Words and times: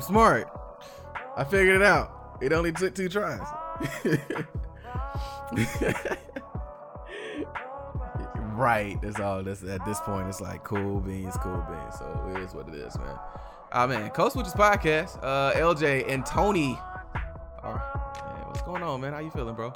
I'm 0.00 0.06
smart. 0.06 0.50
I 1.36 1.44
figured 1.44 1.76
it 1.76 1.82
out. 1.82 2.38
It 2.40 2.54
only 2.54 2.72
took 2.72 2.94
two 2.94 3.10
tries. 3.10 3.38
right. 8.54 8.96
That's 9.02 9.20
all. 9.20 9.42
That's 9.42 9.62
at 9.62 9.84
this 9.84 10.00
point. 10.00 10.26
It's 10.26 10.40
like 10.40 10.64
cool 10.64 11.00
beans, 11.00 11.36
cool 11.42 11.62
beans. 11.68 11.98
So 11.98 12.32
it 12.34 12.40
is 12.40 12.54
what 12.54 12.68
it 12.68 12.76
is, 12.76 12.98
man. 12.98 13.14
Ah 13.72 13.86
man, 13.86 14.08
Code 14.12 14.32
Switches 14.32 14.54
podcast. 14.54 15.18
Uh, 15.22 15.52
LJ 15.52 16.10
and 16.10 16.24
Tony. 16.24 16.78
Right, 17.62 17.74
man, 18.24 18.46
what's 18.46 18.62
going 18.62 18.82
on, 18.82 19.02
man? 19.02 19.12
How 19.12 19.18
you 19.18 19.30
feeling, 19.30 19.54
bro? 19.54 19.70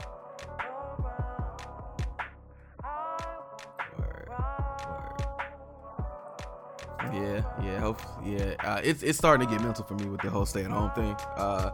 Yeah, 7.14 7.42
yeah, 7.62 7.78
hope, 7.78 8.00
yeah. 8.24 8.54
Uh, 8.60 8.80
it's 8.82 9.02
it's 9.02 9.18
starting 9.18 9.46
to 9.46 9.52
get 9.52 9.62
mental 9.62 9.84
for 9.84 9.94
me 9.94 10.06
with 10.06 10.20
the 10.20 10.30
whole 10.30 10.46
stay 10.46 10.64
at 10.64 10.70
home 10.70 10.90
thing. 10.92 11.14
Uh, 11.36 11.70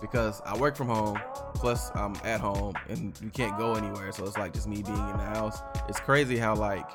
because 0.00 0.40
I 0.46 0.56
work 0.56 0.76
from 0.76 0.88
home, 0.88 1.20
plus 1.54 1.90
I'm 1.94 2.16
at 2.24 2.40
home, 2.40 2.74
and 2.88 3.18
you 3.22 3.30
can't 3.30 3.56
go 3.58 3.74
anywhere. 3.74 4.10
So 4.12 4.24
it's 4.24 4.36
like 4.36 4.52
just 4.52 4.66
me 4.66 4.82
being 4.82 4.96
in 4.96 5.16
the 5.16 5.24
house. 5.24 5.60
It's 5.88 6.00
crazy 6.00 6.36
how 6.36 6.56
like 6.56 6.88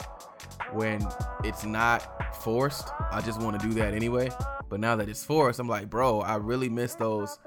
when 0.74 1.08
it's 1.44 1.64
not 1.64 2.36
forced, 2.44 2.90
I 3.12 3.22
just 3.22 3.40
want 3.40 3.60
to 3.60 3.68
do 3.68 3.74
that 3.76 3.94
anyway. 3.94 4.30
But 4.70 4.80
now 4.80 4.96
that 4.96 5.08
it's 5.08 5.24
forced, 5.24 5.60
I'm 5.60 5.68
like, 5.68 5.90
bro, 5.90 6.22
I 6.22 6.36
really 6.36 6.70
miss 6.70 6.96
those 6.96 7.40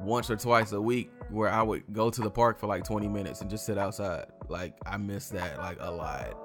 once 0.00 0.30
or 0.30 0.36
twice 0.36 0.72
a 0.72 0.80
week 0.80 1.10
where 1.30 1.48
I 1.48 1.62
would 1.62 1.84
go 1.92 2.10
to 2.10 2.20
the 2.20 2.30
park 2.30 2.58
for 2.58 2.66
like 2.66 2.84
20 2.84 3.08
minutes 3.08 3.40
and 3.40 3.50
just 3.50 3.64
sit 3.66 3.78
outside. 3.78 4.26
Like 4.48 4.74
I 4.84 4.96
miss 4.96 5.28
that 5.30 5.58
like 5.58 5.78
a 5.80 5.90
lot. 5.90 6.36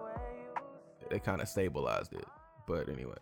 They 1.10 1.20
kind 1.20 1.42
of 1.42 1.48
stabilized 1.48 2.14
it. 2.14 2.26
But 2.68 2.88
anyway. 2.88 3.18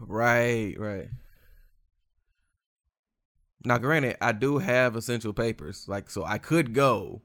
Right, 0.00 0.74
right. 0.78 1.08
Now, 3.64 3.78
granted, 3.78 4.16
I 4.20 4.32
do 4.32 4.58
have 4.58 4.96
essential 4.96 5.32
papers, 5.32 5.86
like 5.86 6.08
so 6.10 6.24
I 6.24 6.38
could 6.38 6.72
go, 6.72 7.20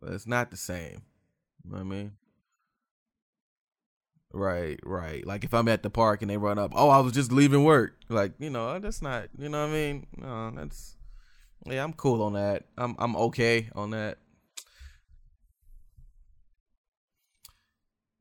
but 0.00 0.12
it's 0.12 0.26
not 0.26 0.50
the 0.50 0.56
same. 0.56 1.02
You 1.64 1.70
know 1.70 1.76
what 1.78 1.80
I 1.80 1.84
mean? 1.84 2.12
Right, 4.32 4.80
right. 4.82 5.26
Like 5.26 5.44
if 5.44 5.52
I'm 5.52 5.68
at 5.68 5.82
the 5.82 5.90
park 5.90 6.22
and 6.22 6.30
they 6.30 6.38
run 6.38 6.58
up, 6.58 6.72
oh, 6.74 6.88
I 6.88 7.00
was 7.00 7.12
just 7.12 7.30
leaving 7.32 7.64
work. 7.64 7.96
Like 8.08 8.32
you 8.38 8.50
know, 8.50 8.78
that's 8.78 9.02
not. 9.02 9.28
You 9.38 9.48
know 9.48 9.60
what 9.62 9.70
I 9.70 9.72
mean? 9.72 10.06
No, 10.16 10.50
that's. 10.50 10.96
Yeah, 11.66 11.84
I'm 11.84 11.92
cool 11.92 12.22
on 12.22 12.32
that. 12.32 12.64
I'm 12.78 12.96
I'm 12.98 13.14
okay 13.16 13.68
on 13.74 13.90
that. 13.90 14.18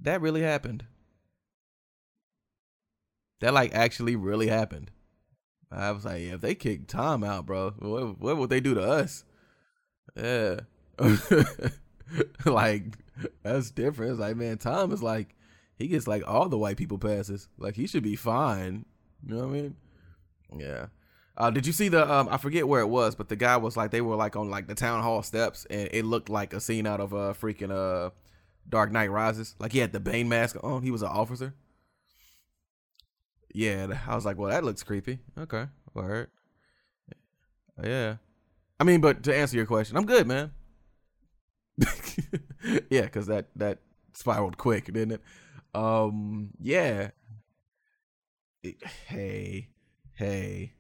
That 0.02 0.22
really 0.22 0.42
happened. 0.42 0.86
That 3.42 3.54
like 3.54 3.74
actually 3.74 4.16
really 4.16 4.48
happened. 4.48 4.92
I 5.72 5.92
was 5.92 6.06
like, 6.06 6.22
yeah, 6.22 6.34
if 6.34 6.42
they 6.42 6.56
kick 6.56 6.88
Tom 6.88 7.24
out, 7.24 7.46
bro, 7.46 7.72
what, 7.80 8.20
what 8.20 8.38
would 8.38 8.50
they 8.50 8.60
do 8.60 8.74
to 8.74 8.82
us? 8.82 9.24
Yeah. 10.16 10.62
like, 12.46 12.98
that's 13.42 13.72
different. 13.72 14.12
It's 14.12 14.20
like, 14.20 14.36
man, 14.36 14.58
Tom 14.58 14.92
is 14.92 15.02
like, 15.02 15.36
he 15.76 15.88
gets 15.88 16.08
like 16.08 16.24
all 16.28 16.50
the 16.50 16.58
white 16.58 16.78
people 16.78 16.98
passes. 16.98 17.48
Like, 17.58 17.76
he 17.76 17.88
should 17.88 18.04
be 18.04 18.18
fine. 18.18 18.86
You 19.26 19.36
know 19.36 19.48
what 19.48 19.50
I 19.50 19.62
mean? 19.62 19.76
Yeah. 20.58 20.88
Uh, 21.38 21.50
did 21.50 21.66
you 21.66 21.74
see 21.74 21.88
the? 21.88 22.12
Um, 22.12 22.28
I 22.30 22.38
forget 22.38 22.68
where 22.68 22.82
it 22.82 22.88
was, 22.88 23.16
but 23.16 23.30
the 23.30 23.38
guy 23.38 23.56
was 23.58 23.78
like, 23.78 23.92
they 23.92 24.02
were 24.02 24.18
like 24.18 24.36
on 24.36 24.50
like 24.50 24.68
the 24.68 24.76
town 24.76 25.02
hall 25.02 25.24
steps, 25.24 25.66
and 25.70 25.88
it 25.92 26.04
looked 26.04 26.30
like 26.30 26.54
a 26.54 26.60
scene 26.60 26.86
out 26.86 27.00
of 27.00 27.14
a 27.14 27.18
uh, 27.18 27.34
freaking 27.34 27.72
uh, 27.72 28.10
Dark 28.68 28.92
Knight 28.92 29.10
Rises. 29.10 29.56
Like 29.58 29.72
he 29.72 29.80
had 29.80 29.94
the 29.94 30.02
Bane 30.02 30.28
mask 30.28 30.58
on. 30.62 30.84
He 30.84 30.92
was 30.92 31.02
an 31.02 31.08
officer. 31.08 31.56
Yeah, 33.54 33.88
I 34.08 34.16
was 34.16 34.26
like, 34.26 34.38
well, 34.38 34.50
that 34.50 34.64
looks 34.64 34.84
creepy. 34.84 35.20
Okay, 35.38 35.66
all 35.96 36.04
right. 36.04 36.28
Yeah, 37.84 38.18
I 38.80 38.84
mean, 38.84 39.02
but 39.02 39.24
to 39.24 39.36
answer 39.36 39.58
your 39.58 39.66
question, 39.66 39.98
I'm 39.98 40.06
good, 40.06 40.28
man. 40.28 40.52
yeah, 42.90 43.02
because 43.02 43.28
that 43.28 43.48
that 43.56 43.80
spiraled 44.14 44.58
quick, 44.58 44.86
didn't 44.86 45.14
it? 45.14 45.22
Um, 45.74 46.52
yeah. 46.60 47.12
Hey, 49.08 49.70
hey, 50.14 50.74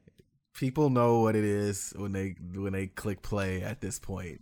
people 0.53 0.89
know 0.89 1.21
what 1.21 1.35
it 1.35 1.43
is 1.43 1.93
when 1.95 2.11
they 2.11 2.35
when 2.53 2.73
they 2.73 2.87
click 2.87 3.21
play. 3.21 3.63
At 3.63 3.81
this 3.81 3.97
point, 3.99 4.41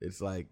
it's 0.00 0.20
like 0.20 0.46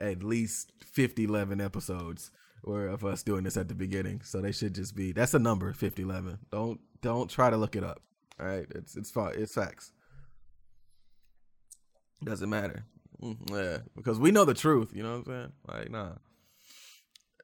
at 0.00 0.22
least 0.22 0.72
50, 0.84 1.24
11 1.24 1.60
episodes 1.60 2.30
or 2.62 2.86
of 2.86 3.04
us 3.04 3.22
doing 3.22 3.44
this 3.44 3.56
at 3.56 3.68
the 3.68 3.74
beginning. 3.74 4.20
So 4.24 4.40
they 4.40 4.52
should 4.52 4.74
just 4.74 4.94
be 4.94 5.12
that's 5.12 5.34
a 5.34 5.38
number, 5.38 5.72
5011. 5.72 6.38
Don't 6.50 6.80
don't 7.02 7.30
try 7.30 7.50
to 7.50 7.56
look 7.56 7.76
it 7.76 7.84
up. 7.84 8.00
All 8.40 8.46
right? 8.46 8.66
It's 8.74 8.96
it's 8.96 9.10
fine. 9.10 9.34
It's 9.36 9.54
facts. 9.54 9.92
Doesn't 12.24 12.50
matter. 12.50 12.84
Mm, 13.22 13.50
yeah, 13.50 13.78
because 13.94 14.18
we 14.18 14.30
know 14.30 14.44
the 14.44 14.54
truth, 14.54 14.92
you 14.94 15.02
know 15.02 15.18
what 15.18 15.18
I'm 15.18 15.24
saying? 15.24 15.52
Like, 15.68 15.90
nah. 15.90 16.12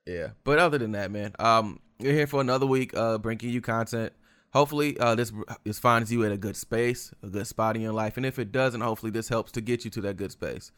Yeah. 0.06 0.28
But 0.44 0.58
other 0.58 0.78
than 0.78 0.92
that, 0.92 1.10
man, 1.10 1.32
um 1.38 1.80
you're 1.98 2.12
here 2.12 2.26
for 2.26 2.40
another 2.40 2.66
week 2.66 2.96
uh 2.96 3.18
bringing 3.18 3.50
you 3.50 3.60
content. 3.60 4.12
Hopefully, 4.52 4.98
uh, 4.98 5.14
this 5.14 5.32
this 5.64 5.78
finds 5.78 6.12
you 6.12 6.24
at 6.24 6.32
a 6.32 6.36
good 6.36 6.56
space, 6.56 7.14
a 7.22 7.28
good 7.28 7.46
spot 7.46 7.74
in 7.74 7.80
your 7.80 7.94
life, 7.94 8.18
and 8.18 8.26
if 8.26 8.38
it 8.38 8.52
doesn't, 8.52 8.82
hopefully 8.82 9.10
this 9.10 9.30
helps 9.30 9.50
to 9.52 9.62
get 9.62 9.84
you 9.84 9.90
to 9.92 10.02
that 10.02 10.18
good 10.18 10.30
space. 10.30 10.72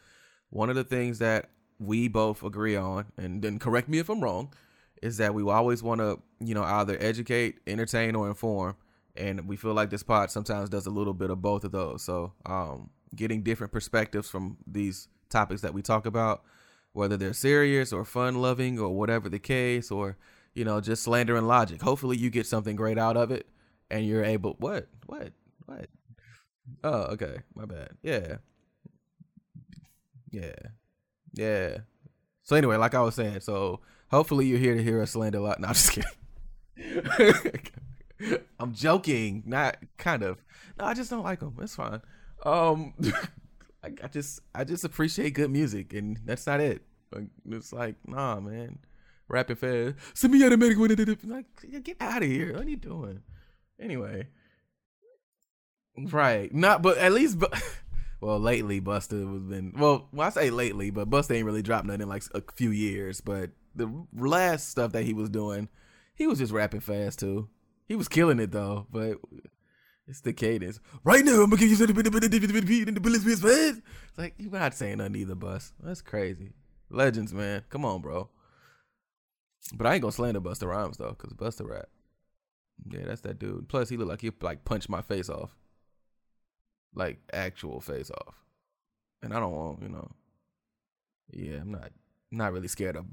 One 0.51 0.71
of 0.71 0.77
the 0.77 0.85
things 0.85 1.19
that 1.19 1.51
we 1.79 2.09
both 2.09 2.43
agree 2.43 2.77
on, 2.77 3.07
and 3.17 3.43
then 3.43 3.59
correct 3.59 3.89
me 3.89 3.99
if 3.99 4.09
I'm 4.09 4.23
wrong, 4.23 4.53
is 5.03 5.17
that 5.19 5.35
we 5.35 5.43
always 5.43 5.83
want 5.83 6.01
to, 6.01 6.21
you 6.41 6.55
know, 6.55 6.63
either 6.63 6.97
educate, 7.01 7.59
entertain, 7.67 8.15
or 8.15 8.29
inform. 8.29 8.77
And 9.17 9.47
we 9.47 9.57
feel 9.57 9.75
like 9.75 9.91
this 9.91 10.03
pod 10.03 10.31
sometimes 10.31 10.71
does 10.71 10.87
a 10.87 10.91
little 10.91 11.15
bit 11.15 11.31
of 11.31 11.41
both 11.41 11.65
of 11.65 11.73
those. 11.73 12.03
So, 12.03 12.33
um, 12.47 12.91
getting 13.15 13.43
different 13.43 13.73
perspectives 13.73 14.29
from 14.29 14.57
these 14.67 15.09
topics 15.29 15.61
that 15.61 15.75
we 15.75 15.83
talk 15.83 16.07
about, 16.07 16.43
whether 16.93 17.17
they're 17.17 17.33
serious 17.33 17.93
or 17.93 18.05
fun 18.05 18.41
loving 18.41 18.79
or 18.79 18.91
whatever 18.91 19.29
the 19.29 19.39
case, 19.39 19.91
or, 19.91 20.17
you 20.55 20.65
know, 20.65 20.81
just 20.81 21.03
slander 21.03 21.37
and 21.37 21.47
logic. 21.47 21.83
Hopefully 21.83 22.17
you 22.17 22.31
get 22.31 22.47
something 22.47 22.75
great 22.75 22.99
out 22.99 23.17
of 23.17 23.31
it 23.31 23.47
and 23.91 24.07
you're 24.07 24.25
able, 24.25 24.55
what, 24.59 24.89
what, 25.07 25.33
what? 25.67 25.87
Oh, 26.83 27.03
okay. 27.13 27.39
My 27.55 27.67
bad. 27.67 27.91
Yeah. 28.03 28.37
Yeah. 30.31 30.55
Yeah. 31.35 31.79
So 32.43 32.57
anyway, 32.57 32.77
like 32.77 32.95
I 32.95 33.01
was 33.03 33.15
saying, 33.15 33.41
so 33.41 33.81
hopefully 34.11 34.47
you're 34.47 34.59
here 34.59 34.75
to 34.75 34.83
hear 34.83 35.03
us 35.03 35.13
slander 35.13 35.39
a 35.39 35.43
lot. 35.43 35.61
No, 35.61 35.69
I'm 35.69 35.75
just 35.75 35.93
kidding. 35.93 37.61
I'm 38.61 38.75
joking, 38.75 39.43
not 39.47 39.77
kind 39.99 40.23
of. 40.23 40.43
No, 40.79 40.85
I 40.87 40.95
just 40.95 41.11
don't 41.11 41.25
like 41.25 41.41
them. 41.41 41.57
It's 41.61 41.77
fine. 41.77 42.01
Um, 42.45 42.95
I, 43.83 43.93
I 44.03 44.09
just 44.09 44.41
I 44.55 44.65
just 44.65 44.85
appreciate 44.85 45.35
good 45.35 45.51
music, 45.51 45.93
and 45.93 46.19
that's 46.25 46.47
not 46.47 46.61
it. 46.61 46.83
It's 47.49 47.73
like, 47.73 47.97
nah, 48.07 48.41
man, 48.41 48.79
rapping 49.29 49.57
fast. 49.57 49.97
Send 50.15 50.33
me 50.33 50.45
out 50.45 50.53
of 50.53 50.59
medical. 50.59 50.87
Like, 51.25 51.47
get 51.83 51.97
out 52.01 52.23
of 52.23 52.29
here. 52.29 52.55
What 52.55 52.67
are 52.67 52.71
you 52.71 52.77
doing? 52.77 53.21
Anyway, 53.81 54.29
right? 55.97 56.53
Not, 56.53 56.83
but 56.83 56.99
at 56.99 57.13
least, 57.13 57.39
but. 57.39 57.53
Well, 58.21 58.39
lately 58.39 58.81
Busta 58.81 59.33
has 59.33 59.43
been 59.43 59.73
well. 59.77 60.09
Well, 60.13 60.27
I 60.27 60.31
say 60.31 60.51
lately, 60.51 60.91
but 60.91 61.11
Busta 61.11 61.35
ain't 61.35 61.47
really 61.47 61.63
dropped 61.63 61.87
nothing 61.87 62.03
in 62.03 62.09
like 62.09 62.23
a 62.35 62.43
few 62.55 62.71
years. 62.71 63.21
But 63.21 63.51
the 63.75 64.07
last 64.15 64.71
stuff 64.71 64.93
that 64.93 65.05
he 65.05 65.13
was 65.13 65.29
doing, 65.29 65.69
he 66.15 66.27
was 66.27 66.39
just 66.39 66.53
rapping 66.53 66.81
fast 66.81 67.19
too. 67.19 67.49
He 67.87 67.97
was 67.97 68.09
killing 68.09 68.41
it 68.41 68.51
though, 68.53 68.87
but 68.91 69.19
it's 70.07 70.21
the 70.21 70.33
cadence. 70.33 70.81
Right 71.03 71.25
now, 71.25 71.43
I'm 71.43 71.51
gonna 71.51 71.57
give 71.57 71.71
you 71.71 71.77
something 71.77 71.97
in 71.97 72.05
the 72.95 73.01
bullets 73.01 73.25
fast. 73.25 73.83
It's 74.09 74.19
like 74.19 74.35
you're 74.39 74.53
not 74.53 74.75
saying 74.75 74.99
nothing 74.99 75.17
either, 75.17 75.35
Bus. 75.35 75.73
That's 75.83 76.03
crazy. 76.03 76.53
Legends, 76.91 77.33
man. 77.33 77.65
Come 77.69 77.85
on, 77.85 78.01
bro. 78.01 78.29
But 79.75 79.87
I 79.87 79.95
ain't 79.95 80.03
gonna 80.03 80.13
slander 80.13 80.41
Busta 80.41 80.67
Rhymes 80.67 80.99
though, 80.99 81.15
cause 81.15 81.33
Busta 81.33 81.69
rap. 81.69 81.89
Yeah, 82.91 83.05
that's 83.07 83.23
that 83.23 83.39
dude. 83.39 83.69
Plus, 83.69 83.89
he 83.89 83.97
look 83.97 84.09
like 84.09 84.21
he 84.21 84.31
like 84.41 84.65
punched 84.65 84.89
my 84.89 85.01
face 85.01 85.29
off 85.29 85.57
like 86.95 87.19
actual 87.33 87.81
face 87.81 88.11
off. 88.11 88.35
And 89.23 89.35
I 89.35 89.41
don't 89.41 89.53
want, 89.55 89.83
you 89.83 89.89
know. 89.89 90.11
Yeah, 91.33 91.57
I'm 91.61 91.73
not 91.73 91.91
not 92.31 92.53
really 92.53 92.69
scared 92.69 92.97
of 92.97 93.07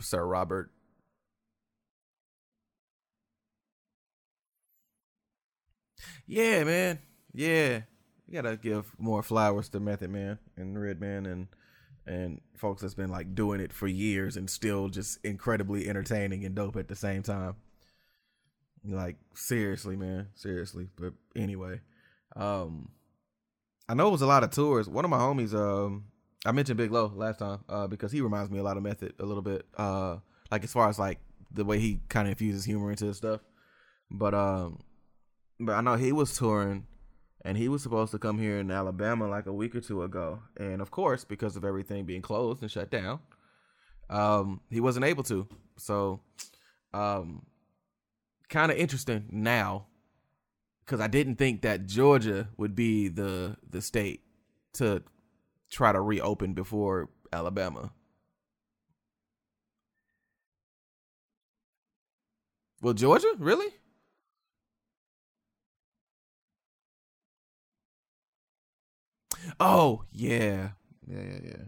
Sir 0.00 0.24
Robert. 0.26 0.70
Yeah, 6.26 6.64
man. 6.64 6.98
Yeah. 7.32 7.82
You 8.26 8.40
gotta 8.42 8.56
give 8.56 8.92
more 8.98 9.22
flowers 9.22 9.68
to 9.70 9.80
Method 9.80 10.10
Man 10.10 10.38
and 10.56 10.80
Redman 10.80 11.26
and 11.26 11.48
and 12.06 12.40
folks 12.56 12.82
that's 12.82 12.94
been 12.94 13.10
like 13.10 13.34
doing 13.34 13.60
it 13.60 13.72
for 13.72 13.86
years 13.86 14.36
and 14.36 14.48
still 14.50 14.88
just 14.88 15.18
incredibly 15.24 15.88
entertaining 15.88 16.44
and 16.44 16.54
dope 16.54 16.76
at 16.76 16.88
the 16.88 16.96
same 16.96 17.22
time. 17.22 17.56
Like 18.84 19.16
seriously, 19.34 19.96
man, 19.96 20.28
seriously. 20.34 20.88
But 20.96 21.12
anyway, 21.36 21.80
um, 22.36 22.90
I 23.88 23.94
know 23.94 24.08
it 24.08 24.12
was 24.12 24.22
a 24.22 24.26
lot 24.26 24.44
of 24.44 24.50
tours. 24.50 24.88
One 24.88 25.04
of 25.04 25.10
my 25.10 25.18
homies, 25.18 25.54
um, 25.54 26.04
I 26.46 26.52
mentioned 26.52 26.76
Big 26.76 26.90
Low 26.90 27.12
last 27.14 27.38
time, 27.38 27.60
uh, 27.68 27.86
because 27.86 28.12
he 28.12 28.20
reminds 28.20 28.50
me 28.50 28.58
a 28.58 28.62
lot 28.62 28.76
of 28.76 28.82
Method 28.82 29.14
a 29.18 29.24
little 29.24 29.42
bit. 29.42 29.66
Uh, 29.76 30.16
like 30.50 30.64
as 30.64 30.72
far 30.72 30.88
as 30.88 30.98
like 30.98 31.18
the 31.50 31.64
way 31.64 31.78
he 31.78 32.00
kind 32.08 32.28
of 32.28 32.32
infuses 32.32 32.64
humor 32.64 32.90
into 32.90 33.06
his 33.06 33.16
stuff. 33.16 33.40
But 34.10 34.34
um, 34.34 34.80
but 35.58 35.72
I 35.72 35.80
know 35.80 35.96
he 35.96 36.12
was 36.12 36.36
touring, 36.36 36.86
and 37.44 37.56
he 37.56 37.68
was 37.68 37.82
supposed 37.82 38.12
to 38.12 38.18
come 38.18 38.38
here 38.38 38.58
in 38.58 38.70
Alabama 38.70 39.28
like 39.28 39.46
a 39.46 39.52
week 39.52 39.74
or 39.74 39.80
two 39.80 40.02
ago, 40.02 40.40
and 40.58 40.80
of 40.80 40.90
course, 40.90 41.24
because 41.24 41.56
of 41.56 41.64
everything 41.64 42.04
being 42.04 42.22
closed 42.22 42.62
and 42.62 42.70
shut 42.70 42.90
down, 42.90 43.20
um, 44.10 44.60
he 44.70 44.80
wasn't 44.80 45.06
able 45.06 45.22
to. 45.24 45.48
So, 45.78 46.20
um, 46.92 47.46
kind 48.50 48.70
of 48.70 48.76
interesting 48.76 49.26
now, 49.30 49.86
because 50.84 51.00
I 51.00 51.06
didn't 51.08 51.36
think 51.36 51.62
that 51.62 51.86
Georgia 51.86 52.48
would 52.56 52.74
be 52.74 53.08
the 53.08 53.56
the 53.68 53.82
state 53.82 54.22
to 54.74 55.02
try 55.70 55.92
to 55.92 56.00
reopen 56.00 56.54
before 56.54 57.08
Alabama. 57.32 57.92
Well, 62.82 62.94
Georgia, 62.94 63.32
really? 63.38 63.68
Oh, 69.60 70.04
yeah. 70.12 70.70
Yeah, 71.06 71.22
yeah, 71.22 71.38
yeah. 71.44 71.64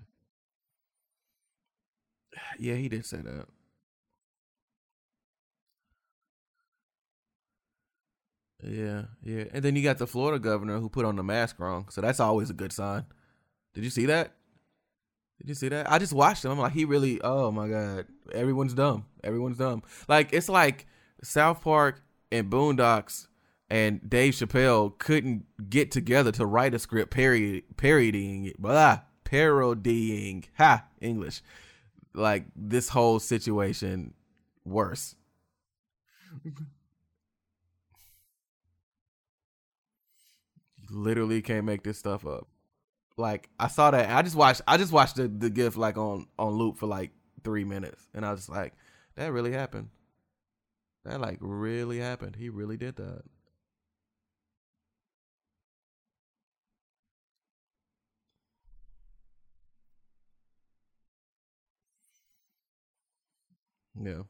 Yeah, 2.59 2.75
he 2.75 2.89
did 2.89 3.05
say 3.07 3.19
that. 3.19 3.47
Yeah, 8.67 9.03
yeah. 9.23 9.45
And 9.53 9.63
then 9.63 9.77
you 9.77 9.83
got 9.83 9.99
the 9.99 10.07
Florida 10.07 10.39
governor 10.39 10.79
who 10.79 10.89
put 10.89 11.05
on 11.05 11.17
the 11.17 11.23
mask 11.23 11.61
wrong. 11.61 11.89
So 11.91 12.01
that's 12.01 12.21
always 12.21 12.51
a 12.51 12.55
good 12.55 12.73
sign. 12.73 13.05
Did 13.75 13.85
you 13.85 13.91
see 13.91 14.07
that? 14.07 14.35
Did 15.39 15.49
you 15.49 15.55
see 15.55 15.69
that? 15.69 15.91
I 15.91 15.99
just 15.99 16.13
watched 16.13 16.45
him. 16.45 16.53
I'm 16.53 16.59
like, 16.59 16.73
he 16.73 16.85
really, 16.85 17.21
oh 17.23 17.51
my 17.51 17.69
God. 17.69 18.07
Everyone's 18.33 18.75
dumb. 18.75 19.07
Everyone's 19.23 19.59
dumb. 19.59 19.83
Like, 20.09 20.33
it's 20.33 20.49
like 20.49 20.87
South 21.23 21.63
Park 21.63 22.03
and 22.31 22.51
Boondocks 22.51 23.27
and 23.69 24.09
Dave 24.09 24.35
Chappelle 24.35 24.97
couldn't 24.99 25.45
get 25.69 25.91
together 25.91 26.31
to 26.33 26.47
write 26.47 26.75
a 26.75 26.79
script 26.79 27.11
parody, 27.11 27.63
parodying 27.77 28.45
it, 28.45 28.61
blah, 28.61 29.01
parodying, 29.25 30.45
ha, 30.57 30.85
English, 31.01 31.43
like 32.15 32.45
this 32.55 32.91
whole 32.91 33.19
situation 33.19 34.15
worse. 34.65 35.17
Literally 40.91 41.41
can't 41.43 41.65
make 41.65 41.83
this 41.83 41.99
stuff 41.99 42.27
up. 42.27 42.47
Like 43.17 43.49
I 43.61 43.69
saw 43.69 43.91
that, 43.93 44.11
I 44.11 44.23
just 44.23 44.37
watched, 44.37 44.63
I 44.69 44.77
just 44.79 44.93
watched 44.93 45.17
the 45.17 45.29
the 45.29 45.51
gift 45.51 45.77
like 45.77 45.99
on 45.99 46.27
on 46.39 46.55
loop 46.55 46.79
for 46.79 46.87
like 46.87 47.13
three 47.45 47.65
minutes, 47.65 48.09
and 48.15 48.27
I 48.27 48.33
was 48.33 48.49
like, 48.49 48.75
that 49.17 49.33
really 49.33 49.53
happened. 49.53 49.91
That 51.05 51.21
like 51.21 51.39
really 51.41 51.99
happened. 52.01 52.35
He 52.37 52.49
really 52.49 52.77
did 52.77 52.97
that. 52.97 53.23
Yeah. 64.01 64.23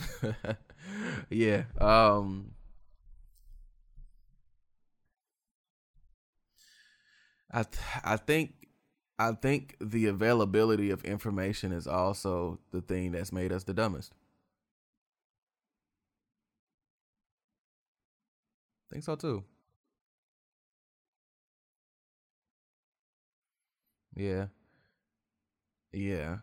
yeah. 1.30 1.64
Um 1.80 2.52
I 7.50 7.62
th- 7.62 7.84
I 8.04 8.16
think 8.16 8.54
I 9.18 9.32
think 9.32 9.76
the 9.80 10.06
availability 10.06 10.90
of 10.90 11.04
information 11.04 11.72
is 11.72 11.86
also 11.86 12.58
the 12.70 12.80
thing 12.80 13.12
that's 13.12 13.32
made 13.32 13.52
us 13.52 13.64
the 13.64 13.74
dumbest. 13.74 14.12
I 18.90 18.94
think 18.94 19.04
so 19.04 19.16
too. 19.16 19.44
Yeah. 24.16 24.46
Yeah. 25.92 26.38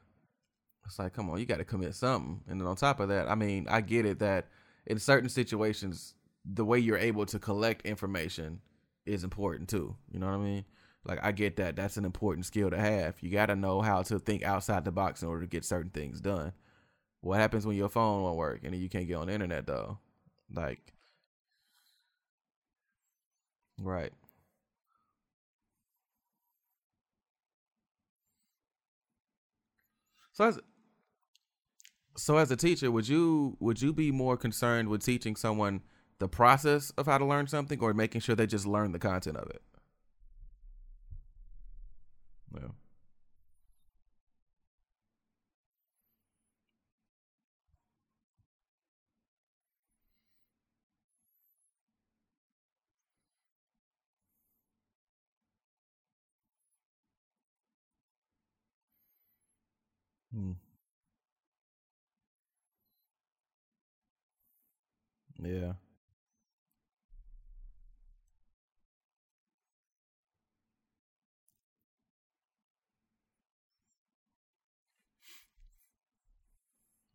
It's 0.90 1.00
like, 1.00 1.14
come 1.14 1.30
on, 1.30 1.40
you 1.40 1.46
got 1.46 1.58
to 1.58 1.66
commit 1.66 1.96
something. 1.96 2.42
And 2.50 2.60
then 2.60 2.68
on 2.68 2.76
top 2.76 3.00
of 3.00 3.10
that, 3.10 3.30
I 3.30 3.36
mean, 3.36 3.68
I 3.70 3.82
get 3.82 4.06
it 4.06 4.20
that 4.20 4.48
in 4.88 5.00
certain 5.00 5.30
situations, 5.30 6.16
the 6.46 6.66
way 6.66 6.80
you're 6.80 6.98
able 6.98 7.26
to 7.28 7.40
collect 7.40 7.86
information 7.86 8.62
is 9.06 9.24
important 9.24 9.70
too. 9.70 9.96
You 10.12 10.20
know 10.20 10.28
what 10.28 10.36
I 10.36 10.40
mean? 10.40 10.66
Like, 11.06 11.20
I 11.24 11.32
get 11.32 11.58
that. 11.58 11.76
That's 11.76 11.98
an 11.98 12.06
important 12.06 12.46
skill 12.48 12.72
to 12.72 12.78
have. 12.80 13.18
You 13.22 13.30
got 13.32 13.48
to 13.48 13.56
know 13.56 13.82
how 13.82 14.02
to 14.04 14.20
think 14.20 14.44
outside 14.44 14.86
the 14.86 14.92
box 14.92 15.22
in 15.22 15.30
order 15.30 15.42
to 15.42 15.48
get 15.48 15.66
certain 15.66 15.92
things 15.92 16.22
done. 16.22 16.54
What 17.22 17.40
happens 17.40 17.68
when 17.68 17.78
your 17.78 17.90
phone 17.90 18.24
won't 18.24 18.38
work 18.38 18.62
and 18.64 18.76
you 18.76 18.90
can't 18.90 19.08
get 19.08 19.16
on 19.16 19.28
the 19.28 19.34
internet 19.34 19.68
though? 19.68 20.00
Like, 20.54 20.94
right. 23.82 24.12
So 30.32 30.46
as 30.46 30.60
so 32.20 32.38
as 32.38 32.52
a 32.52 32.56
teacher, 32.56 32.92
would 32.92 33.08
you 33.08 33.58
would 33.60 33.82
you 33.82 33.94
be 33.94 34.12
more 34.12 34.38
concerned 34.38 34.90
with 34.90 35.04
teaching 35.04 35.36
someone 35.36 35.82
the 36.20 36.28
process 36.28 36.92
of 36.92 37.06
how 37.06 37.18
to 37.18 37.26
learn 37.26 37.48
something 37.48 37.80
or 37.80 37.94
making 37.94 38.22
sure 38.22 38.36
they 38.36 38.48
just 38.48 38.66
learn 38.66 38.92
the 38.92 39.00
content 39.00 39.38
of 39.38 39.50
it? 39.50 39.62
Yeah. 42.54 42.70
Hmm. 60.34 60.52
Yeah. 65.50 65.74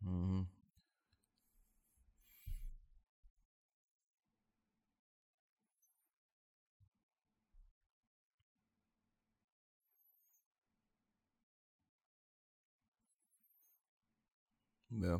hmm 0.05 0.47
Yeah. 14.91 15.19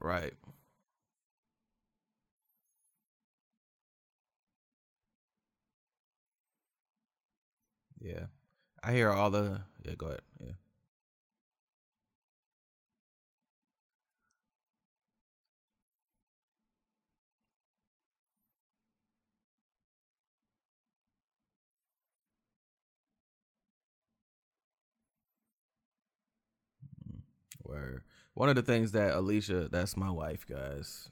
Right. 0.00 0.34
Yeah. 8.00 8.26
I 8.84 8.92
hear 8.92 9.10
all 9.12 9.30
the 9.30 9.62
yeah, 9.84 9.94
go 9.96 10.06
ahead. 10.08 10.22
Yeah. 10.40 10.52
Mm, 27.08 27.22
Where 27.62 28.02
one 28.36 28.50
of 28.50 28.54
the 28.54 28.62
things 28.62 28.92
that 28.92 29.14
Alicia, 29.16 29.68
that's 29.72 29.96
my 29.96 30.10
wife, 30.10 30.46
guys. 30.46 31.08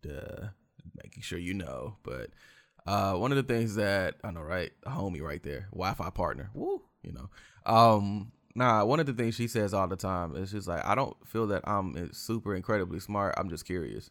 Duh. 0.00 0.48
Making 1.02 1.22
sure 1.22 1.38
you 1.38 1.52
know. 1.52 1.96
But 2.02 2.30
uh 2.86 3.12
one 3.14 3.30
of 3.30 3.36
the 3.36 3.42
things 3.54 3.74
that 3.74 4.14
I 4.24 4.30
know, 4.30 4.40
right? 4.40 4.72
A 4.84 4.90
homie 4.90 5.20
right 5.20 5.42
there. 5.42 5.68
Wi-Fi 5.72 6.10
partner. 6.10 6.50
Woo, 6.54 6.82
you 7.02 7.12
know. 7.12 7.28
Um 7.66 8.32
Nah, 8.54 8.86
one 8.86 9.00
of 9.00 9.06
the 9.06 9.12
things 9.12 9.34
she 9.34 9.48
says 9.48 9.74
all 9.74 9.86
the 9.86 9.96
time 9.96 10.34
is 10.34 10.50
just 10.50 10.66
like, 10.66 10.82
I 10.82 10.94
don't 10.94 11.14
feel 11.26 11.46
that 11.48 11.68
I'm 11.68 12.10
super 12.14 12.54
incredibly 12.54 13.00
smart. 13.00 13.34
I'm 13.36 13.50
just 13.50 13.66
curious. 13.66 14.10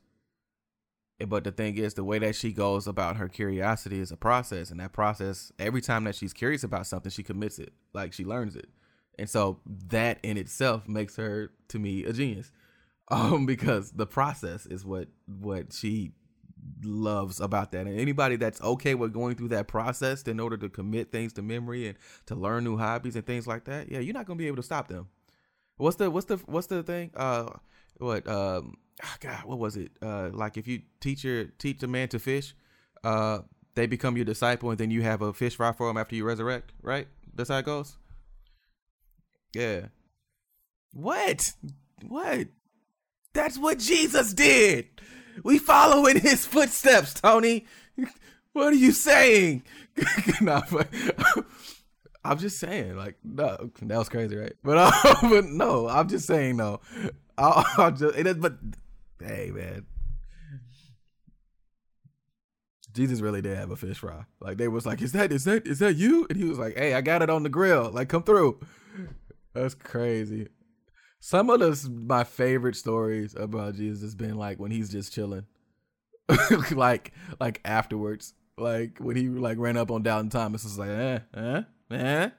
But 1.27 1.45
the 1.45 1.51
thing 1.51 1.79
is, 1.79 1.95
the 1.95 2.03
way 2.03 2.19
that 2.19 2.35
she 2.35 2.53
goes 2.53 2.85
about 2.85 3.17
her 3.17 3.27
curiosity 3.27 3.99
is 3.99 4.11
a 4.11 4.17
process, 4.17 4.69
and 4.69 4.79
that 4.79 4.93
process, 4.93 5.51
every 5.57 5.81
time 5.81 6.03
that 6.03 6.13
she's 6.13 6.31
curious 6.31 6.63
about 6.63 6.85
something, 6.85 7.09
she 7.09 7.23
commits 7.23 7.57
it, 7.57 7.73
like 7.91 8.13
she 8.13 8.23
learns 8.23 8.55
it, 8.55 8.69
and 9.17 9.29
so 9.29 9.59
that 9.89 10.19
in 10.23 10.37
itself 10.37 10.87
makes 10.87 11.15
her 11.15 11.51
to 11.69 11.79
me 11.79 12.03
a 12.05 12.13
genius, 12.13 12.51
um, 13.09 13.45
because 13.45 13.91
the 13.91 14.07
process 14.07 14.65
is 14.65 14.85
what 14.85 15.07
what 15.25 15.73
she 15.73 16.13
loves 16.83 17.39
about 17.39 17.71
that. 17.71 17.85
And 17.85 17.99
anybody 17.99 18.35
that's 18.35 18.61
okay 18.61 18.95
with 18.95 19.13
going 19.13 19.35
through 19.35 19.49
that 19.49 19.67
process 19.67 20.23
in 20.23 20.39
order 20.39 20.57
to 20.57 20.69
commit 20.69 21.11
things 21.11 21.33
to 21.33 21.41
memory 21.41 21.87
and 21.87 21.97
to 22.25 22.35
learn 22.35 22.63
new 22.63 22.77
hobbies 22.77 23.15
and 23.15 23.25
things 23.25 23.47
like 23.47 23.65
that, 23.65 23.91
yeah, 23.91 23.99
you're 23.99 24.13
not 24.13 24.25
gonna 24.25 24.37
be 24.37 24.47
able 24.47 24.57
to 24.57 24.63
stop 24.63 24.87
them. 24.87 25.07
What's 25.77 25.97
the 25.97 26.09
what's 26.09 26.25
the 26.25 26.37
what's 26.45 26.67
the 26.67 26.83
thing? 26.83 27.11
Uh, 27.15 27.49
what 27.97 28.27
um, 28.27 28.75
oh 29.03 29.15
God, 29.19 29.45
what 29.45 29.59
was 29.59 29.77
it? 29.77 29.91
Uh, 30.01 30.29
like 30.31 30.57
if 30.57 30.67
you 30.67 30.81
teach 30.99 31.23
your 31.23 31.45
teach 31.45 31.83
a 31.83 31.87
man 31.87 32.07
to 32.09 32.19
fish, 32.19 32.55
uh, 33.03 33.39
they 33.75 33.87
become 33.87 34.15
your 34.15 34.25
disciple, 34.25 34.69
and 34.69 34.77
then 34.77 34.91
you 34.91 35.01
have 35.01 35.21
a 35.21 35.33
fish 35.33 35.55
fry 35.55 35.71
for 35.73 35.87
them 35.87 35.97
after 35.97 36.15
you 36.15 36.25
resurrect, 36.25 36.73
right? 36.81 37.07
That's 37.33 37.49
how 37.49 37.57
it 37.57 37.65
goes. 37.65 37.97
Yeah. 39.55 39.87
What? 40.91 41.53
What? 42.07 42.47
That's 43.33 43.57
what 43.57 43.79
Jesus 43.79 44.33
did. 44.33 44.87
We 45.43 45.59
follow 45.59 46.05
in 46.05 46.19
his 46.19 46.45
footsteps, 46.45 47.13
Tony. 47.13 47.65
What 48.53 48.73
are 48.73 48.75
you 48.77 48.91
saying? 48.91 49.63
nah, 50.41 50.61
but, 50.71 50.87
I'm 52.23 52.37
just 52.37 52.59
saying, 52.59 52.95
like, 52.97 53.15
no, 53.23 53.71
that 53.81 53.97
was 53.97 54.09
crazy, 54.09 54.35
right? 54.35 54.53
But, 54.63 54.77
uh, 54.77 55.15
but 55.29 55.45
no, 55.45 55.87
I'm 55.87 56.07
just 56.07 56.27
saying, 56.27 56.57
no. 56.57 56.81
I'll, 57.37 57.65
I'll 57.77 57.91
just, 57.91 58.17
it 58.17 58.27
is, 58.27 58.35
but 58.35 58.57
hey, 59.19 59.51
man, 59.53 59.85
Jesus 62.93 63.19
really 63.19 63.41
did 63.41 63.57
have 63.57 63.71
a 63.71 63.75
fish 63.75 63.99
fry. 63.99 64.23
Like 64.39 64.57
they 64.57 64.69
was 64.69 64.85
like, 64.85 65.01
"Is 65.01 65.11
that 65.11 65.33
is 65.33 65.43
that 65.43 65.67
is 65.67 65.79
that 65.79 65.97
you?" 65.97 66.25
And 66.29 66.39
he 66.39 66.45
was 66.45 66.57
like, 66.57 66.77
"Hey, 66.77 66.93
I 66.93 67.01
got 67.01 67.21
it 67.21 67.29
on 67.29 67.43
the 67.43 67.49
grill. 67.49 67.91
Like, 67.91 68.07
come 68.07 68.23
through." 68.23 68.57
That's 69.55 69.75
crazy. 69.75 70.49
Some 71.21 71.49
of 71.49 71.59
the 71.61 71.89
my 71.91 72.23
favorite 72.25 72.75
stories 72.75 73.35
about 73.35 73.75
Jesus 73.75 74.01
has 74.03 74.15
been 74.15 74.35
like 74.37 74.59
when 74.59 74.71
he's 74.71 74.91
just 74.91 75.13
chilling, 75.13 75.45
like 76.71 77.13
like 77.39 77.61
afterwards, 77.65 78.33
like 78.57 78.99
when 78.99 79.15
he 79.15 79.29
like 79.29 79.57
ran 79.59 79.77
up 79.77 79.91
on 79.91 80.03
Doubting 80.03 80.29
Thomas. 80.29 80.65
It's 80.65 80.77
like, 80.77 80.89
eh, 80.89 81.19
eh, 81.35 81.63
eh, 81.91 82.29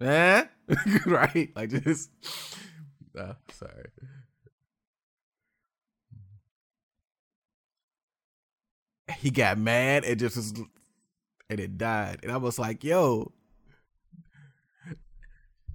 eh, 0.00 0.44
right? 1.06 1.50
Like 1.56 1.70
just, 1.70 2.10
oh, 3.18 3.36
sorry. 3.52 3.90
he 9.18 9.30
got 9.30 9.58
mad 9.58 10.04
and 10.04 10.18
just 10.18 10.36
was, 10.36 10.52
and 11.50 11.60
it 11.60 11.78
died. 11.78 12.20
And 12.22 12.32
I 12.32 12.38
was 12.38 12.58
like, 12.58 12.84
yo. 12.84 13.32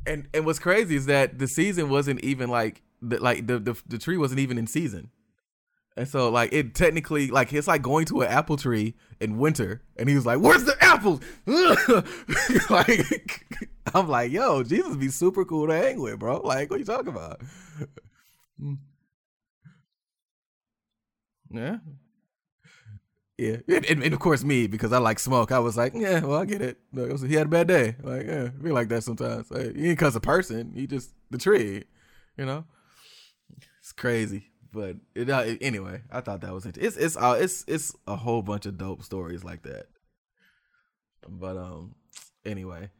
And 0.05 0.27
and 0.33 0.45
what's 0.45 0.59
crazy 0.59 0.95
is 0.95 1.05
that 1.05 1.39
the 1.39 1.47
season 1.47 1.89
wasn't 1.89 2.21
even 2.21 2.49
like 2.49 2.81
the 3.01 3.19
like 3.19 3.47
the, 3.47 3.59
the 3.59 3.81
the 3.87 3.97
tree 3.97 4.17
wasn't 4.17 4.39
even 4.39 4.57
in 4.57 4.67
season. 4.67 5.11
And 5.97 6.07
so 6.07 6.29
like 6.29 6.53
it 6.53 6.73
technically 6.73 7.27
like 7.27 7.51
it's 7.53 7.67
like 7.67 7.81
going 7.81 8.05
to 8.05 8.21
an 8.21 8.29
apple 8.29 8.57
tree 8.57 8.95
in 9.19 9.37
winter 9.37 9.81
and 9.97 10.07
he 10.09 10.15
was 10.15 10.25
like, 10.25 10.39
Where's 10.39 10.63
the 10.63 10.75
apples? 10.81 11.19
like 12.69 13.45
I'm 13.93 14.07
like, 14.07 14.31
yo, 14.31 14.63
Jesus 14.63 14.95
be 14.95 15.09
super 15.09 15.45
cool 15.45 15.67
to 15.67 15.73
hang 15.73 15.99
with, 15.99 16.19
bro. 16.19 16.39
Like, 16.41 16.69
what 16.69 16.79
you 16.79 16.85
talking 16.85 17.09
about? 17.09 17.41
yeah. 21.51 21.77
Yeah, 23.41 23.57
and, 23.89 24.03
and, 24.03 24.13
of 24.13 24.19
course 24.19 24.43
me 24.43 24.67
because 24.67 24.93
I 24.93 24.99
like 24.99 25.17
smoke. 25.17 25.51
I 25.51 25.57
was 25.57 25.75
like, 25.75 25.93
yeah, 25.95 26.19
well, 26.19 26.39
I 26.39 26.45
get 26.45 26.61
it. 26.61 26.77
Was, 26.93 27.23
he 27.23 27.33
had 27.33 27.47
a 27.47 27.49
bad 27.49 27.67
day. 27.67 27.95
Like, 28.03 28.27
yeah, 28.27 28.49
be 28.49 28.71
like 28.71 28.89
that 28.89 29.03
sometimes. 29.03 29.49
Like, 29.49 29.75
he 29.75 29.89
ain't 29.89 29.97
cause 29.97 30.15
a 30.15 30.19
person. 30.19 30.73
He 30.75 30.85
just 30.85 31.11
the 31.31 31.39
tree. 31.39 31.85
You 32.37 32.45
know, 32.45 32.65
it's 33.79 33.93
crazy. 33.93 34.51
But 34.71 34.97
it, 35.15 35.27
uh, 35.27 35.55
anyway, 35.59 36.03
I 36.11 36.21
thought 36.21 36.41
that 36.41 36.53
was. 36.53 36.67
It's 36.67 36.97
it's 36.97 37.17
uh, 37.17 37.35
it's 37.39 37.65
it's 37.67 37.95
a 38.05 38.15
whole 38.15 38.43
bunch 38.43 38.67
of 38.67 38.77
dope 38.77 39.01
stories 39.01 39.43
like 39.43 39.63
that. 39.63 39.87
But 41.27 41.57
um, 41.57 41.95
anyway, 42.45 42.91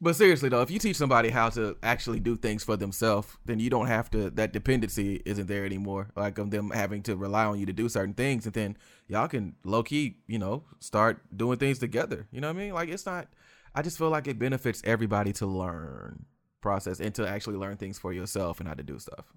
but 0.00 0.14
seriously 0.14 0.48
though, 0.48 0.60
if 0.60 0.70
you 0.70 0.78
teach 0.78 0.96
somebody 0.96 1.30
how 1.30 1.48
to 1.50 1.76
actually 1.82 2.20
do 2.20 2.36
things 2.36 2.62
for 2.62 2.76
themselves, 2.76 3.28
then 3.46 3.58
you 3.58 3.70
don't 3.70 3.86
have 3.86 4.10
to. 4.10 4.30
That 4.30 4.52
dependency 4.52 5.22
isn't 5.24 5.46
there 5.46 5.64
anymore. 5.64 6.10
Like 6.16 6.38
of 6.38 6.50
them 6.50 6.70
having 6.70 7.02
to 7.04 7.16
rely 7.16 7.46
on 7.46 7.58
you 7.58 7.66
to 7.66 7.72
do 7.72 7.88
certain 7.88 8.14
things, 8.14 8.44
and 8.44 8.54
then 8.54 8.76
y'all 9.08 9.28
can 9.28 9.56
low 9.64 9.82
key, 9.82 10.18
you 10.26 10.38
know, 10.38 10.64
start 10.80 11.22
doing 11.34 11.58
things 11.58 11.78
together. 11.78 12.26
You 12.30 12.40
know 12.40 12.48
what 12.48 12.56
I 12.56 12.60
mean? 12.60 12.74
Like 12.74 12.88
it's 12.90 13.06
not. 13.06 13.28
I 13.74 13.82
just 13.82 13.98
feel 13.98 14.10
like 14.10 14.26
it 14.26 14.38
benefits 14.38 14.82
everybody 14.84 15.32
to 15.34 15.46
learn 15.46 16.26
process 16.60 17.00
and 17.00 17.14
to 17.14 17.26
actually 17.28 17.56
learn 17.56 17.76
things 17.76 17.98
for 17.98 18.12
yourself 18.12 18.58
and 18.58 18.68
how 18.68 18.74
to 18.74 18.82
do 18.82 18.98
stuff. 18.98 19.32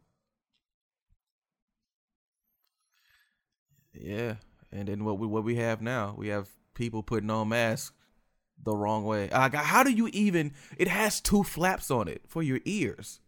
Yeah, 3.94 4.36
and 4.72 4.88
then 4.88 5.06
what 5.06 5.20
we 5.20 5.28
what 5.28 5.44
we 5.44 5.56
have 5.56 5.82
now, 5.82 6.16
we 6.18 6.28
have 6.30 6.50
people 6.74 7.04
putting 7.04 7.30
on 7.30 7.50
masks 7.50 7.92
the 8.64 8.76
wrong 8.76 9.04
way. 9.06 9.30
Uh, 9.30 9.40
like, 9.40 9.54
how 9.56 9.84
do 9.84 9.92
you 9.92 10.10
even? 10.14 10.54
It 10.78 10.88
has 10.88 11.22
two 11.22 11.44
flaps 11.44 11.90
on 11.92 12.08
it 12.08 12.24
for 12.28 12.44
your 12.44 12.60
ears. 12.66 13.20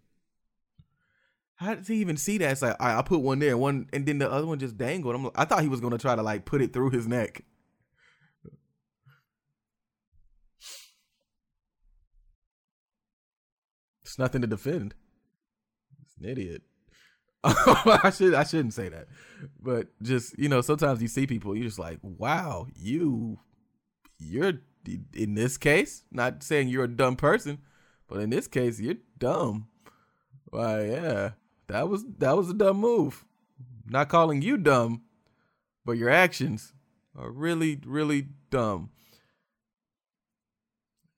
How 1.55 1.75
does 1.75 1.87
he 1.87 1.95
even 1.95 2.17
see 2.17 2.39
that? 2.39 2.51
It's 2.51 2.61
like 2.63 2.75
I, 2.79 2.97
I 2.97 3.01
put 3.03 3.19
one 3.19 3.39
there, 3.39 3.57
one, 3.57 3.87
and 3.93 4.05
then 4.05 4.17
the 4.17 4.31
other 4.31 4.47
one 4.47 4.57
just 4.59 4.77
dangled. 4.77 5.15
I'm, 5.15 5.29
I 5.35 5.45
thought 5.45 5.61
he 5.61 5.67
was 5.67 5.79
gonna 5.79 5.97
try 5.97 6.15
to 6.15 6.23
like 6.23 6.43
put 6.45 6.61
it 6.61 6.73
through 6.73 6.89
his 6.89 7.07
neck. 7.07 7.43
It's 14.01 14.17
nothing 14.17 14.41
to 14.41 14.47
defend. 14.47 14.95
It's 16.03 16.17
an 16.17 16.25
idiot. 16.25 16.63
I 17.43 18.11
should 18.15 18.33
I 18.33 18.43
shouldn't 18.43 18.73
say 18.73 18.89
that, 18.89 19.07
but 19.61 19.87
just 20.01 20.37
you 20.37 20.49
know, 20.49 20.61
sometimes 20.61 21.01
you 21.01 21.07
see 21.07 21.25
people, 21.25 21.55
you're 21.55 21.65
just 21.65 21.79
like, 21.79 21.99
wow, 22.01 22.67
you, 22.75 23.39
you're 24.19 24.53
in 25.13 25.35
this 25.35 25.57
case, 25.57 26.03
not 26.11 26.43
saying 26.43 26.67
you're 26.67 26.85
a 26.85 26.87
dumb 26.87 27.15
person, 27.15 27.59
but 28.07 28.19
in 28.19 28.29
this 28.29 28.47
case, 28.47 28.79
you're 28.79 28.95
dumb. 29.17 29.67
Why, 30.45 30.85
yeah, 30.85 31.31
that 31.67 31.87
was 31.87 32.03
that 32.17 32.35
was 32.35 32.49
a 32.49 32.53
dumb 32.53 32.77
move. 32.77 33.25
Not 33.85 34.09
calling 34.09 34.41
you 34.41 34.57
dumb, 34.57 35.03
but 35.85 35.93
your 35.93 36.09
actions 36.09 36.73
are 37.17 37.31
really, 37.31 37.79
really 37.85 38.27
dumb. 38.49 38.89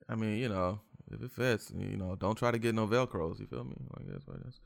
I 0.09 0.15
mean, 0.15 0.37
you 0.37 0.49
know, 0.49 0.81
if 1.11 1.21
it 1.21 1.31
fits, 1.31 1.71
you 1.75 1.97
know, 1.97 2.15
don't 2.15 2.37
try 2.37 2.51
to 2.51 2.59
get 2.59 2.75
no 2.75 2.87
velcros. 2.87 3.39
You 3.39 3.47
feel 3.47 3.63
me? 3.63 3.75
That's 4.07 4.27
what 4.27 4.37
it 4.37 4.47
is. 4.47 4.59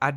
I 0.00 0.14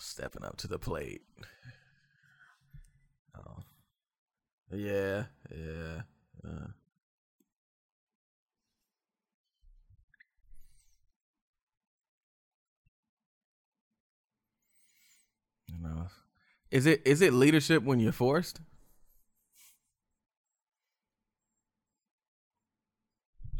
stepping 0.00 0.44
up 0.44 0.56
to 0.58 0.68
the 0.68 0.78
plate. 0.78 1.22
Oh, 3.36 3.58
yeah, 4.72 5.24
yeah. 5.50 6.02
Uh. 6.44 6.68
You 15.68 15.78
know, 15.82 16.06
is 16.70 16.86
it 16.86 17.02
is 17.04 17.22
it 17.22 17.32
leadership 17.32 17.82
when 17.82 18.00
you're 18.00 18.12
forced? 18.12 18.60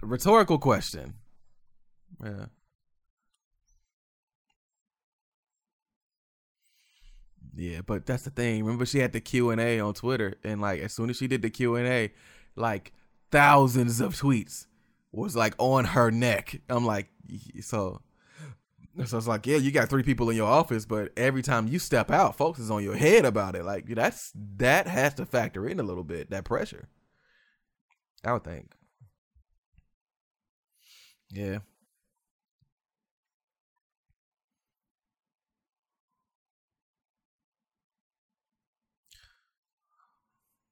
Rhetorical 0.03 0.59
question. 0.59 1.15
Yeah. 2.25 2.47
Yeah, 7.61 7.83
but 7.85 8.07
that's 8.07 8.23
the 8.23 8.31
thing. 8.31 8.65
Remember, 8.65 8.87
she 8.87 9.01
had 9.01 9.13
the 9.13 9.21
Q 9.21 9.51
and 9.51 9.61
A 9.61 9.81
on 9.81 9.93
Twitter, 9.93 10.37
and 10.43 10.63
like 10.63 10.81
as 10.81 10.95
soon 10.95 11.11
as 11.11 11.19
she 11.19 11.27
did 11.27 11.43
the 11.43 11.51
Q 11.51 11.77
and 11.77 11.87
A, 11.87 12.11
like 12.57 12.95
thousands 13.31 14.01
of 14.01 14.15
tweets 14.15 14.65
was 15.13 15.37
like 15.37 15.57
on 15.59 15.85
her 15.85 16.11
neck. 16.11 16.59
I'm 16.71 16.87
like, 16.87 17.11
so, 17.61 18.01
so 19.05 19.19
it's 19.19 19.27
like, 19.27 19.47
yeah, 19.47 19.59
you 19.59 19.73
got 19.73 19.91
three 19.91 20.03
people 20.03 20.31
in 20.31 20.37
your 20.37 20.49
office, 20.49 20.87
but 20.87 21.13
every 21.19 21.43
time 21.43 21.69
you 21.69 21.79
step 21.79 22.11
out, 22.11 22.35
folks 22.35 22.59
is 22.61 22.71
on 22.71 22.83
your 22.83 22.97
head 22.97 23.27
about 23.27 23.55
it. 23.55 23.63
Like 23.67 23.87
that's 23.89 24.33
that 24.57 24.87
has 24.87 25.13
to 25.15 25.27
factor 25.27 25.69
in 25.69 25.79
a 25.79 25.83
little 25.83 26.05
bit 26.05 26.31
that 26.31 26.45
pressure. 26.45 26.89
I 28.25 28.33
would 28.33 28.45
think. 28.45 28.73
Yeah. 31.31 31.59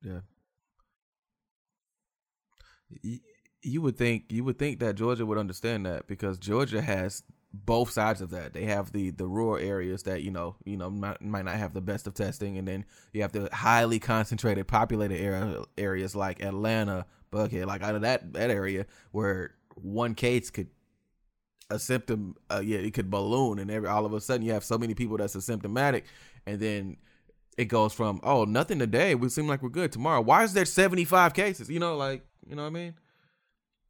Yeah. 0.02 0.20
You, 3.02 3.18
you 3.62 3.82
would 3.82 3.96
think 3.96 4.30
you 4.30 4.44
would 4.44 4.58
think 4.58 4.80
that 4.80 4.94
Georgia 4.94 5.26
would 5.26 5.38
understand 5.38 5.86
that 5.86 6.06
because 6.06 6.38
Georgia 6.38 6.80
has 6.80 7.22
both 7.52 7.90
sides 7.90 8.20
of 8.20 8.30
that. 8.30 8.52
They 8.54 8.64
have 8.64 8.92
the 8.92 9.10
the 9.10 9.26
rural 9.26 9.62
areas 9.62 10.04
that 10.04 10.22
you 10.22 10.30
know 10.30 10.56
you 10.64 10.76
know 10.76 10.90
might, 10.90 11.20
might 11.20 11.44
not 11.44 11.56
have 11.56 11.74
the 11.74 11.80
best 11.80 12.06
of 12.06 12.14
testing, 12.14 12.56
and 12.56 12.66
then 12.66 12.84
you 13.12 13.22
have 13.22 13.32
the 13.32 13.48
highly 13.52 13.98
concentrated, 13.98 14.68
populated 14.68 15.18
area, 15.18 15.62
areas 15.76 16.14
like 16.14 16.42
Atlanta, 16.42 17.06
Buckhead, 17.32 17.66
like 17.66 17.82
out 17.82 17.94
of 17.94 18.02
that 18.02 18.32
that 18.34 18.50
area 18.50 18.86
where 19.10 19.54
one 19.74 20.14
case 20.14 20.50
could 20.50 20.68
a 21.70 21.78
symptom, 21.78 22.34
uh, 22.50 22.62
yeah, 22.64 22.78
it 22.78 22.94
could 22.94 23.10
balloon, 23.10 23.58
and 23.58 23.70
every 23.70 23.88
all 23.88 24.06
of 24.06 24.12
a 24.12 24.20
sudden 24.20 24.46
you 24.46 24.52
have 24.52 24.64
so 24.64 24.78
many 24.78 24.94
people 24.94 25.16
that's 25.18 25.36
asymptomatic, 25.36 26.04
and 26.46 26.60
then 26.60 26.96
it 27.58 27.66
goes 27.66 27.92
from 27.92 28.20
oh 28.22 28.44
nothing 28.44 28.78
today, 28.78 29.14
we 29.14 29.28
seem 29.28 29.46
like 29.46 29.62
we're 29.62 29.68
good 29.68 29.92
tomorrow. 29.92 30.22
Why 30.22 30.44
is 30.44 30.54
there 30.54 30.64
seventy 30.64 31.04
five 31.04 31.34
cases? 31.34 31.68
You 31.68 31.80
know, 31.80 31.96
like 31.96 32.24
you 32.48 32.56
know 32.56 32.62
what 32.62 32.68
I 32.68 32.72
mean 32.72 32.94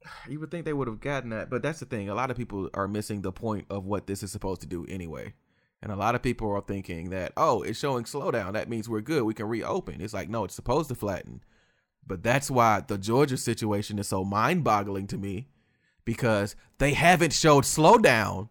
you 0.29 0.39
would 0.39 0.51
think 0.51 0.65
they 0.65 0.73
would 0.73 0.87
have 0.87 0.99
gotten 0.99 1.29
that, 1.31 1.49
but 1.49 1.61
that's 1.61 1.79
the 1.79 1.85
thing. 1.85 2.09
A 2.09 2.15
lot 2.15 2.31
of 2.31 2.37
people 2.37 2.69
are 2.73 2.87
missing 2.87 3.21
the 3.21 3.31
point 3.31 3.65
of 3.69 3.85
what 3.85 4.07
this 4.07 4.23
is 4.23 4.31
supposed 4.31 4.61
to 4.61 4.67
do 4.67 4.85
anyway. 4.87 5.33
And 5.81 5.91
a 5.91 5.95
lot 5.95 6.15
of 6.15 6.21
people 6.21 6.51
are 6.51 6.61
thinking 6.61 7.09
that, 7.11 7.31
oh, 7.37 7.61
it's 7.61 7.79
showing 7.79 8.03
slowdown. 8.03 8.53
That 8.53 8.69
means 8.69 8.89
we're 8.89 8.99
good. 8.99 9.23
We 9.23 9.33
can 9.33 9.47
reopen. 9.47 10.01
It's 10.01 10.13
like, 10.13 10.29
no, 10.29 10.43
it's 10.43 10.55
supposed 10.55 10.89
to 10.89 10.95
flatten. 10.95 11.41
But 12.05 12.21
that's 12.21 12.51
why 12.51 12.83
the 12.85 12.97
Georgia 12.97 13.37
situation 13.37 13.97
is 13.97 14.09
so 14.09 14.25
mind 14.25 14.65
boggling 14.65 15.07
to 15.07 15.17
me 15.17 15.47
because 16.03 16.55
they 16.79 16.93
haven't 16.93 17.31
showed 17.31 17.63
slowdown. 17.63 18.49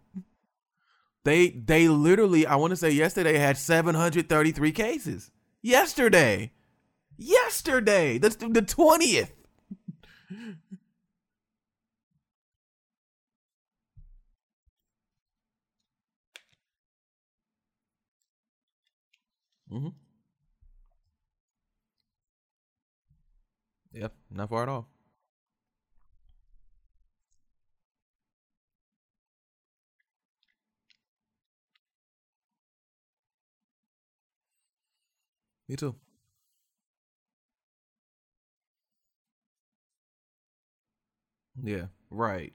They 1.25 1.49
they 1.49 1.87
literally, 1.87 2.45
I 2.45 2.55
want 2.55 2.71
to 2.71 2.77
say 2.77 2.91
yesterday 2.91 3.37
had 3.37 3.57
733 3.57 4.71
cases. 4.71 5.31
Yesterday. 5.61 6.53
Yesterday. 7.17 8.17
That's 8.17 8.37
the 8.37 8.47
20th. 8.47 9.31
Mm-hmm. 19.71 19.89
Yep, 23.93 24.13
not 24.31 24.49
far 24.49 24.63
at 24.63 24.69
all. 24.69 24.87
Me 35.69 35.75
too. 35.77 35.95
Yeah, 41.61 41.85
right. 42.09 42.53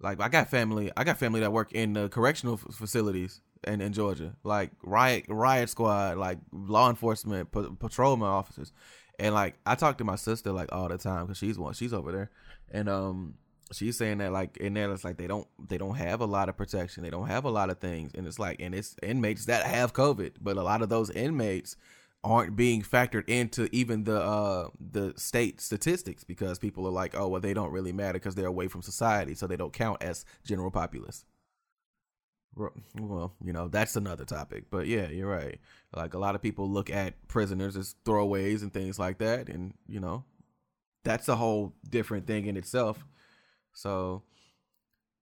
Like 0.00 0.20
I 0.20 0.28
got 0.28 0.50
family, 0.50 0.92
I 0.96 1.04
got 1.04 1.18
family 1.18 1.40
that 1.40 1.52
work 1.52 1.72
in 1.72 1.94
the 1.94 2.08
correctional 2.08 2.54
f- 2.56 2.74
facilities 2.74 3.40
in, 3.66 3.80
in 3.80 3.92
Georgia, 3.92 4.36
like 4.44 4.72
riot 4.82 5.26
riot 5.28 5.70
squad, 5.70 6.18
like 6.18 6.38
law 6.52 6.90
enforcement, 6.90 7.52
p- 7.52 7.68
patrolman 7.80 8.28
officers, 8.28 8.72
and 9.18 9.34
like 9.34 9.56
I 9.66 9.76
talk 9.76 9.98
to 9.98 10.04
my 10.04 10.16
sister 10.16 10.52
like 10.52 10.70
all 10.72 10.88
the 10.88 10.98
time 10.98 11.26
because 11.26 11.38
she's 11.38 11.58
one, 11.58 11.74
she's 11.74 11.94
over 11.94 12.12
there, 12.12 12.30
and 12.72 12.88
um 12.88 13.34
she's 13.72 13.98
saying 13.98 14.18
that 14.18 14.32
like 14.32 14.56
in 14.58 14.74
there 14.74 14.92
it's 14.92 15.04
like 15.04 15.18
they 15.18 15.28
don't 15.28 15.48
they 15.68 15.78
don't 15.78 15.96
have 15.96 16.20
a 16.20 16.26
lot 16.26 16.48
of 16.48 16.56
protection, 16.56 17.04
they 17.04 17.10
don't 17.10 17.28
have 17.28 17.44
a 17.44 17.50
lot 17.50 17.70
of 17.70 17.78
things, 17.80 18.12
and 18.14 18.26
it's 18.26 18.38
like 18.38 18.60
and 18.60 18.74
it's 18.74 18.96
inmates 19.02 19.46
that 19.46 19.66
have 19.66 19.94
COVID, 19.94 20.34
but 20.42 20.56
a 20.58 20.62
lot 20.62 20.82
of 20.82 20.88
those 20.90 21.10
inmates 21.10 21.76
aren't 22.22 22.54
being 22.54 22.82
factored 22.82 23.26
into 23.28 23.68
even 23.74 24.04
the 24.04 24.20
uh 24.20 24.68
the 24.78 25.14
state 25.16 25.60
statistics 25.60 26.22
because 26.22 26.58
people 26.58 26.86
are 26.86 26.90
like 26.92 27.14
oh 27.16 27.28
well 27.28 27.40
they 27.40 27.54
don't 27.54 27.72
really 27.72 27.92
matter 27.92 28.14
because 28.14 28.34
they're 28.34 28.46
away 28.46 28.68
from 28.68 28.82
society 28.82 29.34
so 29.34 29.46
they 29.46 29.56
don't 29.56 29.72
count 29.72 30.02
as 30.02 30.24
general 30.44 30.70
populace. 30.70 31.24
Well 32.98 33.34
you 33.42 33.52
know 33.52 33.68
that's 33.68 33.96
another 33.96 34.24
topic 34.24 34.64
but 34.70 34.86
yeah 34.86 35.08
you're 35.08 35.30
right. 35.30 35.58
Like 35.96 36.14
a 36.14 36.18
lot 36.18 36.34
of 36.34 36.42
people 36.42 36.68
look 36.68 36.90
at 36.90 37.26
prisoners 37.28 37.76
as 37.76 37.94
throwaways 38.04 38.62
and 38.62 38.72
things 38.72 38.98
like 38.98 39.18
that 39.18 39.48
and 39.48 39.72
you 39.86 40.00
know 40.00 40.24
that's 41.04 41.28
a 41.28 41.36
whole 41.36 41.74
different 41.88 42.26
thing 42.26 42.46
in 42.46 42.56
itself. 42.56 43.06
So 43.72 44.22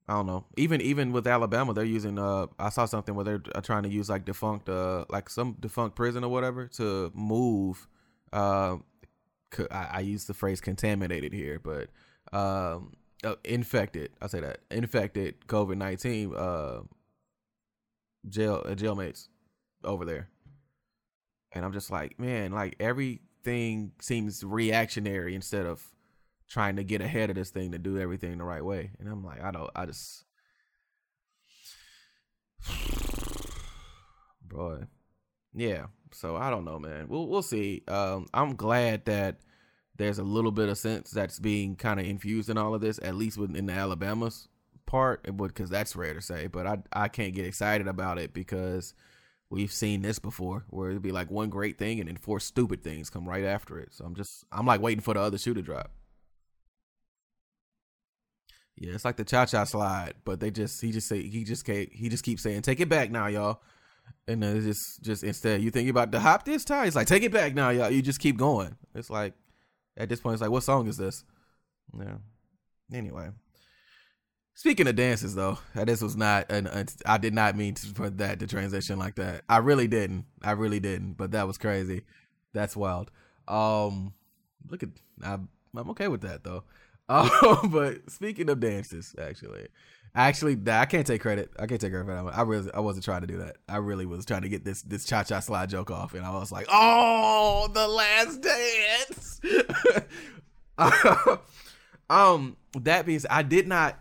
I 0.08 0.14
don't 0.14 0.26
know. 0.26 0.46
Even 0.56 0.80
even 0.80 1.12
with 1.12 1.26
Alabama, 1.26 1.74
they're 1.74 1.84
using. 1.84 2.18
Uh, 2.18 2.46
I 2.58 2.70
saw 2.70 2.86
something 2.86 3.14
where 3.14 3.24
they're 3.24 3.42
uh, 3.54 3.60
trying 3.60 3.82
to 3.82 3.90
use 3.90 4.08
like 4.08 4.24
defunct, 4.24 4.68
uh, 4.68 5.04
like 5.10 5.28
some 5.28 5.56
defunct 5.60 5.96
prison 5.96 6.24
or 6.24 6.30
whatever 6.30 6.66
to 6.66 7.12
move. 7.14 7.86
Uh, 8.32 8.76
I, 9.70 9.88
I 9.92 10.00
use 10.00 10.24
the 10.24 10.32
phrase 10.34 10.62
contaminated 10.62 11.34
here, 11.34 11.60
but 11.60 11.88
um, 12.32 12.94
uh, 13.22 13.34
infected. 13.44 14.10
I 14.22 14.28
say 14.28 14.40
that 14.40 14.60
infected 14.70 15.46
COVID 15.46 15.76
nineteen. 15.76 16.34
Uh, 16.34 16.80
jail 18.26 18.62
uh, 18.64 18.70
jailmates 18.70 19.28
over 19.84 20.06
there, 20.06 20.30
and 21.52 21.66
I'm 21.66 21.72
just 21.74 21.90
like, 21.90 22.18
man, 22.18 22.52
like 22.52 22.76
everything 22.80 23.92
seems 24.00 24.42
reactionary 24.42 25.34
instead 25.34 25.66
of 25.66 25.86
trying 26.48 26.76
to 26.76 26.84
get 26.84 27.00
ahead 27.00 27.30
of 27.30 27.36
this 27.36 27.50
thing 27.50 27.72
to 27.72 27.78
do 27.78 27.98
everything 27.98 28.38
the 28.38 28.44
right 28.44 28.64
way. 28.64 28.90
And 28.98 29.08
I'm 29.08 29.24
like, 29.24 29.42
I 29.42 29.50
don't, 29.50 29.70
I 29.76 29.86
just, 29.86 30.24
boy, 34.42 34.84
yeah. 35.54 35.86
So 36.12 36.36
I 36.36 36.50
don't 36.50 36.64
know, 36.64 36.78
man. 36.78 37.08
We'll 37.08 37.26
we'll 37.26 37.42
see. 37.42 37.82
Um, 37.88 38.26
I'm 38.32 38.56
glad 38.56 39.04
that 39.06 39.40
there's 39.96 40.18
a 40.18 40.24
little 40.24 40.52
bit 40.52 40.68
of 40.68 40.78
sense 40.78 41.10
that's 41.10 41.38
being 41.38 41.76
kind 41.76 42.00
of 42.00 42.06
infused 42.06 42.48
in 42.48 42.58
all 42.58 42.74
of 42.74 42.80
this, 42.80 42.98
at 43.02 43.14
least 43.14 43.36
within 43.36 43.66
the 43.66 43.72
Alabama's 43.72 44.48
part, 44.86 45.26
because 45.36 45.70
that's 45.70 45.96
rare 45.96 46.14
to 46.14 46.22
say. 46.22 46.46
But 46.46 46.66
I 46.66 46.78
I 46.92 47.08
can't 47.08 47.34
get 47.34 47.46
excited 47.46 47.88
about 47.88 48.18
it 48.18 48.32
because 48.32 48.94
we've 49.50 49.72
seen 49.72 50.02
this 50.02 50.18
before, 50.18 50.64
where 50.70 50.90
it'd 50.90 51.02
be 51.02 51.12
like 51.12 51.30
one 51.30 51.50
great 51.50 51.78
thing 51.78 52.00
and 52.00 52.08
then 52.08 52.16
four 52.16 52.40
stupid 52.40 52.82
things 52.82 53.10
come 53.10 53.28
right 53.28 53.44
after 53.44 53.78
it. 53.78 53.92
So 53.92 54.04
I'm 54.04 54.14
just 54.14 54.44
I'm 54.52 54.66
like 54.66 54.80
waiting 54.80 55.02
for 55.02 55.14
the 55.14 55.20
other 55.20 55.38
shoe 55.38 55.54
to 55.54 55.62
drop. 55.62 55.90
Yeah, 58.80 58.94
it's 58.94 59.04
like 59.04 59.16
the 59.16 59.24
cha 59.24 59.44
cha 59.44 59.64
slide, 59.64 60.14
but 60.24 60.38
they 60.38 60.50
just 60.50 60.80
he 60.80 60.92
just 60.92 61.08
say 61.08 61.28
he 61.28 61.42
just 61.42 61.64
can't 61.64 61.92
he 61.92 62.08
just 62.08 62.24
keeps 62.24 62.42
saying 62.42 62.62
take 62.62 62.80
it 62.80 62.88
back 62.88 63.10
now, 63.10 63.26
y'all, 63.26 63.60
and 64.28 64.42
then 64.42 64.56
it's 64.56 64.66
just 64.66 65.02
just 65.02 65.24
instead 65.24 65.62
you 65.62 65.70
think 65.70 65.88
about 65.88 66.12
to 66.12 66.20
hop 66.20 66.44
this 66.44 66.64
time, 66.64 66.86
it's 66.86 66.94
like 66.94 67.08
take 67.08 67.24
it 67.24 67.32
back 67.32 67.54
now, 67.54 67.70
y'all. 67.70 67.90
You 67.90 68.02
just 68.02 68.20
keep 68.20 68.36
going. 68.36 68.76
It's 68.94 69.10
like 69.10 69.34
at 69.96 70.08
this 70.08 70.20
point, 70.20 70.34
it's 70.34 70.42
like 70.42 70.50
what 70.50 70.62
song 70.62 70.86
is 70.86 70.96
this? 70.96 71.24
Yeah. 71.98 72.18
Anyway, 72.92 73.30
speaking 74.54 74.86
of 74.86 74.94
dances 74.94 75.34
though, 75.34 75.58
this 75.74 76.00
was 76.00 76.16
not 76.16 76.50
an, 76.52 76.86
I 77.04 77.18
did 77.18 77.34
not 77.34 77.56
mean 77.56 77.74
to 77.74 77.92
put 77.94 78.18
that 78.18 78.38
to 78.38 78.46
transition 78.46 78.98
like 78.98 79.16
that. 79.16 79.42
I 79.48 79.58
really 79.58 79.88
didn't. 79.88 80.26
I 80.42 80.52
really 80.52 80.80
didn't. 80.80 81.14
But 81.14 81.32
that 81.32 81.48
was 81.48 81.58
crazy. 81.58 82.04
That's 82.54 82.76
wild. 82.76 83.10
Um, 83.48 84.14
look 84.70 84.84
at 84.84 84.90
I, 85.24 85.34
I'm 85.34 85.90
okay 85.90 86.08
with 86.08 86.20
that 86.20 86.44
though. 86.44 86.62
Um, 87.08 87.30
but 87.72 88.10
speaking 88.10 88.50
of 88.50 88.60
dances, 88.60 89.14
actually, 89.18 89.68
actually, 90.14 90.58
I 90.66 90.86
can't 90.86 91.06
take 91.06 91.22
credit. 91.22 91.50
I 91.58 91.66
can't 91.66 91.80
take 91.80 91.92
credit 91.92 92.06
for 92.06 92.14
that. 92.14 92.38
I 92.38 92.42
really, 92.42 92.70
I 92.72 92.80
wasn't 92.80 93.04
trying 93.04 93.22
to 93.22 93.26
do 93.26 93.38
that. 93.38 93.56
I 93.68 93.76
really 93.78 94.06
was 94.06 94.24
trying 94.24 94.42
to 94.42 94.48
get 94.48 94.64
this 94.64 94.82
this 94.82 95.04
cha 95.04 95.22
cha 95.22 95.40
slide 95.40 95.70
joke 95.70 95.90
off, 95.90 96.14
and 96.14 96.24
I 96.24 96.30
was 96.30 96.52
like, 96.52 96.66
oh, 96.70 97.68
the 97.72 97.88
last 97.88 98.42
dance. 98.42 99.40
um, 102.10 102.56
that 102.80 103.06
means 103.06 103.26
I 103.28 103.42
did 103.42 103.66
not. 103.66 103.98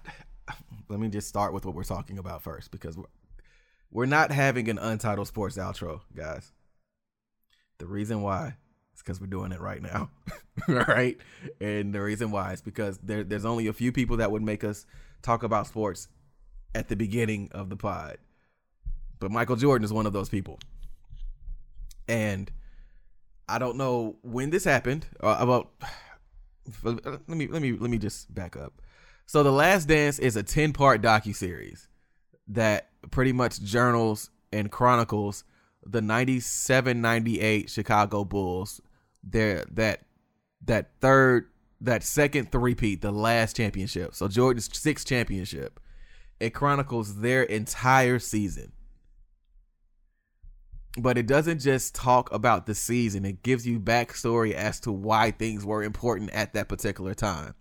Let 0.89 0.99
me 0.99 1.09
just 1.09 1.27
start 1.27 1.53
with 1.53 1.65
what 1.65 1.75
we're 1.75 1.83
talking 1.83 2.17
about 2.17 2.43
first, 2.43 2.71
because 2.71 2.97
we're, 2.97 3.03
we're 3.91 4.05
not 4.05 4.31
having 4.31 4.69
an 4.69 4.77
untitled 4.77 5.27
sports 5.27 5.57
outro, 5.57 6.01
guys. 6.15 6.53
The 7.79 7.87
reason 7.87 8.21
why 8.21 8.55
because 9.01 9.19
we're 9.21 9.27
doing 9.27 9.51
it 9.51 9.59
right 9.59 9.81
now. 9.81 10.09
right? 10.67 11.17
And 11.61 11.93
the 11.93 12.01
reason 12.01 12.31
why 12.31 12.53
is 12.53 12.61
because 12.61 12.97
there, 12.99 13.23
there's 13.23 13.45
only 13.45 13.67
a 13.67 13.73
few 13.73 13.91
people 13.91 14.17
that 14.17 14.31
would 14.31 14.41
make 14.41 14.63
us 14.63 14.85
talk 15.21 15.43
about 15.43 15.67
sports 15.67 16.07
at 16.73 16.89
the 16.89 16.95
beginning 16.95 17.49
of 17.51 17.69
the 17.69 17.75
pod. 17.75 18.17
But 19.19 19.31
Michael 19.31 19.55
Jordan 19.55 19.85
is 19.85 19.93
one 19.93 20.05
of 20.05 20.13
those 20.13 20.29
people. 20.29 20.59
And 22.07 22.51
I 23.47 23.59
don't 23.59 23.77
know 23.77 24.17
when 24.21 24.49
this 24.49 24.63
happened. 24.63 25.05
Uh, 25.21 25.37
about 25.39 25.71
let 26.83 27.27
me 27.27 27.47
let 27.47 27.61
me 27.61 27.73
let 27.73 27.89
me 27.89 27.97
just 27.97 28.33
back 28.33 28.55
up. 28.55 28.81
So 29.25 29.43
The 29.43 29.51
Last 29.51 29.87
Dance 29.87 30.19
is 30.19 30.37
a 30.37 30.43
10-part 30.43 31.01
docu-series 31.01 31.89
that 32.47 32.89
pretty 33.11 33.33
much 33.33 33.61
journals 33.61 34.29
and 34.53 34.71
chronicles 34.71 35.43
the 35.85 35.99
97-98 35.99 37.69
Chicago 37.69 38.23
Bulls 38.23 38.79
their 39.31 39.65
that 39.71 40.01
that 40.65 40.91
third 40.99 41.49
that 41.81 42.03
second 42.03 42.51
three-peat, 42.51 43.01
the 43.01 43.11
last 43.11 43.55
championship. 43.55 44.15
So 44.15 44.27
Jordan's 44.27 44.69
sixth 44.75 45.07
championship. 45.07 45.79
It 46.39 46.51
chronicles 46.51 47.19
their 47.19 47.43
entire 47.43 48.19
season. 48.19 48.71
But 50.99 51.17
it 51.17 51.27
doesn't 51.27 51.59
just 51.59 51.93
talk 51.93 52.31
about 52.31 52.65
the 52.65 52.73
season. 52.73 53.25
It 53.25 53.43
gives 53.43 53.67
you 53.67 53.79
backstory 53.79 54.53
as 54.53 54.79
to 54.81 54.91
why 54.91 55.31
things 55.31 55.63
were 55.63 55.83
important 55.83 56.31
at 56.31 56.53
that 56.53 56.69
particular 56.69 57.13
time. 57.13 57.53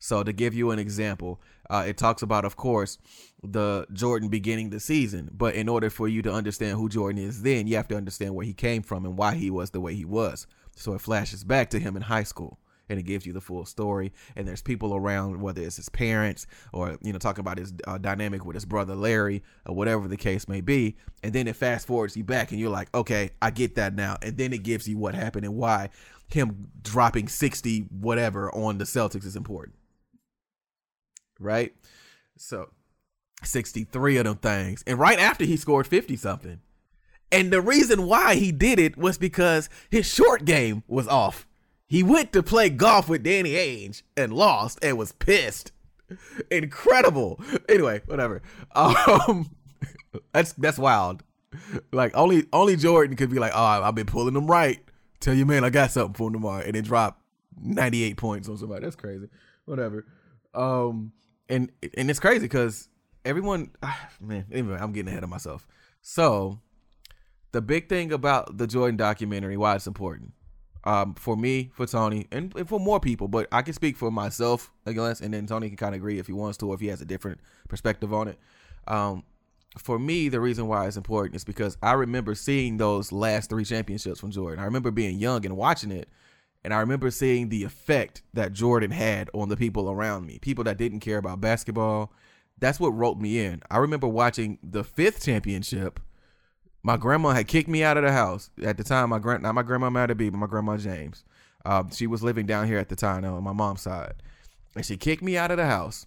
So 0.00 0.24
to 0.24 0.32
give 0.32 0.54
you 0.54 0.72
an 0.72 0.80
example, 0.80 1.40
uh, 1.70 1.84
it 1.86 1.96
talks 1.96 2.22
about, 2.22 2.44
of 2.44 2.56
course, 2.56 2.98
the 3.42 3.86
Jordan 3.92 4.28
beginning 4.28 4.70
the 4.70 4.80
season. 4.80 5.30
But 5.32 5.54
in 5.54 5.68
order 5.68 5.90
for 5.90 6.08
you 6.08 6.22
to 6.22 6.32
understand 6.32 6.76
who 6.76 6.88
Jordan 6.88 7.22
is, 7.22 7.42
then 7.42 7.68
you 7.68 7.76
have 7.76 7.88
to 7.88 7.96
understand 7.96 8.34
where 8.34 8.46
he 8.46 8.54
came 8.54 8.82
from 8.82 9.04
and 9.04 9.16
why 9.16 9.34
he 9.34 9.48
was 9.48 9.70
the 9.70 9.80
way 9.80 9.94
he 9.94 10.04
was. 10.04 10.48
So 10.76 10.94
it 10.94 11.00
flashes 11.00 11.44
back 11.44 11.70
to 11.70 11.78
him 11.78 11.96
in 11.96 12.02
high 12.02 12.24
school 12.24 12.58
and 12.88 12.98
it 12.98 13.04
gives 13.04 13.26
you 13.26 13.32
the 13.32 13.40
full 13.40 13.64
story. 13.64 14.12
And 14.36 14.46
there's 14.46 14.62
people 14.62 14.94
around, 14.94 15.40
whether 15.40 15.62
it's 15.62 15.76
his 15.76 15.88
parents 15.88 16.46
or 16.72 16.98
you 17.02 17.12
know 17.12 17.18
talking 17.18 17.40
about 17.40 17.58
his 17.58 17.72
uh, 17.86 17.98
dynamic 17.98 18.44
with 18.44 18.54
his 18.54 18.64
brother 18.64 18.94
Larry 18.94 19.42
or 19.66 19.74
whatever 19.74 20.06
the 20.08 20.16
case 20.16 20.46
may 20.46 20.60
be. 20.60 20.96
And 21.22 21.32
then 21.32 21.48
it 21.48 21.56
fast 21.56 21.86
forwards 21.86 22.16
you 22.16 22.24
back, 22.24 22.50
and 22.50 22.60
you're 22.60 22.70
like, 22.70 22.94
okay, 22.94 23.30
I 23.40 23.50
get 23.50 23.74
that 23.76 23.94
now. 23.94 24.16
And 24.22 24.36
then 24.36 24.52
it 24.52 24.62
gives 24.62 24.88
you 24.88 24.98
what 24.98 25.14
happened 25.14 25.44
and 25.44 25.56
why 25.56 25.90
him 26.28 26.68
dropping 26.82 27.28
sixty 27.28 27.80
whatever 27.80 28.54
on 28.54 28.78
the 28.78 28.84
Celtics 28.84 29.24
is 29.26 29.36
important, 29.36 29.76
right? 31.40 31.74
So. 32.36 32.70
63 33.44 34.18
of 34.18 34.24
them 34.24 34.36
things. 34.36 34.84
And 34.86 35.00
right 35.00 35.18
after 35.18 35.44
he 35.44 35.56
scored 35.56 35.88
50 35.88 36.14
something. 36.14 36.60
And 37.32 37.50
the 37.50 37.62
reason 37.62 38.06
why 38.06 38.34
he 38.34 38.52
did 38.52 38.78
it 38.78 38.96
was 38.96 39.16
because 39.18 39.70
his 39.90 40.06
short 40.06 40.44
game 40.44 40.82
was 40.86 41.08
off. 41.08 41.46
He 41.86 42.02
went 42.02 42.32
to 42.34 42.42
play 42.42 42.68
golf 42.68 43.08
with 43.08 43.22
Danny 43.22 43.52
Ainge 43.52 44.02
and 44.16 44.32
lost 44.32 44.78
and 44.82 44.96
was 44.96 45.12
pissed. 45.12 45.72
Incredible. 46.50 47.40
Anyway, 47.68 48.02
whatever. 48.06 48.42
Um, 48.74 49.50
that's 50.32 50.52
that's 50.54 50.78
wild. 50.78 51.22
Like 51.90 52.14
only 52.14 52.46
only 52.52 52.76
Jordan 52.76 53.16
could 53.16 53.30
be 53.30 53.38
like, 53.38 53.52
oh, 53.54 53.82
I've 53.82 53.94
been 53.94 54.06
pulling 54.06 54.34
them 54.34 54.46
right. 54.46 54.80
Tell 55.20 55.34
you, 55.34 55.46
man, 55.46 55.64
I 55.64 55.70
got 55.70 55.90
something 55.90 56.14
for 56.14 56.28
him 56.28 56.34
tomorrow, 56.34 56.62
and 56.62 56.74
then 56.74 56.82
drop 56.82 57.20
ninety 57.60 58.02
eight 58.02 58.16
points 58.16 58.48
on 58.48 58.56
somebody. 58.58 58.84
That's 58.84 58.96
crazy. 58.96 59.28
Whatever. 59.64 60.06
Um, 60.54 61.12
and 61.48 61.70
and 61.96 62.10
it's 62.10 62.20
crazy 62.20 62.40
because 62.40 62.88
everyone, 63.24 63.70
ah, 63.82 64.08
man. 64.20 64.46
Anyway, 64.52 64.76
I'm 64.78 64.92
getting 64.92 65.08
ahead 65.08 65.24
of 65.24 65.30
myself. 65.30 65.66
So, 66.02 66.60
the 67.52 67.60
big 67.60 67.88
thing 67.88 68.12
about 68.12 68.58
the 68.58 68.66
Jordan 68.66 68.96
documentary, 68.96 69.56
why 69.56 69.76
it's 69.76 69.86
important 69.86 70.32
um, 70.84 71.14
for 71.14 71.36
me, 71.36 71.70
for 71.74 71.86
Tony, 71.86 72.26
and, 72.32 72.54
and, 72.56 72.68
for 72.68 72.80
more 72.80 72.98
people, 72.98 73.28
but 73.28 73.46
I 73.52 73.62
can 73.62 73.74
speak 73.74 73.96
for 73.96 74.10
myself, 74.10 74.72
guess, 74.86 75.20
and 75.20 75.32
then 75.32 75.46
Tony 75.46 75.68
can 75.68 75.76
kind 75.76 75.94
of 75.94 76.00
agree 76.00 76.18
if 76.18 76.26
he 76.26 76.32
wants 76.32 76.58
to, 76.58 76.68
or 76.68 76.74
if 76.74 76.80
he 76.80 76.88
has 76.88 77.00
a 77.00 77.04
different 77.04 77.40
perspective 77.68 78.12
on 78.12 78.28
it. 78.28 78.38
Um, 78.88 79.22
for 79.78 79.98
me, 79.98 80.28
the 80.28 80.40
reason 80.40 80.66
why 80.66 80.86
it's 80.86 80.96
important 80.96 81.36
is 81.36 81.44
because 81.44 81.76
I 81.82 81.92
remember 81.92 82.34
seeing 82.34 82.76
those 82.76 83.12
last 83.12 83.48
three 83.48 83.64
championships 83.64 84.20
from 84.20 84.30
Jordan. 84.30 84.58
I 84.58 84.64
remember 84.64 84.90
being 84.90 85.18
young 85.18 85.46
and 85.46 85.56
watching 85.56 85.92
it, 85.92 86.08
and 86.64 86.74
I 86.74 86.80
remember 86.80 87.10
seeing 87.10 87.48
the 87.48 87.64
effect 87.64 88.22
that 88.34 88.52
Jordan 88.52 88.90
had 88.90 89.30
on 89.32 89.48
the 89.48 89.56
people 89.56 89.90
around 89.90 90.26
me, 90.26 90.38
people 90.40 90.64
that 90.64 90.78
didn't 90.78 91.00
care 91.00 91.18
about 91.18 91.40
basketball. 91.40 92.12
That's 92.58 92.78
what 92.78 92.90
wrote 92.90 93.18
me 93.18 93.38
in. 93.38 93.62
I 93.70 93.78
remember 93.78 94.08
watching 94.08 94.58
the 94.62 94.84
fifth 94.84 95.24
championship 95.24 96.00
my 96.82 96.96
grandma 96.96 97.30
had 97.30 97.46
kicked 97.46 97.68
me 97.68 97.84
out 97.84 97.96
of 97.96 98.02
the 98.02 98.12
house 98.12 98.50
at 98.62 98.76
the 98.76 98.84
time. 98.84 99.10
My 99.10 99.18
grand, 99.18 99.42
not 99.42 99.54
my 99.54 99.62
grandma 99.62 99.90
Matta 99.90 100.14
B, 100.14 100.28
but 100.30 100.38
my 100.38 100.46
grandma 100.46 100.76
James. 100.76 101.24
Um, 101.64 101.90
she 101.90 102.06
was 102.06 102.22
living 102.22 102.46
down 102.46 102.66
here 102.66 102.78
at 102.78 102.88
the 102.88 102.96
time 102.96 103.24
on 103.24 103.44
my 103.44 103.52
mom's 103.52 103.82
side, 103.82 104.14
and 104.74 104.84
she 104.84 104.96
kicked 104.96 105.22
me 105.22 105.36
out 105.36 105.50
of 105.50 105.58
the 105.58 105.66
house. 105.66 106.06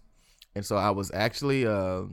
And 0.53 0.65
so 0.65 0.75
I 0.75 0.89
was 0.89 1.11
actually 1.13 1.65
uh, 1.65 2.03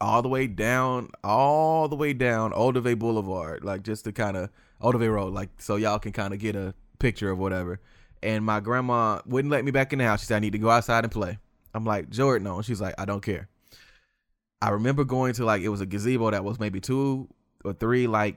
all 0.00 0.22
the 0.22 0.28
way 0.28 0.46
down, 0.46 1.10
all 1.24 1.88
the 1.88 1.96
way 1.96 2.12
down 2.12 2.52
Olduvai 2.52 2.98
Boulevard, 2.98 3.64
like 3.64 3.82
just 3.82 4.04
to 4.04 4.12
kind 4.12 4.36
of 4.36 4.50
Olduvai 4.82 5.12
Road, 5.12 5.32
like 5.32 5.50
so 5.58 5.76
y'all 5.76 5.98
can 5.98 6.12
kind 6.12 6.34
of 6.34 6.40
get 6.40 6.56
a 6.56 6.74
picture 6.98 7.30
of 7.30 7.38
whatever. 7.38 7.80
And 8.22 8.44
my 8.44 8.60
grandma 8.60 9.20
wouldn't 9.26 9.52
let 9.52 9.64
me 9.64 9.70
back 9.70 9.92
in 9.92 9.98
the 9.98 10.04
house. 10.04 10.20
She 10.20 10.26
said 10.26 10.36
I 10.36 10.40
need 10.40 10.52
to 10.52 10.58
go 10.58 10.70
outside 10.70 11.04
and 11.04 11.12
play. 11.12 11.38
I'm 11.72 11.84
like 11.84 12.10
Jordan, 12.10 12.44
no. 12.44 12.60
She's 12.60 12.80
like, 12.80 12.94
I 12.98 13.04
don't 13.04 13.22
care. 13.22 13.48
I 14.60 14.70
remember 14.70 15.04
going 15.04 15.34
to 15.34 15.44
like 15.44 15.62
it 15.62 15.68
was 15.68 15.80
a 15.80 15.86
gazebo 15.86 16.30
that 16.32 16.44
was 16.44 16.58
maybe 16.58 16.80
two 16.80 17.28
or 17.64 17.72
three 17.72 18.06
like 18.06 18.36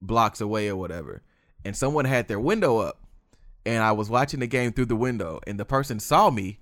blocks 0.00 0.40
away 0.40 0.68
or 0.68 0.76
whatever, 0.76 1.22
and 1.64 1.76
someone 1.76 2.04
had 2.04 2.28
their 2.28 2.40
window 2.40 2.78
up, 2.78 3.00
and 3.64 3.82
I 3.82 3.92
was 3.92 4.10
watching 4.10 4.40
the 4.40 4.46
game 4.46 4.72
through 4.72 4.86
the 4.86 4.96
window, 4.96 5.40
and 5.46 5.58
the 5.58 5.64
person 5.64 6.00
saw 6.00 6.30
me 6.30 6.60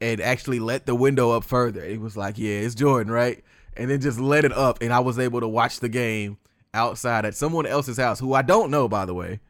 and 0.00 0.20
actually 0.20 0.58
let 0.58 0.86
the 0.86 0.94
window 0.94 1.32
up 1.32 1.44
further. 1.44 1.82
It 1.82 2.00
was 2.00 2.16
like, 2.16 2.38
yeah, 2.38 2.56
it's 2.60 2.74
Jordan, 2.74 3.12
right? 3.12 3.44
And 3.76 3.90
then 3.90 4.00
just 4.00 4.18
let 4.18 4.44
it 4.44 4.52
up, 4.52 4.78
and 4.80 4.92
I 4.92 5.00
was 5.00 5.18
able 5.18 5.40
to 5.40 5.48
watch 5.48 5.80
the 5.80 5.88
game 5.88 6.38
outside 6.74 7.24
at 7.24 7.34
someone 7.34 7.66
else's 7.66 7.98
house, 7.98 8.18
who 8.18 8.34
I 8.34 8.42
don't 8.42 8.70
know, 8.70 8.88
by 8.88 9.04
the 9.04 9.14
way. 9.14 9.40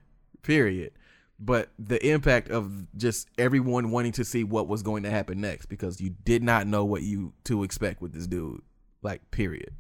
Period. 0.43 0.93
But 1.39 1.71
the 1.79 2.05
impact 2.07 2.51
of 2.51 2.87
just 2.97 3.29
everyone 3.39 3.91
wanting 3.91 4.13
to 4.13 4.25
see 4.25 4.45
what 4.45 4.69
was 4.69 4.83
going 4.83 5.05
to 5.05 5.11
happen 5.11 5.41
next 5.41 5.67
because 5.67 6.01
you 6.01 6.11
did 6.25 6.43
not 6.43 6.67
know 6.67 6.85
what 6.85 7.03
you 7.03 7.33
to 7.45 7.63
expect 7.63 8.03
with 8.03 8.13
this 8.13 8.27
dude. 8.27 8.61
Like, 9.03 9.31
period 9.31 9.73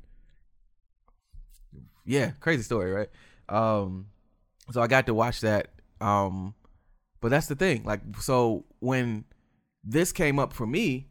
yeah, 2.04 2.32
crazy 2.40 2.62
story, 2.62 2.90
right? 2.90 3.08
Um, 3.48 4.06
so 4.70 4.80
I 4.80 4.86
got 4.86 5.06
to 5.06 5.14
watch 5.14 5.40
that. 5.40 5.68
Um, 6.00 6.54
but 7.20 7.30
that's 7.30 7.46
the 7.46 7.54
thing. 7.54 7.84
Like, 7.84 8.00
so 8.20 8.64
when 8.78 9.24
this 9.84 10.12
came 10.12 10.38
up 10.38 10.52
for 10.52 10.66
me, 10.66 11.08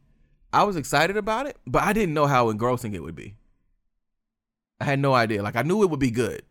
I 0.52 0.64
was 0.64 0.76
excited 0.76 1.18
about 1.18 1.46
it, 1.46 1.58
but 1.68 1.84
I 1.84 1.94
didn't 1.94 2.16
know 2.16 2.26
how 2.26 2.50
engrossing 2.50 2.94
it 2.94 3.04
would 3.04 3.16
be. 3.16 3.36
I 4.80 4.86
had 4.86 5.00
no 5.00 5.14
idea. 5.14 5.44
Like, 5.44 5.56
I 5.56 5.62
knew 5.62 5.84
it 5.84 5.90
would 5.90 6.00
be 6.00 6.12
good. 6.12 6.44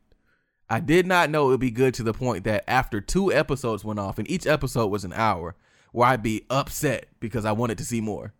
I 0.70 0.80
did 0.80 1.06
not 1.06 1.30
know 1.30 1.46
it 1.46 1.52
would 1.52 1.60
be 1.60 1.70
good 1.70 1.94
to 1.94 2.02
the 2.02 2.12
point 2.12 2.44
that 2.44 2.62
after 2.68 3.00
two 3.00 3.32
episodes 3.32 3.84
went 3.84 3.98
off, 3.98 4.18
and 4.18 4.30
each 4.30 4.46
episode 4.46 4.88
was 4.88 5.04
an 5.04 5.14
hour, 5.14 5.56
where 5.92 6.08
I'd 6.08 6.22
be 6.22 6.44
upset 6.50 7.06
because 7.20 7.44
I 7.44 7.52
wanted 7.52 7.78
to 7.78 7.84
see 7.84 8.00
more. 8.00 8.34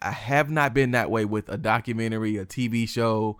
I 0.00 0.10
have 0.10 0.50
not 0.50 0.72
been 0.72 0.92
that 0.92 1.10
way 1.10 1.24
with 1.24 1.48
a 1.48 1.58
documentary, 1.58 2.36
a 2.36 2.46
TV 2.46 2.88
show, 2.88 3.38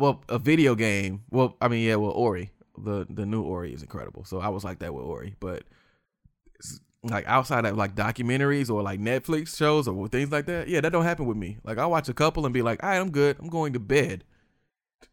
well, 0.00 0.24
a 0.28 0.38
video 0.38 0.74
game. 0.74 1.22
Well, 1.30 1.56
I 1.60 1.68
mean, 1.68 1.86
yeah, 1.86 1.96
well, 1.96 2.12
Ori, 2.12 2.50
the 2.76 3.06
the 3.08 3.26
new 3.26 3.42
Ori 3.42 3.74
is 3.74 3.82
incredible. 3.82 4.24
So 4.24 4.40
I 4.40 4.48
was 4.48 4.64
like 4.64 4.78
that 4.78 4.94
with 4.94 5.04
Ori, 5.04 5.36
but 5.40 5.64
like 7.02 7.26
outside 7.26 7.66
of 7.66 7.76
like 7.76 7.94
documentaries 7.94 8.70
or 8.70 8.82
like 8.82 8.98
Netflix 8.98 9.56
shows 9.56 9.86
or 9.86 10.08
things 10.08 10.32
like 10.32 10.46
that, 10.46 10.68
yeah, 10.68 10.80
that 10.80 10.90
don't 10.90 11.04
happen 11.04 11.26
with 11.26 11.36
me. 11.36 11.58
Like 11.64 11.76
I 11.78 11.86
watch 11.86 12.08
a 12.08 12.14
couple 12.14 12.46
and 12.46 12.54
be 12.54 12.62
like, 12.62 12.82
all 12.82 12.88
right, 12.88 12.98
I'm 12.98 13.10
good. 13.10 13.36
I'm 13.38 13.48
going 13.48 13.74
to 13.74 13.78
bed. 13.78 14.24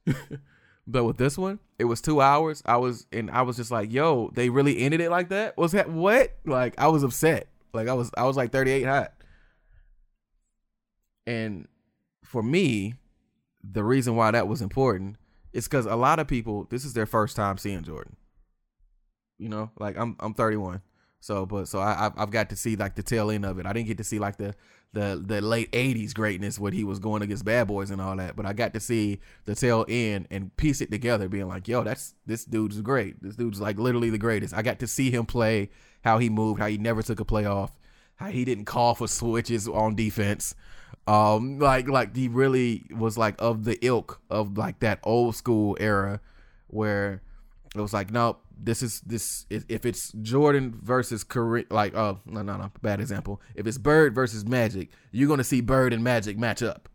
but 0.87 1.03
with 1.03 1.17
this 1.17 1.37
one, 1.37 1.59
it 1.77 1.85
was 1.85 1.99
two 1.99 2.21
hours. 2.21 2.63
I 2.65 2.77
was 2.77 3.07
and 3.11 3.29
I 3.29 3.41
was 3.41 3.57
just 3.57 3.71
like, 3.71 3.91
yo, 3.91 4.31
they 4.35 4.49
really 4.49 4.79
ended 4.79 5.01
it 5.01 5.11
like 5.11 5.29
that. 5.29 5.57
Was 5.57 5.73
that 5.73 5.89
what? 5.89 6.33
Like 6.45 6.75
I 6.77 6.87
was 6.87 7.03
upset. 7.03 7.47
Like 7.73 7.89
I 7.89 7.93
was 7.93 8.09
I 8.17 8.23
was 8.23 8.37
like 8.37 8.53
38 8.53 8.83
hot. 8.83 9.13
And 11.25 11.67
for 12.23 12.41
me, 12.41 12.95
the 13.69 13.83
reason 13.83 14.15
why 14.15 14.31
that 14.31 14.47
was 14.47 14.61
important 14.61 15.17
is 15.53 15.67
because 15.67 15.85
a 15.85 15.95
lot 15.95 16.19
of 16.19 16.27
people 16.27 16.67
this 16.69 16.85
is 16.85 16.93
their 16.93 17.05
first 17.05 17.35
time 17.35 17.57
seeing 17.57 17.83
Jordan. 17.83 18.15
You 19.37 19.49
know, 19.49 19.71
like 19.79 19.97
I'm 19.97 20.15
I'm 20.19 20.33
31, 20.33 20.81
so 21.19 21.45
but 21.45 21.67
so 21.67 21.79
I 21.79 22.11
I've 22.15 22.31
got 22.31 22.49
to 22.49 22.55
see 22.55 22.75
like 22.75 22.95
the 22.95 23.03
tail 23.03 23.29
end 23.29 23.45
of 23.45 23.59
it. 23.59 23.65
I 23.65 23.73
didn't 23.73 23.87
get 23.87 23.97
to 23.97 24.03
see 24.03 24.19
like 24.19 24.37
the 24.37 24.55
the 24.93 25.21
the 25.23 25.41
late 25.41 25.71
80s 25.71 26.13
greatness 26.13 26.59
when 26.59 26.73
he 26.73 26.83
was 26.83 26.99
going 26.99 27.21
against 27.21 27.45
bad 27.45 27.67
boys 27.67 27.91
and 27.91 28.01
all 28.01 28.15
that, 28.17 28.35
but 28.35 28.45
I 28.45 28.53
got 28.53 28.73
to 28.73 28.79
see 28.79 29.19
the 29.45 29.53
tail 29.53 29.85
end 29.87 30.27
and 30.31 30.55
piece 30.57 30.81
it 30.81 30.91
together, 30.91 31.27
being 31.27 31.47
like, 31.47 31.67
yo, 31.67 31.83
that's 31.83 32.15
this 32.25 32.45
dude's 32.45 32.81
great. 32.81 33.21
This 33.21 33.35
dude's 33.35 33.61
like 33.61 33.77
literally 33.77 34.09
the 34.09 34.17
greatest. 34.17 34.53
I 34.53 34.61
got 34.61 34.79
to 34.79 34.87
see 34.87 35.11
him 35.11 35.25
play, 35.25 35.69
how 36.03 36.17
he 36.17 36.29
moved, 36.29 36.59
how 36.59 36.67
he 36.67 36.77
never 36.77 37.03
took 37.03 37.19
a 37.19 37.25
play 37.25 37.45
off, 37.45 37.77
how 38.15 38.27
he 38.29 38.45
didn't 38.45 38.65
call 38.65 38.95
for 38.95 39.07
switches 39.07 39.67
on 39.67 39.95
defense. 39.95 40.55
Um, 41.07 41.59
like 41.59 41.87
like 41.87 42.15
he 42.15 42.27
really 42.27 42.85
was 42.95 43.17
like 43.17 43.35
of 43.39 43.63
the 43.63 43.77
ilk 43.85 44.21
of 44.29 44.57
like 44.57 44.79
that 44.79 44.99
old 45.03 45.35
school 45.35 45.77
era 45.79 46.19
where 46.67 47.21
it 47.75 47.79
was 47.79 47.93
like, 47.93 48.11
no, 48.11 48.37
this 48.59 48.81
is 48.81 49.01
this 49.01 49.45
if 49.49 49.85
it's 49.85 50.11
Jordan 50.21 50.77
versus 50.81 51.23
Kareem, 51.23 51.71
like 51.71 51.95
oh 51.95 52.19
no 52.25 52.41
no 52.41 52.57
no 52.57 52.71
bad 52.81 52.99
example. 52.99 53.41
If 53.55 53.67
it's 53.67 53.77
Bird 53.77 54.15
versus 54.15 54.45
Magic, 54.45 54.89
you're 55.11 55.29
gonna 55.29 55.43
see 55.43 55.61
Bird 55.61 55.93
and 55.93 56.03
Magic 56.03 56.37
match 56.37 56.61
up, 56.61 56.89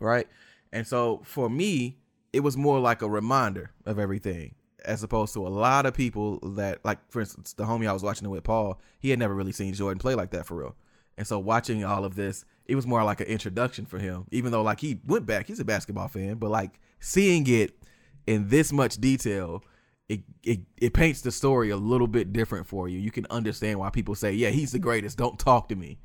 right? 0.00 0.26
And 0.72 0.86
so 0.86 1.22
for 1.24 1.48
me, 1.48 1.98
it 2.32 2.40
was 2.40 2.56
more 2.56 2.78
like 2.80 3.02
a 3.02 3.08
reminder 3.08 3.70
of 3.86 3.98
everything, 3.98 4.54
as 4.84 5.02
opposed 5.02 5.32
to 5.34 5.46
a 5.46 5.48
lot 5.48 5.86
of 5.86 5.94
people 5.94 6.38
that 6.56 6.84
like, 6.84 6.98
for 7.10 7.20
instance, 7.20 7.54
the 7.54 7.64
homie 7.64 7.88
I 7.88 7.92
was 7.92 8.02
watching 8.02 8.26
it 8.26 8.30
with, 8.30 8.44
Paul, 8.44 8.80
he 8.98 9.10
had 9.10 9.18
never 9.18 9.34
really 9.34 9.52
seen 9.52 9.72
Jordan 9.72 9.98
play 9.98 10.14
like 10.14 10.30
that 10.32 10.44
for 10.44 10.56
real. 10.56 10.76
And 11.18 11.26
so 11.26 11.38
watching 11.38 11.84
all 11.84 12.04
of 12.04 12.14
this, 12.14 12.44
it 12.66 12.74
was 12.74 12.86
more 12.86 13.02
like 13.04 13.20
an 13.20 13.26
introduction 13.26 13.86
for 13.86 13.98
him. 13.98 14.26
Even 14.30 14.52
though 14.52 14.62
like 14.62 14.80
he 14.80 15.00
went 15.06 15.26
back, 15.26 15.46
he's 15.46 15.60
a 15.60 15.64
basketball 15.64 16.08
fan, 16.08 16.34
but 16.36 16.50
like 16.50 16.78
seeing 17.00 17.46
it 17.46 17.78
in 18.26 18.48
this 18.48 18.72
much 18.72 18.96
detail, 18.98 19.62
it 20.08 20.20
it 20.42 20.60
it 20.76 20.92
paints 20.92 21.20
the 21.22 21.32
story 21.32 21.70
a 21.70 21.76
little 21.76 22.06
bit 22.06 22.32
different 22.32 22.66
for 22.66 22.88
you. 22.88 22.98
You 22.98 23.10
can 23.10 23.26
understand 23.30 23.78
why 23.78 23.90
people 23.90 24.14
say, 24.14 24.32
"Yeah, 24.32 24.50
he's 24.50 24.72
the 24.72 24.78
greatest. 24.78 25.18
Don't 25.18 25.38
talk 25.38 25.68
to 25.70 25.76
me." 25.76 25.98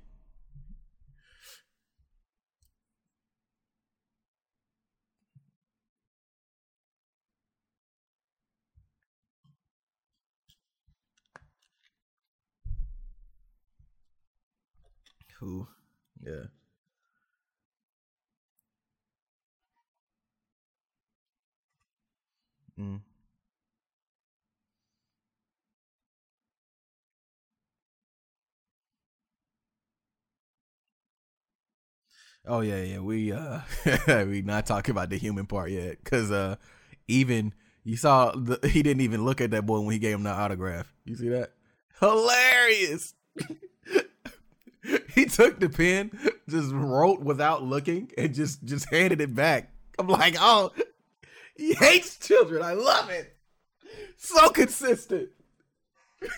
Who? 15.41 15.67
Yeah. 16.23 16.45
Mm. 22.79 23.01
Oh 32.45 32.61
yeah, 32.61 32.81
yeah. 32.81 32.99
We 32.99 33.31
uh 33.31 33.61
we 34.25 34.41
not 34.41 34.65
talking 34.65 34.91
about 34.91 35.09
the 35.09 35.17
human 35.17 35.45
part 35.45 35.71
yet 35.71 36.03
cuz 36.03 36.31
uh 36.31 36.55
even 37.07 37.53
you 37.83 37.97
saw 37.97 38.31
the, 38.31 38.59
he 38.67 38.83
didn't 38.83 39.01
even 39.01 39.23
look 39.25 39.41
at 39.41 39.51
that 39.51 39.65
boy 39.65 39.79
when 39.81 39.93
he 39.93 39.99
gave 39.99 40.15
him 40.15 40.23
the 40.23 40.31
autograph. 40.31 40.91
You 41.05 41.15
see 41.15 41.29
that? 41.29 41.53
Hilarious. 41.99 43.13
he 45.13 45.25
took 45.25 45.59
the 45.59 45.69
pen, 45.69 46.11
just 46.49 46.71
wrote 46.71 47.21
without 47.21 47.63
looking 47.63 48.11
and 48.17 48.33
just 48.33 48.63
just 48.65 48.89
handed 48.89 49.21
it 49.21 49.35
back. 49.35 49.71
I'm 49.99 50.07
like, 50.07 50.35
"Oh, 50.39 50.71
he 51.55 51.73
hates 51.73 52.17
children. 52.17 52.63
I 52.63 52.73
love 52.73 53.09
it. 53.09 53.35
So 54.17 54.49
consistent." 54.49 55.29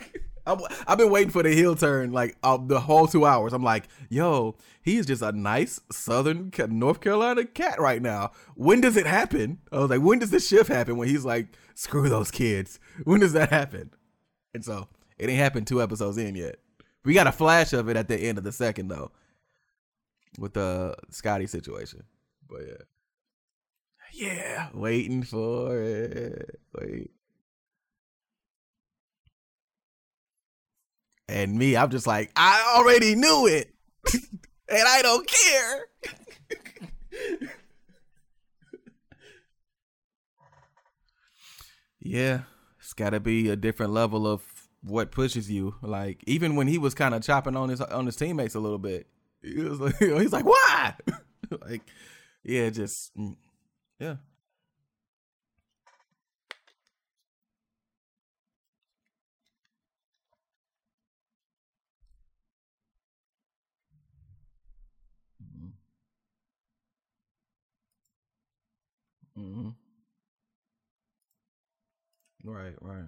i 0.45 0.57
have 0.87 0.97
been 0.97 1.09
waiting 1.09 1.29
for 1.29 1.41
the 1.41 1.53
heel 1.53 1.75
turn 1.75 2.11
like 2.11 2.35
uh, 2.43 2.57
the 2.57 2.81
whole 2.81 3.07
two 3.07 3.25
hours. 3.25 3.53
I'm 3.53 3.63
like, 3.63 3.87
yo, 4.09 4.55
he's 4.81 5.05
just 5.05 5.21
a 5.21 5.31
nice 5.31 5.79
Southern 5.91 6.51
North 6.69 6.99
Carolina 6.99 7.45
cat 7.45 7.79
right 7.79 8.01
now. 8.01 8.31
When 8.55 8.81
does 8.81 8.97
it 8.97 9.05
happen? 9.05 9.59
I 9.71 9.79
was 9.79 9.89
like, 9.89 10.01
when 10.01 10.19
does 10.19 10.31
the 10.31 10.39
shift 10.39 10.69
happen? 10.69 10.97
When 10.97 11.07
he's 11.07 11.23
like, 11.23 11.47
screw 11.75 12.09
those 12.09 12.29
kids. 12.29 12.79
When 13.05 13.21
does 13.21 13.33
that 13.33 13.51
happen? 13.51 13.91
And 14.53 14.65
so 14.65 14.89
it 15.17 15.29
ain't 15.29 15.39
happened 15.39 15.67
two 15.67 15.81
episodes 15.81 16.17
in 16.17 16.35
yet. 16.35 16.57
We 17.05 17.13
got 17.13 17.27
a 17.27 17.31
flash 17.31 17.73
of 17.73 17.89
it 17.89 17.97
at 17.97 18.07
the 18.07 18.17
end 18.17 18.37
of 18.37 18.43
the 18.43 18.51
second 18.51 18.87
though, 18.87 19.11
with 20.37 20.53
the 20.53 20.95
Scottie 21.09 21.47
situation. 21.47 22.03
But 22.49 22.61
yeah, 22.67 22.83
yeah, 24.13 24.69
waiting 24.73 25.23
for 25.23 25.81
it. 25.81 26.59
Wait. 26.79 27.11
And 31.27 31.57
me, 31.57 31.75
I'm 31.75 31.89
just 31.89 32.05
like, 32.05 32.31
I 32.35 32.75
already 32.77 33.15
knew 33.15 33.47
it. 33.47 33.73
and 34.13 34.87
I 34.87 35.01
don't 35.01 35.27
care. 35.27 35.85
yeah, 41.99 42.41
it's 42.79 42.93
got 42.93 43.11
to 43.11 43.19
be 43.19 43.49
a 43.49 43.55
different 43.55 43.93
level 43.93 44.27
of 44.27 44.52
what 44.83 45.11
pushes 45.11 45.49
you. 45.49 45.75
Like 45.81 46.23
even 46.27 46.55
when 46.55 46.67
he 46.67 46.77
was 46.77 46.93
kind 46.93 47.15
of 47.15 47.23
chopping 47.23 47.55
on 47.55 47.69
his 47.69 47.81
on 47.81 48.05
his 48.05 48.15
teammates 48.15 48.55
a 48.55 48.59
little 48.59 48.79
bit, 48.79 49.07
he 49.41 49.55
was 49.59 49.79
like, 49.79 49.97
he's 49.99 50.33
like, 50.33 50.45
why? 50.45 50.95
like, 51.61 51.81
yeah, 52.43 52.69
just 52.69 53.15
mm, 53.17 53.35
yeah. 53.99 54.15
Mm-hmm. 69.37 69.69
Right, 72.43 72.75
right. 72.81 73.07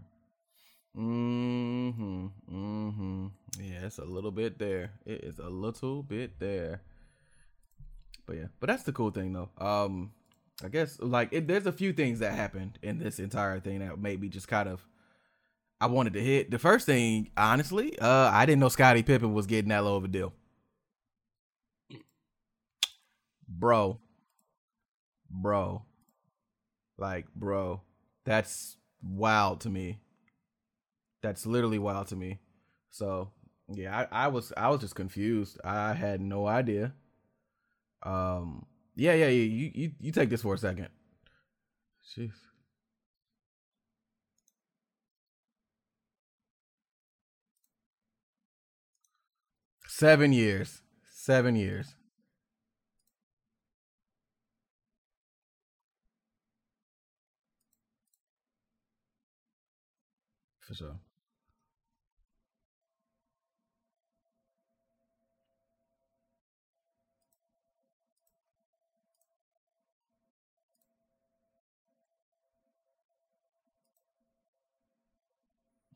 Mm-hmm. 0.97 2.27
Mm-hmm. 2.51 3.27
Yeah, 3.59 3.85
it's 3.85 3.97
a 3.97 4.05
little 4.05 4.31
bit 4.31 4.57
there. 4.57 4.91
It 5.05 5.23
is 5.23 5.39
a 5.39 5.49
little 5.49 6.03
bit 6.03 6.39
there. 6.39 6.81
But 8.25 8.37
yeah, 8.37 8.47
but 8.59 8.67
that's 8.67 8.83
the 8.83 8.93
cool 8.93 9.11
thing 9.11 9.33
though. 9.33 9.49
Um, 9.57 10.11
I 10.63 10.69
guess 10.69 10.99
like 10.99 11.29
it, 11.31 11.47
there's 11.47 11.67
a 11.67 11.71
few 11.71 11.93
things 11.93 12.19
that 12.19 12.33
happened 12.33 12.79
in 12.81 12.97
this 12.97 13.19
entire 13.19 13.59
thing 13.59 13.79
that 13.79 13.99
made 13.99 14.21
me 14.21 14.29
just 14.29 14.47
kind 14.47 14.69
of 14.69 14.85
I 15.79 15.87
wanted 15.87 16.13
to 16.13 16.21
hit. 16.21 16.49
The 16.51 16.59
first 16.59 16.85
thing, 16.85 17.29
honestly, 17.35 17.99
uh, 17.99 18.29
I 18.31 18.45
didn't 18.45 18.61
know 18.61 18.69
Scottie 18.69 19.03
Pippen 19.03 19.33
was 19.33 19.45
getting 19.45 19.69
that 19.69 19.83
low 19.83 19.97
of 19.97 20.05
a 20.05 20.07
deal. 20.07 20.33
Bro. 23.47 23.99
Bro. 25.29 25.83
Like, 26.97 27.25
bro, 27.35 27.81
that's 28.23 28.77
wild 29.03 29.61
to 29.61 29.69
me. 29.69 29.99
That's 31.25 31.45
literally 31.45 31.79
wild 31.79 32.07
to 32.07 32.15
me. 32.15 32.39
So 32.91 33.31
yeah, 33.69 34.07
I, 34.11 34.25
I 34.25 34.27
was 34.29 34.53
I 34.57 34.69
was 34.69 34.81
just 34.81 34.95
confused. 34.95 35.59
I 35.63 35.93
had 35.93 36.21
no 36.21 36.47
idea. 36.47 36.93
Um 38.03 38.65
yeah, 38.95 39.13
yeah, 39.13 39.27
yeah. 39.27 39.43
You 39.43 39.71
you, 39.73 39.91
you 39.99 40.11
take 40.11 40.29
this 40.29 40.41
for 40.41 40.53
a 40.53 40.57
second. 40.57 40.89
Jeez. 42.05 42.53
Seven 49.87 50.31
years. 50.31 50.83
Seven 51.09 51.55
years. 51.55 51.95
For 60.59 60.73
sure. 60.75 60.99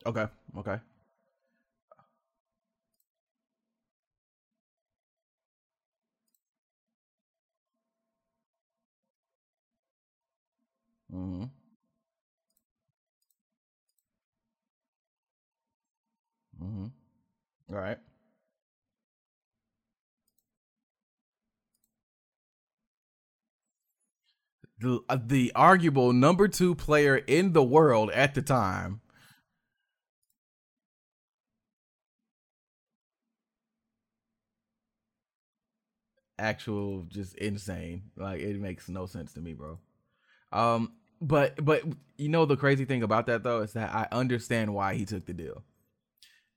Okay. 0.06 0.26
Okay. 0.58 0.80
Mm-hmm. 11.14 11.44
Mm-hmm. 16.64 16.86
All 17.74 17.80
right. 17.80 17.98
The 24.80 25.02
uh, 25.10 25.18
the 25.26 25.52
arguable 25.56 26.14
number 26.14 26.48
two 26.48 26.74
player 26.74 27.18
in 27.18 27.52
the 27.54 27.64
world 27.64 28.12
at 28.12 28.34
the 28.34 28.42
time. 28.42 29.02
Actual, 36.39 37.04
just 37.08 37.36
insane. 37.36 38.04
Like 38.15 38.41
it 38.41 38.60
makes 38.60 38.89
no 38.89 39.06
sense 39.06 39.34
to 39.34 39.41
me, 39.41 39.54
bro. 39.54 39.78
Um, 40.52 40.93
but 41.21 41.63
but 41.63 41.84
you 42.17 42.30
know 42.30 42.45
the 42.45 42.58
crazy 42.58 42.86
thing 42.86 43.04
about 43.04 43.28
that 43.28 43.43
though 43.43 43.62
is 43.62 43.73
that 43.73 43.93
I 43.93 44.08
understand 44.12 44.73
why 44.73 44.95
he 44.95 45.06
took 45.06 45.25
the 45.25 45.34
deal. 45.34 45.63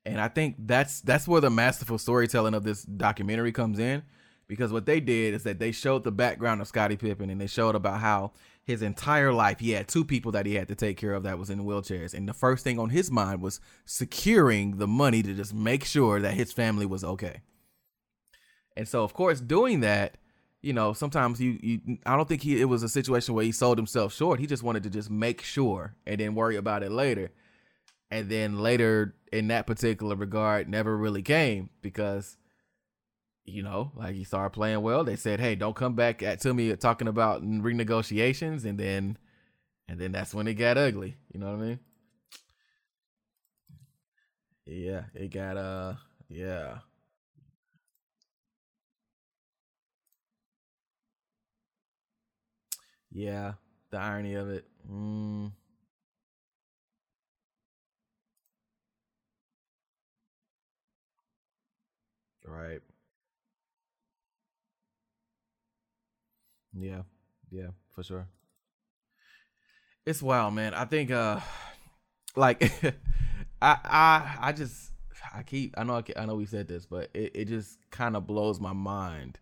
And 0.04 0.20
I 0.20 0.28
think 0.28 0.56
that's 0.58 1.00
that's 1.00 1.28
where 1.28 1.40
the 1.40 1.50
masterful 1.50 1.98
storytelling 1.98 2.54
of 2.54 2.64
this 2.64 2.82
documentary 2.82 3.52
comes 3.52 3.78
in. 3.78 4.02
Because 4.48 4.72
what 4.72 4.86
they 4.86 5.00
did 5.00 5.34
is 5.34 5.44
that 5.44 5.58
they 5.58 5.72
showed 5.72 6.04
the 6.04 6.12
background 6.12 6.60
of 6.60 6.68
Scottie 6.68 6.96
Pippen 6.96 7.30
and 7.30 7.40
they 7.40 7.46
showed 7.46 7.74
about 7.74 8.00
how 8.00 8.32
his 8.64 8.82
entire 8.82 9.32
life 9.32 9.60
he 9.60 9.70
had 9.70 9.88
two 9.88 10.04
people 10.04 10.32
that 10.32 10.46
he 10.46 10.54
had 10.54 10.68
to 10.68 10.74
take 10.74 10.96
care 10.96 11.14
of 11.14 11.22
that 11.22 11.38
was 11.38 11.50
in 11.50 11.60
wheelchairs. 11.60 12.12
And 12.14 12.28
the 12.28 12.34
first 12.34 12.62
thing 12.62 12.78
on 12.78 12.90
his 12.90 13.10
mind 13.10 13.40
was 13.40 13.60
securing 13.84 14.76
the 14.76 14.86
money 14.86 15.22
to 15.22 15.34
just 15.34 15.54
make 15.54 15.84
sure 15.84 16.20
that 16.20 16.34
his 16.34 16.52
family 16.52 16.86
was 16.86 17.02
okay. 17.02 17.40
And 18.76 18.88
so 18.88 19.04
of 19.04 19.14
course 19.14 19.40
doing 19.40 19.80
that, 19.80 20.16
you 20.62 20.72
know, 20.72 20.92
sometimes 20.92 21.40
you, 21.40 21.58
you 21.60 21.98
I 22.06 22.16
don't 22.16 22.28
think 22.28 22.42
he 22.42 22.60
it 22.60 22.66
was 22.66 22.82
a 22.82 22.88
situation 22.88 23.34
where 23.34 23.44
he 23.44 23.52
sold 23.52 23.78
himself 23.78 24.14
short. 24.14 24.40
He 24.40 24.46
just 24.46 24.62
wanted 24.62 24.84
to 24.84 24.90
just 24.90 25.10
make 25.10 25.42
sure 25.42 25.94
and 26.06 26.20
then 26.20 26.34
worry 26.34 26.56
about 26.56 26.82
it 26.82 26.92
later. 26.92 27.32
And 28.10 28.28
then 28.28 28.58
later 28.58 29.14
in 29.32 29.48
that 29.48 29.66
particular 29.66 30.14
regard 30.14 30.68
never 30.68 30.96
really 30.96 31.22
came 31.22 31.70
because 31.80 32.36
you 33.44 33.62
know 33.62 33.90
like 33.96 34.14
he 34.14 34.22
started 34.24 34.50
playing 34.50 34.82
well. 34.82 35.02
They 35.02 35.16
said 35.16 35.40
hey 35.40 35.56
don't 35.56 35.76
come 35.76 35.94
back 35.94 36.22
at 36.22 36.40
to 36.40 36.54
me 36.54 36.74
talking 36.76 37.08
about 37.08 37.42
renegotiations. 37.42 38.64
And 38.64 38.78
then 38.78 39.18
and 39.88 39.98
then 39.98 40.12
that's 40.12 40.32
when 40.32 40.46
it 40.46 40.54
got 40.54 40.78
ugly. 40.78 41.16
You 41.32 41.40
know 41.40 41.46
what 41.46 41.60
i 41.60 41.66
mean? 41.66 41.80
Yeah 44.66 45.04
it 45.14 45.32
got 45.32 45.56
uh 45.56 45.94
yeah 46.28 46.78
Yeah, 53.12 53.54
the 53.90 53.98
irony 53.98 54.34
of 54.34 54.48
it. 54.50 54.66
Mm. 54.90 55.52
Right. 62.46 62.82
Yeah. 66.74 67.02
Yeah, 67.50 67.68
for 67.90 68.02
sure. 68.02 68.28
It's 70.04 70.22
wild, 70.22 70.54
man. 70.54 70.74
I 70.74 70.84
think 70.84 71.10
uh 71.10 71.40
like 72.36 72.62
I 73.62 73.78
I 73.84 74.36
I 74.40 74.52
just 74.52 74.92
I 75.34 75.42
keep 75.42 75.74
I 75.78 75.84
know 75.84 75.94
I, 75.96 76.04
I 76.16 76.26
know 76.26 76.34
we 76.36 76.46
said 76.46 76.68
this, 76.68 76.86
but 76.86 77.10
it, 77.14 77.32
it 77.34 77.44
just 77.48 77.78
kind 77.90 78.16
of 78.16 78.26
blows 78.26 78.60
my 78.60 78.72
mind 78.72 79.38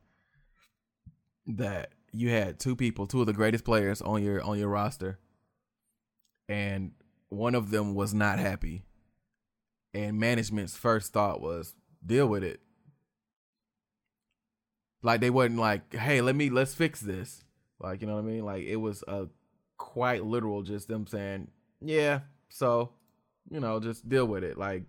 that 1.46 1.92
you 2.12 2.30
had 2.30 2.58
two 2.58 2.76
people, 2.76 3.06
two 3.06 3.20
of 3.20 3.26
the 3.26 3.32
greatest 3.32 3.64
players 3.64 4.02
on 4.02 4.22
your 4.22 4.42
on 4.42 4.58
your 4.58 4.68
roster, 4.68 5.18
and 6.48 6.92
one 7.28 7.54
of 7.54 7.70
them 7.70 7.94
was 7.94 8.12
not 8.12 8.38
happy. 8.38 8.84
And 9.92 10.20
management's 10.20 10.76
first 10.76 11.12
thought 11.12 11.40
was 11.40 11.74
deal 12.04 12.26
with 12.26 12.44
it. 12.44 12.60
Like 15.02 15.20
they 15.20 15.30
wasn't 15.30 15.58
like, 15.58 15.94
hey, 15.94 16.20
let 16.20 16.36
me 16.36 16.50
let's 16.50 16.74
fix 16.74 17.00
this. 17.00 17.44
Like, 17.80 18.00
you 18.02 18.06
know 18.06 18.14
what 18.14 18.24
I 18.24 18.26
mean? 18.26 18.44
Like 18.44 18.64
it 18.64 18.76
was 18.76 19.02
a 19.08 19.28
quite 19.78 20.24
literal 20.24 20.62
just 20.62 20.88
them 20.88 21.06
saying, 21.06 21.48
Yeah, 21.80 22.20
so, 22.50 22.90
you 23.50 23.60
know, 23.60 23.80
just 23.80 24.08
deal 24.08 24.26
with 24.26 24.44
it. 24.44 24.58
Like 24.58 24.84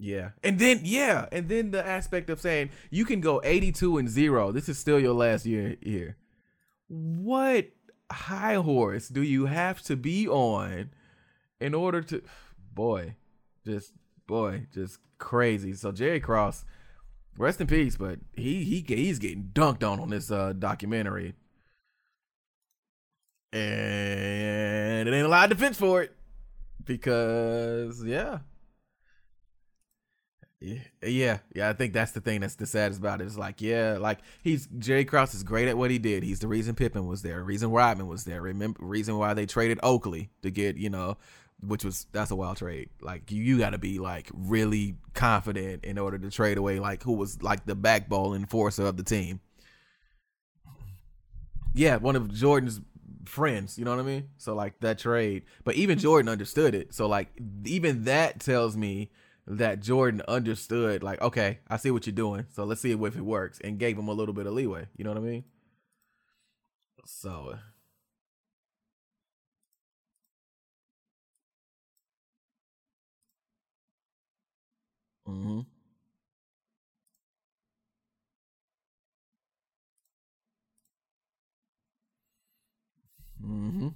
yeah. 0.00 0.30
And 0.42 0.58
then 0.58 0.80
yeah, 0.82 1.26
and 1.30 1.48
then 1.48 1.72
the 1.72 1.86
aspect 1.86 2.30
of 2.30 2.40
saying 2.40 2.70
you 2.90 3.04
can 3.04 3.20
go 3.20 3.40
82 3.44 3.98
and 3.98 4.08
0. 4.08 4.50
This 4.50 4.68
is 4.68 4.78
still 4.78 4.98
your 4.98 5.12
last 5.12 5.44
year 5.44 5.76
here. 5.82 6.16
What 6.88 7.66
high 8.10 8.54
horse 8.54 9.08
do 9.08 9.22
you 9.22 9.46
have 9.46 9.82
to 9.82 9.96
be 9.96 10.26
on 10.26 10.90
in 11.60 11.74
order 11.74 12.00
to 12.00 12.22
boy, 12.72 13.16
just 13.66 13.92
boy, 14.26 14.66
just 14.72 14.98
crazy. 15.18 15.74
So 15.74 15.92
Jerry 15.92 16.18
Krause, 16.18 16.64
rest 17.36 17.60
in 17.60 17.66
peace, 17.66 17.98
but 17.98 18.20
he 18.34 18.64
he 18.64 18.82
he's 18.86 19.18
getting 19.18 19.50
dunked 19.52 19.86
on 19.86 20.00
on 20.00 20.08
this 20.08 20.30
uh 20.30 20.54
documentary. 20.58 21.34
And 23.52 25.08
it 25.08 25.12
ain't 25.12 25.26
a 25.26 25.28
lot 25.28 25.52
of 25.52 25.58
defense 25.58 25.76
for 25.76 26.02
it 26.02 26.14
because 26.84 28.02
yeah, 28.02 28.38
yeah, 30.60 31.38
yeah, 31.54 31.70
I 31.70 31.72
think 31.72 31.94
that's 31.94 32.12
the 32.12 32.20
thing 32.20 32.40
that's 32.40 32.56
the 32.56 32.66
saddest 32.66 33.00
about 33.00 33.22
it. 33.22 33.24
It's 33.24 33.38
like, 33.38 33.62
yeah, 33.62 33.96
like 33.98 34.18
he's 34.42 34.68
Jerry 34.78 35.06
Krause 35.06 35.34
is 35.34 35.42
great 35.42 35.68
at 35.68 35.78
what 35.78 35.90
he 35.90 35.98
did. 35.98 36.22
He's 36.22 36.40
the 36.40 36.48
reason 36.48 36.74
Pippen 36.74 37.06
was 37.06 37.22
there, 37.22 37.42
reason 37.42 37.70
Rodman 37.70 38.08
was 38.08 38.24
there, 38.24 38.42
remember 38.42 38.78
reason 38.84 39.16
why 39.16 39.32
they 39.32 39.46
traded 39.46 39.80
Oakley 39.82 40.28
to 40.42 40.50
get, 40.50 40.76
you 40.76 40.90
know, 40.90 41.16
which 41.62 41.82
was 41.82 42.06
that's 42.12 42.30
a 42.30 42.36
wild 42.36 42.58
trade. 42.58 42.90
Like 43.00 43.30
you, 43.30 43.42
you 43.42 43.58
got 43.58 43.70
to 43.70 43.78
be 43.78 43.98
like 43.98 44.28
really 44.34 44.96
confident 45.14 45.84
in 45.84 45.96
order 45.96 46.18
to 46.18 46.30
trade 46.30 46.58
away 46.58 46.78
like 46.78 47.02
who 47.02 47.12
was 47.12 47.42
like 47.42 47.64
the 47.64 47.74
backbone 47.74 48.36
enforcer 48.36 48.84
of 48.84 48.98
the 48.98 49.02
team. 49.02 49.40
Yeah, 51.72 51.96
one 51.96 52.16
of 52.16 52.34
Jordan's 52.34 52.80
friends, 53.24 53.78
you 53.78 53.84
know 53.86 53.92
what 53.92 54.00
I 54.00 54.04
mean? 54.04 54.28
So 54.36 54.54
like 54.54 54.78
that 54.80 54.98
trade, 54.98 55.44
but 55.64 55.76
even 55.76 55.98
Jordan 55.98 56.28
understood 56.28 56.74
it. 56.74 56.92
So 56.94 57.06
like 57.06 57.28
even 57.64 58.04
that 58.04 58.40
tells 58.40 58.76
me 58.76 59.10
that 59.46 59.80
Jordan 59.80 60.22
understood, 60.28 61.02
like, 61.02 61.20
okay, 61.22 61.58
I 61.68 61.76
see 61.76 61.90
what 61.90 62.06
you're 62.06 62.14
doing, 62.14 62.46
so 62.50 62.64
let's 62.64 62.80
see 62.80 62.92
if 62.92 63.16
it 63.16 63.20
works, 63.22 63.60
and 63.60 63.78
gave 63.78 63.98
him 63.98 64.08
a 64.08 64.12
little 64.12 64.34
bit 64.34 64.46
of 64.46 64.52
leeway. 64.54 64.86
You 64.96 65.04
know 65.04 65.10
what 65.10 65.18
I 65.18 65.22
mean? 65.22 65.44
So. 67.04 67.58
Mm-hmm. 75.28 75.60
Mm-hmm. 83.42 83.88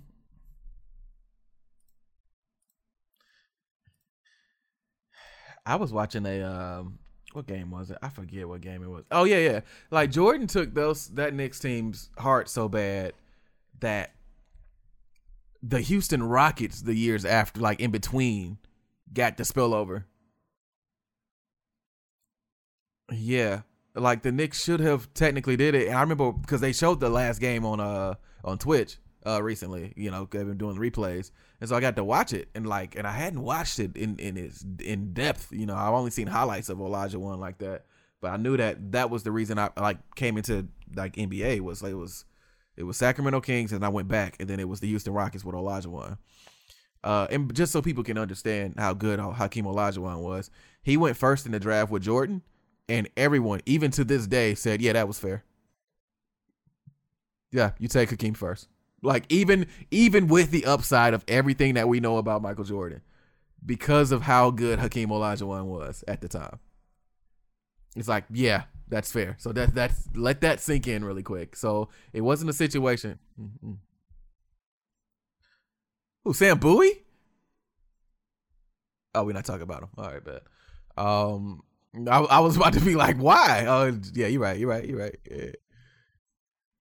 I 5.66 5.76
was 5.76 5.92
watching 5.92 6.26
a 6.26 6.42
um, 6.42 6.98
what 7.32 7.46
game 7.46 7.70
was 7.70 7.90
it? 7.90 7.98
I 8.02 8.08
forget 8.08 8.48
what 8.48 8.60
game 8.60 8.82
it 8.82 8.88
was. 8.88 9.04
Oh 9.10 9.24
yeah, 9.24 9.38
yeah. 9.38 9.60
Like 9.90 10.10
Jordan 10.10 10.46
took 10.46 10.74
those 10.74 11.08
that 11.08 11.34
Knicks 11.34 11.58
team's 11.58 12.10
heart 12.18 12.48
so 12.48 12.68
bad 12.68 13.12
that 13.80 14.14
the 15.62 15.80
Houston 15.80 16.22
Rockets 16.22 16.82
the 16.82 16.94
years 16.94 17.24
after, 17.24 17.60
like 17.60 17.80
in 17.80 17.90
between, 17.90 18.58
got 19.12 19.36
the 19.36 19.42
spillover. 19.42 20.04
Yeah, 23.10 23.62
like 23.94 24.22
the 24.22 24.32
Knicks 24.32 24.62
should 24.62 24.80
have 24.80 25.12
technically 25.14 25.56
did 25.56 25.74
it. 25.74 25.88
And 25.88 25.96
I 25.96 26.00
remember 26.02 26.32
because 26.32 26.60
they 26.60 26.72
showed 26.72 27.00
the 27.00 27.08
last 27.10 27.40
game 27.40 27.64
on 27.64 27.80
uh 27.80 28.14
on 28.44 28.58
Twitch 28.58 28.98
uh 29.26 29.42
recently. 29.42 29.92
You 29.96 30.10
know, 30.10 30.28
they've 30.30 30.46
been 30.46 30.58
doing 30.58 30.76
replays, 30.76 31.30
and 31.60 31.68
so 31.68 31.76
I 31.76 31.80
got 31.80 31.96
to 31.96 32.04
watch 32.04 32.32
it 32.32 32.48
and 32.54 32.66
like, 32.66 32.96
and 32.96 33.06
I 33.06 33.12
hadn't 33.12 33.42
watched 33.42 33.78
it 33.78 33.96
in 33.96 34.16
in 34.18 34.36
its 34.36 34.64
in 34.82 35.12
depth. 35.12 35.52
You 35.52 35.66
know, 35.66 35.76
I've 35.76 35.94
only 35.94 36.10
seen 36.10 36.26
highlights 36.26 36.68
of 36.68 36.78
Olajuwon 36.78 37.38
like 37.38 37.58
that, 37.58 37.86
but 38.20 38.30
I 38.32 38.36
knew 38.36 38.56
that 38.56 38.92
that 38.92 39.10
was 39.10 39.22
the 39.22 39.32
reason 39.32 39.58
I 39.58 39.70
like 39.76 39.98
came 40.14 40.36
into 40.36 40.68
like 40.94 41.16
NBA 41.16 41.60
was 41.60 41.82
like 41.82 41.92
it 41.92 41.96
was 41.96 42.24
it 42.76 42.82
was 42.84 42.96
Sacramento 42.96 43.40
Kings, 43.40 43.72
and 43.72 43.84
I 43.84 43.88
went 43.88 44.08
back, 44.08 44.36
and 44.40 44.48
then 44.48 44.60
it 44.60 44.68
was 44.68 44.80
the 44.80 44.88
Houston 44.88 45.12
Rockets 45.12 45.44
with 45.44 45.54
Olajuwon. 45.54 46.18
Uh, 47.04 47.26
and 47.30 47.54
just 47.54 47.70
so 47.70 47.82
people 47.82 48.02
can 48.02 48.16
understand 48.16 48.74
how 48.78 48.94
good 48.94 49.20
Hakeem 49.20 49.66
Olajuwon 49.66 50.22
was, 50.22 50.50
he 50.82 50.96
went 50.96 51.16
first 51.16 51.44
in 51.44 51.52
the 51.52 51.60
draft 51.60 51.90
with 51.90 52.02
Jordan, 52.02 52.42
and 52.88 53.08
everyone, 53.16 53.60
even 53.66 53.90
to 53.92 54.04
this 54.04 54.26
day, 54.26 54.54
said, 54.54 54.80
"Yeah, 54.80 54.94
that 54.94 55.06
was 55.06 55.18
fair." 55.18 55.44
Yeah, 57.52 57.72
you 57.78 57.88
take 57.88 58.10
Hakeem 58.10 58.34
first. 58.34 58.68
Like 59.04 59.24
even 59.28 59.66
even 59.90 60.26
with 60.28 60.50
the 60.50 60.64
upside 60.64 61.14
of 61.14 61.24
everything 61.28 61.74
that 61.74 61.88
we 61.88 62.00
know 62.00 62.16
about 62.18 62.42
Michael 62.42 62.64
Jordan, 62.64 63.02
because 63.64 64.12
of 64.12 64.22
how 64.22 64.50
good 64.50 64.78
Hakeem 64.78 65.08
Olajuwon 65.10 65.66
was 65.66 66.02
at 66.08 66.20
the 66.20 66.28
time. 66.28 66.58
It's 67.96 68.08
like, 68.08 68.24
yeah, 68.32 68.64
that's 68.88 69.12
fair. 69.12 69.36
So 69.38 69.52
that 69.52 69.74
that's 69.74 70.08
let 70.14 70.40
that 70.40 70.60
sink 70.60 70.88
in 70.88 71.04
really 71.04 71.22
quick. 71.22 71.54
So 71.56 71.88
it 72.12 72.22
wasn't 72.22 72.50
a 72.50 72.54
situation. 72.54 73.18
Mm-hmm. 73.40 73.72
Who 76.24 76.32
Sam 76.32 76.58
Bowie? 76.58 77.02
Oh, 79.14 79.24
we're 79.24 79.32
not 79.32 79.44
talking 79.44 79.62
about 79.62 79.82
him. 79.82 79.90
All 79.96 80.10
right, 80.10 80.24
bet. 80.24 80.42
Um, 80.96 81.62
I, 82.08 82.18
I 82.18 82.40
was 82.40 82.56
about 82.56 82.72
to 82.72 82.80
be 82.80 82.96
like, 82.96 83.16
why? 83.16 83.64
Oh, 83.68 83.96
yeah, 84.14 84.26
you're 84.26 84.40
right. 84.40 84.58
You're 84.58 84.68
right. 84.68 84.84
You're 84.84 84.98
right. 84.98 85.16
Yeah. 85.30 85.52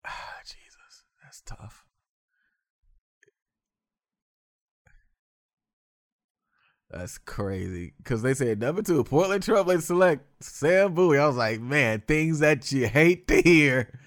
Ah, 0.07 0.39
Jesus, 0.45 1.03
that's 1.21 1.41
tough. 1.41 1.82
That's 6.93 7.17
crazy. 7.17 7.93
Cause 8.03 8.21
they 8.21 8.35
said 8.35 8.59
number 8.59 8.83
two, 8.83 9.03
Portland 9.03 9.43
Trailblazers 9.43 9.81
select 9.81 10.43
Sam 10.43 10.93
Bowie. 10.93 11.17
I 11.17 11.25
was 11.25 11.35
like, 11.35 11.59
man, 11.59 12.01
things 12.07 12.39
that 12.39 12.71
you 12.71 12.87
hate 12.87 13.27
to 13.29 13.41
hear. 13.41 13.99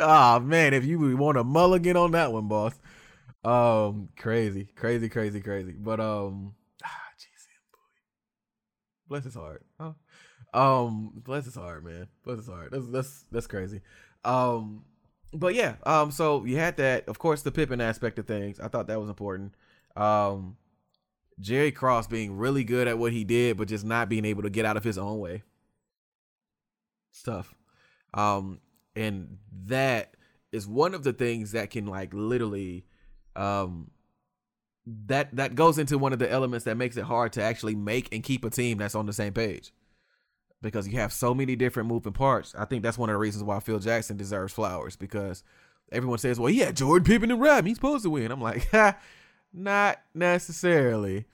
Oh 0.00 0.40
man, 0.40 0.72
if 0.72 0.84
you 0.86 1.14
want 1.18 1.36
a 1.36 1.44
mulligan 1.44 1.96
on 1.98 2.12
that 2.12 2.32
one, 2.32 2.48
boss. 2.48 2.72
Um, 3.44 4.08
crazy, 4.16 4.68
crazy, 4.74 5.10
crazy, 5.10 5.42
crazy. 5.42 5.72
But 5.72 6.00
um, 6.00 6.54
ah, 6.82 6.88
geez, 7.18 7.28
Sam 7.36 7.60
Bowie. 7.70 9.08
Bless 9.08 9.24
his 9.24 9.34
heart. 9.34 9.66
Oh. 9.78 9.94
Um, 10.54 11.12
bless 11.14 11.44
his 11.44 11.54
heart, 11.54 11.84
man. 11.84 12.08
Bless 12.24 12.38
his 12.38 12.48
heart. 12.48 12.70
That's 12.72 12.86
that's 12.86 13.24
that's 13.30 13.46
crazy. 13.46 13.82
Um, 14.24 14.86
but 15.34 15.54
yeah. 15.54 15.74
Um, 15.84 16.10
so 16.10 16.46
you 16.46 16.56
had 16.56 16.78
that. 16.78 17.06
Of 17.08 17.18
course, 17.18 17.42
the 17.42 17.52
Pippen 17.52 17.82
aspect 17.82 18.18
of 18.18 18.26
things. 18.26 18.58
I 18.58 18.68
thought 18.68 18.86
that 18.86 18.98
was 18.98 19.10
important. 19.10 19.54
Um 19.94 20.56
Jerry 21.40 21.72
Krause 21.72 22.06
being 22.06 22.36
really 22.36 22.64
good 22.64 22.88
at 22.88 22.98
what 22.98 23.12
he 23.12 23.24
did, 23.24 23.56
but 23.56 23.68
just 23.68 23.84
not 23.84 24.08
being 24.08 24.24
able 24.24 24.42
to 24.42 24.50
get 24.50 24.64
out 24.64 24.76
of 24.76 24.84
his 24.84 24.98
own 24.98 25.18
way. 25.18 25.42
Stuff. 27.10 27.54
Um, 28.14 28.60
and 28.94 29.38
that 29.64 30.14
is 30.52 30.66
one 30.66 30.94
of 30.94 31.02
the 31.02 31.12
things 31.12 31.52
that 31.52 31.70
can 31.70 31.86
like 31.86 32.12
literally 32.12 32.84
um 33.34 33.90
that 34.86 35.34
that 35.34 35.54
goes 35.54 35.78
into 35.78 35.96
one 35.96 36.12
of 36.12 36.18
the 36.18 36.30
elements 36.30 36.64
that 36.64 36.76
makes 36.76 36.96
it 36.96 37.04
hard 37.04 37.32
to 37.32 37.42
actually 37.42 37.74
make 37.74 38.12
and 38.12 38.22
keep 38.22 38.44
a 38.44 38.50
team 38.50 38.78
that's 38.78 38.94
on 38.94 39.06
the 39.06 39.12
same 39.12 39.32
page 39.32 39.72
because 40.60 40.86
you 40.86 40.98
have 40.98 41.12
so 41.12 41.34
many 41.34 41.56
different 41.56 41.88
moving 41.88 42.12
parts. 42.12 42.54
I 42.56 42.64
think 42.64 42.82
that's 42.82 42.98
one 42.98 43.08
of 43.08 43.14
the 43.14 43.18
reasons 43.18 43.44
why 43.44 43.60
Phil 43.60 43.78
Jackson 43.78 44.16
deserves 44.16 44.52
flowers 44.52 44.96
because 44.96 45.42
everyone 45.90 46.18
says, 46.18 46.38
"Well, 46.38 46.50
yeah, 46.50 46.72
Jordan 46.72 47.04
Pippen 47.04 47.30
and 47.30 47.40
Rab, 47.40 47.66
he's 47.66 47.76
supposed 47.76 48.04
to 48.04 48.10
win." 48.10 48.30
I'm 48.30 48.40
like, 48.40 48.68
ha, 48.72 48.96
not 49.52 50.00
necessarily. 50.14 51.26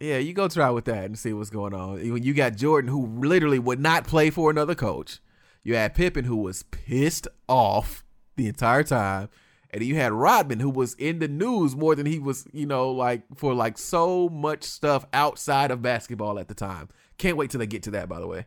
Yeah, 0.00 0.18
you 0.18 0.32
go 0.32 0.48
try 0.48 0.70
with 0.70 0.86
that 0.86 1.04
and 1.04 1.18
see 1.18 1.32
what's 1.32 1.50
going 1.50 1.74
on. 1.74 2.12
When 2.12 2.22
you 2.24 2.34
got 2.34 2.56
Jordan, 2.56 2.90
who 2.90 3.06
literally 3.06 3.60
would 3.60 3.78
not 3.78 4.06
play 4.06 4.30
for 4.30 4.50
another 4.50 4.74
coach, 4.74 5.20
you 5.62 5.76
had 5.76 5.94
Pippen, 5.94 6.24
who 6.24 6.36
was 6.36 6.64
pissed 6.64 7.28
off 7.48 8.04
the 8.36 8.48
entire 8.48 8.82
time, 8.82 9.28
and 9.70 9.82
you 9.84 9.94
had 9.94 10.12
Rodman, 10.12 10.58
who 10.58 10.70
was 10.70 10.94
in 10.94 11.20
the 11.20 11.28
news 11.28 11.76
more 11.76 11.94
than 11.94 12.06
he 12.06 12.18
was, 12.18 12.46
you 12.52 12.66
know, 12.66 12.90
like 12.90 13.22
for 13.36 13.54
like 13.54 13.78
so 13.78 14.28
much 14.28 14.64
stuff 14.64 15.06
outside 15.12 15.70
of 15.70 15.82
basketball 15.82 16.38
at 16.38 16.48
the 16.48 16.54
time. 16.54 16.88
Can't 17.16 17.36
wait 17.36 17.50
till 17.50 17.60
they 17.60 17.66
get 17.66 17.84
to 17.84 17.92
that, 17.92 18.08
by 18.08 18.18
the 18.18 18.26
way. 18.26 18.46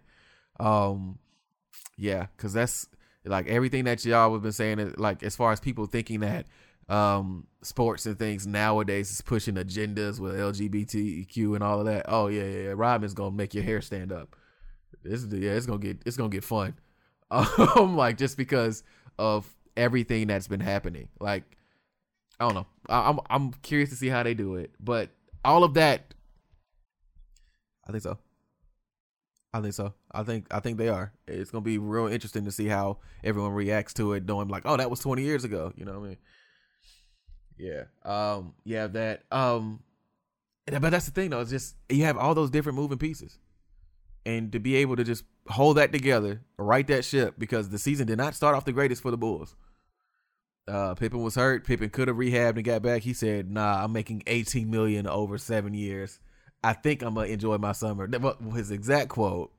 Um, 0.60 1.20
yeah, 1.98 2.28
because 2.36 2.52
that's 2.52 2.88
like 3.24 3.48
everything 3.48 3.86
that 3.86 4.04
y'all 4.06 4.34
have 4.34 4.42
been 4.44 4.52
saying. 4.52 4.96
Like 4.98 5.24
as 5.24 5.36
far 5.38 5.54
as 5.54 5.62
people 5.62 5.86
thinking 5.86 6.20
that 6.20 6.46
um 6.88 7.48
sports 7.64 8.06
and 8.06 8.20
things 8.20 8.46
nowadays 8.46 9.10
is 9.10 9.22
pushing 9.22 9.56
agendas 9.56 10.20
with 10.20 10.36
LGBTQ 10.36 11.56
and 11.56 11.64
all 11.64 11.80
of 11.80 11.86
that. 11.86 12.06
Oh 12.08 12.28
yeah, 12.28 12.44
yeah, 12.44 12.60
yeah. 12.64 12.74
Rodman's 12.76 13.14
gonna 13.14 13.36
make 13.36 13.54
your 13.54 13.64
hair 13.64 13.82
stand 13.82 14.12
up. 14.12 14.36
This 15.04 15.24
is 15.24 15.34
yeah, 15.34 15.52
it's 15.52 15.66
gonna 15.66 15.80
get 15.80 16.02
it's 16.06 16.18
gonna 16.18 16.30
get 16.30 16.44
fun. 16.44 16.76
Um, 17.32 17.98
like 17.98 18.18
just 18.18 18.38
because 18.38 18.84
of 19.18 19.52
everything 19.76 20.28
that's 20.28 20.48
been 20.48 20.60
happening. 20.60 21.10
Like 21.20 21.44
I 22.40 22.46
don't 22.46 22.56
know. 22.56 22.68
I, 22.88 23.10
I'm 23.10 23.20
I'm 23.30 23.52
curious 23.54 23.90
to 23.90 23.96
see 23.96 24.08
how 24.08 24.24
they 24.24 24.34
do 24.34 24.56
it, 24.56 24.72
but 24.80 25.10
all 25.44 25.64
of 25.64 25.74
that, 25.74 26.14
I 27.88 27.92
think 27.92 28.04
so. 28.04 28.18
I 29.54 29.62
think 29.62 29.74
so. 29.74 29.94
I 30.12 30.24
think 30.24 30.48
I 30.52 30.60
think 30.60 30.78
they 30.78 30.90
are. 30.90 31.14
It's 31.28 31.50
gonna 31.50 31.64
be 31.64 31.78
real 31.78 32.08
interesting 32.08 32.46
to 32.46 32.52
see 32.52 32.68
how 32.68 32.98
everyone 33.24 33.54
reacts 33.54 33.94
to 33.96 34.14
it, 34.14 34.26
knowing 34.26 34.50
like, 34.50 34.64
oh, 34.66 34.78
that 34.78 34.90
was 34.90 35.00
20 35.00 35.24
years 35.24 35.44
ago. 35.44 35.72
You 35.76 35.86
know 35.86 36.00
what 36.00 36.06
I 36.06 36.10
mean? 36.10 36.18
Yeah. 37.58 37.84
Um. 38.04 38.54
Yeah. 38.64 38.88
That. 38.88 39.24
Um. 39.32 39.82
But 40.68 40.90
that's 40.90 41.06
the 41.06 41.12
thing, 41.12 41.30
though. 41.30 41.42
It's 41.42 41.52
just 41.52 41.76
you 41.90 42.04
have 42.06 42.18
all 42.18 42.34
those 42.34 42.50
different 42.50 42.78
moving 42.78 42.98
pieces, 42.98 43.38
and 44.26 44.52
to 44.52 44.60
be 44.60 44.76
able 44.78 44.96
to 44.96 45.04
just 45.04 45.24
hold 45.48 45.78
that 45.78 45.92
together, 45.92 46.42
right 46.58 46.88
that 46.88 47.06
ship, 47.06 47.36
because 47.38 47.70
the 47.70 47.78
season 47.78 48.08
did 48.08 48.18
not 48.18 48.34
start 48.34 48.56
off 48.56 48.66
the 48.66 48.72
greatest 48.72 49.04
for 49.04 49.12
the 49.12 49.18
Bulls. 49.18 49.56
Uh, 50.68 50.96
Pippen 50.96 51.22
was 51.22 51.36
hurt. 51.36 51.66
Pippen 51.66 51.92
could 51.92 52.08
have 52.08 52.18
rehabbed 52.18 52.56
and 52.56 52.64
got 52.64 52.82
back. 52.82 53.04
He 53.04 53.14
said, 53.14 53.52
"Nah, 53.52 53.84
I'm 53.84 53.92
making 53.94 54.24
18 54.26 54.70
million 54.72 55.06
over 55.06 55.38
seven 55.38 55.76
years. 55.76 56.20
I 56.64 56.74
think 56.74 57.04
I'm 57.04 57.14
gonna 57.14 57.28
enjoy 57.28 57.60
my 57.60 57.72
summer." 57.72 58.10
His 58.56 58.72
exact 58.72 59.10
quote 59.10 59.52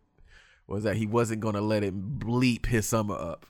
was 0.67 0.83
that 0.83 0.97
he 0.97 1.07
wasn't 1.07 1.41
gonna 1.41 1.61
let 1.61 1.85
it 1.85 2.19
bleep 2.19 2.67
his 2.67 2.87
summer 2.87 3.15
up. 3.15 3.47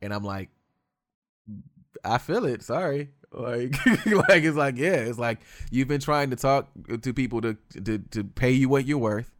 And 0.00 0.14
I'm 0.14 0.22
like, 0.22 0.50
I 2.04 2.18
feel 2.18 2.44
it. 2.46 2.62
Sorry. 2.62 3.10
Like, 3.32 3.74
like 4.06 4.42
it's 4.42 4.56
like, 4.56 4.76
yeah, 4.76 4.94
it's 4.94 5.18
like 5.18 5.38
you've 5.70 5.88
been 5.88 6.00
trying 6.00 6.30
to 6.30 6.36
talk 6.36 6.68
to 7.02 7.14
people 7.14 7.40
to 7.42 7.56
to 7.84 7.98
to 7.98 8.24
pay 8.24 8.50
you 8.50 8.68
what 8.68 8.86
you're 8.86 8.98
worth. 8.98 9.30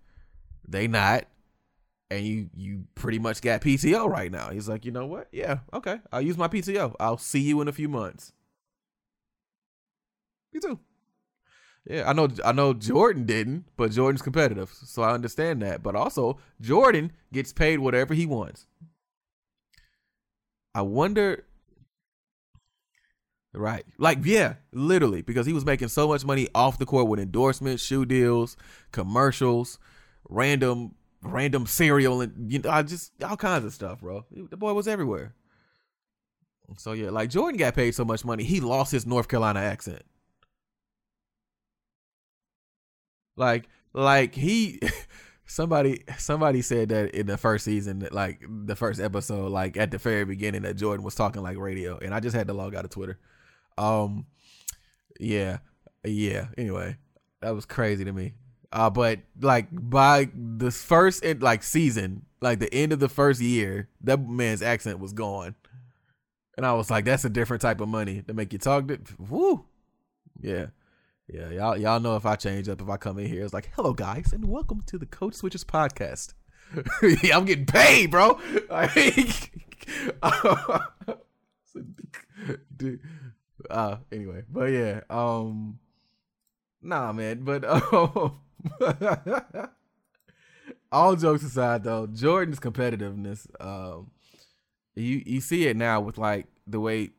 They 0.69 0.87
not, 0.87 1.25
and 2.11 2.25
you 2.25 2.51
you 2.55 2.85
pretty 2.95 3.19
much 3.19 3.41
got 3.41 3.63
PTO 3.63 4.09
right 4.09 4.31
now. 4.31 4.51
He's 4.51 4.69
like, 4.69 4.85
you 4.85 4.93
know 4.93 5.07
what? 5.07 5.29
Yeah, 5.33 5.59
okay. 5.73 6.01
I'll 6.13 6.23
use 6.23 6.39
my 6.39 6.49
PTO. 6.49 6.95
I'll 7.01 7.19
see 7.19 7.41
you 7.41 7.61
in 7.61 7.69
a 7.69 7.73
few 7.73 7.89
months. 7.89 8.33
Me 10.53 10.61
too. 10.61 10.79
Yeah, 11.87 12.09
I 12.09 12.13
know. 12.13 12.29
I 12.45 12.53
know 12.53 12.75
Jordan 12.75 13.25
didn't, 13.25 13.65
but 13.77 13.91
Jordan's 13.91 14.23
competitive, 14.23 14.71
so 14.71 15.03
I 15.03 15.13
understand 15.13 15.63
that. 15.63 15.83
But 15.83 15.97
also, 15.97 16.39
Jordan 16.61 17.13
gets 17.33 17.53
paid 17.53 17.79
whatever 17.79 18.15
he 18.15 18.27
wants. 18.27 18.67
I 20.75 20.83
wonder 20.83 21.45
Right. 23.53 23.85
Like, 23.99 24.19
yeah, 24.25 24.55
literally, 24.73 25.23
because 25.23 25.45
he 25.45 25.53
was 25.53 25.65
making 25.65 25.89
so 25.89 26.07
much 26.07 26.25
money 26.25 26.49
off 26.55 26.79
the 26.79 26.87
court 26.87 27.09
with 27.09 27.19
endorsements, 27.19 27.83
shoe 27.83 28.05
deals, 28.05 28.57
commercials, 28.93 29.79
random 30.29 30.95
random 31.23 31.67
cereal 31.67 32.23
and 32.23 32.51
you 32.51 32.59
know, 32.61 32.71
I 32.71 32.83
just 32.83 33.13
all 33.23 33.37
kinds 33.37 33.65
of 33.65 33.75
stuff, 33.75 34.01
bro. 34.01 34.25
The 34.31 34.57
boy 34.57 34.73
was 34.73 34.89
everywhere. 34.89 35.35
So 36.79 36.93
yeah, 36.93 37.11
like 37.11 37.31
Jordan 37.31 37.59
got 37.59 37.75
paid 37.75 37.95
so 37.95 38.05
much 38.05 38.25
money, 38.25 38.45
he 38.45 38.61
lost 38.61 38.93
his 38.93 39.07
North 39.07 39.29
Carolina 39.29 39.61
accent. 39.61 40.03
Like 43.37 43.69
like 43.93 44.35
he 44.35 44.81
somebody 45.47 46.05
somebody 46.19 46.63
said 46.63 46.91
that 46.91 47.15
in 47.15 47.27
the 47.27 47.37
first 47.37 47.65
season 47.65 48.07
like 48.13 48.45
the 48.49 48.77
first 48.77 49.01
episode 49.01 49.51
like 49.51 49.77
at 49.77 49.91
the 49.91 49.99
very 49.99 50.25
beginning 50.25 50.63
that 50.63 50.77
Jordan 50.77 51.05
was 51.05 51.15
talking 51.15 51.43
like 51.43 51.57
radio 51.59 51.99
and 51.99 52.15
I 52.15 52.21
just 52.21 52.37
had 52.37 52.47
to 52.49 52.53
log 52.55 52.75
out 52.75 52.85
of 52.85 52.91
Twitter. 52.91 53.19
Um, 53.79 54.27
yeah, 55.19 55.59
yeah. 56.05 56.49
Anyway, 56.57 56.97
that 57.41 57.55
was 57.55 57.65
crazy 57.65 58.05
to 58.05 58.13
me. 58.13 58.35
Uh, 58.73 58.91
but 58.91 59.21
like 59.41 59.69
by 59.73 60.29
the 60.35 60.71
first 60.71 61.25
like 61.41 61.63
season, 61.63 62.27
like 62.41 62.61
the 62.61 62.73
end 62.73 62.93
of 62.93 63.01
the 63.01 63.09
first 63.09 63.41
year, 63.41 63.89
that 64.03 64.21
man's 64.21 64.63
accent 64.63 65.01
was 65.01 65.13
gone, 65.13 65.57
and 66.57 66.65
I 66.65 66.75
was 66.75 66.91
like, 66.91 67.05
that's 67.05 67.25
a 67.25 67.31
different 67.31 67.63
type 67.63 67.81
of 67.81 67.89
money 67.89 68.23
to 68.23 68.35
make 68.35 68.53
you 68.53 68.59
talk. 68.59 68.89
To, 68.89 68.99
woo, 69.19 69.65
yeah. 70.41 70.67
Yeah, 71.33 71.51
y'all 71.51 71.77
y'all 71.77 72.01
know 72.01 72.17
if 72.17 72.27
I 72.27 72.35
change 72.35 72.69
up, 72.69 72.83
if 72.83 72.89
I 72.89 72.97
come 72.97 73.21
in 73.21 73.27
here, 73.27 73.45
it's 73.45 73.55
like, 73.55 73.71
hello 73.77 73.93
guys, 73.93 74.33
and 74.33 74.47
welcome 74.47 74.83
to 74.87 74.99
the 74.99 75.07
Code 75.07 75.37
Switches 75.37 75.63
podcast. 75.63 76.35
yeah, 77.23 77.37
I'm 77.37 77.45
getting 77.45 77.67
paid, 77.67 78.11
bro. 78.11 78.41
Like, 78.71 78.95
dude, 82.77 83.01
uh 83.69 83.97
anyway, 84.13 84.43
but 84.51 84.67
yeah, 84.67 85.01
um 85.11 85.79
nah 86.83 87.13
man, 87.13 87.43
but 87.43 87.65
um 87.93 88.41
all 90.93 91.17
jokes 91.17 91.43
aside 91.43 91.85
though, 91.85 92.07
Jordan's 92.07 92.61
competitiveness, 92.61 93.47
um 93.61 94.11
you 94.95 95.23
you 95.25 95.41
see 95.41 95.67
it 95.67 95.77
now 95.77 96.01
with 96.01 96.19
like 96.19 96.47
the 96.67 96.81
way 96.81 97.11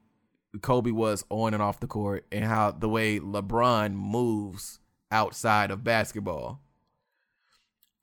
Kobe 0.61 0.91
was 0.91 1.23
on 1.29 1.53
and 1.53 1.63
off 1.63 1.79
the 1.79 1.87
court 1.87 2.25
and 2.31 2.43
how 2.43 2.71
the 2.71 2.89
way 2.89 3.19
LeBron 3.19 3.93
moves 3.93 4.79
outside 5.11 5.71
of 5.71 5.83
basketball. 5.83 6.61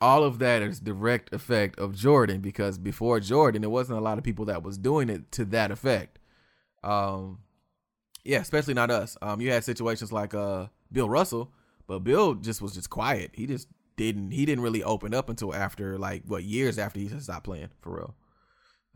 All 0.00 0.22
of 0.22 0.38
that 0.38 0.62
is 0.62 0.78
direct 0.78 1.32
effect 1.34 1.78
of 1.78 1.94
Jordan 1.94 2.40
because 2.40 2.78
before 2.78 3.18
Jordan, 3.18 3.62
there 3.62 3.70
wasn't 3.70 3.98
a 3.98 4.02
lot 4.02 4.16
of 4.16 4.24
people 4.24 4.44
that 4.44 4.62
was 4.62 4.78
doing 4.78 5.10
it 5.10 5.32
to 5.32 5.44
that 5.46 5.70
effect. 5.70 6.20
Um, 6.84 7.40
yeah, 8.28 8.40
especially 8.40 8.74
not 8.74 8.90
us. 8.90 9.16
Um, 9.22 9.40
you 9.40 9.50
had 9.50 9.64
situations 9.64 10.12
like 10.12 10.34
uh 10.34 10.66
Bill 10.92 11.08
Russell, 11.08 11.50
but 11.86 12.00
Bill 12.00 12.34
just 12.34 12.60
was 12.60 12.74
just 12.74 12.90
quiet. 12.90 13.30
He 13.32 13.46
just 13.46 13.68
didn't 13.96 14.32
he 14.32 14.44
didn't 14.44 14.62
really 14.62 14.84
open 14.84 15.14
up 15.14 15.30
until 15.30 15.54
after 15.54 15.96
like 15.96 16.24
what 16.26 16.44
years 16.44 16.78
after 16.78 17.00
he 17.00 17.08
stopped 17.08 17.44
playing 17.44 17.70
for 17.80 17.96
real. 17.96 18.14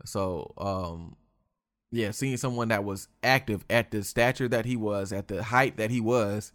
So 0.05 0.53
um 0.59 1.15
yeah, 1.91 2.11
seeing 2.11 2.37
someone 2.37 2.67
that 2.67 2.83
was 2.83 3.07
active 3.23 3.65
at 3.71 3.89
the 3.89 4.03
stature 4.03 4.47
that 4.49 4.65
he 4.65 4.75
was, 4.75 5.11
at 5.11 5.27
the 5.27 5.41
height 5.41 5.77
that 5.77 5.89
he 5.89 5.99
was, 5.99 6.51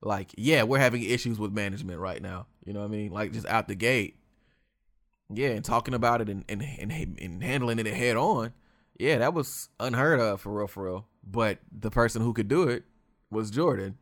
like, 0.00 0.32
yeah, 0.36 0.62
we're 0.62 0.78
having 0.78 1.02
issues 1.02 1.38
with 1.40 1.52
management 1.52 1.98
right 1.98 2.22
now. 2.22 2.46
You 2.64 2.72
know 2.72 2.80
what 2.80 2.86
I 2.86 2.90
mean? 2.90 3.10
Like 3.10 3.32
just 3.32 3.46
out 3.46 3.66
the 3.66 3.74
gate. 3.74 4.16
Yeah, 5.28 5.50
and 5.50 5.64
talking 5.64 5.94
about 5.94 6.20
it 6.20 6.28
and 6.28 6.44
and, 6.48 6.62
and, 6.62 6.92
and 6.92 7.42
handling 7.42 7.80
it 7.80 7.86
head 7.88 8.16
on. 8.16 8.52
Yeah, 8.96 9.18
that 9.18 9.34
was 9.34 9.70
unheard 9.80 10.20
of 10.20 10.40
for 10.40 10.52
real, 10.52 10.68
for 10.68 10.84
real 10.84 11.08
but 11.24 11.58
the 11.70 11.90
person 11.90 12.22
who 12.22 12.32
could 12.32 12.48
do 12.48 12.64
it 12.64 12.84
was 13.30 13.50
Jordan. 13.50 13.98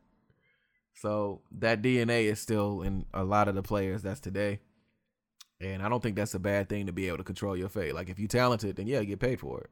So 0.95 1.41
that 1.53 1.83
DNA 1.83 2.25
is 2.25 2.41
still 2.41 2.83
in 2.83 3.07
a 3.15 3.25
lot 3.25 3.49
of 3.49 3.55
the 3.55 3.63
players 3.63 4.03
that's 4.03 4.21
today. 4.21 4.61
And 5.61 5.83
I 5.83 5.89
don't 5.89 6.03
think 6.03 6.17
that's 6.17 6.35
a 6.35 6.39
bad 6.39 6.69
thing 6.69 6.87
to 6.87 6.93
be 6.93 7.09
able 7.09 7.19
to 7.19 7.25
control 7.25 7.57
your 7.57 7.69
fate. 7.69 7.95
Like 7.95 8.09
if 8.09 8.19
you're 8.19 8.29
talented, 8.29 8.77
then 8.77 8.87
yeah, 8.87 9.03
get 9.05 9.21
paid 9.21 9.41
for 9.41 9.61
it. 9.61 9.71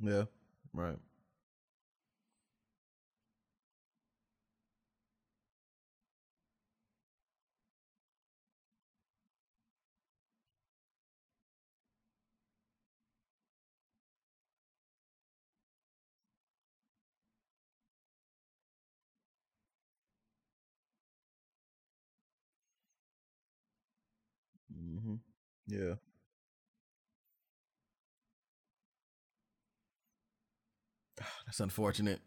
Yeah. 0.00 0.24
Right. 0.72 0.98
hmm 24.72 25.16
Yeah. 25.66 25.94
That's 31.50 31.58
unfortunate. 31.58 32.20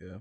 Yeah. 0.00 0.18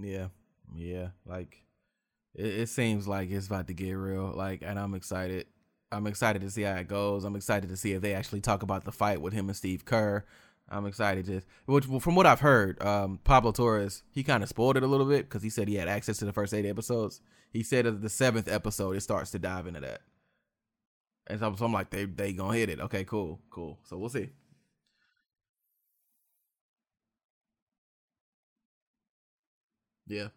Yeah. 0.00 0.28
Yeah. 0.74 1.08
Like 1.26 1.64
it, 2.34 2.46
it 2.46 2.68
seems 2.68 3.06
like 3.06 3.30
it's 3.30 3.46
about 3.46 3.66
to 3.68 3.74
get 3.74 3.92
real. 3.92 4.32
Like, 4.34 4.62
and 4.62 4.78
I'm 4.78 4.94
excited. 4.94 5.46
I'm 5.92 6.06
excited 6.06 6.42
to 6.42 6.50
see 6.50 6.62
how 6.62 6.74
it 6.74 6.88
goes. 6.88 7.24
I'm 7.24 7.36
excited 7.36 7.70
to 7.70 7.76
see 7.76 7.92
if 7.92 8.02
they 8.02 8.14
actually 8.14 8.40
talk 8.40 8.62
about 8.62 8.84
the 8.84 8.92
fight 8.92 9.20
with 9.20 9.32
him 9.32 9.48
and 9.48 9.56
Steve 9.56 9.84
Kerr. 9.84 10.24
I'm 10.68 10.86
excited 10.86 11.26
to, 11.26 11.42
which 11.66 11.84
from 11.84 12.14
what 12.14 12.26
I've 12.26 12.40
heard, 12.40 12.82
um, 12.82 13.20
Pablo 13.22 13.52
Torres 13.52 14.02
he 14.10 14.24
kind 14.24 14.42
of 14.42 14.48
spoiled 14.48 14.76
it 14.76 14.82
a 14.82 14.86
little 14.86 15.06
bit 15.06 15.28
because 15.28 15.42
he 15.42 15.50
said 15.50 15.68
he 15.68 15.74
had 15.74 15.88
access 15.88 16.16
to 16.18 16.24
the 16.24 16.32
first 16.32 16.54
eight 16.54 16.64
episodes. 16.66 17.20
He 17.50 17.62
said 17.62 18.00
the 18.00 18.08
seventh 18.08 18.48
episode 18.48 18.96
it 18.96 19.02
starts 19.02 19.30
to 19.32 19.38
dive 19.38 19.66
into 19.66 19.80
that, 19.80 20.00
and 21.26 21.38
so, 21.38 21.54
so 21.54 21.66
I'm 21.66 21.72
like 21.72 21.90
they 21.90 22.06
they 22.06 22.32
gonna 22.32 22.56
hit 22.56 22.70
it. 22.70 22.80
Okay, 22.80 23.04
cool, 23.04 23.40
cool. 23.50 23.78
So 23.84 23.98
we'll 23.98 24.08
see. 24.08 24.30
Yeah, 30.06 30.28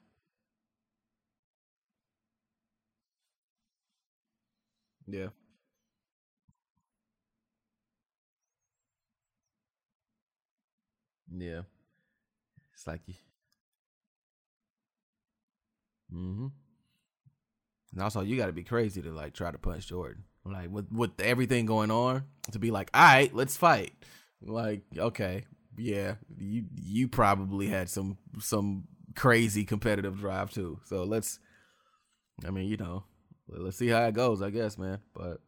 yeah, 5.08 5.28
yeah. 11.36 11.62
It's 12.74 12.88
like, 12.88 13.02
mm-hmm. 16.14 16.48
And 17.94 18.02
also, 18.02 18.22
you 18.22 18.38
got 18.38 18.48
to 18.48 18.54
be 18.54 18.64
crazy 18.64 19.02
to 19.02 19.12
like 19.12 19.34
try 19.34 19.52
to 19.52 19.58
punch 19.58 19.88
Jordan. 19.88 20.24
Like 20.46 20.70
with 20.70 20.92
with 20.92 21.20
everything 21.20 21.66
going 21.66 21.92
on, 21.92 22.24
to 22.52 22.60
be 22.60 22.72
like, 22.72 22.90
all 22.94 23.02
right, 23.04 23.34
let's 23.34 23.58
fight. 23.58 23.94
Like, 24.42 24.84
okay, 24.98 25.44
yeah, 25.78 26.16
you 26.38 26.66
you 26.76 27.08
probably 27.08 27.68
had 27.68 27.90
some 27.90 28.18
some 28.40 28.88
crazy 29.18 29.66
competitive 29.66 30.20
drive 30.20 30.52
too. 30.52 30.80
So 30.86 31.04
let's, 31.04 31.40
I 32.46 32.52
mean, 32.52 32.68
you 32.68 32.78
know, 32.78 33.04
let's 33.48 33.78
see 33.78 33.88
how 33.88 34.06
it 34.06 34.14
goes. 34.14 34.42
I 34.42 34.50
guess, 34.50 34.78
man. 34.78 35.00
But 35.14 35.42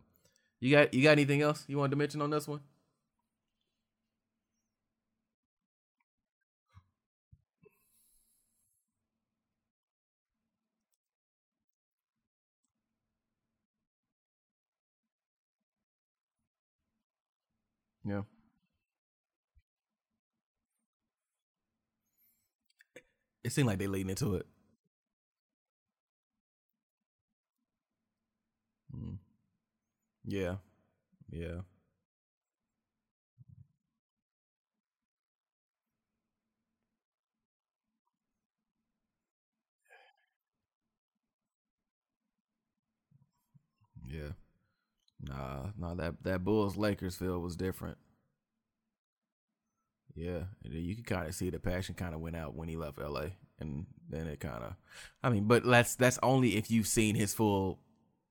you 0.59 0.72
got 0.72 0.93
you 0.93 1.03
got 1.03 1.11
anything 1.13 1.41
else 1.41 1.65
you 1.67 1.78
wanted 1.78 1.91
to 1.91 1.97
mention 1.97 2.22
on 2.22 2.32
this 2.32 2.47
one? 2.47 2.61
Yeah, 18.05 18.22
it 23.43 23.51
seemed 23.51 23.67
like 23.67 23.79
they 23.79 23.87
leading 23.87 24.09
into 24.09 24.35
it. 24.35 24.45
Mm. 28.95 29.17
Yeah, 30.25 30.57
yeah, 31.31 31.61
yeah. 44.07 44.31
Nah, 45.21 45.67
nah. 45.77 45.95
That 45.95 46.23
that 46.23 46.43
Bulls 46.43 46.77
Lakers 46.77 47.17
feel 47.17 47.39
was 47.41 47.55
different. 47.55 47.97
Yeah, 50.20 50.43
you 50.63 50.95
could 50.95 51.05
kind 51.07 51.28
of 51.28 51.34
see 51.34 51.49
the 51.49 51.59
passion 51.59 51.95
kind 51.95 52.13
of 52.13 52.20
went 52.20 52.36
out 52.36 52.53
when 52.53 52.67
he 52.67 52.76
left 52.76 52.99
LA, 52.99 53.28
and 53.59 53.86
then 54.09 54.28
it 54.28 54.41
kind 54.41 54.63
of, 54.63 54.74
I 55.24 55.30
mean, 55.30 55.45
but 55.45 55.63
that's 55.63 55.95
that's 55.95 56.20
only 56.22 56.57
if 56.57 56.70
you've 56.70 56.88
seen 56.88 57.15
his 57.15 57.34
full 57.34 57.80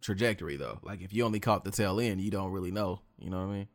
trajectory 0.02 0.56
though. 0.56 0.80
Like 0.82 1.00
if 1.00 1.14
you 1.14 1.24
only 1.24 1.40
caught 1.40 1.64
the 1.64 1.70
tail 1.70 1.98
end, 1.98 2.20
you 2.20 2.30
don't 2.30 2.52
really 2.52 2.70
know. 2.70 3.00
You 3.18 3.30
know 3.30 3.38
what 3.38 3.52
I 3.52 3.56
mean? 3.56 3.68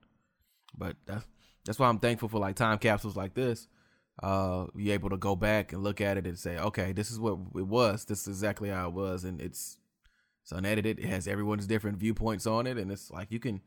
But 0.78 0.96
that's 1.08 1.26
that's 1.66 1.80
why 1.80 1.88
I'm 1.88 2.00
thankful 2.00 2.30
for 2.30 2.40
like 2.40 2.56
time 2.56 2.78
capsules 2.78 3.16
like 3.16 3.34
this. 3.34 3.68
Uh, 4.22 4.66
you're 4.76 4.94
able 4.94 5.10
to 5.10 5.18
go 5.18 5.36
back 5.36 5.74
and 5.74 5.84
look 5.84 6.00
at 6.00 6.18
it 6.18 6.28
and 6.28 6.38
say, 6.38 6.58
okay, 6.58 6.92
this 6.92 7.10
is 7.10 7.20
what 7.20 7.40
it 7.56 7.68
was. 7.68 8.06
This 8.06 8.22
is 8.22 8.28
exactly 8.28 8.70
how 8.70 8.90
it 8.90 8.94
was, 8.94 9.24
and 9.24 9.42
it's 9.42 9.80
it's 10.44 10.52
unedited. 10.52 11.00
It 11.00 11.06
has 11.06 11.28
everyone's 11.28 11.66
different 11.66 11.98
viewpoints 11.98 12.46
on 12.46 12.68
it, 12.68 12.78
and 12.78 12.92
it's 12.92 13.10
like 13.10 13.32
you 13.32 13.40
can 13.40 13.62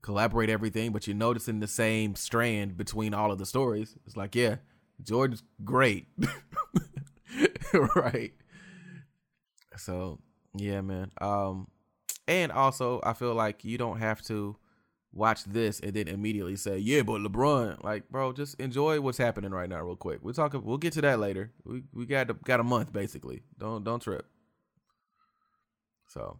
collaborate 0.00 0.50
everything, 0.50 0.92
but 0.92 1.06
you're 1.06 1.16
noticing 1.16 1.60
the 1.60 1.68
same 1.68 2.14
strand 2.14 2.76
between 2.76 3.14
all 3.14 3.30
of 3.30 3.38
the 3.38 3.46
stories. 3.46 3.96
It's 4.06 4.16
like, 4.16 4.34
yeah, 4.34 4.56
Jordan's 5.02 5.42
great. 5.64 6.06
right. 7.96 8.32
So, 9.76 10.20
yeah, 10.54 10.80
man. 10.80 11.10
Um 11.20 11.68
and 12.28 12.52
also 12.52 13.00
I 13.04 13.12
feel 13.12 13.34
like 13.34 13.64
you 13.64 13.78
don't 13.78 13.98
have 13.98 14.22
to 14.22 14.56
watch 15.12 15.44
this 15.44 15.80
and 15.80 15.94
then 15.94 16.08
immediately 16.08 16.56
say, 16.56 16.78
"Yeah, 16.78 17.02
but 17.02 17.20
LeBron." 17.20 17.82
Like, 17.84 18.08
bro, 18.08 18.32
just 18.32 18.58
enjoy 18.60 19.00
what's 19.00 19.18
happening 19.18 19.50
right 19.52 19.68
now 19.68 19.82
real 19.82 19.96
quick. 19.96 20.20
We'll 20.22 20.34
talk 20.34 20.54
we'll 20.54 20.78
get 20.78 20.94
to 20.94 21.00
that 21.02 21.18
later. 21.18 21.52
We 21.64 21.82
we 21.92 22.06
got 22.06 22.42
got 22.44 22.60
a 22.60 22.64
month 22.64 22.92
basically. 22.92 23.42
Don't 23.58 23.84
don't 23.84 24.00
trip. 24.00 24.26
So, 26.08 26.38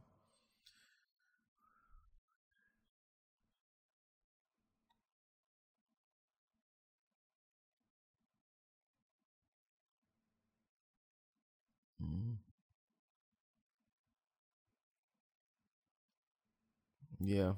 yeah. 17.23 17.53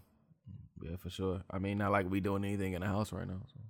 Yeah, 0.82 0.96
for 0.96 1.10
sure. 1.10 1.42
I 1.50 1.58
mean, 1.58 1.78
not 1.78 1.92
like 1.92 2.10
we 2.10 2.20
doing 2.20 2.44
anything 2.44 2.74
in 2.74 2.82
the 2.82 2.86
house 2.86 3.12
right 3.12 3.26
now. 3.26 3.40
So. 3.46 3.60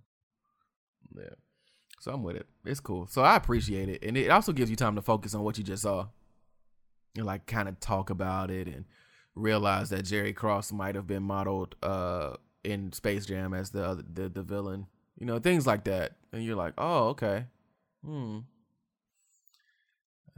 Yeah. 1.16 1.34
So 2.00 2.12
I'm 2.12 2.22
with 2.22 2.36
it. 2.36 2.46
It's 2.64 2.80
cool. 2.80 3.06
So 3.06 3.22
I 3.22 3.36
appreciate 3.36 3.88
it. 3.88 4.02
And 4.02 4.16
it 4.16 4.30
also 4.30 4.52
gives 4.52 4.70
you 4.70 4.76
time 4.76 4.96
to 4.96 5.02
focus 5.02 5.34
on 5.34 5.42
what 5.42 5.58
you 5.58 5.64
just 5.64 5.82
saw 5.82 6.06
and 7.16 7.24
like 7.24 7.46
kind 7.46 7.68
of 7.68 7.78
talk 7.80 8.10
about 8.10 8.50
it 8.50 8.66
and 8.66 8.84
realize 9.34 9.90
that 9.90 10.04
Jerry 10.04 10.32
Krause 10.32 10.72
might 10.72 10.94
have 10.94 11.06
been 11.06 11.22
modeled 11.22 11.76
uh 11.82 12.34
in 12.62 12.92
Space 12.92 13.26
Jam 13.26 13.54
as 13.54 13.70
the 13.70 14.04
the 14.12 14.28
the 14.28 14.42
villain. 14.42 14.86
You 15.18 15.26
know, 15.26 15.38
things 15.38 15.66
like 15.66 15.84
that. 15.84 16.16
And 16.32 16.44
you're 16.44 16.56
like, 16.56 16.74
"Oh, 16.76 17.08
okay. 17.08 17.46
Hmm. 18.04 18.40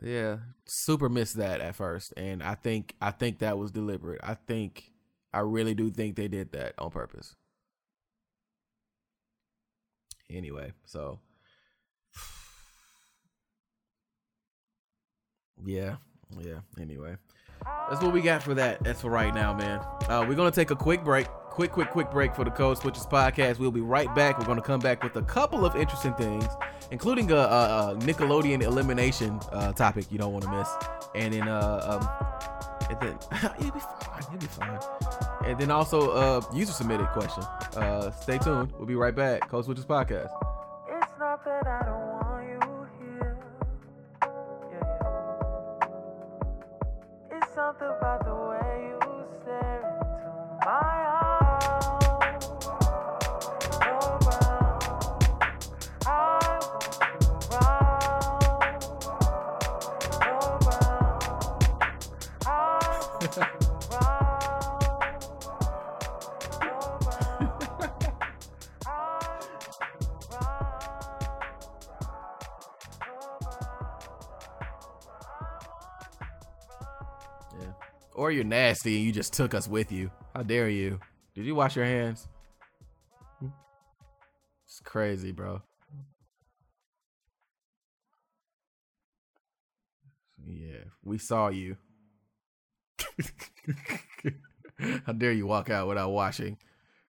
Yeah. 0.02 0.38
Super 0.66 1.08
missed 1.08 1.36
that 1.36 1.60
at 1.60 1.74
first. 1.74 2.12
And 2.16 2.42
I 2.42 2.54
think 2.54 2.94
I 3.00 3.10
think 3.10 3.38
that 3.38 3.58
was 3.58 3.70
deliberate. 3.70 4.20
I 4.22 4.34
think 4.34 4.92
I 5.36 5.40
really 5.40 5.74
do 5.74 5.90
think 5.90 6.16
they 6.16 6.28
did 6.28 6.52
that 6.52 6.72
on 6.78 6.90
purpose. 6.90 7.36
Anyway, 10.30 10.72
so 10.86 11.20
yeah. 15.62 15.96
Yeah. 16.40 16.60
Anyway. 16.80 17.16
That's 17.90 18.02
what 18.02 18.14
we 18.14 18.22
got 18.22 18.42
for 18.42 18.54
that. 18.54 18.82
That's 18.82 19.02
for 19.02 19.10
right 19.10 19.34
now, 19.34 19.52
man. 19.52 19.80
Uh, 20.08 20.24
we're 20.26 20.36
gonna 20.36 20.50
take 20.50 20.70
a 20.70 20.76
quick 20.76 21.04
break, 21.04 21.26
quick, 21.26 21.70
quick, 21.70 21.90
quick 21.90 22.10
break 22.10 22.34
for 22.34 22.44
the 22.44 22.50
Code 22.50 22.78
Switches 22.78 23.04
podcast. 23.04 23.58
We'll 23.58 23.70
be 23.70 23.80
right 23.80 24.12
back. 24.14 24.38
We're 24.38 24.46
gonna 24.46 24.62
come 24.62 24.80
back 24.80 25.02
with 25.02 25.16
a 25.16 25.22
couple 25.22 25.66
of 25.66 25.76
interesting 25.76 26.14
things, 26.14 26.46
including 26.90 27.30
a, 27.30 27.36
a, 27.36 27.92
a 27.92 27.96
Nickelodeon 28.00 28.62
elimination 28.62 29.38
uh, 29.52 29.72
topic 29.72 30.10
you 30.10 30.18
don't 30.18 30.32
want 30.32 30.44
to 30.44 30.50
miss, 30.50 30.68
and 31.14 31.34
then 31.34 31.48
uh, 31.48 31.98
um, 32.00 32.75
and 32.90 33.00
then 33.00 33.18
you'll 33.60 33.72
be 33.72 33.80
fine. 33.80 34.22
You'll 34.30 34.40
be 34.40 34.46
fine. 34.46 34.78
And 35.44 35.58
then 35.58 35.70
also 35.70 36.10
uh, 36.10 36.40
user 36.52 36.72
submitted 36.72 37.06
question. 37.08 37.42
Uh, 37.76 38.10
stay 38.12 38.38
tuned. 38.38 38.72
We'll 38.76 38.86
be 38.86 38.94
right 38.94 39.14
back. 39.14 39.48
Code 39.48 39.64
Switches 39.64 39.84
podcast. 39.84 40.30
It's 40.88 41.12
not 41.18 41.44
that 41.44 41.66
I 41.66 41.84
don't 41.84 41.95
Or 78.26 78.32
you're 78.32 78.42
nasty 78.42 78.96
and 78.96 79.06
you 79.06 79.12
just 79.12 79.32
took 79.32 79.54
us 79.54 79.68
with 79.68 79.92
you. 79.92 80.10
How 80.34 80.42
dare 80.42 80.68
you? 80.68 80.98
Did 81.36 81.44
you 81.44 81.54
wash 81.54 81.76
your 81.76 81.84
hands? 81.84 82.26
It's 83.40 84.80
crazy, 84.82 85.30
bro. 85.30 85.62
Yeah, 90.44 90.86
we 91.04 91.18
saw 91.18 91.50
you. 91.50 91.76
How 95.06 95.12
dare 95.12 95.30
you 95.30 95.46
walk 95.46 95.70
out 95.70 95.86
without 95.86 96.10
washing? 96.10 96.58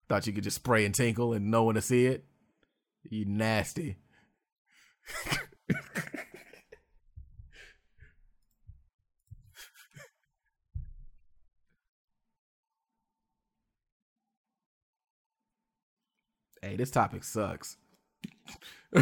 Thought 0.08 0.28
you 0.28 0.32
could 0.32 0.44
just 0.44 0.58
spray 0.58 0.84
and 0.84 0.94
tinkle 0.94 1.32
and 1.32 1.50
no 1.50 1.64
one 1.64 1.74
to 1.74 1.82
see 1.82 2.06
it? 2.06 2.26
You 3.10 3.24
nasty. 3.24 3.96
hey, 16.62 16.76
this 16.76 16.90
topic 16.90 17.24
sucks. 17.24 17.76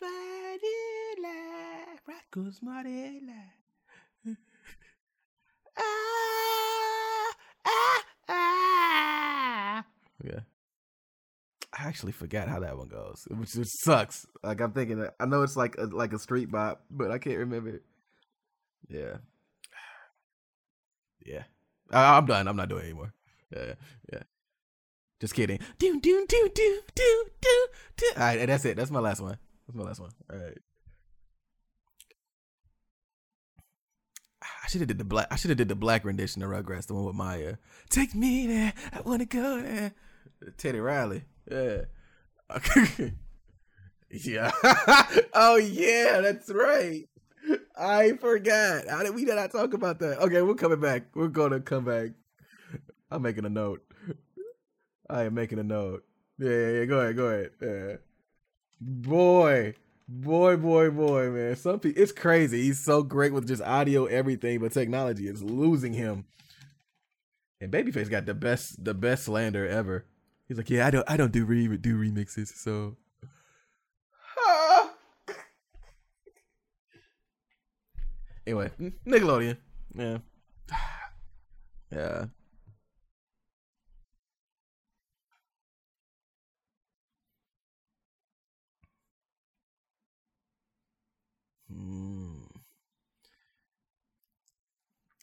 Marilla, 0.00 1.36
Rocko's 2.06 2.62
Marilla. 2.62 3.42
Ah, 5.76 7.34
ah, 8.28 9.84
ah. 10.22 10.26
Yeah. 10.26 10.40
I 11.72 11.86
actually 11.86 12.12
forgot 12.12 12.48
how 12.48 12.60
that 12.60 12.76
one 12.76 12.88
goes, 12.88 13.28
which 13.30 13.52
just 13.52 13.80
sucks. 13.82 14.26
Like 14.42 14.60
I'm 14.60 14.72
thinking, 14.72 15.06
I 15.20 15.26
know 15.26 15.42
it's 15.42 15.56
like 15.56 15.76
a, 15.78 15.84
like 15.84 16.12
a 16.12 16.18
street 16.18 16.50
bop, 16.50 16.82
but 16.90 17.10
I 17.10 17.18
can't 17.18 17.38
remember. 17.38 17.70
It. 17.70 17.82
Yeah, 18.88 19.16
yeah. 21.24 21.44
I, 21.92 22.16
I'm 22.16 22.26
done. 22.26 22.48
I'm 22.48 22.56
not 22.56 22.68
doing 22.68 22.84
anymore. 22.84 23.14
Yeah, 23.54 23.74
yeah. 24.12 24.22
Just 25.20 25.34
kidding. 25.34 25.60
Do 25.78 26.00
do 26.00 26.26
do 26.28 26.50
do 26.52 26.80
do 26.94 27.24
do 27.40 27.66
do. 27.96 28.06
All 28.16 28.22
right, 28.22 28.46
that's 28.46 28.64
it. 28.64 28.76
That's 28.76 28.90
my 28.90 29.00
last 29.00 29.20
one. 29.20 29.38
That's 29.66 29.76
my 29.76 29.84
last 29.84 30.00
one. 30.00 30.10
All 30.32 30.38
right. 30.38 30.58
I 34.42 34.68
should 34.68 34.80
have 34.80 34.88
did 34.88 34.98
the 34.98 35.04
black. 35.04 35.28
I 35.30 35.36
should 35.36 35.50
have 35.50 35.58
did 35.58 35.68
the 35.68 35.76
black 35.76 36.04
rendition 36.04 36.42
of 36.42 36.50
Rugrats, 36.50 36.86
the 36.86 36.94
one 36.94 37.04
with 37.04 37.14
Maya. 37.14 37.56
Take 37.90 38.14
me 38.14 38.46
there. 38.48 38.72
I 38.92 39.00
wanna 39.02 39.26
go 39.26 39.60
there. 39.62 39.92
Teddy 40.56 40.80
Riley. 40.80 41.24
Yeah. 41.50 41.82
yeah. 44.10 44.50
oh 45.34 45.56
yeah, 45.56 46.20
that's 46.20 46.50
right. 46.50 47.06
I 47.78 48.12
forgot. 48.12 48.88
How 48.88 49.02
did 49.02 49.14
we 49.14 49.24
did 49.24 49.36
not 49.36 49.50
talk 49.50 49.72
about 49.74 49.98
that? 50.00 50.18
Okay, 50.18 50.42
we're 50.42 50.54
coming 50.54 50.80
back. 50.80 51.04
We're 51.14 51.28
gonna 51.28 51.60
come 51.60 51.84
back. 51.84 52.10
I'm 53.10 53.22
making 53.22 53.44
a 53.44 53.50
note. 53.50 53.82
I 55.08 55.24
am 55.24 55.34
making 55.34 55.58
a 55.58 55.64
note. 55.64 56.04
Yeah, 56.38 56.50
yeah, 56.50 56.68
yeah. 56.70 56.84
Go 56.84 57.00
ahead, 57.00 57.16
go 57.16 57.26
ahead. 57.26 57.50
Yeah. 57.60 57.96
Boy, 58.80 59.74
boy, 60.08 60.56
boy, 60.56 60.90
boy, 60.90 61.30
man. 61.30 61.56
Some 61.56 61.80
people, 61.80 62.00
it's 62.02 62.12
crazy. 62.12 62.62
He's 62.62 62.78
so 62.78 63.02
great 63.02 63.32
with 63.32 63.48
just 63.48 63.62
audio, 63.62 64.06
everything, 64.06 64.60
but 64.60 64.72
technology 64.72 65.26
is 65.28 65.42
losing 65.42 65.92
him. 65.92 66.24
And 67.60 67.72
Babyface 67.72 68.08
got 68.08 68.26
the 68.26 68.34
best, 68.34 68.82
the 68.82 68.94
best 68.94 69.24
slander 69.24 69.68
ever. 69.68 70.06
He's 70.50 70.58
like, 70.58 70.68
yeah, 70.68 70.84
I 70.84 70.90
don't, 70.90 71.08
I 71.08 71.16
don't 71.16 71.30
do 71.30 71.44
re 71.44 71.68
do 71.76 71.96
remixes, 71.96 72.48
so. 72.48 72.96
anyway, 78.44 78.72
Nickelodeon, 79.06 79.58
yeah, 79.94 80.18
yeah. 81.92 82.24
Hmm. 91.72 92.40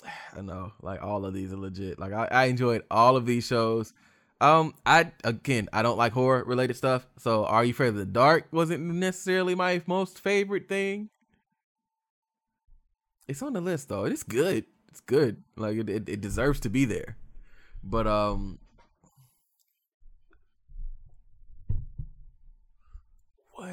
I 0.38 0.42
know, 0.42 0.72
like 0.82 1.04
all 1.04 1.26
of 1.26 1.34
these 1.34 1.52
are 1.52 1.58
legit. 1.58 2.00
Like 2.00 2.14
I, 2.14 2.30
I 2.32 2.46
enjoyed 2.46 2.84
all 2.90 3.18
of 3.18 3.26
these 3.26 3.46
shows. 3.46 3.92
Um, 4.40 4.76
I 4.86 5.12
again, 5.24 5.68
I 5.74 5.82
don't 5.82 5.98
like 5.98 6.14
horror 6.14 6.44
related 6.44 6.76
stuff. 6.76 7.08
So, 7.18 7.46
Are 7.46 7.66
You 7.66 7.72
Afraid 7.72 7.90
of 7.90 7.96
the 7.96 8.06
Dark 8.06 8.48
wasn't 8.52 8.84
necessarily 8.84 9.56
my 9.56 9.82
most 9.88 10.20
favorite 10.20 10.70
thing. 10.70 11.10
It's 13.28 13.42
on 13.42 13.54
the 13.54 13.62
list 13.62 13.90
though. 13.90 14.06
It's 14.06 14.24
good. 14.24 14.66
It's 14.90 15.00
good. 15.02 15.44
Like 15.56 15.78
it, 15.78 15.90
it, 15.90 16.10
it 16.10 16.22
deserves 16.22 16.60
to 16.62 16.70
be 16.70 16.86
there. 16.86 17.18
But 17.84 18.06
um, 18.06 18.60
what? 23.52 23.70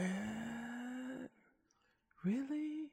Really? 2.24 2.88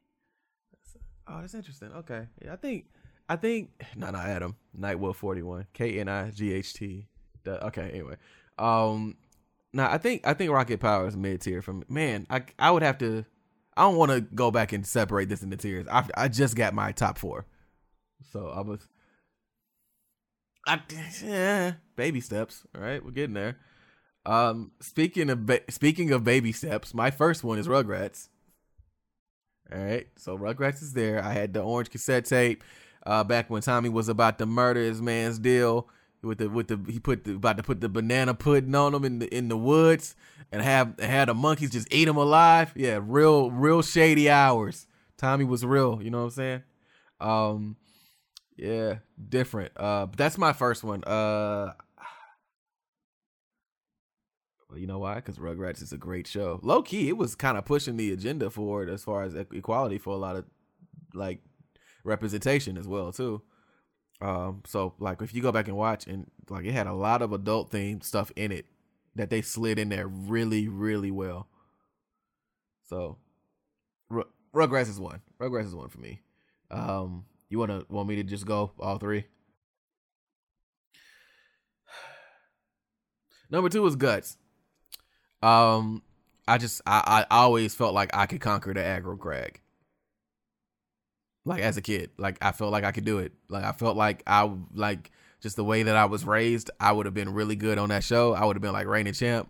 oh, 1.28 1.40
that's 1.42 1.54
interesting. 1.54 1.92
Okay, 1.94 2.28
yeah, 2.44 2.54
I 2.54 2.56
think, 2.58 2.86
I 3.30 3.36
think, 3.38 3.70
no, 3.96 4.12
no, 4.12 4.20
Adam, 4.20 4.56
Nightwolf 4.78 5.16
forty 5.16 5.42
one, 5.42 5.68
K 5.74 6.00
N 6.00 6.10
I 6.10 6.32
G 6.32 6.54
H 6.54 6.74
T. 6.74 7.08
Okay, 7.48 7.90
anyway, 7.90 8.16
um, 8.58 9.18
now 9.74 9.92
I 9.92 9.98
think 9.98 10.26
I 10.26 10.34
think 10.34 10.52
Rocket 10.52 10.80
Power 10.80 11.08
is 11.08 11.16
mid 11.16 11.42
tier 11.42 11.62
from 11.62 11.84
man. 11.90 12.28
I 12.30 12.44
I 12.60 12.72
would 12.72 12.84
have 12.84 12.98
to. 13.00 13.26
I 13.78 13.84
don't 13.84 13.96
want 13.96 14.12
to 14.12 14.22
go 14.22 14.52
back 14.52 14.74
and 14.74 14.86
separate 14.86 15.30
this 15.30 15.44
into 15.44 15.58
tiers. 15.58 15.88
I 15.92 16.06
I 16.16 16.28
just 16.28 16.56
got 16.56 16.74
my 16.74 16.92
top 16.92 17.18
four, 17.18 17.46
so 18.32 18.50
I 18.50 18.62
was. 18.62 18.88
I 20.68 20.80
yeah, 21.24 21.74
baby 21.96 22.22
steps. 22.22 22.64
All 22.76 22.82
right, 22.82 23.04
we're 23.04 23.12
getting 23.12 23.34
there. 23.34 23.58
Um, 24.26 24.72
speaking 24.82 25.30
of 25.30 25.46
ba- 25.46 25.72
speaking 25.72 26.12
of 26.12 26.24
baby 26.24 26.52
steps, 26.52 26.94
my 26.94 27.10
first 27.10 27.44
one 27.44 27.58
is 27.58 27.68
Rugrats. 27.68 28.28
All 29.74 29.80
right, 29.82 30.08
so 30.18 30.38
Rugrats 30.38 30.82
is 30.84 30.94
there. 30.94 31.24
I 31.24 31.34
had 31.34 31.54
the 31.54 31.62
orange 31.62 31.90
cassette 31.90 32.26
tape 32.26 32.64
uh, 33.06 33.24
back 33.24 33.50
when 33.50 33.62
Tommy 33.62 33.90
was 33.90 34.10
about 34.10 34.38
to 34.40 34.46
murder 34.46 34.82
his 34.82 35.02
man's 35.02 35.40
deal 35.40 35.88
with 36.24 36.38
the 36.38 36.50
with 36.50 36.68
the 36.68 36.80
he 36.92 37.00
put 37.00 37.24
the, 37.24 37.36
about 37.36 37.58
to 37.58 37.64
put 37.64 37.82
the 37.82 37.90
banana 37.90 38.34
pudding 38.34 38.76
on 38.76 38.92
them 38.92 39.06
in 39.06 39.20
the 39.20 39.36
in 39.36 39.48
the 39.48 39.58
woods 39.58 40.16
and 40.52 40.62
have 40.62 41.00
had 41.00 41.28
the 41.28 41.34
monkeys 41.34 41.72
just 41.72 41.92
eat 41.92 42.06
them 42.06 42.18
alive. 42.18 42.74
Yeah, 42.76 43.00
real 43.02 43.52
real 43.52 43.82
shady 43.82 44.30
hours. 44.30 44.88
Tommy 45.18 45.46
was 45.46 45.66
real. 45.66 46.02
You 46.02 46.10
know 46.10 46.20
what 46.20 46.24
I'm 46.26 46.30
saying? 46.32 46.64
Um, 47.20 47.78
yeah, 48.58 48.96
different. 49.30 49.72
Uh, 49.76 50.08
but 50.08 50.18
that's 50.18 50.38
my 50.38 50.54
first 50.54 50.84
one. 50.84 51.04
Uh, 51.04 51.74
well, 54.70 54.80
you 54.80 54.88
know 54.88 55.00
why? 55.00 55.16
Because 55.16 55.38
Rugrats 55.38 55.82
is 55.82 55.92
a 55.92 55.98
great 55.98 56.28
show. 56.28 56.60
Low 56.64 56.82
key, 56.82 57.10
it 57.10 57.18
was 57.18 57.36
kind 57.36 57.58
of 57.58 57.66
pushing 57.66 57.98
the 57.98 58.12
agenda 58.12 58.50
forward 58.50 58.90
as 58.90 59.04
far 59.04 59.24
as 59.24 59.36
equality 59.36 59.98
for 59.98 60.14
a 60.14 60.18
lot 60.18 60.36
of 60.36 60.46
like 61.14 61.42
representation 62.04 62.78
as 62.78 62.88
well 62.88 63.12
too. 63.12 63.42
Um, 64.22 64.62
so 64.68 64.94
like 65.00 65.22
if 65.22 65.34
you 65.34 65.42
go 65.42 65.52
back 65.52 65.68
and 65.68 65.76
watch 65.76 66.06
and 66.06 66.30
like 66.50 66.66
it 66.66 66.74
had 66.74 66.86
a 66.88 66.94
lot 66.94 67.24
of 67.24 67.34
adult 67.34 67.72
themed 67.72 68.04
stuff 68.04 68.32
in 68.36 68.52
it 68.52 68.68
that 69.16 69.30
they 69.32 69.42
slid 69.42 69.80
in 69.80 69.90
there 69.90 70.08
really 70.08 70.68
really 70.68 71.10
well. 71.12 71.48
So 72.84 73.18
R- 74.12 74.28
Rugrats 74.54 74.90
is 74.90 75.00
one. 75.00 75.22
Rugrats 75.40 75.66
is 75.66 75.76
one 75.76 75.90
for 75.90 76.00
me. 76.00 76.22
Um, 76.70 77.26
you 77.50 77.58
wanna 77.58 77.84
want 77.90 78.08
me 78.08 78.16
to 78.18 78.24
just 78.24 78.46
go 78.46 78.72
all 78.80 79.00
three? 79.00 79.26
Number 83.50 83.70
two 83.70 83.86
is 83.88 83.96
guts. 83.96 84.38
Um, 85.42 86.04
I 86.48 86.60
just 86.60 86.82
I, 86.86 87.26
I 87.30 87.36
always 87.36 87.74
felt 87.74 87.96
like 87.96 88.16
I 88.16 88.28
could 88.28 88.42
conquer 88.42 88.74
the 88.74 88.82
aggro 88.82 89.18
crag. 89.18 89.62
Like 91.44 91.62
as 91.62 91.76
a 91.78 91.82
kid, 91.82 92.12
like 92.18 92.38
I 92.42 92.52
felt 92.52 92.72
like 92.72 92.84
I 92.84 92.92
could 92.92 93.06
do 93.06 93.18
it. 93.20 93.32
Like 93.50 93.64
I 93.64 93.72
felt 93.72 93.98
like 93.98 94.22
I 94.28 94.50
like 94.74 95.12
just 95.42 95.56
the 95.56 95.64
way 95.64 95.84
that 95.84 95.96
I 95.96 96.06
was 96.06 96.24
raised, 96.24 96.70
I 96.80 96.92
would 96.92 97.08
have 97.08 97.16
been 97.16 97.34
really 97.34 97.56
good 97.56 97.80
on 97.80 97.90
that 97.90 98.04
show. 98.04 98.34
I 98.34 98.46
would 98.46 98.56
have 98.56 98.62
been 98.62 98.74
like 98.74 98.86
reigning 98.86 99.14
champ, 99.14 99.50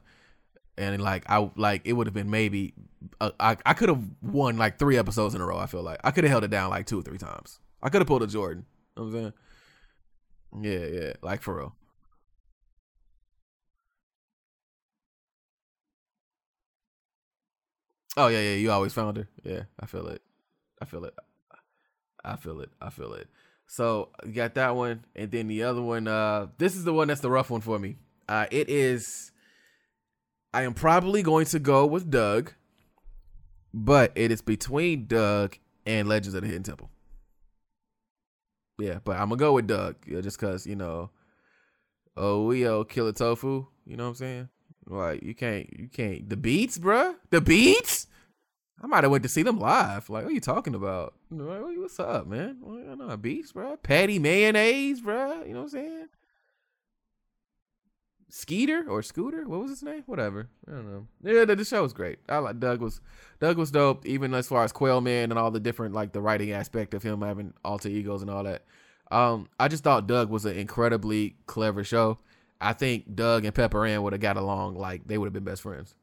and 0.77 1.01
like 1.01 1.25
I 1.29 1.49
like 1.55 1.81
it 1.85 1.93
would 1.93 2.07
have 2.07 2.13
been 2.13 2.29
maybe 2.31 2.73
uh, 3.21 3.31
I 3.39 3.57
I 3.65 3.73
could 3.73 3.89
have 3.89 4.03
won 4.21 4.57
like 4.57 4.79
three 4.79 4.97
episodes 4.97 5.35
in 5.35 5.41
a 5.41 5.45
row. 5.45 5.57
I 5.57 5.67
feel 5.67 5.83
like 5.83 5.99
I 6.03 6.11
could 6.11 6.23
have 6.23 6.31
held 6.31 6.43
it 6.45 6.51
down 6.51 6.69
like 6.69 6.85
two 6.87 6.99
or 6.99 7.03
three 7.03 7.17
times. 7.17 7.59
I 7.83 7.89
could 7.89 8.01
have 8.01 8.07
pulled 8.07 8.23
a 8.23 8.27
Jordan. 8.27 8.65
You 8.97 9.03
know 9.03 9.07
I'm 9.09 9.13
saying, 9.13 9.33
yeah, 10.61 10.85
yeah, 10.85 11.13
like 11.21 11.41
for 11.41 11.55
real. 11.57 11.75
Oh 18.17 18.27
yeah, 18.27 18.39
yeah. 18.41 18.55
You 18.55 18.71
always 18.71 18.93
found 18.93 19.17
her. 19.17 19.27
Yeah, 19.43 19.63
I 19.79 19.85
feel 19.85 20.07
it. 20.07 20.21
I 20.81 20.85
feel 20.85 21.05
it. 21.05 21.13
I 22.23 22.35
feel 22.35 22.61
it. 22.61 22.69
I 22.81 22.89
feel 22.89 23.13
it. 23.13 23.27
So 23.67 24.09
you 24.25 24.33
got 24.33 24.55
that 24.55 24.75
one, 24.75 25.05
and 25.15 25.31
then 25.31 25.47
the 25.47 25.63
other 25.63 25.81
one. 25.81 26.07
Uh, 26.07 26.47
this 26.57 26.75
is 26.75 26.83
the 26.83 26.93
one 26.93 27.07
that's 27.07 27.21
the 27.21 27.29
rough 27.29 27.49
one 27.49 27.61
for 27.61 27.79
me. 27.79 27.95
Uh, 28.27 28.45
it 28.51 28.69
is. 28.69 29.31
I 30.53 30.63
am 30.63 30.73
probably 30.73 31.23
going 31.23 31.45
to 31.45 31.59
go 31.59 31.85
with 31.85 32.11
Doug, 32.11 32.53
but 33.73 34.11
it 34.15 34.31
is 34.31 34.41
between 34.41 35.07
Doug 35.07 35.57
and 35.85 36.09
Legends 36.09 36.35
of 36.35 36.41
the 36.41 36.47
Hidden 36.47 36.63
Temple. 36.63 36.89
Yeah, 38.77 38.99
but 39.03 39.17
I'm 39.17 39.29
gonna 39.29 39.37
go 39.37 39.53
with 39.53 39.67
Doug, 39.67 39.95
yeah, 40.07 40.21
just 40.21 40.39
cause 40.39 40.65
you 40.65 40.75
know, 40.75 41.11
oh 42.17 42.45
we 42.45 42.67
oh 42.67 42.83
killer 42.83 43.13
tofu. 43.13 43.67
You 43.85 43.95
know 43.95 44.03
what 44.03 44.09
I'm 44.09 44.15
saying? 44.15 44.49
Like 44.87 45.23
you 45.23 45.35
can't, 45.35 45.69
you 45.77 45.87
can't. 45.87 46.27
The 46.29 46.35
beats, 46.35 46.77
bruh. 46.77 47.15
The 47.29 47.41
beats. 47.41 48.07
I 48.81 48.87
might 48.87 49.03
have 49.03 49.11
went 49.11 49.23
to 49.23 49.29
see 49.29 49.43
them 49.43 49.59
live. 49.59 50.09
Like, 50.09 50.23
what 50.23 50.31
are 50.31 50.33
you 50.33 50.41
talking 50.41 50.73
about? 50.73 51.13
What's 51.29 51.99
up, 51.99 52.25
man? 52.25 52.57
I 52.89 52.95
know 52.95 53.15
beats, 53.15 53.51
bro. 53.51 53.77
Patti 53.77 54.17
Mayonnaise, 54.17 55.01
bro. 55.01 55.43
You 55.43 55.53
know 55.53 55.59
what 55.59 55.63
I'm 55.65 55.69
saying? 55.69 56.07
Skeeter 58.29 58.85
or 58.89 59.03
Scooter? 59.03 59.47
What 59.47 59.59
was 59.59 59.71
his 59.71 59.83
name? 59.83 60.03
Whatever. 60.05 60.49
I 60.67 60.71
don't 60.71 60.91
know. 60.91 61.07
Yeah, 61.21 61.45
the, 61.45 61.55
the 61.57 61.65
show 61.65 61.83
was 61.83 61.93
great. 61.93 62.19
I 62.29 62.37
like 62.37 62.59
Doug 62.59 62.81
was 62.81 63.01
Doug 63.39 63.57
was 63.57 63.71
dope, 63.71 64.05
even 64.05 64.33
as 64.33 64.47
far 64.47 64.63
as 64.63 64.71
Quail 64.71 65.01
Man 65.01 65.31
and 65.31 65.37
all 65.37 65.51
the 65.51 65.59
different 65.59 65.93
like 65.93 66.13
the 66.13 66.21
writing 66.21 66.51
aspect 66.51 66.93
of 66.93 67.03
him 67.03 67.21
having 67.21 67.53
alter 67.63 67.89
egos 67.89 68.21
and 68.21 68.31
all 68.31 68.43
that. 68.45 68.63
Um, 69.11 69.49
I 69.59 69.67
just 69.67 69.83
thought 69.83 70.07
Doug 70.07 70.29
was 70.29 70.45
an 70.45 70.57
incredibly 70.57 71.35
clever 71.45 71.83
show. 71.83 72.19
I 72.61 72.71
think 72.73 73.15
Doug 73.15 73.43
and 73.43 73.53
Pepper 73.53 73.85
Ann 73.85 74.01
would 74.03 74.13
have 74.13 74.21
got 74.21 74.37
along 74.37 74.75
like 74.75 75.05
they 75.07 75.17
would 75.17 75.25
have 75.25 75.33
been 75.33 75.43
best 75.43 75.63
friends. 75.63 75.93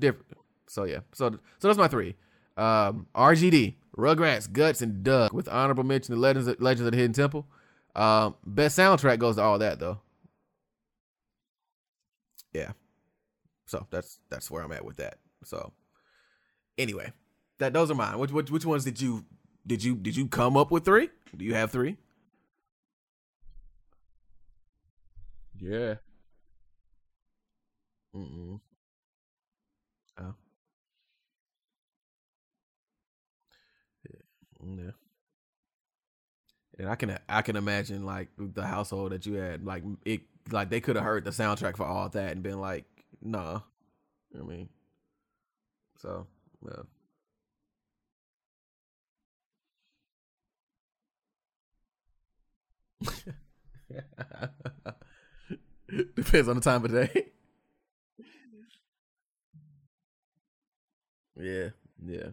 Different. 0.00 0.26
So 0.66 0.84
yeah. 0.84 1.00
So 1.12 1.30
so 1.58 1.68
that's 1.68 1.78
my 1.78 1.88
three. 1.88 2.16
Um, 2.56 3.06
RGD, 3.14 3.76
Rugrats, 3.96 4.52
Guts, 4.52 4.82
and 4.82 5.04
Doug 5.04 5.32
with 5.32 5.48
honorable 5.48 5.84
mention 5.84 6.14
to 6.14 6.20
Legends 6.20 6.48
Legends 6.60 6.86
of 6.86 6.92
the 6.92 6.96
Hidden 6.96 7.12
Temple. 7.12 7.46
Um, 7.94 8.34
best 8.44 8.78
soundtrack 8.78 9.18
goes 9.18 9.36
to 9.36 9.42
all 9.42 9.58
that 9.58 9.78
though. 9.78 10.00
Yeah. 12.52 12.72
So 13.66 13.86
that's 13.90 14.18
that's 14.30 14.50
where 14.50 14.62
I'm 14.64 14.72
at 14.72 14.84
with 14.84 14.96
that. 14.96 15.18
So 15.44 15.72
anyway, 16.78 17.12
that 17.58 17.72
those 17.72 17.90
are 17.90 17.94
mine. 17.94 18.18
Which 18.18 18.32
which 18.32 18.50
which 18.50 18.64
ones 18.66 18.84
did 18.84 19.00
you 19.00 19.24
did 19.66 19.84
you 19.84 19.94
did 19.96 20.16
you 20.16 20.26
come 20.26 20.56
up 20.56 20.70
with 20.70 20.84
three? 20.84 21.10
Do 21.36 21.44
you 21.44 21.54
have 21.54 21.70
three? 21.70 21.96
Yeah. 25.60 25.96
Mm-mm. 28.14 28.60
Oh, 30.18 30.34
yeah. 34.78 34.90
And 36.78 36.88
I 36.88 36.94
can 36.94 37.18
I 37.28 37.42
can 37.42 37.56
imagine 37.56 38.06
like 38.06 38.28
the 38.38 38.64
household 38.64 39.12
that 39.12 39.26
you 39.26 39.34
had, 39.34 39.64
like 39.64 39.82
it, 40.04 40.22
like 40.50 40.70
they 40.70 40.80
could 40.80 40.96
have 40.96 41.04
heard 41.04 41.24
the 41.24 41.30
soundtrack 41.30 41.76
for 41.76 41.84
all 41.84 42.08
that 42.08 42.32
and 42.32 42.42
been 42.42 42.60
like, 42.60 42.84
nah. 43.20 43.60
I 44.38 44.42
mean, 44.42 44.68
so 45.98 46.26
yeah. 46.66 46.82
Depends 56.14 56.48
on 56.48 56.56
the 56.56 56.62
time 56.62 56.84
of 56.84 56.92
day. 56.92 57.26
yeah, 61.36 61.70
yeah, 62.04 62.30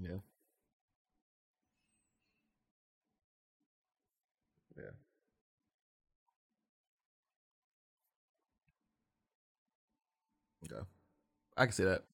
yeah. 0.00 0.18
Okay, 10.64 10.82
I 11.58 11.66
can 11.66 11.72
see 11.72 11.84
that. 11.84 12.04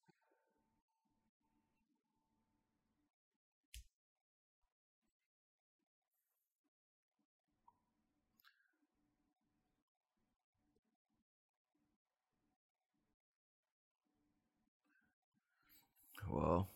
Well, 16.28 16.68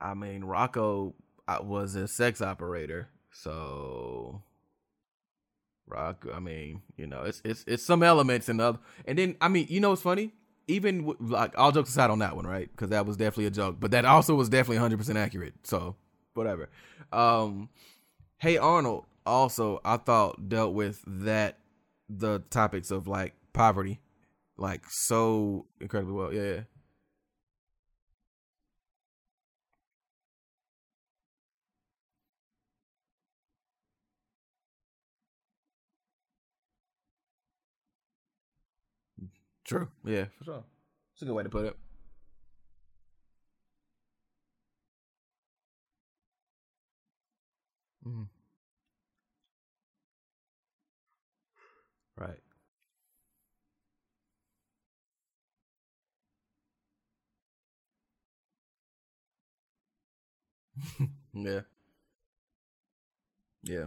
I 0.00 0.14
mean, 0.14 0.42
Rocko 0.42 1.14
uh, 1.48 1.58
was 1.62 1.94
a 1.94 2.08
sex 2.08 2.40
operator, 2.42 3.08
so 3.32 4.42
Rock. 5.86 6.26
I 6.32 6.40
mean, 6.40 6.82
you 6.96 7.06
know, 7.06 7.22
it's 7.24 7.42
it's 7.44 7.64
it's 7.66 7.82
some 7.82 8.02
elements 8.02 8.46
the 8.46 8.64
other. 8.64 8.78
And 9.06 9.18
then, 9.18 9.36
I 9.40 9.48
mean, 9.48 9.66
you 9.68 9.80
know, 9.80 9.90
what's 9.90 10.02
funny? 10.02 10.32
Even 10.66 11.14
like 11.20 11.58
all 11.58 11.72
jokes 11.72 11.90
aside 11.90 12.10
on 12.10 12.20
that 12.20 12.36
one, 12.36 12.46
right? 12.46 12.70
Because 12.70 12.90
that 12.90 13.06
was 13.06 13.16
definitely 13.16 13.46
a 13.46 13.50
joke, 13.50 13.76
but 13.78 13.90
that 13.90 14.04
also 14.04 14.34
was 14.34 14.48
definitely 14.48 14.76
100 14.76 14.98
percent 14.98 15.18
accurate. 15.18 15.54
So 15.62 15.96
whatever. 16.34 16.68
Um, 17.12 17.68
Hey 18.38 18.58
Arnold 18.58 19.06
also 19.24 19.80
I 19.84 19.96
thought 19.96 20.48
dealt 20.48 20.74
with 20.74 21.02
that 21.06 21.58
the 22.10 22.40
topics 22.50 22.90
of 22.90 23.08
like 23.08 23.34
poverty 23.52 24.00
like 24.56 24.82
so 24.88 25.66
incredibly 25.80 26.14
well. 26.14 26.32
Yeah, 26.32 26.60
true. 39.64 39.88
Yeah, 40.04 40.26
for 40.38 40.44
sure. 40.44 40.64
It's 41.12 41.22
a 41.22 41.24
good 41.26 41.34
way 41.34 41.42
to 41.42 41.48
put 41.48 41.66
it. 41.66 41.76
Mhm. 48.04 48.24
Right. 52.16 52.40
yeah. 61.34 61.60
Yeah. 63.62 63.86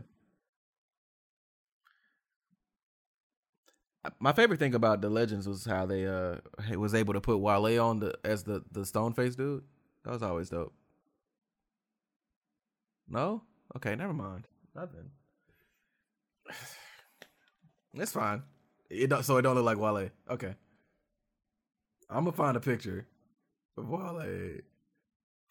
My 4.19 4.33
favorite 4.33 4.59
thing 4.59 4.75
about 4.75 5.01
the 5.01 5.09
Legends 5.09 5.47
was 5.47 5.65
how 5.65 5.85
they 5.85 6.05
uh 6.05 6.37
was 6.75 6.93
able 6.93 7.13
to 7.13 7.21
put 7.21 7.37
Wale 7.37 7.83
on 7.83 7.99
the 7.99 8.13
as 8.23 8.43
the 8.43 8.63
the 8.71 8.85
stone 8.85 9.13
face 9.13 9.35
dude. 9.35 9.63
That 10.03 10.11
was 10.11 10.23
always 10.23 10.49
dope. 10.49 10.73
No? 13.09 13.43
Okay, 13.75 13.95
never 13.95 14.13
mind. 14.13 14.47
Nothing. 14.75 15.11
It's 17.93 18.11
fine. 18.11 18.43
It 18.91 19.09
don't, 19.09 19.23
so 19.25 19.37
it 19.37 19.41
don't 19.41 19.55
look 19.55 19.65
like 19.65 19.79
Wale. 19.79 20.11
Okay. 20.29 20.53
I'm 22.09 22.25
gonna 22.25 22.31
find 22.31 22.55
a 22.55 22.59
picture 22.59 23.07
of 23.75 23.89
Wale. 23.89 24.59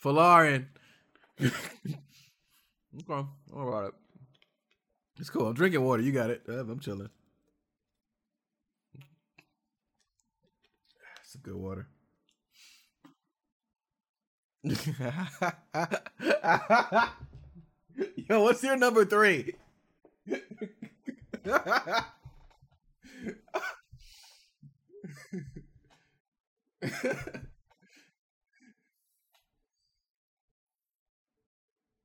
Falarian. 0.03 0.67
okay. 1.43 1.55
All 3.09 3.67
right. 3.67 3.91
It's 5.19 5.31
cool. 5.31 5.49
I'm 5.49 5.55
drinking 5.55 5.83
water. 5.83 6.03
You 6.03 6.13
got 6.13 6.31
it. 6.31 6.43
I'm 6.47 6.79
chilling. 6.79 7.11
Good 11.43 11.55
water. 11.55 11.89
Yo, 18.29 18.43
what's 18.43 18.63
your 18.63 18.77
number 18.77 19.05
three? 19.05 19.55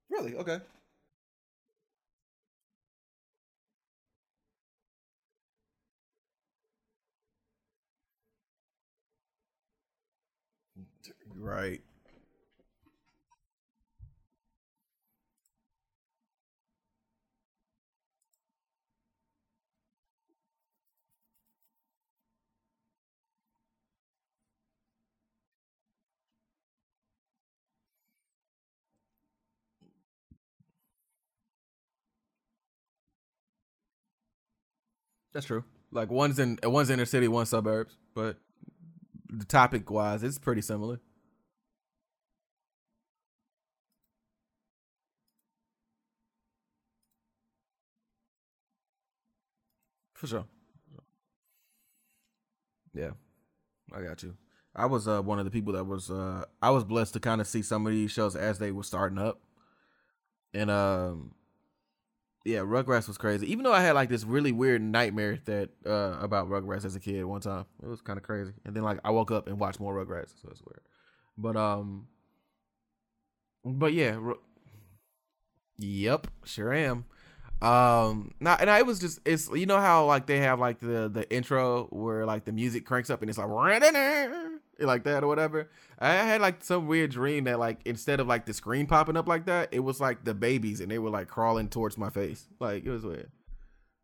really? 0.10 0.36
Okay. 0.36 0.60
Right. 11.42 11.82
That's 35.34 35.46
true. 35.46 35.64
Like 35.92 36.10
one's 36.12 36.40
in 36.40 36.60
one's 36.64 36.90
inner 36.90 37.06
city, 37.06 37.28
one 37.28 37.46
suburbs, 37.46 37.98
but 38.14 38.38
the 39.30 39.46
topic 39.46 39.90
wise, 39.90 40.24
it's 40.24 40.38
pretty 40.40 40.62
similar. 40.62 41.00
For 50.22 50.28
sure. 50.28 50.46
Yeah, 52.94 53.12
I 53.92 54.04
got 54.04 54.22
you. 54.22 54.36
I 54.76 54.86
was 54.86 55.08
uh, 55.08 55.20
one 55.24 55.40
of 55.40 55.46
the 55.46 55.52
people 55.52 55.74
that 55.74 55.86
was 55.86 56.12
uh, 56.12 56.46
I 56.62 56.70
was 56.70 56.84
blessed 56.84 57.14
to 57.14 57.20
kind 57.20 57.42
of 57.42 57.48
see 57.48 57.64
some 57.64 57.88
of 57.88 57.92
these 57.92 58.12
shows 58.12 58.36
as 58.36 58.60
they 58.60 58.72
were 58.72 58.84
starting 58.84 59.18
up, 59.18 59.42
and 60.54 60.70
um, 60.70 61.34
yeah, 62.46 62.60
Rugrats 62.60 63.08
was 63.08 63.18
crazy. 63.18 63.52
Even 63.52 63.64
though 63.64 63.74
I 63.74 63.82
had 63.82 63.96
like 63.96 64.10
this 64.10 64.24
really 64.24 64.52
weird 64.52 64.84
nightmare 64.84 65.40
that 65.46 65.70
uh, 65.88 66.18
about 66.22 66.50
Rugrats 66.52 66.86
as 66.86 66.96
a 66.96 67.00
kid 67.00 67.24
one 67.26 67.42
time, 67.42 67.66
it 67.82 67.88
was 67.88 68.02
kind 68.02 68.18
of 68.18 68.24
crazy. 68.24 68.54
And 68.64 68.76
then 68.76 68.84
like 68.84 69.00
I 69.04 69.10
woke 69.10 69.32
up 69.32 69.48
and 69.48 69.60
watched 69.60 69.80
more 69.80 69.96
Rugrats, 69.96 70.40
so 70.40 70.50
it's 70.52 70.62
weird. 70.62 70.82
But 71.36 71.58
um, 71.58 72.10
but 73.66 73.94
yeah, 73.94 74.18
Ru- 74.20 74.40
yep, 75.80 76.28
sure 76.46 76.72
am. 76.72 77.06
Um, 77.62 78.32
now 78.40 78.58
and 78.60 78.70
I 78.70 78.82
was 78.82 79.00
just 79.00 79.20
it's 79.24 79.50
you 79.52 79.68
know 79.68 79.80
how 79.80 80.06
like 80.06 80.26
they 80.26 80.40
have 80.40 80.60
like 80.60 80.80
the 80.80 81.10
the 81.10 81.32
intro 81.32 81.86
where 81.92 82.26
like 82.26 82.46
the 82.46 82.52
music 82.52 82.86
cranks 82.86 83.12
up 83.12 83.22
and 83.22 83.30
it's 83.30 83.38
like 83.38 83.50
like 84.80 85.04
that 85.04 85.24
or 85.24 85.28
whatever. 85.28 85.70
I 86.00 86.14
had 86.14 86.42
like 86.42 86.64
some 86.64 86.88
weird 86.88 87.12
dream 87.12 87.44
that 87.44 87.60
like 87.60 87.80
instead 87.86 88.20
of 88.20 88.28
like 88.28 88.48
the 88.48 88.54
screen 88.54 88.88
popping 88.88 89.16
up 89.16 89.28
like 89.28 89.46
that, 89.46 89.70
it 89.72 89.82
was 89.82 90.02
like 90.02 90.24
the 90.24 90.34
babies 90.34 90.82
and 90.82 90.90
they 90.90 90.98
were 90.98 91.12
like 91.12 91.28
crawling 91.28 91.70
towards 91.70 91.98
my 91.98 92.10
face. 92.10 92.48
Like 92.60 92.84
it 92.84 92.90
was 92.90 93.04
weird. 93.04 93.32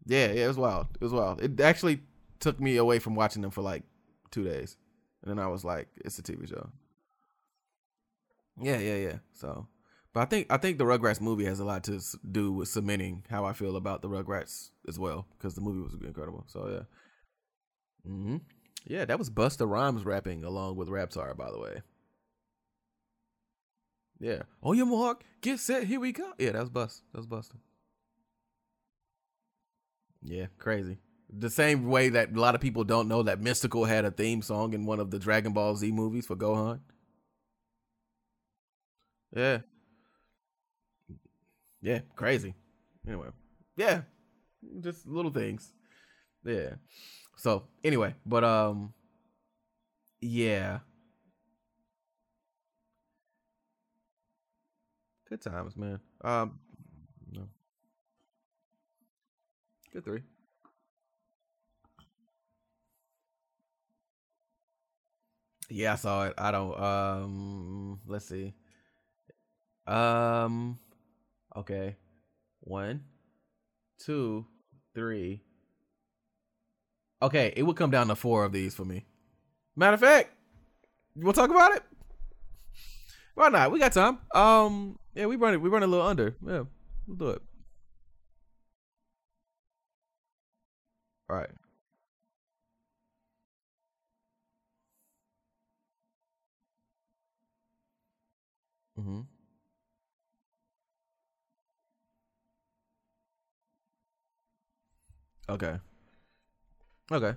Yeah, 0.06 0.32
yeah, 0.32 0.46
it 0.46 0.48
was 0.48 0.58
wild. 0.58 0.88
It 0.94 1.02
was 1.02 1.12
wild. 1.12 1.42
It 1.42 1.60
actually 1.60 2.02
took 2.40 2.60
me 2.60 2.78
away 2.78 3.00
from 3.00 3.16
watching 3.16 3.42
them 3.42 3.52
for 3.52 3.62
like 3.62 3.84
two 4.32 4.44
days, 4.44 4.78
and 5.22 5.32
then 5.32 5.44
I 5.44 5.48
was 5.48 5.66
like, 5.66 5.88
it's 6.06 6.18
a 6.20 6.24
TV 6.24 6.48
show. 6.48 6.70
Yeah, 8.62 8.80
yeah, 8.80 8.96
yeah. 8.96 9.18
So, 9.34 9.68
but 10.18 10.24
I 10.24 10.26
think 10.26 10.48
I 10.50 10.58
think 10.58 10.80
the 10.80 10.84
Rugrats 10.84 11.22
movie 11.22 11.46
has 11.46 11.60
a 11.60 11.64
lot 11.64 11.84
to 11.84 12.02
do 12.32 12.52
with 12.52 12.70
cementing 12.70 13.24
how 13.30 13.46
I 13.46 13.54
feel 13.54 13.76
about 13.76 14.02
the 14.02 14.10
Rugrats 14.10 14.72
as 14.88 14.98
well 14.98 15.28
because 15.38 15.54
the 15.54 15.62
movie 15.62 15.80
was 15.80 15.94
incredible. 15.94 16.44
So 16.48 16.68
yeah. 16.68 18.12
hmm 18.12 18.38
Yeah, 18.88 19.06
that 19.06 19.20
was 19.20 19.30
Busta 19.30 19.70
Rhymes 19.70 20.06
rapping 20.06 20.44
along 20.44 20.76
with 20.76 20.88
Reptar, 20.90 21.38
by 21.38 21.52
the 21.52 21.60
way. 21.60 21.82
Yeah. 24.20 24.42
On 24.64 24.76
your 24.76 24.88
mark, 24.88 25.24
get 25.42 25.60
set, 25.60 25.84
here 25.84 26.00
we 26.00 26.12
go. 26.12 26.34
Yeah, 26.40 26.54
that 26.54 26.62
was 26.62 26.70
Bust. 26.72 27.04
That 27.14 27.20
was 27.20 27.28
Busta. 27.28 27.58
Yeah, 30.22 30.48
crazy. 30.58 30.98
The 31.30 31.50
same 31.50 31.88
way 31.88 32.10
that 32.10 32.32
a 32.36 32.40
lot 32.40 32.56
of 32.56 32.62
people 32.62 32.84
don't 32.84 33.08
know 33.08 33.24
that 33.24 33.42
Mystikal 33.42 33.88
had 33.88 34.06
a 34.06 34.12
theme 34.12 34.42
song 34.42 34.74
in 34.74 34.86
one 34.86 35.00
of 35.00 35.12
the 35.12 35.20
Dragon 35.20 35.54
Ball 35.54 35.76
Z 35.76 35.92
movies 35.92 36.26
for 36.26 36.36
Gohan. 36.36 36.80
Yeah, 39.36 39.60
yeah, 41.82 42.00
crazy. 42.16 42.54
Anyway, 43.08 43.28
yeah, 43.76 44.02
just 44.82 45.08
little 45.08 45.32
things. 45.32 45.74
Yeah. 46.44 46.76
So 47.38 47.64
anyway, 47.84 48.16
but 48.26 48.44
um, 48.44 48.94
yeah, 50.22 50.80
good 55.30 55.42
times, 55.42 55.78
man. 55.78 56.00
Um, 56.22 56.60
no, 57.32 57.48
good 59.94 60.04
three. 60.04 60.24
Yeah, 65.70 65.94
I 65.94 65.96
saw 65.98 66.26
it. 66.26 66.34
I 66.38 66.52
don't. 66.52 66.80
Um, 66.80 68.00
let's 68.08 68.28
see. 68.28 68.54
Um, 69.86 70.80
okay, 71.58 71.96
one, 72.62 73.04
two, 74.00 74.46
three. 74.94 75.42
Okay, 77.22 77.54
it 77.56 77.64
would 77.64 77.76
come 77.76 77.92
down 77.92 78.08
to 78.08 78.16
four 78.16 78.44
of 78.46 78.52
these 78.52 78.76
for 78.76 78.86
me. 78.86 79.06
Matter 79.76 79.96
of 79.96 80.00
fact, 80.00 80.32
you 81.16 81.26
want 81.26 81.36
to 81.36 81.42
talk 81.42 81.50
about 81.50 81.76
it? 81.76 81.84
Why 83.36 83.50
not? 83.50 83.72
We 83.72 83.80
got 83.80 83.94
time. 83.94 84.20
Um, 84.34 84.98
yeah, 85.16 85.26
we 85.26 85.36
run 85.36 85.54
it. 85.54 85.62
We 85.62 85.70
run 85.70 85.84
a 85.84 85.88
little 85.88 86.06
under. 86.06 86.36
Yeah, 86.46 86.64
we'll 87.08 87.18
do 87.18 87.30
it. 87.30 87.42
All 91.30 91.36
right. 91.36 91.50
Mm-hmm. 99.00 99.37
Okay. 105.50 105.78
Okay. 107.12 107.36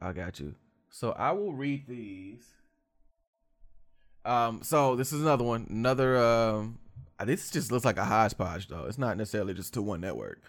I 0.00 0.12
got 0.12 0.40
you. 0.40 0.54
So 0.90 1.12
I 1.12 1.32
will 1.32 1.52
read 1.52 1.86
these. 1.86 2.44
Um. 4.24 4.60
So 4.62 4.96
this 4.96 5.12
is 5.12 5.22
another 5.22 5.44
one. 5.44 5.66
Another. 5.70 6.18
Um. 6.18 6.78
This 7.24 7.50
just 7.50 7.70
looks 7.70 7.84
like 7.84 7.98
a 7.98 8.04
hodgepodge, 8.04 8.68
though. 8.68 8.84
It's 8.86 8.98
not 8.98 9.16
necessarily 9.18 9.52
just 9.52 9.74
to 9.74 9.82
one 9.82 10.00
network. 10.00 10.40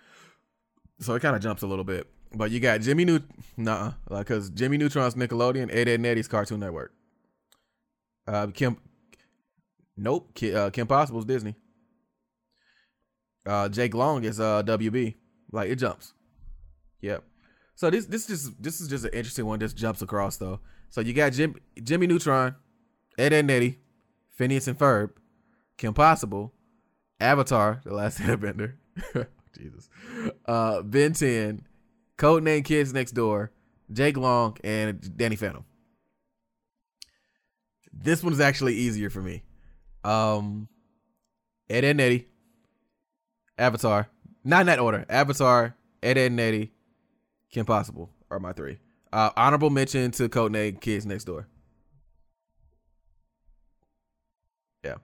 So 1.00 1.14
it 1.16 1.20
kind 1.22 1.36
of 1.36 1.42
jumps 1.42 1.64
a 1.64 1.68
little 1.68 1.84
bit. 1.84 2.08
But 2.34 2.52
you 2.52 2.60
got 2.62 2.80
Jimmy 2.82 3.06
Neut. 3.06 3.24
Nah, 3.58 3.94
like 4.10 4.28
because 4.28 4.50
Jimmy 4.50 4.78
Neutron's 4.78 5.16
Nickelodeon, 5.16 5.70
Ed, 5.70 5.88
Ed 5.88 5.96
and 5.96 6.06
Eddy's 6.06 6.28
Cartoon 6.30 6.60
Network. 6.62 6.94
Uh, 8.28 8.48
Kim. 8.48 8.78
Nope. 9.98 10.34
Ki- 10.34 10.56
uh, 10.56 10.70
Kim 10.70 10.88
Possible's 10.88 11.26
Disney. 11.26 11.56
Uh, 13.46 13.68
Jake 13.68 13.94
Long 13.94 14.24
is 14.24 14.40
uh 14.40 14.64
WB. 14.64 15.16
Like 15.52 15.70
it 15.70 15.76
jumps. 15.76 16.14
Yep. 17.02 17.24
So 17.76 17.89
this 17.89 18.06
this 18.06 18.28
just 18.28 18.62
this 18.62 18.80
is 18.80 18.88
just 18.88 19.06
an 19.06 19.12
interesting 19.14 19.45
one. 19.45 19.60
This 19.60 19.74
jumps 19.74 20.02
across 20.02 20.38
though. 20.38 20.60
So 20.89 21.02
you 21.02 21.14
got 21.14 21.34
Jim 21.34 21.56
Jimmy 21.82 22.08
Neutron, 22.08 22.56
Ed, 23.18 23.34
and 23.34 23.49
Eddy, 23.49 23.80
Phineas 24.30 24.68
and 24.68 24.78
Ferb, 24.78 25.12
Kim 25.78 25.93
Possible, 25.93 26.54
Avatar, 27.20 27.82
The 27.84 27.93
Last 27.93 28.20
Airbender, 28.20 28.74
Jesus, 29.58 29.89
uh, 30.45 30.82
Ben 30.82 31.14
10, 31.14 31.66
Codename 32.18 32.66
Kids 32.66 32.93
Next 32.93 33.14
Door, 33.14 33.52
Jake 33.91 34.18
Long, 34.18 34.58
and 34.64 35.18
Danny 35.18 35.36
Phantom. 35.36 35.66
This 37.93 38.24
one's 38.24 38.39
actually 38.39 38.76
easier 38.76 39.10
for 39.10 39.22
me. 39.22 39.43
Um, 40.04 40.68
Ed, 41.70 41.84
Ed 41.84 41.91
and 41.91 42.02
Eddy, 42.02 42.28
Avatar, 43.58 44.10
not 44.44 44.62
in 44.62 44.68
that 44.68 44.80
order. 44.80 45.06
Avatar, 45.10 45.76
Ed, 46.04 46.18
Ed 46.18 46.32
and 46.32 46.39
Eddy, 46.39 46.72
Kim 47.52 47.66
Possible 47.66 48.10
are 48.30 48.39
my 48.39 48.54
three. 48.54 48.80
Uh, 49.14 49.30
honorable 49.36 49.70
mention 49.70 50.12
to 50.12 50.30
Codename 50.30 50.80
Kids 50.80 51.06
Next 51.06 51.26
Door. 51.26 51.48
Yeah. 54.84 54.96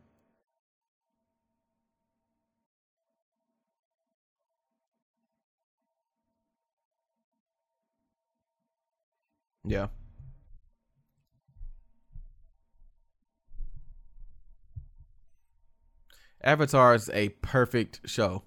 Yeah. 9.65 9.87
Avatar 16.41 16.95
is 16.95 17.09
a 17.09 17.29
perfect 17.29 18.01
show. 18.05 18.43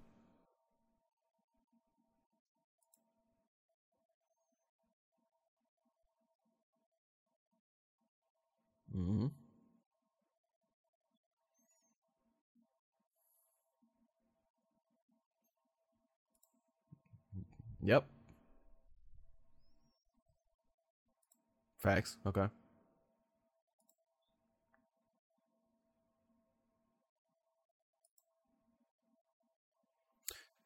Mm-hmm. 9.00 9.26
Yep. 17.82 18.04
Facts. 21.78 22.16
Okay. 22.26 22.46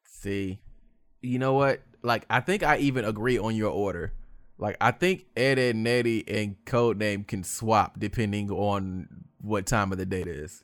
See, 0.03 0.59
you 1.21 1.39
know 1.39 1.53
what? 1.53 1.81
Like, 2.01 2.25
I 2.29 2.39
think 2.39 2.63
I 2.63 2.77
even 2.77 3.05
agree 3.05 3.37
on 3.37 3.55
your 3.55 3.71
order. 3.71 4.13
Like, 4.57 4.77
I 4.79 4.91
think 4.91 5.25
Ed, 5.35 5.59
and 5.59 5.87
Eddy 5.87 6.23
and 6.27 6.55
Codename 6.65 7.27
can 7.27 7.43
swap 7.43 7.99
depending 7.99 8.49
on 8.51 9.07
what 9.41 9.65
time 9.65 9.91
of 9.91 9.97
the 9.97 10.05
day 10.05 10.21
it 10.21 10.27
is. 10.27 10.63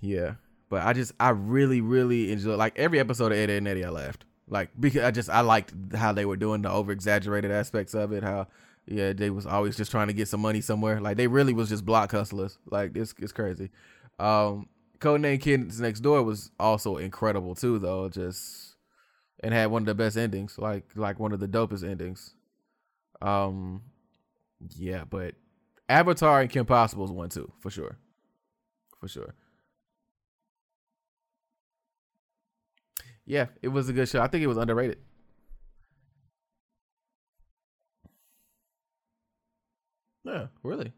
Yeah, 0.00 0.34
but 0.68 0.82
I 0.82 0.92
just, 0.92 1.12
I 1.20 1.30
really, 1.30 1.80
really 1.80 2.32
enjoy 2.32 2.56
like 2.56 2.78
every 2.78 3.00
episode 3.00 3.32
of 3.32 3.38
Ed, 3.38 3.50
and 3.50 3.68
Eddy. 3.68 3.84
I 3.84 3.90
laughed 3.90 4.24
like 4.48 4.70
because 4.78 5.02
I 5.02 5.10
just 5.10 5.30
I 5.30 5.40
liked 5.40 5.72
how 5.94 6.12
they 6.12 6.24
were 6.24 6.36
doing 6.36 6.62
the 6.62 6.70
over 6.70 6.92
exaggerated 6.92 7.50
aspects 7.50 7.94
of 7.94 8.12
it. 8.12 8.22
How 8.22 8.46
yeah, 8.86 9.12
they 9.12 9.30
was 9.30 9.46
always 9.46 9.76
just 9.76 9.90
trying 9.90 10.08
to 10.08 10.12
get 10.12 10.28
some 10.28 10.40
money 10.40 10.60
somewhere. 10.60 11.00
Like 11.00 11.16
they 11.16 11.26
really 11.26 11.54
was 11.54 11.68
just 11.68 11.86
block 11.86 12.12
hustlers. 12.12 12.58
Like 12.70 12.92
this 12.92 13.14
is 13.18 13.32
crazy. 13.32 13.70
Um, 14.18 14.68
Codename 14.98 15.40
Kids 15.40 15.80
Next 15.80 16.00
Door 16.00 16.24
was 16.24 16.50
also 16.60 16.98
incredible 16.98 17.54
too, 17.54 17.78
though. 17.78 18.08
Just 18.08 18.73
and 19.44 19.54
had 19.54 19.70
one 19.70 19.82
of 19.82 19.86
the 19.86 19.94
best 19.94 20.16
endings, 20.16 20.58
like 20.58 20.84
like 20.96 21.20
one 21.20 21.32
of 21.32 21.40
the 21.40 21.48
dopest 21.48 21.88
endings. 21.88 22.34
Um, 23.22 23.82
yeah, 24.76 25.04
but 25.08 25.34
Avatar 25.88 26.40
and 26.42 26.50
Kim 26.50 26.66
Possible 26.66 27.04
is 27.04 27.12
one 27.12 27.30
too 27.30 27.52
for 27.60 27.70
sure, 27.70 27.98
for 29.00 29.08
sure. 29.08 29.34
Yeah, 33.26 33.46
it 33.62 33.68
was 33.68 33.88
a 33.88 33.92
good 33.92 34.08
show. 34.08 34.20
I 34.22 34.28
think 34.28 34.42
it 34.42 34.46
was 34.48 34.56
underrated. 34.58 34.98
Yeah, 40.24 40.48
really. 40.62 40.92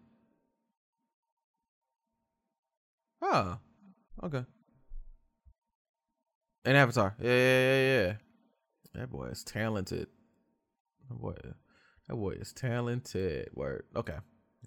Oh, 3.21 3.59
okay. 4.23 4.45
And 6.65 6.77
Avatar. 6.77 7.15
Yeah, 7.21 7.31
yeah, 7.31 7.61
yeah, 7.61 8.07
yeah. 8.07 8.13
That 8.97 9.11
boy 9.11 9.27
is 9.27 9.45
talented. 9.45 10.09
That 11.09 11.19
boy, 11.21 11.35
that 12.09 12.17
boy 12.17 12.31
is 12.31 12.53
talented. 12.55 13.51
Word. 13.53 13.85
Okay, 13.95 14.17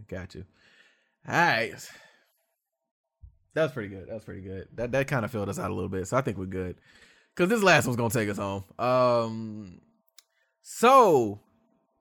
got 0.08 0.36
you. 0.36 0.46
All 1.28 1.34
right. 1.34 1.74
That 3.56 3.64
was 3.64 3.72
pretty 3.72 3.90
good. 3.90 4.08
That 4.08 4.14
was 4.14 4.24
pretty 4.24 4.42
good. 4.42 4.68
That 4.76 4.92
that 4.92 5.08
kind 5.08 5.26
of 5.26 5.32
filled 5.32 5.50
us 5.50 5.58
out 5.58 5.72
a 5.72 5.74
little 5.74 5.90
bit, 5.90 6.08
so 6.08 6.16
I 6.16 6.22
think 6.22 6.38
we're 6.38 6.46
good. 6.46 6.78
Cause 7.36 7.50
this 7.50 7.64
last 7.64 7.88
one's 7.88 7.98
gonna 7.98 8.10
take 8.12 8.30
us 8.30 8.38
home. 8.38 8.66
Um, 8.78 9.82
so 10.62 11.40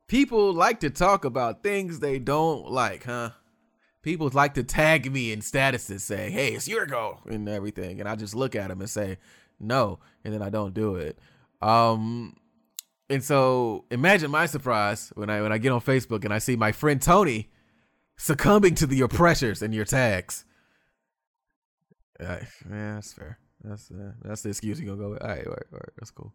people 0.07 0.53
like 0.53 0.81
to 0.81 0.91
talk 0.91 1.25
about 1.25 1.63
things 1.63 2.01
they 2.01 2.19
don't 2.19 2.71
like, 2.71 3.05
huh? 3.05 3.31
People 4.03 4.31
like 4.35 4.55
to 4.55 4.65
tag 4.65 5.11
me 5.11 5.33
in 5.33 5.41
statuses 5.41 6.01
saying, 6.01 6.33
"Hey, 6.33 6.53
it's 6.53 6.69
your 6.69 6.85
go" 6.85 7.21
and 7.27 7.49
everything, 7.49 8.01
and 8.01 8.09
I 8.09 8.17
just 8.17 8.35
look 8.35 8.55
at 8.55 8.69
them 8.69 8.81
and 8.81 8.91
say, 8.91 9.17
"No," 9.59 10.01
and 10.25 10.35
then 10.35 10.43
I 10.43 10.51
don't 10.51 10.75
do 10.75 10.97
it. 10.97 11.19
Um, 11.61 12.37
and 13.11 13.23
so 13.23 13.85
imagine 13.91 14.31
my 14.31 14.47
surprise 14.47 15.13
when 15.15 15.31
I 15.31 15.43
when 15.43 15.53
I 15.53 15.59
get 15.59 15.73
on 15.73 15.81
Facebook 15.81 16.25
and 16.25 16.33
I 16.33 16.39
see 16.39 16.57
my 16.57 16.73
friend 16.73 17.01
Tony 17.01 17.49
succumbing 18.17 18.75
to 18.77 18.87
the 18.87 19.01
oppressors 19.01 19.63
in 19.63 19.73
your 19.73 19.85
tags. 19.85 20.45
Uh, 22.21 22.39
yeah, 22.71 22.95
that's 22.95 23.13
fair. 23.13 23.39
That's 23.65 23.91
uh, 23.91 24.13
that's 24.23 24.43
the 24.43 24.51
excuse 24.51 24.81
you're 24.81 24.95
gonna 24.95 25.03
go 25.03 25.11
with. 25.11 25.23
All 25.23 25.29
right, 25.29 25.47
all 25.47 25.53
right, 25.53 25.67
all 25.73 25.79
right. 25.79 25.93
That's 25.97 26.11
cool. 26.11 26.33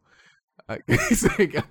All 0.67 0.75
right. 0.75 0.83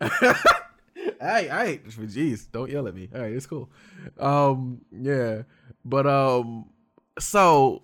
hey, 1.20 1.48
hey, 1.48 1.80
jeez, 1.84 2.50
don't 2.50 2.70
yell 2.70 2.86
at 2.88 2.94
me. 2.94 3.08
All 3.14 3.20
right, 3.20 3.32
it's 3.32 3.46
cool. 3.46 3.70
Um, 4.18 4.80
yeah, 4.90 5.42
but 5.84 6.06
um, 6.06 6.70
so 7.18 7.82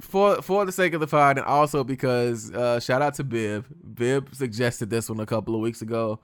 for 0.00 0.42
for 0.42 0.64
the 0.64 0.72
sake 0.72 0.94
of 0.94 1.00
the 1.00 1.06
pod, 1.06 1.38
and 1.38 1.46
also 1.46 1.84
because 1.84 2.52
uh, 2.52 2.80
shout 2.80 3.02
out 3.02 3.14
to 3.14 3.24
Bib. 3.24 3.66
Bib 3.94 4.34
suggested 4.34 4.90
this 4.90 5.08
one 5.08 5.20
a 5.20 5.26
couple 5.26 5.54
of 5.54 5.60
weeks 5.60 5.82
ago. 5.82 6.20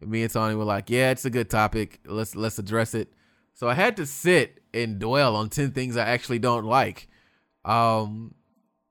Me 0.00 0.22
and 0.22 0.32
Tony 0.32 0.54
were 0.54 0.64
like, 0.64 0.90
"Yeah, 0.90 1.10
it's 1.10 1.24
a 1.24 1.30
good 1.30 1.50
topic. 1.50 2.00
Let's 2.06 2.36
let's 2.36 2.58
address 2.58 2.94
it." 2.94 3.12
So 3.54 3.68
I 3.68 3.74
had 3.74 3.96
to 3.96 4.06
sit 4.06 4.60
and 4.72 4.98
dwell 4.98 5.34
on 5.34 5.48
ten 5.48 5.72
things 5.72 5.96
I 5.96 6.06
actually 6.06 6.38
don't 6.38 6.64
like. 6.64 7.08
Um, 7.64 8.34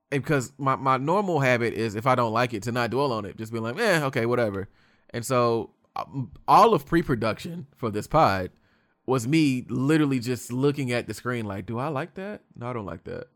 because 0.10 0.54
my, 0.58 0.76
my 0.76 0.98
normal 0.98 1.40
habit 1.40 1.74
is 1.74 1.96
if 1.96 2.08
I 2.08 2.16
don't 2.16 2.34
like 2.34 2.54
it 2.54 2.64
to 2.64 2.72
not 2.72 2.92
dwell 2.92 3.12
on 3.12 3.26
it, 3.26 3.38
just 3.38 3.52
be 3.52 3.60
like, 3.60 3.78
eh, 3.78 4.04
okay, 4.04 4.26
whatever. 4.26 4.70
And 5.10 5.26
so 5.26 5.72
um, 5.96 6.32
all 6.48 6.74
of 6.74 6.86
pre-production 6.86 7.68
for 7.76 7.90
this 7.90 8.08
pod 8.08 8.52
was 9.06 9.28
me 9.28 9.66
literally 9.70 10.20
just 10.20 10.52
looking 10.52 10.92
at 10.92 11.08
the 11.08 11.14
screen 11.14 11.46
like, 11.46 11.66
do 11.66 11.80
I 11.80 11.88
like 11.88 12.14
that? 12.16 12.42
No, 12.56 12.70
I 12.70 12.74
don't 12.74 12.86
like 12.86 13.04
that. 13.06 13.28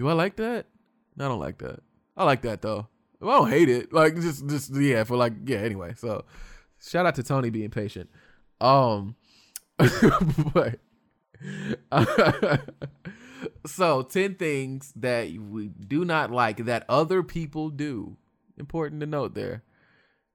Do 0.00 0.08
I 0.08 0.14
like 0.14 0.36
that? 0.36 0.64
I 1.18 1.28
don't 1.28 1.40
like 1.40 1.58
that. 1.58 1.80
I 2.16 2.24
like 2.24 2.40
that 2.40 2.62
though. 2.62 2.88
I 3.20 3.26
don't 3.26 3.50
hate 3.50 3.68
it. 3.68 3.92
Like 3.92 4.14
just 4.14 4.48
just 4.48 4.74
yeah, 4.74 5.04
for 5.04 5.14
like 5.14 5.34
yeah, 5.44 5.58
anyway. 5.58 5.92
So 5.94 6.24
shout 6.82 7.04
out 7.04 7.16
to 7.16 7.22
Tony 7.22 7.50
being 7.50 7.68
patient. 7.68 8.08
Um 8.62 9.16
but 10.54 10.80
so 13.66 14.00
10 14.00 14.36
things 14.36 14.94
that 14.96 15.32
we 15.38 15.68
do 15.68 16.06
not 16.06 16.30
like 16.30 16.64
that 16.64 16.86
other 16.88 17.22
people 17.22 17.68
do 17.68 18.16
important 18.58 19.02
to 19.02 19.06
note 19.06 19.34
there 19.34 19.64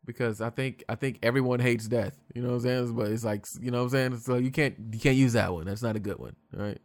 because 0.04 0.42
i 0.42 0.50
think 0.50 0.84
i 0.90 0.96
think 0.96 1.20
everyone 1.22 1.60
hates 1.60 1.88
death 1.88 2.18
you 2.34 2.42
know 2.42 2.48
what 2.48 2.56
i'm 2.56 2.62
saying 2.62 2.96
but 2.96 3.12
it's 3.12 3.24
like 3.24 3.46
you 3.62 3.70
know 3.70 3.84
what 3.84 3.84
i'm 3.84 3.90
saying 3.90 4.18
so 4.18 4.38
you 4.38 4.50
can't 4.50 4.76
you 4.92 5.00
can't 5.00 5.16
use 5.16 5.34
that 5.34 5.54
one 5.54 5.66
that's 5.66 5.84
not 5.84 5.96
a 5.96 6.00
good 6.00 6.18
one 6.18 6.36
right 6.54 6.82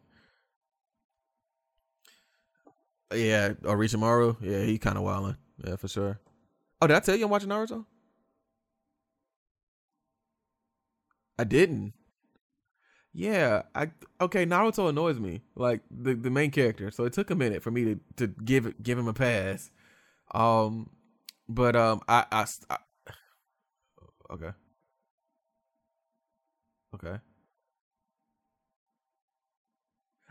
yeah 3.14 3.50
Orochimaru 3.62 4.36
yeah 4.40 4.62
he 4.62 4.78
kind 4.78 4.96
of 4.96 5.04
wilding 5.04 5.36
yeah 5.64 5.76
for 5.76 5.88
sure 5.88 6.20
oh 6.82 6.86
did 6.86 6.96
i 6.96 7.00
tell 7.00 7.16
you 7.16 7.24
i'm 7.24 7.30
watching 7.30 7.48
naruto 7.48 7.84
i 11.38 11.44
didn't 11.44 11.92
yeah, 13.12 13.62
I 13.74 13.90
okay. 14.20 14.46
Naruto 14.46 14.88
annoys 14.88 15.18
me, 15.18 15.42
like 15.56 15.80
the 15.90 16.14
the 16.14 16.30
main 16.30 16.50
character. 16.52 16.90
So 16.92 17.04
it 17.04 17.12
took 17.12 17.30
a 17.30 17.34
minute 17.34 17.62
for 17.62 17.70
me 17.72 17.84
to 17.84 18.00
to 18.16 18.26
give 18.28 18.66
it 18.66 18.82
give 18.82 18.98
him 18.98 19.08
a 19.08 19.12
pass. 19.12 19.70
Um, 20.34 20.90
but 21.48 21.76
um, 21.76 22.02
I 22.08 22.26
I, 22.32 22.46
I 22.70 22.78
okay, 24.32 24.50
okay. 26.94 27.18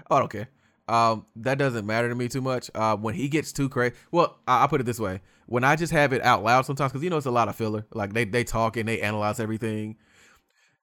Oh, 0.09 0.15
I 0.15 0.19
don't 0.19 0.31
care. 0.31 0.49
Um, 0.89 1.25
that 1.37 1.57
doesn't 1.57 1.85
matter 1.85 2.09
to 2.09 2.15
me 2.15 2.27
too 2.27 2.41
much. 2.41 2.71
Uh, 2.73 2.97
when 2.97 3.13
he 3.13 3.27
gets 3.27 3.51
too 3.51 3.69
crazy, 3.69 3.95
well, 4.11 4.39
I, 4.47 4.61
will 4.61 4.67
put 4.69 4.81
it 4.81 4.85
this 4.85 4.99
way: 4.99 5.21
when 5.45 5.63
I 5.63 5.75
just 5.75 5.93
have 5.93 6.13
it 6.13 6.23
out 6.23 6.43
loud 6.43 6.65
sometimes, 6.65 6.91
because 6.91 7.03
you 7.03 7.09
know 7.09 7.17
it's 7.17 7.25
a 7.25 7.31
lot 7.31 7.47
of 7.47 7.55
filler. 7.55 7.85
Like 7.93 8.13
they 8.13 8.25
they 8.25 8.43
talk 8.43 8.77
and 8.77 8.87
they 8.87 9.01
analyze 9.01 9.39
everything 9.39 9.97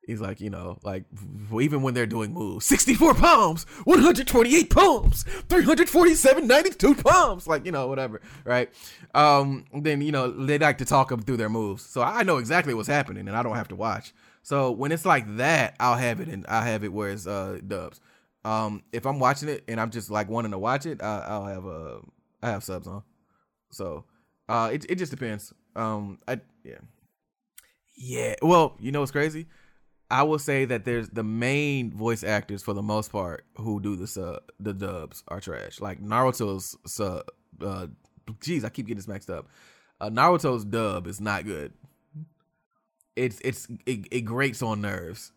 He's 0.07 0.21
like, 0.21 0.41
you 0.41 0.51
know, 0.51 0.79
like 0.85 1.05
even 1.61 1.83
when 1.83 1.93
they're 1.93 2.07
doing 2.07 2.33
moves, 2.33 2.65
64 2.67 3.15
palms, 3.15 3.65
128 3.85 4.71
palms, 4.71 5.25
347, 5.49 6.47
92 6.47 6.95
palms, 6.95 7.49
like, 7.49 7.67
you 7.67 7.73
know, 7.73 7.89
whatever, 7.89 8.21
right? 8.45 8.71
Um, 9.17 9.65
then, 9.75 10.01
you 10.03 10.13
know, 10.13 10.31
they 10.31 10.59
like 10.59 10.79
to 10.79 10.85
talk 10.85 11.09
them 11.09 11.23
through 11.23 11.39
their 11.39 11.49
moves. 11.49 11.85
So 11.85 12.03
I 12.03 12.23
know 12.23 12.37
exactly 12.37 12.73
what's 12.73 12.87
happening 12.87 13.27
and 13.27 13.37
I 13.37 13.43
don't 13.43 13.57
have 13.57 13.67
to 13.69 13.77
watch. 13.77 14.15
So 14.45 14.71
when 14.71 14.93
it's 14.93 15.05
like 15.05 15.39
that, 15.39 15.75
I'll 15.81 15.97
have 15.97 16.21
it 16.21 16.29
and 16.29 16.47
I'll 16.49 16.63
have 16.63 16.85
it 16.85 16.93
where 16.93 17.11
it's 17.11 17.27
uh, 17.27 17.59
dubs. 17.67 18.01
Um, 18.47 18.84
if 18.92 19.07
I'm 19.07 19.18
watching 19.18 19.49
it 19.49 19.64
and 19.66 19.80
I'm 19.80 19.90
just 19.90 20.11
like 20.11 20.28
wanting 20.28 20.53
to 20.53 20.59
watch 20.59 20.86
it, 20.86 21.03
I, 21.03 21.38
will 21.38 21.47
have 21.47 21.66
uh, 21.66 21.99
I 22.42 22.51
have 22.51 22.64
subs 22.64 22.86
on. 22.86 23.03
So 23.72 24.05
uh, 24.49 24.70
it, 24.72 24.86
it 24.88 24.94
just 24.97 25.11
depends. 25.11 25.53
Um, 25.74 26.20
I, 26.28 26.40
yeah. 26.64 26.78
Yeah. 27.97 28.34
Well, 28.42 28.76
you 28.78 28.92
know 28.92 29.01
what's 29.01 29.12
crazy? 29.12 29.47
I 30.11 30.22
will 30.22 30.38
say 30.38 30.64
that 30.66 30.84
there's 30.84 31.09
the 31.09 31.24
main 31.24 31.90
voice 31.90 32.22
actors 32.22 32.62
for 32.62 32.72
the 32.72 32.82
most 32.82 33.11
part 33.11 33.44
who 33.57 33.80
do 33.80 33.97
the 33.97 34.07
sub, 34.07 34.42
the 34.61 34.72
dubs 34.72 35.24
are 35.26 35.40
trash. 35.40 35.80
Like 35.80 36.01
Naruto's 36.01 36.76
sub, 36.86 37.24
uh, 37.61 37.88
geez, 38.40 38.64
I 38.64 38.68
keep 38.68 38.86
getting 38.86 38.99
this 38.99 39.09
mixed 39.09 39.30
up. 39.30 39.49
Uh, 40.01 40.11
Naruto's 40.11 40.64
dub 40.64 41.09
is 41.09 41.20
not 41.20 41.44
good. 41.44 41.72
it's 43.16 43.40
it's 43.44 43.66
it, 43.86 44.07
it 44.12 44.20
grates 44.22 44.62
on 44.62 44.80
nerves. 44.80 45.32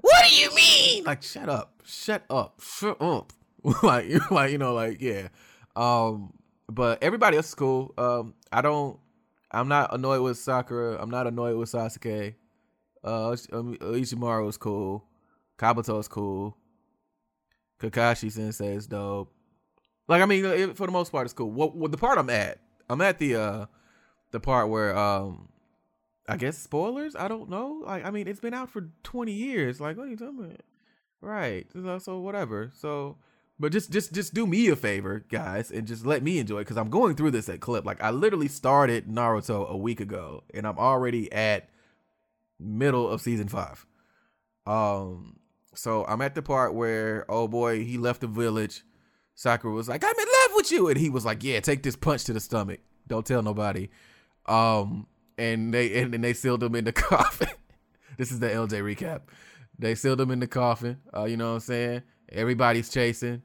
What 0.00 0.24
do 0.28 0.34
you 0.34 0.54
mean? 0.54 1.04
Like, 1.04 1.22
shut 1.22 1.48
up, 1.48 1.82
shut 1.84 2.24
up, 2.28 2.60
shut 2.60 3.00
up. 3.00 3.32
like, 3.82 4.06
like 4.30 4.52
you 4.52 4.58
know, 4.58 4.74
like 4.74 5.00
yeah. 5.00 5.28
Um, 5.76 6.32
but 6.68 7.02
everybody 7.02 7.36
else 7.36 7.48
is 7.48 7.54
cool. 7.54 7.94
Um, 7.96 8.34
I 8.52 8.62
don't. 8.62 8.98
I'm 9.50 9.68
not 9.68 9.94
annoyed 9.94 10.20
with 10.20 10.36
Sakura. 10.36 11.00
I'm 11.00 11.10
not 11.10 11.26
annoyed 11.26 11.56
with 11.56 11.70
Sasuke. 11.70 12.34
Uh, 13.04 13.36
um, 13.52 13.76
Ishimaru 13.76 14.48
is 14.48 14.56
cool. 14.56 15.04
Kabuto 15.58 16.00
is 16.00 16.08
cool. 16.08 16.56
Kakashi 17.80 18.32
Sensei 18.32 18.74
is 18.74 18.86
dope. 18.86 19.32
Like 20.08 20.22
I 20.22 20.26
mean, 20.26 20.44
it, 20.44 20.76
for 20.76 20.86
the 20.86 20.92
most 20.92 21.12
part, 21.12 21.26
it's 21.26 21.32
cool. 21.32 21.50
What, 21.50 21.76
what 21.76 21.90
the 21.90 21.96
part 21.96 22.18
I'm 22.18 22.30
at? 22.30 22.58
I'm 22.88 23.00
at 23.00 23.18
the 23.18 23.36
uh 23.36 23.66
the 24.32 24.40
part 24.40 24.68
where 24.68 24.96
um 24.96 25.48
I 26.28 26.36
guess 26.36 26.58
spoilers. 26.58 27.14
I 27.16 27.28
don't 27.28 27.50
know. 27.50 27.82
Like 27.84 28.04
I 28.04 28.10
mean, 28.10 28.28
it's 28.28 28.40
been 28.40 28.54
out 28.54 28.70
for 28.70 28.88
20 29.02 29.32
years. 29.32 29.80
Like 29.80 29.96
what 29.96 30.06
are 30.06 30.10
you 30.10 30.16
talking 30.16 30.38
about? 30.38 30.60
Right. 31.20 31.66
So, 31.72 31.98
so 31.98 32.18
whatever. 32.18 32.70
So 32.74 33.16
but 33.58 33.70
just 33.70 33.92
just 33.92 34.12
just 34.12 34.34
do 34.34 34.46
me 34.46 34.68
a 34.68 34.76
favor, 34.76 35.24
guys, 35.30 35.70
and 35.70 35.86
just 35.86 36.04
let 36.04 36.22
me 36.22 36.38
enjoy 36.38 36.58
it 36.58 36.60
because 36.62 36.76
I'm 36.76 36.90
going 36.90 37.14
through 37.14 37.30
this 37.30 37.48
at 37.48 37.60
clip. 37.60 37.84
Like 37.84 38.02
I 38.02 38.10
literally 38.10 38.48
started 38.48 39.06
Naruto 39.06 39.68
a 39.68 39.76
week 39.76 40.00
ago, 40.00 40.42
and 40.52 40.66
I'm 40.66 40.78
already 40.78 41.32
at 41.32 41.68
middle 42.58 43.08
of 43.08 43.20
season 43.20 43.46
five. 43.46 43.86
Um, 44.66 45.36
so 45.74 46.04
I'm 46.06 46.20
at 46.20 46.34
the 46.34 46.42
part 46.42 46.74
where 46.74 47.26
oh 47.28 47.46
boy, 47.46 47.84
he 47.84 47.96
left 47.96 48.22
the 48.22 48.26
village. 48.26 48.82
Sakura 49.36 49.72
was 49.72 49.88
like, 49.88 50.02
"I'm 50.02 50.18
in 50.18 50.26
love 50.26 50.56
with 50.56 50.72
you," 50.72 50.88
and 50.88 50.98
he 50.98 51.08
was 51.08 51.24
like, 51.24 51.44
"Yeah, 51.44 51.60
take 51.60 51.84
this 51.84 51.96
punch 51.96 52.24
to 52.24 52.32
the 52.32 52.40
stomach. 52.40 52.80
Don't 53.06 53.24
tell 53.24 53.42
nobody." 53.42 53.88
Um, 54.46 55.06
and 55.38 55.72
they 55.72 56.00
and, 56.00 56.14
and 56.14 56.24
they 56.24 56.32
sealed 56.32 56.62
him 56.62 56.74
in 56.74 56.84
the 56.84 56.92
coffin. 56.92 57.48
this 58.16 58.30
is 58.30 58.40
the 58.40 58.48
ELJAY 58.48 58.96
recap. 58.96 59.22
They 59.78 59.94
sealed 59.94 60.20
him 60.20 60.30
in 60.30 60.40
the 60.40 60.46
coffin. 60.46 60.98
Uh, 61.14 61.24
you 61.24 61.36
know 61.36 61.48
what 61.48 61.54
I'm 61.54 61.60
saying? 61.60 62.02
Everybody's 62.30 62.88
chasing. 62.88 63.42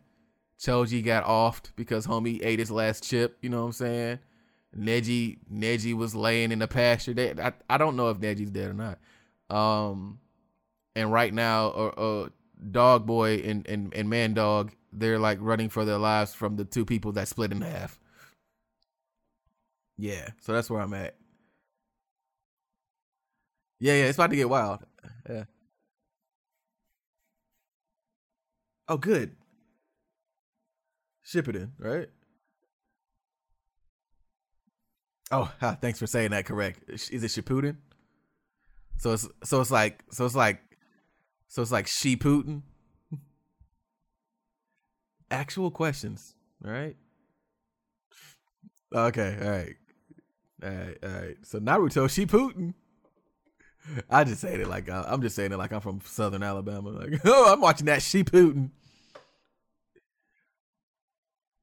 Choji 0.60 1.04
got 1.04 1.24
offed 1.26 1.72
because 1.76 2.06
homie 2.06 2.44
ate 2.44 2.60
his 2.60 2.70
last 2.70 3.04
chip. 3.04 3.38
You 3.42 3.50
know 3.50 3.62
what 3.62 3.68
I'm 3.68 3.72
saying? 3.74 4.20
Neji 4.78 5.40
Neji 5.52 5.96
was 5.96 6.14
laying 6.14 6.52
in 6.52 6.60
the 6.60 6.68
pasture. 6.68 7.14
They, 7.14 7.32
I 7.32 7.54
I 7.70 7.78
don't 7.78 7.96
know 7.96 8.10
if 8.10 8.18
Neji's 8.18 8.52
dead 8.52 8.70
or 8.70 8.74
not. 8.74 9.00
Um, 9.50 10.20
and 10.96 11.12
right 11.12 11.34
now, 11.34 11.68
uh, 11.68 11.88
uh 11.98 12.30
Dog 12.72 13.06
Boy 13.06 13.38
and 13.38 13.68
and 13.68 13.94
and 13.94 14.10
Man 14.10 14.34
Dog, 14.34 14.72
they're 14.92 15.18
like 15.18 15.40
running 15.42 15.70
for 15.70 15.86
their 15.86 15.98
lives 15.98 16.34
from 16.34 16.58
the 16.58 16.66
two 16.66 16.86
people 16.86 17.14
that 17.14 17.28
split 17.28 17.52
in 17.52 17.62
half. 17.62 18.00
Yeah, 19.98 20.30
so 20.40 20.54
that's 20.54 20.70
where 20.70 20.82
I'm 20.82 20.94
at. 20.94 21.16
Yeah, 23.80 23.94
yeah, 23.94 24.06
it's 24.06 24.18
about 24.18 24.30
to 24.32 24.36
get 24.36 24.50
wild. 24.50 24.80
Yeah. 25.30 25.44
Oh, 28.88 28.98
good. 28.98 29.36
Shippuden, 31.26 31.72
right? 31.78 32.10
Oh, 35.32 35.52
thanks 35.82 36.00
for 36.00 36.08
saying 36.08 36.32
that 36.32 36.46
correct. 36.46 36.90
Is 36.90 37.10
it 37.12 37.22
Shippuden? 37.28 37.78
So 38.98 39.14
it's 39.14 39.28
so 39.44 39.62
it's 39.62 39.72
like 39.72 40.04
so 40.12 40.26
it's 40.26 40.36
like 40.36 40.60
so 41.48 41.62
it's 41.62 41.72
like 41.72 41.88
she 41.88 42.18
Putin. 42.18 42.64
Actual 45.32 45.72
questions, 45.72 46.36
all 46.66 46.72
right? 46.72 46.98
Okay, 48.94 49.38
all 49.42 49.50
right, 49.50 49.76
all 50.64 50.70
right, 50.70 50.98
all 51.04 51.22
right. 51.22 51.38
So 51.44 51.60
Naruto, 51.60 52.10
she 52.10 52.26
Putin. 52.26 52.74
I 54.10 54.24
just 54.24 54.42
saying 54.42 54.62
it 54.62 54.68
like 54.68 54.90
uh, 54.90 55.06
I'm 55.08 55.22
just 55.22 55.36
saying 55.36 55.52
it 55.52 55.58
like 55.58 55.72
I'm 55.72 55.82
from 55.82 56.02
Southern 56.04 56.44
Alabama. 56.44 56.90
Like, 56.90 57.22
oh, 57.26 57.54
I'm 57.54 57.62
watching 57.62 57.86
that 57.88 58.02
she 58.02 58.24
Putin. 58.24 58.70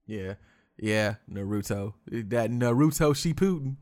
Yeah, 0.06 0.34
yeah, 0.78 1.16
Naruto. 1.30 1.94
That 2.06 2.50
Naruto 2.50 3.12
Shippuden. 3.12 3.76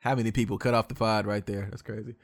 How 0.00 0.14
many 0.14 0.32
people 0.32 0.58
cut 0.58 0.74
off 0.74 0.88
the 0.88 0.94
pod 0.94 1.26
right 1.26 1.46
there? 1.46 1.68
That's 1.70 1.82
crazy. 1.82 2.16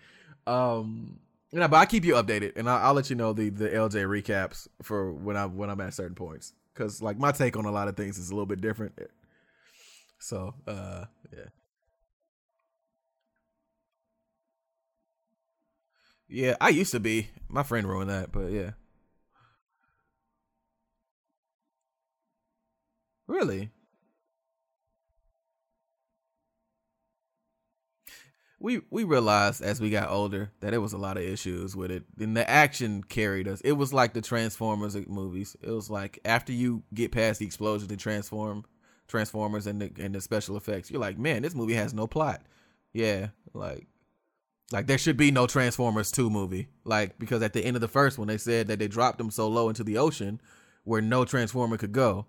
Um, 0.47 1.21
you 1.53 1.61
know, 1.61 1.69
but 1.69 1.77
I 1.77 1.87
keep 1.87 2.05
you 2.05 2.15
updated, 2.15 2.57
and 2.57 2.69
I'll, 2.69 2.89
I'll, 2.89 2.95
let 2.95 3.09
you 3.09 3.17
know 3.17 3.33
the 3.33 3.51
the 3.51 3.69
ELJAY 3.69 4.05
recaps 4.05 4.67
for 4.83 5.13
when 5.13 5.37
I 5.37 5.47
when 5.47 5.71
I'm 5.71 5.81
at 5.81 5.95
certain 5.95 6.17
points, 6.17 6.53
because 6.75 7.01
like 7.01 7.19
my 7.19 7.33
take 7.33 7.57
on 7.57 7.65
a 7.65 7.71
lot 7.71 7.89
of 7.89 7.97
things 7.97 8.19
is 8.19 8.31
a 8.31 8.35
little 8.35 8.47
bit 8.47 8.61
different. 8.61 8.99
So, 10.19 10.55
uh, 10.67 11.05
yeah. 11.33 11.45
Yeah, 16.29 16.57
I 16.61 16.69
used 16.71 16.93
to 16.93 17.01
be. 17.01 17.31
My 17.49 17.63
friend 17.63 17.89
ruined 17.89 18.11
that, 18.11 18.33
but 18.33 18.51
yeah. 18.53 18.73
Really? 23.29 23.71
We 28.61 28.81
we 28.91 29.05
realized 29.05 29.63
as 29.63 29.81
we 29.81 29.89
got 29.91 30.11
older 30.11 30.51
that 30.61 30.75
it 30.75 30.79
was 30.79 30.93
a 30.93 30.99
lot 30.99 31.17
of 31.17 31.23
issues 31.23 31.77
with 31.77 31.93
it. 31.93 32.05
And 32.19 32.37
the 32.37 32.49
action 32.49 33.05
carried 33.05 33.47
us. 33.47 33.61
It 33.61 33.73
was 33.73 33.93
like 33.93 34.15
the 34.15 34.21
Transformers 34.21 34.97
movies. 35.09 35.57
It 35.63 35.71
was 35.71 35.89
like 35.91 36.19
after 36.25 36.53
you 36.53 36.83
get 36.93 37.13
past 37.13 37.39
the 37.39 37.47
explosion 37.47 37.89
to 37.89 37.97
transform 37.97 38.65
Transformers 39.07 39.67
and 39.69 39.81
the 39.81 39.93
and 40.01 40.13
the 40.15 40.21
special 40.21 40.57
effects, 40.57 40.91
you're 40.91 41.01
like, 41.01 41.19
man, 41.19 41.43
this 41.43 41.55
movie 41.55 41.75
has 41.75 41.95
no 41.95 42.09
plot. 42.09 42.43
Yeah, 42.93 43.29
like 43.55 43.87
like 44.73 44.87
there 44.87 44.99
should 44.99 45.17
be 45.17 45.31
no 45.31 45.47
Transformers 45.47 46.11
2 46.11 46.31
movie. 46.31 46.69
Like 46.85 47.19
because 47.19 47.43
at 47.43 47.53
the 47.53 47.65
end 47.65 47.77
of 47.77 47.81
the 47.81 47.89
first 47.89 48.19
one 48.19 48.29
they 48.29 48.39
said 48.39 48.69
that 48.69 48.79
they 48.79 48.89
dropped 48.89 49.19
them 49.19 49.31
so 49.31 49.49
low 49.49 49.69
into 49.69 49.85
the 49.85 49.99
ocean 49.99 50.41
where 50.85 51.01
no 51.01 51.25
Transformer 51.25 51.77
could 51.77 51.93
go 51.93 52.27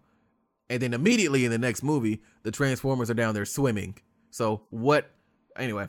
and 0.69 0.81
then 0.81 0.93
immediately 0.93 1.45
in 1.45 1.51
the 1.51 1.57
next 1.57 1.81
movie, 1.81 2.21
the 2.43 2.51
Transformers 2.51 3.09
are 3.09 3.15
down 3.15 3.33
there 3.33 3.45
swimming. 3.45 3.97
So 4.29 4.61
what? 4.69 5.09
Anyway, 5.57 5.87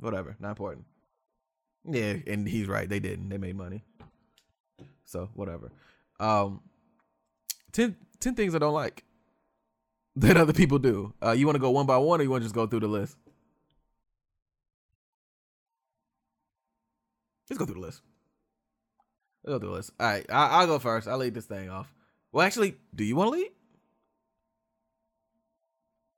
whatever. 0.00 0.36
Not 0.40 0.50
important. 0.50 0.86
Yeah, 1.84 2.16
and 2.26 2.48
he's 2.48 2.66
right. 2.66 2.88
They 2.88 3.00
didn't. 3.00 3.28
They 3.28 3.38
made 3.38 3.56
money. 3.56 3.84
So 5.04 5.28
whatever. 5.34 5.70
Um, 6.18 6.62
10, 7.72 7.96
10 8.20 8.34
things 8.34 8.54
I 8.54 8.58
don't 8.58 8.72
like 8.72 9.04
that 10.16 10.36
other 10.36 10.54
people 10.54 10.78
do. 10.78 11.12
Uh, 11.22 11.32
you 11.32 11.46
want 11.46 11.56
to 11.56 11.60
go 11.60 11.70
one 11.70 11.86
by 11.86 11.98
one, 11.98 12.20
or 12.20 12.22
you 12.22 12.30
want 12.30 12.42
to 12.42 12.46
just 12.46 12.54
go 12.54 12.66
through 12.66 12.80
the 12.80 12.88
list? 12.88 13.16
Let's 17.52 17.58
go 17.58 17.66
through 17.66 17.74
the 17.74 17.86
list. 17.86 18.00
Let's 19.44 19.52
go 19.52 19.58
through 19.58 19.68
the 19.68 19.74
list. 19.74 19.90
All 20.00 20.06
right, 20.06 20.24
I, 20.30 20.46
I'll 20.46 20.66
go 20.66 20.78
first. 20.78 21.06
I'll 21.06 21.18
lead 21.18 21.34
this 21.34 21.44
thing 21.44 21.68
off. 21.68 21.92
Well, 22.32 22.46
actually, 22.46 22.76
do 22.94 23.04
you 23.04 23.14
want 23.14 23.28
to 23.28 23.38
lead? 23.40 23.50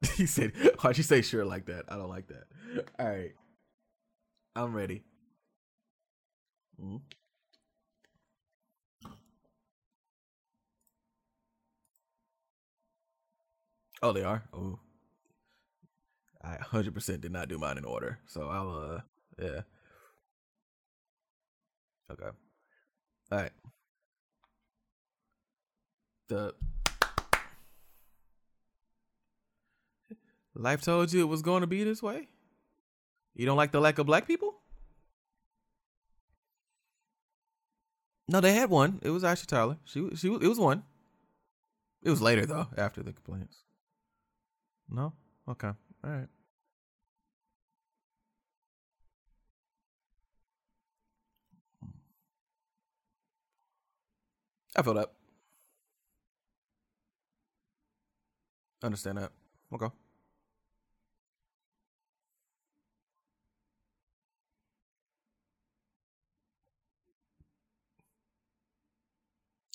he 0.17 0.27
said, 0.27 0.53
"Why'd 0.81 0.97
you 0.97 1.03
say 1.03 1.23
sure 1.23 1.45
like 1.45 1.67
that? 1.67 1.87
I 1.89 1.97
don't 1.97 2.09
like 2.09 2.29
that." 2.29 2.45
All 3.01 3.09
right, 3.09 3.33
I'm 4.55 4.73
ready. 4.73 5.03
Mm-hmm. 6.81 6.99
Oh, 14.05 14.13
they 14.13 14.23
are. 14.23 14.45
Oh, 14.53 14.79
I 16.45 16.59
100% 16.59 17.21
did 17.23 17.33
not 17.33 17.49
do 17.49 17.59
mine 17.59 17.79
in 17.79 17.85
order, 17.85 18.21
so 18.29 18.47
I'll 18.49 18.71
uh, 18.71 19.01
yeah. 19.45 19.61
Okay. 22.11 22.31
All 23.33 23.39
right. 23.39 23.53
The 26.29 26.55
Life 30.55 30.83
told 30.83 31.13
you 31.13 31.21
it 31.21 31.29
was 31.29 31.43
going 31.43 31.63
to 31.63 31.67
be 31.67 31.83
this 31.83 32.03
way? 32.03 32.29
You 33.35 33.47
don't 33.47 33.57
like 33.57 33.73
the 33.73 33.81
lack 33.81 33.99
of 33.99 34.07
black 34.07 34.27
people? 34.27 34.55
No, 38.29 38.41
they 38.41 38.55
had 38.55 38.71
one. 38.71 39.01
It 39.03 39.11
was 39.11 39.25
Ashley 39.25 39.47
Tyler. 39.47 39.79
She 39.85 40.09
she 40.15 40.29
it 40.33 40.47
was 40.47 40.59
one. 40.59 40.85
It 42.03 42.11
was 42.11 42.23
later 42.23 42.47
though, 42.47 42.69
after 42.77 43.03
the 43.03 43.13
complaints. 43.13 43.65
No? 44.89 45.13
Okay. 45.49 45.69
All 45.69 46.11
right. 46.11 46.29
I 54.77 54.83
feel 54.83 54.95
that. 54.95 55.11
Understand 58.83 59.19
that. 59.19 59.33
Okay. 59.73 59.89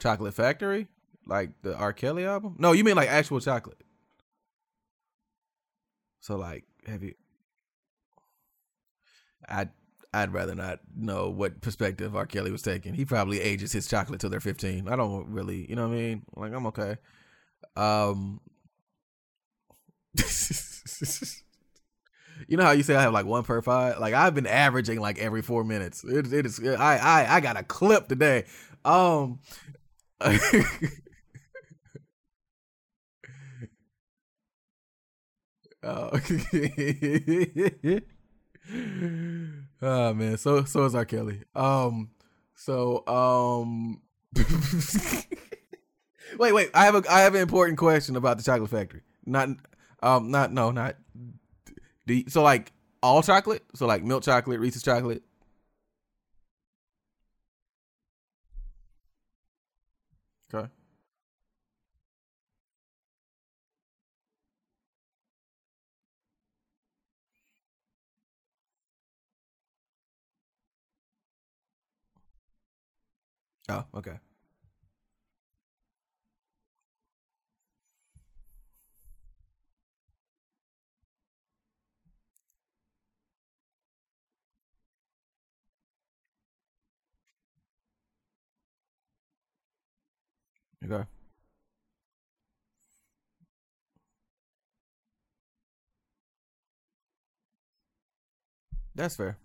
Chocolate 0.02 0.34
Factory? 0.34 0.88
Like 1.26 1.52
the 1.62 1.76
R. 1.76 1.94
Kelly 1.94 2.26
album? 2.26 2.56
No, 2.58 2.72
you 2.72 2.84
mean 2.84 2.96
like 2.96 3.10
actual 3.10 3.40
chocolate. 3.40 3.82
So 6.22 6.36
like 6.38 6.66
have 6.86 7.04
you 7.04 7.16
I 9.48 9.68
I'd 10.14 10.34
rather 10.34 10.56
not 10.56 10.80
know 10.96 11.30
what 11.30 11.62
perspective 11.62 12.16
R. 12.16 12.26
Kelly 12.26 12.52
was 12.52 12.64
taking. 12.64 12.96
He 12.96 13.06
probably 13.06 13.40
ages 13.42 13.72
his 13.72 13.88
chocolate 13.88 14.20
till 14.20 14.30
they're 14.30 14.40
15. 14.40 14.88
I 14.90 14.96
don't 14.96 15.28
really, 15.30 15.70
you 15.70 15.76
know 15.76 15.88
what 15.88 15.94
I 15.96 16.00
mean? 16.00 16.24
Like 16.36 16.54
I'm 16.54 16.66
okay. 16.68 16.98
Um 17.78 18.42
You 22.48 22.58
know 22.58 22.64
how 22.64 22.72
you 22.72 22.84
say 22.84 22.96
I 22.96 23.02
have 23.02 23.14
like 23.14 23.26
one 23.26 23.44
per 23.44 23.62
five? 23.62 24.00
Like 24.00 24.14
I've 24.14 24.34
been 24.34 24.48
averaging 24.48 25.00
like 25.00 25.20
every 25.20 25.42
4 25.42 25.64
minutes. 25.64 26.04
It, 26.04 26.32
it 26.32 26.46
is 26.46 26.60
I 26.64 26.98
I 26.98 27.36
I 27.36 27.40
got 27.42 27.58
a 27.58 27.64
clip 27.64 28.08
today. 28.08 28.46
Um 28.86 29.40
Oh. 35.84 36.12
oh 39.82 40.14
man, 40.14 40.38
so 40.38 40.64
so 40.64 40.86
is 40.86 40.96
R. 40.96 41.06
Kelly. 41.06 41.42
Um, 41.56 42.12
so 42.56 43.08
um, 43.08 44.02
wait, 46.38 46.54
wait. 46.54 46.70
I 46.74 46.86
have 46.86 46.96
a 46.96 47.04
I 47.10 47.22
have 47.22 47.36
an 47.36 47.42
important 47.42 47.78
question 47.78 48.16
about 48.16 48.38
the 48.38 48.44
chocolate 48.44 48.70
factory. 48.70 49.02
Not 49.26 49.50
um, 50.02 50.32
not 50.32 50.52
no, 50.52 50.72
not. 50.72 50.96
You, 52.06 52.26
so 52.28 52.42
like 52.42 52.72
all 53.04 53.22
chocolate? 53.22 53.64
So 53.76 53.86
like 53.86 54.04
milk 54.04 54.24
chocolate, 54.24 54.60
Reese's 54.60 54.84
chocolate. 54.84 55.24
Okay. 60.54 60.68
Oh, 73.70 73.86
okay. 73.94 74.20
Okay. 90.84 91.04
That's 98.96 99.16
fair. 99.16 99.38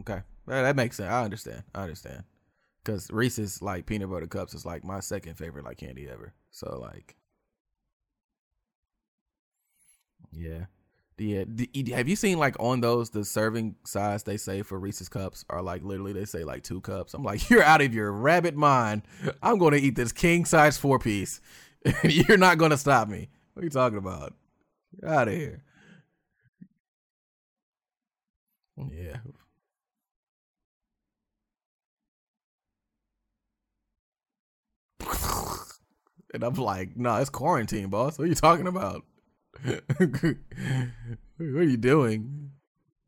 Okay. 0.00 0.22
That, 0.46 0.76
makes 0.76 0.96
sense. 0.96 1.10
I 1.10 1.24
understand. 1.24 1.62
I 1.74 1.82
understand. 1.82 2.24
Cause 2.84 3.10
Reese's 3.12 3.62
like 3.62 3.86
peanut 3.86 4.10
butter 4.10 4.26
cups 4.26 4.54
is 4.54 4.66
like 4.66 4.82
my 4.84 4.98
second 4.98 5.34
favorite 5.36 5.64
like 5.64 5.78
candy 5.78 6.08
ever. 6.08 6.34
So 6.50 6.80
like, 6.80 7.14
yeah, 10.32 10.64
yeah. 11.16 11.44
Have 11.94 12.08
you 12.08 12.16
seen 12.16 12.38
like 12.38 12.56
on 12.58 12.80
those 12.80 13.10
the 13.10 13.24
serving 13.24 13.76
size 13.84 14.24
they 14.24 14.36
say 14.36 14.62
for 14.62 14.80
Reese's 14.80 15.08
cups 15.08 15.44
are 15.48 15.62
like 15.62 15.84
literally 15.84 16.12
they 16.12 16.24
say 16.24 16.42
like 16.42 16.64
two 16.64 16.80
cups. 16.80 17.14
I'm 17.14 17.22
like, 17.22 17.48
you're 17.50 17.62
out 17.62 17.80
of 17.80 17.94
your 17.94 18.10
rabbit 18.10 18.56
mind. 18.56 19.02
I'm 19.42 19.58
going 19.58 19.72
to 19.74 19.80
eat 19.80 19.94
this 19.94 20.12
king 20.12 20.44
size 20.44 20.76
four 20.76 20.98
piece, 20.98 21.40
you're 22.04 22.38
not 22.38 22.58
going 22.58 22.72
to 22.72 22.78
stop 22.78 23.08
me. 23.08 23.28
What 23.54 23.62
are 23.62 23.64
you 23.64 23.70
talking 23.70 23.98
about? 23.98 24.34
Get 25.00 25.10
out 25.10 25.28
of 25.28 25.34
here. 25.34 25.62
Yeah. 28.76 29.18
And 36.34 36.42
I'm 36.42 36.54
like, 36.54 36.96
nah, 36.96 37.20
it's 37.20 37.30
quarantine, 37.30 37.88
boss. 37.88 38.18
What 38.18 38.24
are 38.24 38.28
you 38.28 38.34
talking 38.34 38.66
about? 38.66 39.04
what 39.64 40.34
are 41.40 41.62
you 41.62 41.76
doing? 41.76 42.50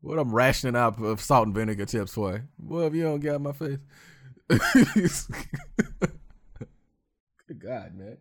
What 0.01 0.19
I'm 0.19 0.33
rationing 0.33 0.75
out 0.75 1.01
of 1.01 1.21
salt 1.21 1.47
and 1.47 1.55
vinegar 1.55 1.85
chips 1.85 2.13
for? 2.13 2.43
Well, 2.59 2.87
if 2.87 2.93
you 2.93 3.03
don't 3.03 3.19
get 3.19 3.41
my 3.41 3.53
face. 3.53 3.79
Good 7.47 7.59
God, 7.59 7.95
man. 7.95 8.17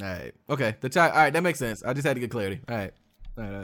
All 0.00 0.06
right. 0.08 0.34
Okay. 0.50 0.76
The 0.80 0.88
child. 0.90 1.12
All 1.12 1.18
right. 1.18 1.32
That 1.32 1.42
makes 1.42 1.58
sense. 1.58 1.82
I 1.82 1.92
just 1.94 2.06
had 2.06 2.14
to 2.14 2.20
get 2.20 2.30
clarity. 2.30 2.60
All 2.68 2.76
right. 2.76 2.92
All 3.38 3.44
right. 3.44 3.54
All 3.54 3.62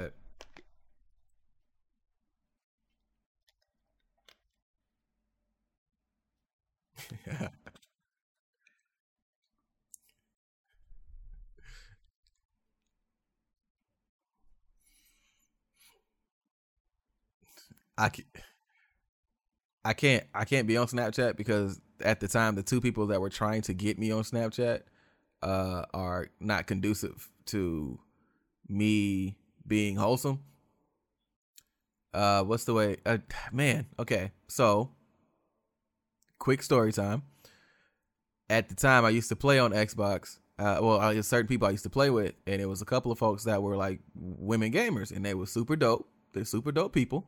right. 7.41 7.51
I, 17.99 18.09
can, 18.09 18.25
I 19.85 19.93
can't 19.93 20.25
I 20.33 20.45
can't 20.45 20.66
be 20.66 20.77
on 20.77 20.87
Snapchat 20.87 21.37
because 21.37 21.81
at 22.01 22.20
the 22.20 22.29
time 22.29 22.55
the 22.55 22.62
two 22.62 22.81
people 22.81 23.09
that 23.09 23.20
were 23.20 23.29
trying 23.29 23.62
to 23.62 23.75
get 23.75 23.99
me 23.99 24.12
on 24.12 24.23
Snapchat 24.23 24.83
uh, 25.43 25.83
are 25.93 26.29
not 26.41 26.66
conducive 26.66 27.29
to 27.47 27.99
me 28.69 29.37
being 29.66 29.97
wholesome. 29.97 30.41
Uh, 32.15 32.43
what's 32.45 32.65
the 32.65 32.75
way? 32.75 32.97
Uh, 33.05 33.19
man, 33.53 33.87
okay. 33.99 34.33
So, 34.49 34.93
quick 36.39 36.62
story 36.62 36.93
time. 36.93 37.23
At 38.49 38.69
the 38.69 38.75
time, 38.75 39.05
I 39.05 39.11
used 39.11 39.29
to 39.29 39.37
play 39.37 39.59
on 39.59 39.73
Xbox. 39.73 40.39
Uh, 40.59 40.79
well, 40.81 40.99
I 40.99 41.20
certain 41.20 41.47
people 41.47 41.69
I 41.69 41.73
used 41.73 41.85
to 41.85 41.91
play 41.91 42.11
with, 42.11 42.35
and 42.47 42.61
it 42.62 42.66
was 42.66 42.81
a 42.81 42.87
couple 42.87 43.12
of 43.12 43.19
folks 43.19 43.45
that 43.45 43.62
were 43.62 43.77
like 43.77 44.01
women 44.15 44.73
gamers, 44.73 45.15
and 45.15 45.25
they 45.25 45.35
were 45.35 45.47
super 45.47 45.77
dope. 45.77 46.09
They're 46.33 46.45
super 46.45 46.73
dope 46.73 46.93
people 46.93 47.27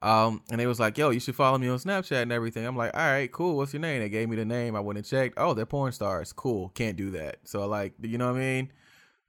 um, 0.00 0.42
and 0.50 0.60
they 0.60 0.66
was 0.66 0.78
like, 0.78 0.96
"Yo, 0.96 1.10
you 1.10 1.20
should 1.20 1.34
follow 1.34 1.58
me 1.58 1.68
on 1.68 1.78
Snapchat 1.78 2.22
and 2.22 2.32
everything." 2.32 2.64
I'm 2.64 2.76
like, 2.76 2.94
"All 2.94 3.00
right, 3.00 3.30
cool. 3.30 3.56
What's 3.56 3.72
your 3.72 3.80
name?" 3.80 4.00
They 4.00 4.08
gave 4.08 4.28
me 4.28 4.36
the 4.36 4.44
name. 4.44 4.76
I 4.76 4.80
went 4.80 4.98
and 4.98 5.06
checked. 5.06 5.34
Oh, 5.36 5.54
they're 5.54 5.66
porn 5.66 5.92
stars. 5.92 6.32
Cool. 6.32 6.68
Can't 6.70 6.96
do 6.96 7.10
that. 7.12 7.38
So 7.44 7.66
like, 7.66 7.94
you 8.00 8.18
know 8.18 8.26
what 8.32 8.36
I 8.36 8.40
mean? 8.40 8.72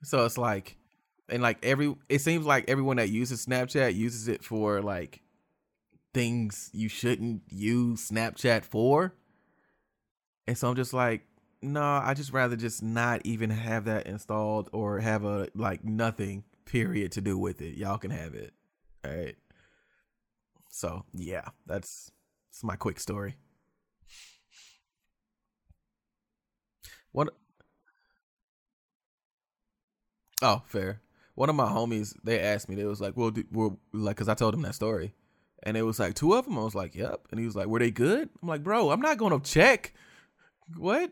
So 0.04 0.26
it's 0.26 0.38
like, 0.38 0.78
and 1.28 1.42
like 1.42 1.58
every, 1.64 1.96
it 2.08 2.20
seems 2.20 2.46
like 2.46 2.70
everyone 2.70 2.98
that 2.98 3.10
uses 3.10 3.46
Snapchat 3.46 3.96
uses 3.96 4.28
it 4.28 4.44
for 4.44 4.82
like 4.82 5.22
things 6.14 6.70
you 6.74 6.88
shouldn't 6.88 7.42
use 7.50 8.10
Snapchat 8.10 8.64
for. 8.64 9.14
And 10.48 10.58
so 10.58 10.70
I'm 10.70 10.76
just 10.76 10.94
like, 10.94 11.22
no, 11.62 11.82
I 11.82 12.14
just 12.14 12.32
rather 12.32 12.56
just 12.56 12.82
not 12.82 13.22
even 13.26 13.50
have 13.50 13.86
that 13.86 14.08
installed 14.08 14.70
or 14.72 15.00
have 15.00 15.26
a 15.26 15.50
like 15.56 15.84
nothing 15.84 16.44
period 16.66 17.12
to 17.14 17.22
do 17.22 17.38
with 17.38 17.62
it. 17.62 17.76
Y'all 17.76 17.98
can 17.98 18.12
have 18.12 18.34
it. 18.34 18.54
All 19.04 19.12
right. 19.12 19.36
So 20.70 21.04
yeah, 21.14 21.50
that's 21.66 22.12
that's 22.50 22.64
my 22.64 22.76
quick 22.76 23.00
story. 23.00 23.36
One 27.12 27.30
oh 30.42 30.62
fair. 30.66 31.02
One 31.36 31.50
of 31.50 31.56
my 31.56 31.68
homies 31.68 32.16
they 32.24 32.40
asked 32.40 32.70
me 32.70 32.76
they 32.76 32.86
was 32.86 33.02
like, 33.02 33.16
well, 33.18 33.32
do, 33.32 33.44
well 33.52 33.80
like 33.94 34.16
because 34.16 34.30
I 34.30 34.34
told 34.36 34.54
them 34.54 34.62
that 34.64 34.76
story, 34.76 35.14
and 35.64 35.76
it 35.76 35.84
was 35.84 36.00
like 36.00 36.14
two 36.16 36.34
of 36.34 36.46
them. 36.46 36.58
I 36.58 36.64
was 36.64 36.76
like, 36.76 36.96
yep, 36.96 37.28
and 37.32 37.40
he 37.40 37.46
was 37.46 37.56
like, 37.56 37.68
were 37.68 37.80
they 37.80 37.92
good? 37.92 38.30
I'm 38.42 38.48
like, 38.48 38.64
bro, 38.64 38.92
I'm 38.92 39.02
not 39.02 39.18
gonna 39.18 39.40
check. 39.40 39.94
What? 40.78 41.12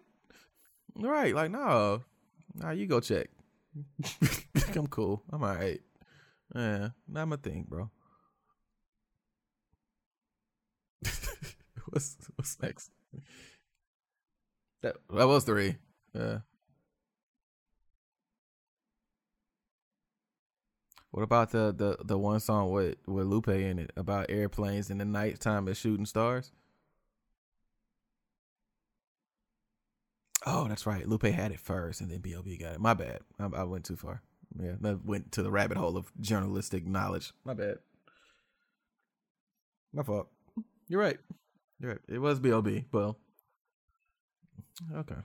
Right? 0.96 1.34
Like 1.34 1.52
no, 1.52 2.04
nah, 2.56 2.72
you 2.72 2.88
go 2.88 3.00
check. 3.00 3.30
I'm 4.76 4.88
cool. 4.88 5.24
I'm 5.32 5.44
alright. 5.44 5.82
Yeah, 6.56 6.90
not 7.08 7.28
my 7.28 7.36
thing, 7.38 7.66
bro. 7.68 7.90
what's 11.92 12.18
what's 12.36 12.62
next? 12.62 12.92
That 14.82 14.98
that 15.14 15.28
was 15.28 15.44
three. 15.44 15.78
Yeah. 16.14 16.40
What 21.12 21.24
about 21.24 21.52
the 21.52 21.74
the 21.76 21.98
the 22.04 22.18
one 22.18 22.40
song 22.40 22.72
with 22.72 22.96
with 23.08 23.26
Lupe 23.26 23.48
in 23.48 23.80
it 23.80 23.92
about 23.96 24.30
airplanes 24.30 24.90
in 24.90 25.00
the 25.00 25.06
nighttime 25.06 25.68
and 25.68 25.76
shooting 25.76 26.06
stars? 26.06 26.52
Oh, 30.46 30.68
that's 30.68 30.86
right. 30.86 31.08
Lupe 31.08 31.24
had 31.24 31.52
it 31.52 31.60
first, 31.60 32.00
and 32.02 32.10
then 32.10 32.20
B.O.B. 32.20 32.58
got 32.58 32.74
it. 32.74 32.80
My 32.80 32.94
bad. 32.94 33.20
I, 33.40 33.48
I 33.48 33.64
went 33.64 33.84
too 33.86 33.98
far. 33.98 34.22
Yeah, 34.58 34.76
I 34.84 34.96
went 35.04 35.32
to 35.34 35.44
the 35.44 35.52
rabbit 35.52 35.78
hole 35.78 35.98
of 35.98 36.12
journalistic 36.22 36.86
knowledge. 36.86 37.34
My 37.44 37.54
bad. 37.54 37.80
My 39.94 40.04
fault. 40.04 40.28
You're 40.88 41.02
right. 41.02 41.18
You're 41.80 41.92
right. 41.92 42.00
It 42.08 42.20
was 42.20 42.40
B.O.B. 42.40 42.86
Well, 42.92 43.18
okay. 44.96 45.16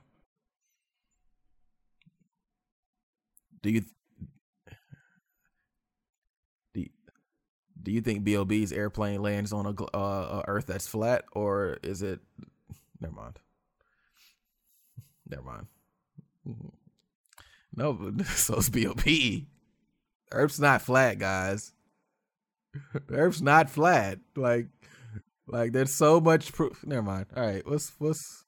Do 3.63 3.71
you 3.71 3.83
do 6.75 6.81
you, 6.81 6.89
Do 7.81 7.93
you 7.93 8.01
think 8.01 8.25
Bob's 8.25 8.73
airplane 8.73 9.23
lands 9.23 9.53
on 9.53 9.67
a, 9.67 9.97
uh, 9.97 10.43
a 10.43 10.45
Earth 10.49 10.67
that's 10.67 10.87
flat, 10.87 11.25
or 11.33 11.79
is 11.83 12.03
it? 12.03 12.21
Never 13.01 13.15
mind. 13.15 13.39
Never 15.29 15.43
mind. 15.43 15.67
No, 17.75 17.93
but 17.95 18.27
so 18.37 18.57
it's 18.57 18.69
Bob. 18.69 19.01
Earth's 20.33 20.59
not 20.59 20.83
flat, 20.83 21.19
guys. 21.19 21.73
Earth's 23.11 23.41
not 23.41 23.71
flat. 23.71 24.19
Like, 24.37 24.67
like 25.53 25.73
there's 25.73 25.95
so 25.95 26.21
much 26.21 26.53
proof. 26.53 26.85
Never 26.85 27.03
mind. 27.03 27.27
All 27.37 27.45
right, 27.45 27.67
what's 27.67 27.93
what's 27.99 28.45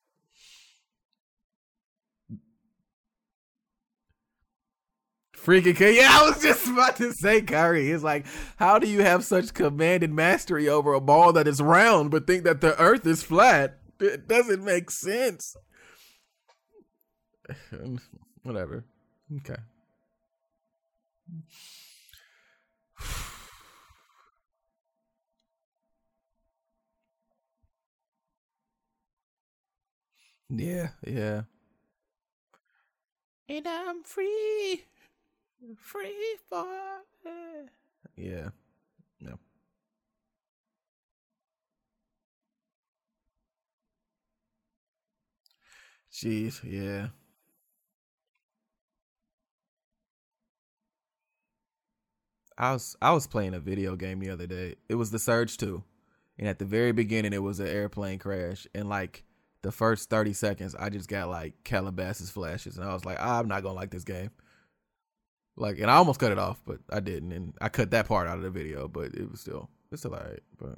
freaking? 5.37 5.95
Yeah, 5.95 6.09
I 6.11 6.29
was 6.29 6.43
just 6.43 6.67
about 6.67 6.97
to 6.97 7.13
say 7.13 7.43
Kyrie. 7.43 7.91
It's 7.91 8.03
like, 8.03 8.27
how 8.57 8.79
do 8.79 8.89
you 8.89 9.03
have 9.03 9.23
such 9.23 9.53
command 9.53 10.03
and 10.03 10.17
mastery 10.17 10.69
over 10.69 10.95
a 10.95 11.01
ball 11.01 11.33
that 11.35 11.47
is 11.47 11.61
round, 11.61 12.11
but 12.11 12.27
think 12.27 12.45
that 12.45 12.63
the 12.63 12.79
Earth 12.81 13.07
is 13.07 13.23
flat? 13.23 13.79
It 14.01 14.27
doesn't 14.27 14.65
make 14.65 14.91
sense. 14.91 15.55
Whatever. 18.43 18.85
Okay. 19.37 19.61
Yeah, 30.57 30.91
yeah. 31.07 31.43
And 33.49 33.67
I'm 33.67 34.03
free, 34.05 34.85
free 35.77 36.37
for. 36.49 36.67
Yeah, 38.17 38.51
no. 39.21 39.39
Jeez, 46.13 46.61
yeah. 46.65 47.09
I 52.57 52.73
was 52.73 52.97
I 53.03 53.13
was 53.13 53.27
playing 53.27 53.55
a 53.55 53.61
video 53.61 53.97
game 53.97 54.21
the 54.21 54.31
other 54.31 54.47
day. 54.47 54.77
It 54.89 54.95
was 54.95 55.11
the 55.11 55.19
Surge 55.19 55.57
2. 55.57 55.83
And 56.39 56.49
at 56.49 56.59
the 56.59 56.65
very 56.65 56.93
beginning 56.93 57.33
it 57.33 57.43
was 57.43 57.61
an 57.61 57.67
airplane 57.67 58.19
crash. 58.19 58.67
And 58.75 58.89
like 58.89 59.25
the 59.65 59.73
first 59.73 60.11
30 60.11 60.35
seconds 60.35 60.77
I 60.79 60.91
just 60.91 61.09
got 61.09 61.31
like 61.31 61.55
Calabasas 61.65 62.31
flashes 62.31 62.77
and 62.77 62.87
I 62.87 62.93
was 62.93 63.07
like, 63.07 63.17
ah, 63.19 63.41
I'm 63.41 63.49
not 63.49 63.63
gonna 63.63 63.75
like 63.75 63.91
this 63.91 64.05
game. 64.05 64.31
Like 65.57 65.79
and 65.79 65.91
I 65.91 65.95
almost 65.95 66.21
cut 66.21 66.33
it 66.33 66.39
off, 66.39 66.63
but 66.67 66.81
I 66.91 67.01
didn't. 67.01 67.33
And 67.33 67.55
I 67.63 67.71
cut 67.71 67.91
that 67.93 68.07
part 68.07 68.29
out 68.29 68.37
of 68.37 68.43
the 68.43 68.51
video, 68.51 68.89
but 68.89 69.15
it 69.15 69.31
was 69.31 69.41
still 69.41 69.71
it's 69.91 70.03
still 70.03 70.13
alright. 70.13 70.43
But 70.59 70.77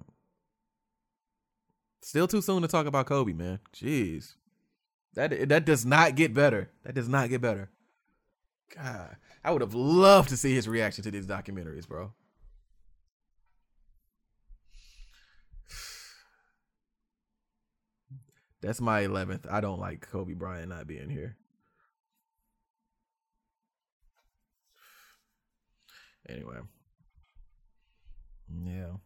still 2.00 2.28
too 2.28 2.40
soon 2.40 2.62
to 2.62 2.68
talk 2.68 2.86
about 2.86 3.06
Kobe, 3.06 3.32
man. 3.32 3.58
Jeez. 3.74 4.34
That 5.14 5.48
that 5.48 5.64
does 5.64 5.84
not 5.84 6.14
get 6.14 6.32
better. 6.32 6.70
That 6.84 6.94
does 6.94 7.08
not 7.08 7.28
get 7.28 7.40
better. 7.40 7.70
God, 8.72 9.16
I 9.42 9.50
would 9.50 9.62
have 9.62 9.74
loved 9.74 10.28
to 10.28 10.36
see 10.36 10.54
his 10.54 10.68
reaction 10.68 11.02
to 11.04 11.10
these 11.10 11.26
documentaries, 11.26 11.88
bro. 11.88 12.12
That's 18.66 18.80
my 18.80 19.02
11th. 19.02 19.46
I 19.48 19.60
don't 19.60 19.78
like 19.78 20.00
Kobe 20.10 20.34
Bryant 20.34 20.70
not 20.70 20.88
being 20.88 21.08
here. 21.08 21.36
Anyway. 26.28 26.58
Yeah. 28.64 28.96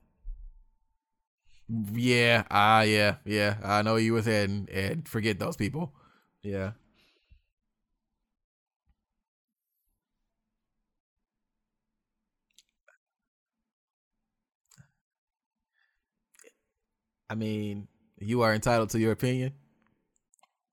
Yeah. 1.92 2.44
Ah, 2.50 2.78
uh, 2.80 2.82
yeah. 2.82 3.16
Yeah. 3.24 3.56
I 3.62 3.82
know 3.82 3.96
you 3.96 4.14
was 4.14 4.26
heading 4.26 4.68
and 4.72 5.08
forget 5.08 5.38
those 5.38 5.56
people. 5.56 5.92
Yeah. 6.42 6.72
I 17.28 17.34
mean, 17.36 17.88
you 18.20 18.42
are 18.42 18.54
entitled 18.54 18.90
to 18.90 18.98
your 18.98 19.12
opinion. 19.12 19.54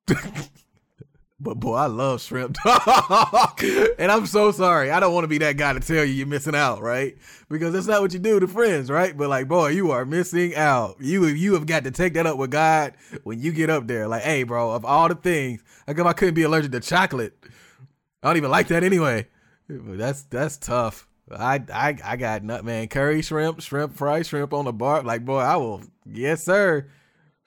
but 1.40 1.60
boy, 1.60 1.76
I 1.76 1.86
love 1.88 2.22
shrimp. 2.22 2.58
and 2.66 4.12
I'm 4.12 4.26
so 4.26 4.52
sorry. 4.52 4.92
I 4.92 5.00
don't 5.00 5.14
want 5.14 5.24
to 5.24 5.30
be 5.30 5.38
that 5.40 5.58
guy 5.58 5.74
to 5.74 5.80
tell 5.80 6.04
you 6.04 6.14
you're 6.14 6.28
missing 6.28 6.56
out, 6.56 6.82
right? 6.82 7.18
Because 7.50 7.74
that's 7.74 7.88
not 7.88 8.02
what 8.02 8.14
you 8.14 8.20
do 8.20 8.40
to 8.40 8.48
friends, 8.48 8.90
right? 8.90 9.16
But 9.16 9.30
like, 9.30 9.48
boy, 9.48 9.70
you 9.70 9.92
are 9.92 10.06
missing 10.06 10.56
out. 10.56 10.98
You 11.00 11.26
you 11.26 11.54
have 11.54 11.66
got 11.66 11.86
to 11.86 11.92
take 11.92 12.14
that 12.14 12.26
up 12.26 12.38
with 12.38 12.52
God 12.52 12.94
when 13.24 13.40
you 13.40 13.52
get 13.52 13.70
up 13.70 13.88
there. 13.88 14.08
Like, 14.08 14.24
hey, 14.24 14.44
bro, 14.44 14.72
of 14.72 14.86
all 14.86 15.08
the 15.08 15.16
things, 15.16 15.64
how 15.88 15.94
come 15.94 16.08
I 16.08 16.14
couldn't 16.14 16.36
be 16.36 16.44
allergic 16.44 16.72
to 16.74 16.80
chocolate? 16.80 17.34
I 18.24 18.28
don't 18.28 18.38
even 18.38 18.52
like 18.52 18.68
that 18.68 18.84
anyway. 18.84 19.28
That's 19.70 20.24
that's 20.24 20.58
tough. 20.58 21.08
I 21.32 21.62
I 21.74 21.98
I 22.04 22.16
got 22.16 22.44
nut 22.44 22.64
man 22.64 22.88
curry 22.88 23.22
shrimp, 23.22 23.62
shrimp 23.62 23.96
fry, 23.96 24.22
shrimp 24.22 24.54
on 24.54 24.66
the 24.66 24.74
bar. 24.74 25.04
Like 25.04 25.26
boy, 25.26 25.40
I 25.40 25.58
will. 25.58 25.82
Yes 26.06 26.44
sir. 26.44 26.88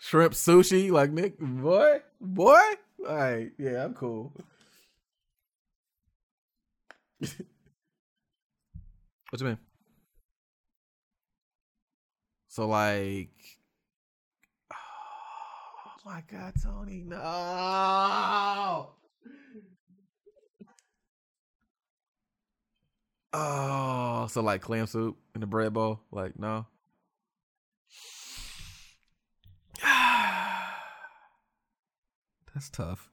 Shrimp 0.02 0.32
sushi, 0.32 0.90
like 0.90 1.10
Nick, 1.12 1.38
boy, 1.38 2.00
boy. 2.22 2.58
All 3.06 3.14
right, 3.16 3.52
yeah, 3.58 3.84
I'm 3.84 3.92
cool. 3.92 4.32
what 7.20 7.30
you 9.38 9.44
mean? 9.44 9.58
So 12.48 12.66
like, 12.66 13.28
oh 14.72 15.90
my 16.06 16.22
God, 16.32 16.54
Tony, 16.64 17.02
no. 17.06 18.94
Oh, 23.34 24.26
so 24.30 24.40
like 24.40 24.62
clam 24.62 24.86
soup 24.86 25.18
in 25.34 25.42
the 25.42 25.46
bread 25.46 25.74
bowl? 25.74 26.00
Like, 26.10 26.38
no. 26.38 26.64
That's 32.54 32.68
tough. 32.70 33.08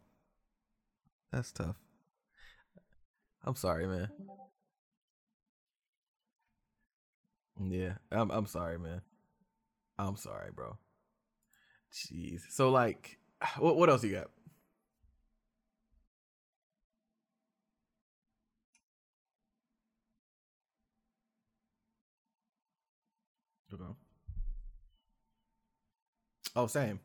That's 1.32 1.52
tough. 1.52 1.78
I'm 3.44 3.56
sorry, 3.56 3.88
man. 3.88 4.10
Yeah, 7.60 7.94
I'm 8.12 8.30
I'm 8.32 8.46
sorry, 8.46 8.78
man. 8.80 9.02
I'm 10.00 10.16
sorry, 10.18 10.52
bro. 10.56 10.78
Jeez. 11.94 12.42
So 12.50 12.70
like 12.70 13.18
what 13.58 13.78
what 13.78 13.90
else 13.90 14.04
you 14.04 14.12
got? 14.14 14.30
Okay. 23.74 23.84
Oh, 26.56 26.68
same. 26.68 27.00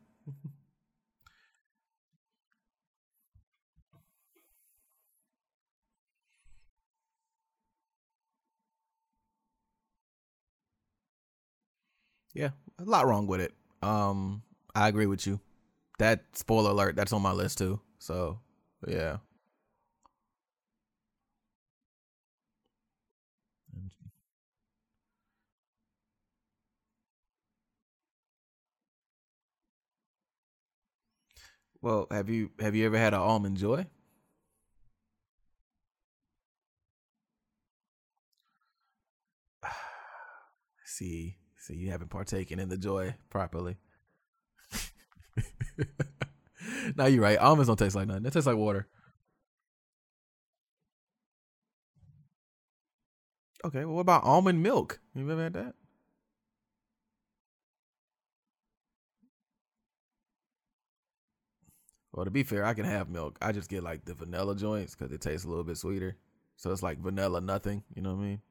Yeah, 12.33 12.49
a 12.79 12.83
lot 12.83 13.05
wrong 13.05 13.27
with 13.27 13.41
it. 13.41 13.53
Um, 13.81 14.41
I 14.75 14.87
agree 14.87 15.05
with 15.05 15.25
you. 15.27 15.39
That 15.99 16.25
spoiler 16.33 16.71
alert, 16.71 16.95
that's 16.95 17.13
on 17.13 17.21
my 17.21 17.31
list 17.33 17.59
too. 17.59 17.79
So, 17.99 18.39
yeah. 18.87 19.17
Well, 31.81 32.07
have 32.09 32.29
you 32.29 32.49
have 32.59 32.73
you 32.75 32.85
ever 32.87 32.97
had 32.97 33.13
an 33.13 33.19
almond 33.19 33.57
joy? 33.57 33.85
see, 40.85 41.37
see, 41.63 41.75
you 41.75 41.91
haven't 41.91 42.09
partaken 42.09 42.59
in 42.59 42.69
the 42.69 42.77
joy 42.77 43.15
properly. 43.29 43.77
now 46.95 47.05
you're 47.05 47.21
right. 47.21 47.37
Almonds 47.37 47.67
don't 47.67 47.77
taste 47.77 47.95
like 47.95 48.07
nothing. 48.07 48.23
They 48.23 48.29
taste 48.29 48.47
like 48.47 48.57
water. 48.57 48.87
Okay, 53.65 53.85
well, 53.85 53.95
what 53.95 54.01
about 54.01 54.25
almond 54.25 54.61
milk? 54.61 54.99
You 55.15 55.29
ever 55.31 55.41
had 55.41 55.53
that? 55.53 55.75
Well, 62.11 62.25
to 62.25 62.31
be 62.31 62.43
fair, 62.43 62.65
I 62.65 62.73
can 62.73 62.85
have 62.85 63.09
milk. 63.09 63.37
I 63.41 63.51
just 63.53 63.69
get 63.69 63.83
like 63.83 64.05
the 64.05 64.13
vanilla 64.13 64.55
joints 64.55 64.95
because 64.95 65.11
it 65.13 65.21
tastes 65.21 65.45
a 65.45 65.49
little 65.49 65.63
bit 65.63 65.77
sweeter. 65.77 66.17
So 66.57 66.71
it's 66.71 66.83
like 66.83 66.99
vanilla 66.99 67.41
nothing. 67.41 67.83
You 67.95 68.01
know 68.01 68.13
what 68.13 68.21
I 68.21 68.25
mean? 68.25 68.41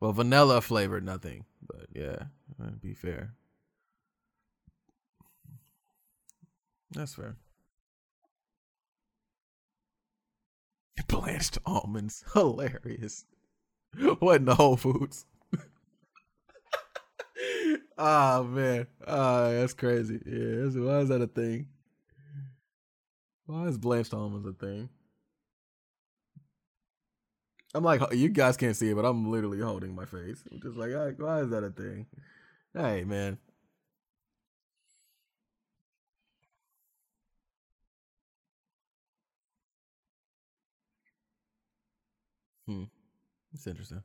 Well, 0.00 0.12
vanilla 0.12 0.60
flavored 0.60 1.04
nothing, 1.04 1.44
but 1.66 1.86
yeah, 1.92 2.24
be 2.80 2.94
fair. 2.94 3.34
That's 6.92 7.14
fair. 7.14 7.36
Blanched 11.08 11.58
almonds, 11.66 12.24
hilarious. 12.32 13.24
What 14.20 14.36
in 14.36 14.44
the 14.44 14.54
Whole 14.54 14.76
Foods? 14.76 15.26
oh 17.96 18.44
man, 18.50 18.86
oh 19.06 19.52
that's 19.52 19.74
crazy. 19.74 20.20
Yeah, 20.24 20.68
why 20.80 21.00
is 21.00 21.08
that 21.08 21.22
a 21.22 21.26
thing? 21.26 21.68
Why 23.46 23.66
is 23.66 23.78
blanched 23.78 24.12
almonds 24.12 24.46
a 24.46 24.52
thing? 24.52 24.90
I'm 27.74 27.84
like, 27.84 28.00
you 28.12 28.28
guys 28.30 28.56
can't 28.56 28.76
see 28.76 28.90
it, 28.90 28.94
but 28.96 29.04
I'm 29.04 29.30
literally 29.30 29.60
holding 29.60 29.94
my 29.94 30.04
face. 30.06 30.42
I'm 30.50 30.60
just 30.60 30.76
like, 30.76 30.90
why 31.18 31.40
is 31.42 31.50
that 31.50 31.64
a 31.64 31.70
thing? 31.70 32.06
Hey, 32.74 33.04
man. 33.04 33.38
Hmm. 42.66 42.84
It's 43.54 43.66
interesting. 43.66 44.02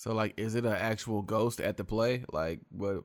So 0.00 0.14
like, 0.14 0.32
is 0.38 0.54
it 0.54 0.64
an 0.64 0.72
actual 0.72 1.20
ghost 1.20 1.60
at 1.60 1.76
the 1.76 1.84
play? 1.84 2.24
Like 2.32 2.60
what? 2.70 3.02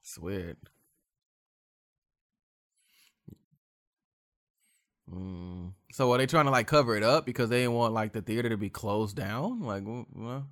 It's 0.00 0.18
weird. 0.18 0.56
Mm. 5.12 5.74
So 5.92 6.10
are 6.12 6.16
they 6.16 6.24
trying 6.24 6.46
to 6.46 6.50
like 6.50 6.66
cover 6.66 6.96
it 6.96 7.02
up 7.02 7.26
because 7.26 7.50
they 7.50 7.58
didn't 7.58 7.74
want 7.74 7.92
like 7.92 8.14
the 8.14 8.22
theater 8.22 8.48
to 8.48 8.56
be 8.56 8.70
closed 8.70 9.16
down? 9.16 9.60
Like, 9.60 9.82
well, 9.84 10.46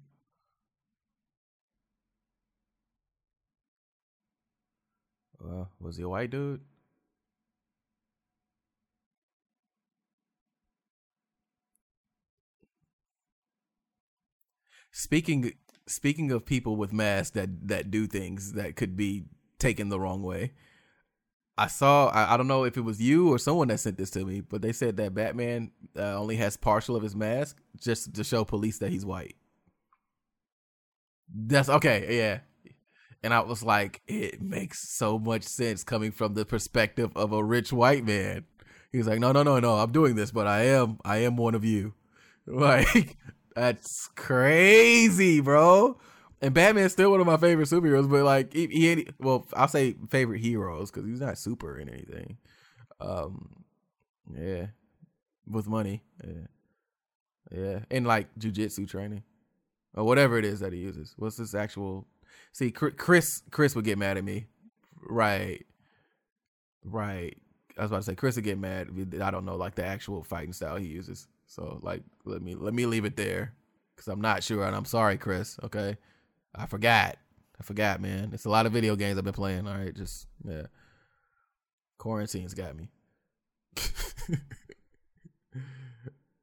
uh, 5.43 5.65
was 5.81 5.97
he 5.97 6.03
a 6.03 6.09
white 6.09 6.31
dude? 6.31 6.61
Speaking 14.93 15.53
speaking 15.87 16.33
of 16.33 16.45
people 16.45 16.77
with 16.77 16.93
masks 16.93 17.31
that 17.31 17.69
that 17.69 17.91
do 17.91 18.07
things 18.07 18.55
that 18.55 18.77
could 18.77 18.97
be 18.97 19.25
taken 19.59 19.89
the 19.89 20.01
wrong 20.01 20.23
way. 20.23 20.53
I 21.59 21.69
saw 21.69 22.09
I, 22.09 22.35
I 22.35 22.37
don't 22.37 22.49
know 22.49 22.65
if 22.65 22.77
it 22.77 22.83
was 22.83 23.01
you 23.01 23.33
or 23.33 23.39
someone 23.39 23.69
that 23.69 23.81
sent 23.81 23.99
this 23.99 24.11
to 24.13 24.25
me, 24.25 24.41
but 24.41 24.63
they 24.63 24.73
said 24.73 24.97
that 24.99 25.15
Batman 25.15 25.71
uh, 25.97 26.19
only 26.19 26.37
has 26.37 26.57
partial 26.57 26.97
of 26.97 27.03
his 27.03 27.17
mask 27.17 27.59
just 27.81 28.15
to 28.15 28.25
show 28.25 28.45
police 28.45 28.79
that 28.79 28.91
he's 28.91 29.07
white. 29.07 29.37
That's 31.35 31.69
okay, 31.69 32.17
yeah. 32.19 32.41
And 33.23 33.35
I 33.35 33.41
was 33.41 33.63
like, 33.63 34.03
it 34.07 34.41
makes 34.41 34.89
so 34.89 35.19
much 35.19 35.43
sense 35.43 35.83
coming 35.83 36.13
from 36.13 36.35
the 36.35 36.45
perspective 36.45 37.11
of 37.17 37.33
a 37.33 37.43
rich 37.43 37.73
white 37.73 38.05
man. 38.05 38.45
He's 38.93 39.07
like, 39.07 39.19
no, 39.19 39.33
no, 39.33 39.43
no, 39.43 39.59
no, 39.59 39.75
I'm 39.75 39.93
doing 39.93 40.15
this, 40.15 40.31
but 40.31 40.47
I 40.47 40.63
am, 40.67 40.99
I 41.05 41.19
am 41.19 41.37
one 41.37 41.55
of 41.55 41.65
you. 41.65 41.95
Like, 42.49 43.17
that's 43.57 44.07
crazy, 44.15 45.41
bro. 45.41 45.99
And 46.41 46.55
Batman's 46.55 46.93
still 46.93 47.11
one 47.11 47.21
of 47.21 47.27
my 47.27 47.39
favorite 47.39 47.69
superheroes, 47.69 48.09
but 48.09 48.23
like 48.23 48.53
he, 48.53 48.67
he 48.67 49.09
well, 49.19 49.47
I'll 49.55 49.69
say 49.69 49.97
favorite 50.11 50.41
heroes 50.41 50.91
because 50.91 51.09
he's 51.09 51.21
not 51.21 51.39
super 51.39 51.79
in 51.79 51.89
anything. 51.89 52.37
Um, 53.01 53.65
yeah, 54.33 54.67
with 55.49 55.67
money, 55.67 56.05
yeah, 56.23 56.47
yeah, 57.51 57.79
and 57.91 58.07
like 58.07 58.29
jujitsu 58.39 58.89
training 58.89 59.23
or 59.95 60.05
whatever 60.05 60.39
it 60.39 60.45
is 60.45 60.61
that 60.61 60.75
he 60.75 60.79
uses. 60.79 61.15
What's 61.17 61.37
this 61.37 61.55
actual 61.55 62.07
See, 62.57 62.71
Chris, 62.71 63.43
Chris 63.51 63.77
would 63.77 63.85
get 63.85 63.99
mad 63.99 64.17
at 64.17 64.25
me. 64.25 64.47
Right. 65.03 65.67
Right. 66.87 67.37
I 67.77 67.83
was 67.83 67.91
about 67.91 67.99
to 67.99 68.03
say 68.05 68.15
Chris 68.15 68.37
would 68.37 68.47
get 68.47 68.57
mad. 68.57 68.89
I 69.21 69.31
don't 69.31 69.45
know 69.45 69.57
like 69.57 69.75
the 69.75 69.85
actual 69.85 70.25
fighting 70.25 70.55
style 70.55 70.77
he 70.77 70.87
uses. 70.87 71.29
So 71.47 71.79
like 71.83 72.03
let 72.25 72.41
me 72.41 72.55
let 72.55 72.73
me 72.73 72.87
leave 72.87 73.05
it 73.05 73.15
there 73.15 73.53
because 73.95 74.09
I'm 74.09 74.23
not 74.23 74.43
sure 74.43 74.65
and 74.65 74.75
I'm 74.75 74.87
sorry, 74.87 75.19
Chris. 75.19 75.59
Okay, 75.65 75.99
I 76.55 76.65
forgot. 76.65 77.19
I 77.61 77.63
forgot, 77.63 78.01
man. 78.01 78.31
It's 78.33 78.47
a 78.47 78.51
lot 78.51 78.65
of 78.65 78.73
video 78.73 78.97
games 78.97 79.19
I've 79.19 79.25
been 79.25 79.35
playing. 79.35 79.69
All 79.69 79.77
right, 79.77 79.95
just 79.95 80.27
yeah. 80.43 80.69
Quarantine's 81.99 82.55
got 82.55 82.75
me. 82.75 82.89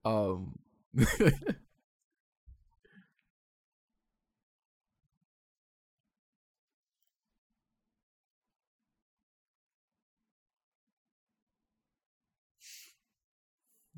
um. 0.05 0.59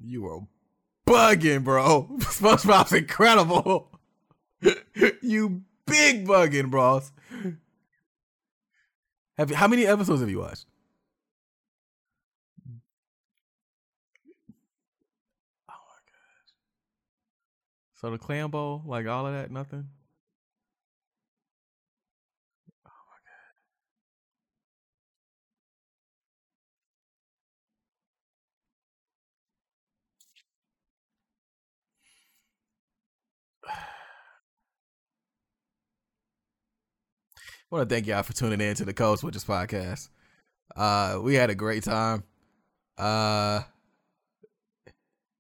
You 0.08 0.28
are 0.28 0.42
bugging, 1.08 1.64
bro. 1.64 2.08
SpongeBob's 2.20 2.94
incredible. 2.94 3.90
you 5.22 5.64
big 5.88 6.28
bugging, 6.28 6.70
bros. 6.70 7.12
Have 9.38 9.50
you, 9.50 9.56
how 9.56 9.68
many 9.68 9.88
episodes 9.88 10.22
have 10.22 10.30
you 10.30 10.40
watched? 10.40 10.68
Oh 15.68 15.74
my 15.74 16.02
gosh. 16.06 16.54
So 17.96 18.12
the 18.12 18.20
clam 18.20 18.52
bowl, 18.52 18.84
like 18.86 19.08
all 19.08 19.26
of 19.26 19.34
that, 19.34 19.50
nothing? 19.50 19.90
I 37.72 37.76
want 37.76 37.90
to 37.90 37.96
thank 37.96 38.06
y'all 38.06 38.22
for 38.22 38.34
tuning 38.34 38.62
in 38.62 38.76
to 38.76 38.86
the 38.86 38.94
Code 38.94 39.20
Switchers 39.20 39.44
podcast. 39.44 40.10
Uh, 40.76 41.20
we 41.20 41.34
had 41.34 41.50
a 41.50 41.56
great 41.56 41.84
time. 41.84 42.24
Uh, 42.96 43.62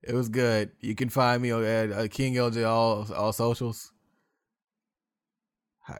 it 0.01 0.13
was 0.13 0.27
good. 0.29 0.71
You 0.81 0.95
can 0.95 1.09
find 1.09 1.39
me 1.41 1.51
at 1.51 1.91
uh, 1.91 2.07
King 2.07 2.33
LJ 2.33 2.67
all 2.67 3.07
all 3.13 3.31
socials. 3.31 3.91
I, 5.87 5.97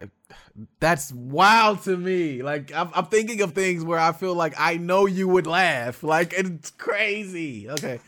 that's 0.80 1.12
wild 1.14 1.84
to 1.84 1.96
me. 1.96 2.42
Like 2.42 2.74
I'm, 2.74 2.90
I'm 2.96 3.06
thinking 3.06 3.42
of 3.42 3.54
things 3.54 3.84
where 3.84 4.00
I 4.00 4.12
feel 4.12 4.34
like 4.34 4.56
I 4.58 4.78
know 4.78 5.06
you 5.06 5.28
would 5.28 5.46
laugh. 5.46 6.02
Like 6.04 6.34
it's 6.34 6.72
crazy. 6.72 7.70
Okay. 7.70 8.00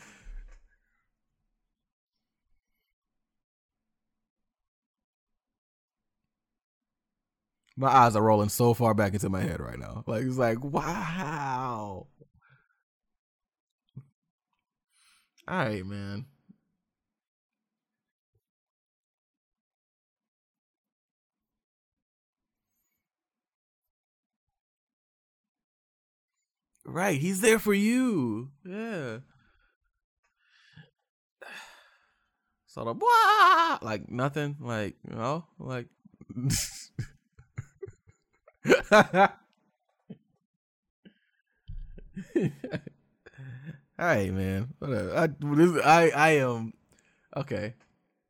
My 7.78 7.88
eyes 7.88 8.16
are 8.16 8.22
rolling 8.22 8.48
so 8.48 8.74
far 8.74 8.92
back 8.92 9.12
into 9.12 9.28
my 9.28 9.40
head 9.40 9.60
right 9.60 9.78
now. 9.78 10.02
Like 10.04 10.24
it's 10.24 10.36
like, 10.36 10.64
wow. 10.64 12.08
All 15.46 15.56
right, 15.56 15.86
man. 15.86 16.26
Right, 26.84 27.20
he's 27.20 27.40
there 27.40 27.60
for 27.60 27.74
you. 27.74 28.50
Yeah. 28.64 29.18
Sort 32.66 32.88
of, 32.88 33.00
like 33.82 34.10
nothing, 34.10 34.56
like 34.60 34.96
you 35.08 35.14
know, 35.14 35.44
like. 35.60 35.86
All 38.92 39.28
right, 43.98 44.32
man. 44.32 44.74
Whatever. 44.78 45.16
I, 45.16 45.28
I, 45.84 46.10
I 46.10 46.28
am 46.38 46.72
okay. 47.36 47.74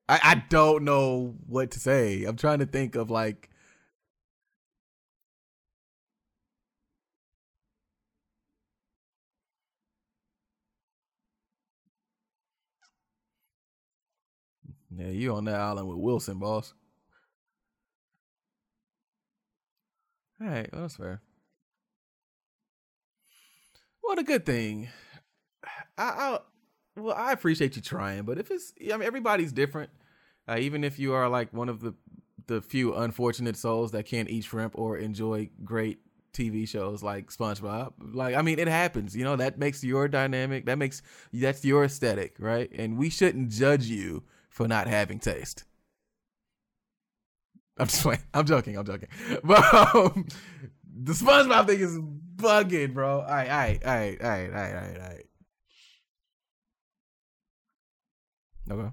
I, 0.09 0.21
I 0.23 0.35
don't 0.51 0.85
know 0.85 1.35
what 1.47 1.71
to 1.73 1.81
say. 1.81 2.25
I'm 2.25 2.37
trying 2.37 2.59
to 2.61 2.67
think 2.67 2.95
of 2.97 3.11
like. 3.11 3.51
Yeah, 14.91 15.09
you 15.09 15.35
on 15.35 15.45
that 15.45 15.61
island 15.61 15.89
with 15.89 15.99
Wilson, 15.99 16.39
boss. 16.39 16.75
All 20.41 20.47
right, 20.49 20.69
that's 20.73 20.97
fair. 20.97 21.23
What 24.01 24.19
a 24.19 24.23
good 24.23 24.47
thing. 24.47 24.89
I, 25.97 26.03
I 26.05 26.39
well, 26.97 27.15
I 27.15 27.33
appreciate 27.33 27.77
you 27.77 27.83
trying, 27.83 28.23
but 28.25 28.39
if 28.39 28.51
it's, 28.51 28.73
I 28.93 28.97
mean, 28.97 29.07
everybody's 29.07 29.53
different. 29.53 29.91
Uh, 30.49 30.57
even 30.59 30.83
if 30.83 30.99
you 30.99 31.13
are 31.15 31.29
like 31.29 31.53
one 31.53 31.69
of 31.69 31.81
the 31.81 31.95
the 32.47 32.63
few 32.63 32.95
unfortunate 32.95 33.57
souls 33.57 33.93
that 33.93 34.07
can't 34.07 34.31
eat 34.31 34.45
shrimp 34.45 34.73
or 34.77 34.97
enjoy 34.97 35.51
great 35.65 35.99
TV 36.33 36.67
shows 36.67 37.03
like 37.03 37.29
SpongeBob. 37.31 37.93
Like, 38.15 38.35
I 38.35 38.41
mean, 38.43 38.59
it 38.59 38.69
happens. 38.69 39.15
You 39.15 39.25
know, 39.25 39.37
that 39.37 39.59
makes 39.59 39.85
your 39.85 40.09
dynamic. 40.09 40.65
That 40.67 40.79
makes 40.79 41.03
that's 41.33 41.65
your 41.65 41.85
aesthetic, 41.85 42.37
right? 42.39 42.71
And 42.75 42.97
we 42.97 43.11
shouldn't 43.11 43.51
judge 43.51 43.87
you 43.87 44.25
for 44.51 44.67
not 44.67 44.87
having 44.89 45.19
taste. 45.21 45.65
I'm 47.79 47.87
just 47.87 48.03
playing. 48.03 48.21
I'm 48.35 48.47
joking. 48.47 48.77
I'm 48.77 48.85
joking. 48.87 49.09
But 49.45 49.75
um, 49.75 50.27
the 50.85 51.13
SpongeBob 51.13 51.67
thing 51.67 51.81
is 51.81 51.99
bugging, 52.37 52.95
bro. 52.95 53.21
All 53.21 53.27
right, 53.27 53.49
all 53.51 53.57
right, 53.59 53.81
all 53.85 53.95
right, 53.95 54.21
all 54.23 54.29
right, 54.31 54.51
all 54.51 54.57
right, 54.57 54.75
all 54.75 54.81
right, 54.81 55.01
all 55.01 55.09
right. 55.09 55.25
Okay. 58.71 58.91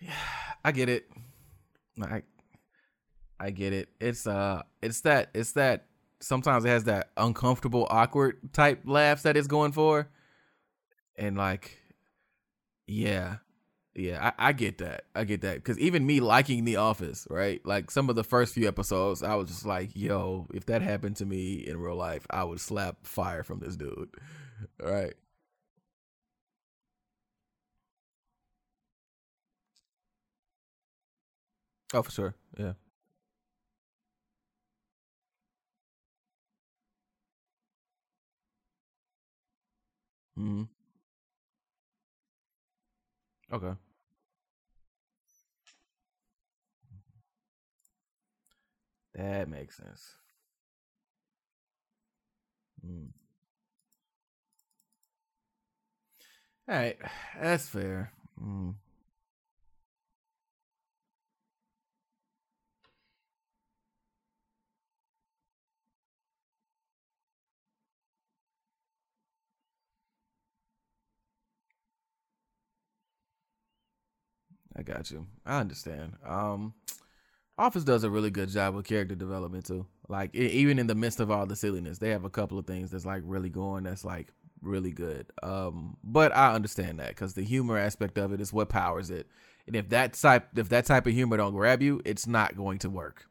Yeah, 0.00 0.12
I 0.64 0.72
get 0.72 0.88
it. 0.88 1.10
I 2.02 2.22
I 3.40 3.50
get 3.50 3.72
it. 3.72 3.88
It's 4.00 4.26
uh 4.26 4.62
it's 4.82 5.00
that 5.02 5.30
it's 5.34 5.52
that 5.52 5.87
sometimes 6.20 6.64
it 6.64 6.68
has 6.68 6.84
that 6.84 7.10
uncomfortable, 7.16 7.86
awkward 7.90 8.52
type 8.52 8.82
laughs 8.84 9.22
that 9.22 9.36
it's 9.36 9.48
going 9.48 9.72
for. 9.72 10.08
And 11.16 11.36
like 11.36 11.78
yeah. 12.86 13.36
Yeah, 13.94 14.32
I, 14.38 14.50
I 14.50 14.52
get 14.52 14.78
that. 14.78 15.04
I 15.14 15.24
get 15.24 15.42
that. 15.42 15.62
Cause 15.64 15.78
even 15.78 16.06
me 16.06 16.20
liking 16.20 16.64
The 16.64 16.76
Office, 16.76 17.26
right? 17.30 17.60
Like 17.66 17.90
some 17.90 18.08
of 18.08 18.16
the 18.16 18.24
first 18.24 18.54
few 18.54 18.68
episodes, 18.68 19.22
I 19.22 19.34
was 19.34 19.48
just 19.48 19.66
like, 19.66 19.90
yo, 19.94 20.46
if 20.54 20.66
that 20.66 20.82
happened 20.82 21.16
to 21.16 21.26
me 21.26 21.54
in 21.66 21.78
real 21.78 21.96
life, 21.96 22.26
I 22.30 22.44
would 22.44 22.60
slap 22.60 23.06
fire 23.06 23.42
from 23.42 23.58
this 23.60 23.76
dude. 23.76 24.10
Right. 24.82 25.14
Oh, 31.94 32.02
for 32.02 32.10
sure. 32.10 32.34
Yeah. 32.58 32.72
Hmm 40.38 40.62
Okay. 43.52 43.74
That 49.14 49.48
makes 49.50 49.76
sense. 49.76 50.16
Mm. 52.84 53.08
All 56.68 56.74
right, 56.76 56.98
that's 57.40 57.68
fair. 57.68 58.12
Mm, 58.42 58.74
I 74.78 74.82
got 74.82 75.10
you. 75.10 75.26
I 75.44 75.58
understand. 75.58 76.14
Um, 76.24 76.72
Office 77.58 77.82
does 77.82 78.04
a 78.04 78.10
really 78.10 78.30
good 78.30 78.48
job 78.48 78.76
with 78.76 78.86
character 78.86 79.16
development 79.16 79.66
too. 79.66 79.84
Like 80.08 80.34
e- 80.36 80.46
even 80.46 80.78
in 80.78 80.86
the 80.86 80.94
midst 80.94 81.18
of 81.18 81.30
all 81.30 81.44
the 81.46 81.56
silliness, 81.56 81.98
they 81.98 82.10
have 82.10 82.24
a 82.24 82.30
couple 82.30 82.58
of 82.58 82.66
things 82.66 82.92
that's 82.92 83.04
like 83.04 83.22
really 83.24 83.48
going. 83.48 83.82
That's 83.82 84.04
like 84.04 84.28
really 84.62 84.92
good. 84.92 85.26
Um, 85.42 85.96
but 86.04 86.34
I 86.34 86.54
understand 86.54 87.00
that 87.00 87.08
because 87.08 87.34
the 87.34 87.42
humor 87.42 87.76
aspect 87.76 88.16
of 88.18 88.32
it 88.32 88.40
is 88.40 88.52
what 88.52 88.68
powers 88.68 89.10
it. 89.10 89.26
And 89.66 89.74
if 89.74 89.88
that 89.88 90.12
type, 90.12 90.48
if 90.56 90.68
that 90.68 90.86
type 90.86 91.08
of 91.08 91.12
humor 91.12 91.36
don't 91.36 91.54
grab 91.54 91.82
you, 91.82 92.00
it's 92.04 92.28
not 92.28 92.56
going 92.56 92.78
to 92.80 92.90
work. 92.90 93.26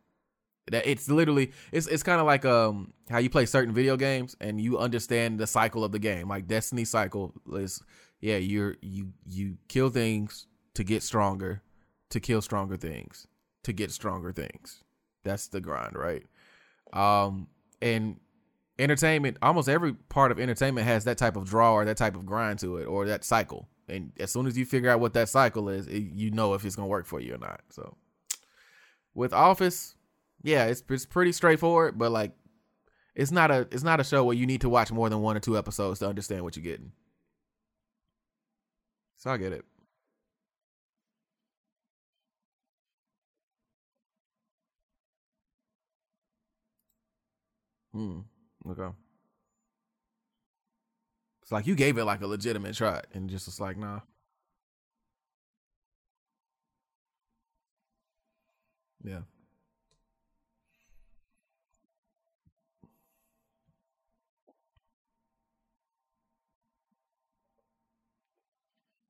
That 0.69 0.85
it's 0.85 1.09
literally 1.09 1.53
it's 1.71 1.87
it's 1.87 2.03
kind 2.03 2.19
of 2.19 2.25
like 2.25 2.43
um 2.43 2.93
how 3.09 3.19
you 3.19 3.29
play 3.29 3.45
certain 3.45 3.73
video 3.73 3.95
games 3.95 4.35
and 4.41 4.59
you 4.59 4.77
understand 4.77 5.39
the 5.39 5.47
cycle 5.47 5.85
of 5.85 5.93
the 5.93 5.99
game. 5.99 6.27
Like 6.27 6.47
Destiny 6.47 6.83
cycle 6.83 7.33
is 7.53 7.81
yeah, 8.19 8.35
you're 8.35 8.75
you 8.81 9.13
you 9.25 9.57
kill 9.69 9.89
things 9.89 10.45
to 10.77 10.83
get 10.83 11.01
stronger, 11.01 11.63
to 12.11 12.19
kill 12.19 12.39
stronger 12.39 12.77
things, 12.77 13.25
to 13.63 13.73
get 13.73 13.91
stronger 13.91 14.31
things. 14.31 14.83
That's 15.23 15.47
the 15.47 15.59
grind, 15.59 15.95
right? 15.95 16.23
Um 16.93 17.47
and 17.81 18.19
entertainment, 18.77 19.37
almost 19.41 19.67
every 19.67 19.93
part 19.93 20.31
of 20.31 20.39
entertainment 20.39 20.85
has 20.85 21.05
that 21.05 21.17
type 21.17 21.35
of 21.35 21.49
draw 21.49 21.73
or 21.73 21.85
that 21.85 21.97
type 21.97 22.15
of 22.15 22.27
grind 22.27 22.59
to 22.59 22.77
it 22.77 22.85
or 22.85 23.07
that 23.07 23.23
cycle. 23.23 23.67
And 23.89 24.11
as 24.19 24.31
soon 24.31 24.45
as 24.45 24.55
you 24.55 24.65
figure 24.65 24.91
out 24.91 24.99
what 24.99 25.13
that 25.13 25.29
cycle 25.29 25.67
is, 25.67 25.87
it, 25.87 26.03
you 26.13 26.29
know 26.29 26.53
if 26.53 26.63
it's 26.63 26.75
going 26.75 26.85
to 26.85 26.91
work 26.91 27.07
for 27.07 27.19
you 27.19 27.33
or 27.33 27.39
not. 27.39 27.61
So 27.69 27.97
with 29.15 29.33
Office, 29.33 29.95
yeah, 30.43 30.65
it's 30.65 30.83
it's 30.89 31.07
pretty 31.07 31.31
straightforward, 31.31 31.97
but 31.97 32.11
like 32.11 32.33
it's 33.15 33.31
not 33.31 33.49
a 33.49 33.61
it's 33.71 33.83
not 33.83 33.99
a 33.99 34.03
show 34.03 34.23
where 34.23 34.35
you 34.35 34.45
need 34.45 34.61
to 34.61 34.69
watch 34.69 34.91
more 34.91 35.09
than 35.09 35.21
one 35.21 35.35
or 35.35 35.39
two 35.39 35.57
episodes 35.57 35.99
to 35.99 36.07
understand 36.07 36.43
what 36.43 36.55
you're 36.55 36.63
getting. 36.63 36.91
So 39.15 39.31
I 39.31 39.37
get 39.37 39.53
it. 39.53 39.65
Hmm. 47.97 48.19
Okay. 48.69 48.89
It's 51.41 51.51
like 51.51 51.65
you 51.65 51.73
gave 51.73 51.97
it 51.97 52.05
like 52.05 52.21
a 52.21 52.27
legitimate 52.27 52.75
try, 52.75 53.01
and 53.13 53.27
just 53.27 53.47
was 53.47 53.59
like, 53.59 53.75
nah. 53.75 54.01
Yeah. 59.03 59.21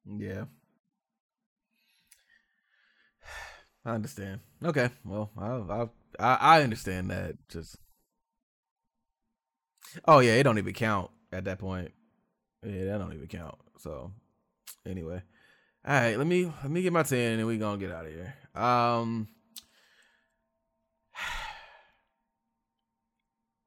Yeah. 0.05 0.45
I 3.85 3.91
understand. 3.91 4.41
Okay. 4.63 4.89
Well, 5.03 5.31
I 5.37 5.87
I, 6.19 6.35
I 6.59 6.63
understand 6.63 7.11
that. 7.11 7.35
Just 7.49 7.77
oh 10.05 10.19
yeah, 10.19 10.33
it 10.33 10.43
don't 10.43 10.57
even 10.57 10.73
count 10.73 11.11
at 11.31 11.45
that 11.45 11.59
point. 11.59 11.91
Yeah, 12.65 12.85
that 12.85 12.97
don't 12.97 13.13
even 13.13 13.27
count. 13.27 13.55
So 13.79 14.11
anyway, 14.85 15.21
all 15.85 15.93
right. 15.93 16.17
Let 16.17 16.27
me 16.27 16.45
let 16.45 16.69
me 16.71 16.81
get 16.81 16.93
my 16.93 17.03
ten, 17.03 17.39
and 17.39 17.47
we 17.47 17.57
gonna 17.57 17.77
get 17.77 17.91
out 17.91 18.05
of 18.05 18.11
here. 18.11 18.33
Um. 18.55 19.27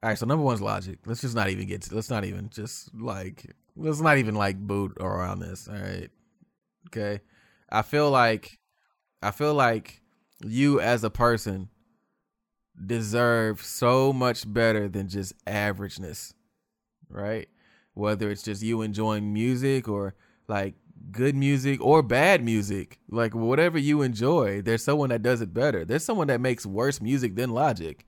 All 0.03 0.09
right, 0.09 0.19
so 0.19 0.25
number 0.25 0.43
one's 0.43 0.63
logic. 0.63 1.01
Let's 1.05 1.21
just 1.21 1.35
not 1.35 1.51
even 1.51 1.69
get 1.69 1.83
to, 1.83 1.95
let's 1.95 2.09
not 2.09 2.25
even 2.25 2.49
just 2.49 2.95
like 2.95 3.55
let's 3.77 4.01
not 4.01 4.17
even 4.17 4.35
like 4.35 4.59
boot 4.59 4.97
around 4.99 5.41
this. 5.41 5.69
All 5.69 5.75
right. 5.75 6.11
Okay. 6.87 7.21
I 7.71 7.83
feel 7.83 8.11
like 8.11 8.59
I 9.23 9.31
feel 9.31 9.55
like 9.55 10.01
you 10.45 10.81
as 10.81 11.05
a 11.05 11.11
person 11.11 11.69
deserve 12.85 13.63
so 13.63 14.13
much 14.13 14.51
better 14.53 14.89
than 14.89 15.09
just 15.09 15.35
averageness, 15.47 16.35
right? 17.09 17.49
Whether 17.95 18.31
it's 18.31 18.43
just 18.43 18.63
you 18.63 18.83
enjoying 18.83 19.33
music 19.33 19.89
or 19.89 20.15
like 20.49 20.75
good 21.11 21.35
music 21.35 21.81
or 21.81 22.03
bad 22.03 22.45
music, 22.45 22.99
like 23.09 23.35
whatever 23.35 23.79
you 23.79 24.03
enjoy, 24.03 24.63
there's 24.63 24.85
someone 24.85 25.11
that 25.11 25.23
does 25.23 25.41
it 25.41 25.53
better. 25.53 25.85
There's 25.85 26.05
someone 26.05 26.29
that 26.29 26.41
makes 26.41 26.67
worse 26.67 27.01
music 27.01 27.37
than 27.37 27.51
Logic. 27.51 28.05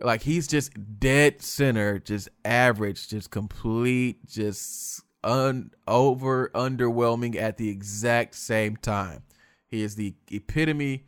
Like 0.00 0.22
he's 0.22 0.46
just 0.46 0.72
dead 0.98 1.40
center, 1.42 1.98
just 1.98 2.28
average, 2.44 3.08
just 3.08 3.30
complete, 3.30 4.26
just 4.26 5.02
un 5.24 5.70
over 5.88 6.50
underwhelming 6.54 7.36
at 7.36 7.56
the 7.56 7.68
exact 7.68 8.34
same 8.34 8.76
time. 8.76 9.22
He 9.66 9.82
is 9.82 9.96
the 9.96 10.14
epitome 10.30 11.06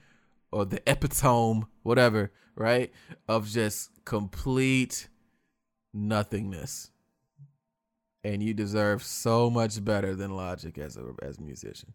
or 0.51 0.65
the 0.65 0.83
epitome, 0.91 1.65
whatever, 1.83 2.33
right? 2.59 2.93
Of 3.29 3.49
just 3.49 3.91
complete 4.05 5.09
nothingness. 5.95 6.91
And 8.25 8.43
you 8.43 8.53
deserve 8.53 9.03
so 9.03 9.49
much 9.49 9.83
better 9.83 10.15
than 10.15 10.37
Logic 10.37 10.77
as 10.77 10.97
a 10.97 11.15
as 11.23 11.39
a 11.39 11.43
musician. 11.43 11.95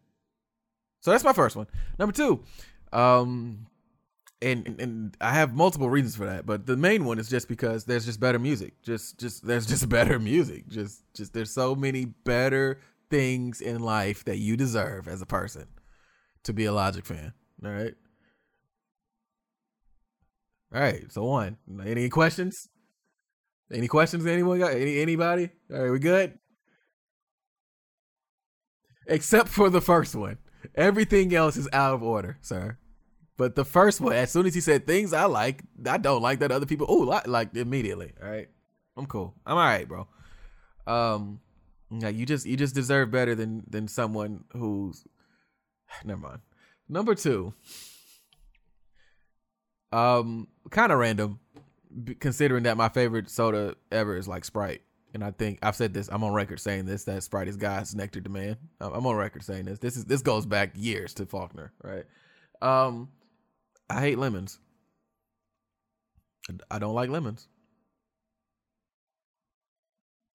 So 1.00 1.10
that's 1.10 1.22
my 1.22 1.34
first 1.34 1.54
one. 1.54 1.66
Number 1.98 2.14
two, 2.14 2.42
um, 2.92 3.66
and 4.40 4.80
and 4.80 5.16
I 5.20 5.32
have 5.32 5.54
multiple 5.54 5.90
reasons 5.90 6.16
for 6.16 6.24
that, 6.24 6.46
but 6.46 6.64
the 6.66 6.78
main 6.78 7.04
one 7.04 7.18
is 7.18 7.28
just 7.28 7.46
because 7.46 7.84
there's 7.84 8.06
just 8.06 8.20
better 8.20 8.38
music. 8.38 8.80
Just 8.82 9.18
just 9.20 9.46
there's 9.46 9.66
just 9.66 9.88
better 9.90 10.18
music. 10.18 10.66
Just 10.68 11.02
just 11.14 11.34
there's 11.34 11.50
so 11.50 11.74
many 11.74 12.06
better 12.06 12.80
things 13.10 13.60
in 13.60 13.80
life 13.80 14.24
that 14.24 14.38
you 14.38 14.56
deserve 14.56 15.08
as 15.08 15.20
a 15.20 15.26
person 15.26 15.66
to 16.44 16.52
be 16.52 16.64
a 16.64 16.72
Logic 16.72 17.04
fan. 17.04 17.32
All 17.64 17.70
right. 17.70 17.94
All 20.74 20.80
right. 20.80 21.10
So 21.10 21.24
one. 21.24 21.56
Any 21.86 22.08
questions? 22.08 22.68
Any 23.72 23.88
questions? 23.88 24.26
Anyone 24.26 24.58
got 24.58 24.72
any 24.72 25.00
anybody? 25.00 25.50
All 25.72 25.82
right, 25.82 25.90
we 25.90 25.98
good? 25.98 26.38
Except 29.06 29.48
for 29.48 29.70
the 29.70 29.80
first 29.80 30.14
one. 30.14 30.38
Everything 30.74 31.34
else 31.34 31.56
is 31.56 31.68
out 31.72 31.94
of 31.94 32.02
order, 32.02 32.38
sir. 32.40 32.78
But 33.36 33.56
the 33.56 33.64
first 33.64 34.00
one, 34.00 34.12
as 34.12 34.30
soon 34.30 34.46
as 34.46 34.54
he 34.54 34.60
said 34.60 34.86
things 34.86 35.12
I 35.12 35.24
like, 35.24 35.62
I 35.86 35.98
don't 35.98 36.22
like 36.22 36.38
that 36.38 36.52
other 36.52 36.66
people. 36.66 36.86
Oh, 36.88 36.98
like, 36.98 37.26
like 37.26 37.56
immediately. 37.56 38.12
All 38.22 38.30
right, 38.30 38.48
I'm 38.96 39.06
cool. 39.06 39.34
I'm 39.44 39.56
all 39.56 39.64
right, 39.64 39.88
bro. 39.88 40.06
Um, 40.86 41.40
yeah, 41.90 42.08
you 42.08 42.26
just 42.26 42.46
you 42.46 42.56
just 42.56 42.74
deserve 42.74 43.10
better 43.10 43.34
than 43.34 43.64
than 43.68 43.88
someone 43.88 44.44
who's. 44.52 45.04
Never 46.04 46.20
mind. 46.20 46.40
Number 46.88 47.14
two. 47.14 47.54
Um, 49.94 50.48
kind 50.70 50.90
of 50.90 50.98
random, 50.98 51.38
considering 52.18 52.64
that 52.64 52.76
my 52.76 52.88
favorite 52.88 53.30
soda 53.30 53.76
ever 53.92 54.16
is 54.16 54.26
like 54.26 54.44
Sprite, 54.44 54.82
and 55.14 55.22
I 55.22 55.30
think 55.30 55.60
I've 55.62 55.76
said 55.76 55.94
this. 55.94 56.08
I'm 56.10 56.24
on 56.24 56.32
record 56.32 56.58
saying 56.58 56.86
this 56.86 57.04
that 57.04 57.22
Sprite 57.22 57.46
is 57.46 57.56
God's 57.56 57.94
nectar 57.94 58.20
to 58.20 58.28
man. 58.28 58.56
I'm 58.80 59.06
on 59.06 59.14
record 59.14 59.44
saying 59.44 59.66
this. 59.66 59.78
This 59.78 59.96
is 59.96 60.04
this 60.04 60.20
goes 60.20 60.46
back 60.46 60.72
years 60.74 61.14
to 61.14 61.26
Faulkner, 61.26 61.72
right? 61.82 62.04
Um, 62.60 63.10
I 63.88 64.00
hate 64.00 64.18
lemons. 64.18 64.58
I 66.70 66.80
don't 66.80 66.94
like 66.94 67.08
lemons. 67.08 67.46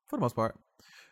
For 0.08 0.16
the 0.16 0.22
most 0.22 0.38
part. 0.38 0.58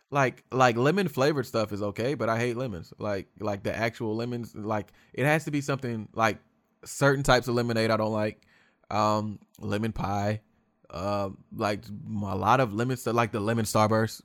Like 0.09 0.45
like 0.53 0.77
lemon 0.77 1.09
flavored 1.09 1.45
stuff 1.45 1.73
is 1.73 1.81
okay, 1.81 2.13
but 2.13 2.29
I 2.29 2.39
hate 2.39 2.55
lemons. 2.55 2.93
Like 2.97 3.27
like 3.41 3.63
the 3.63 3.75
actual 3.75 4.15
lemons 4.15 4.55
like 4.55 4.93
it 5.13 5.25
has 5.25 5.43
to 5.43 5.51
be 5.51 5.59
something 5.59 6.07
like 6.13 6.37
certain 6.85 7.23
types 7.23 7.47
of 7.47 7.55
lemonade 7.55 7.91
I 7.91 7.97
don't 7.97 8.13
like. 8.13 8.41
Um 8.89 9.39
lemon 9.59 9.91
pie. 9.91 10.41
Uh, 10.89 11.29
like 11.53 11.83
a 11.87 12.35
lot 12.37 12.61
of 12.61 12.73
lemon 12.73 12.95
stuff 12.95 13.13
like 13.15 13.31
the 13.33 13.39
lemon 13.41 13.65
starburst. 13.65 14.21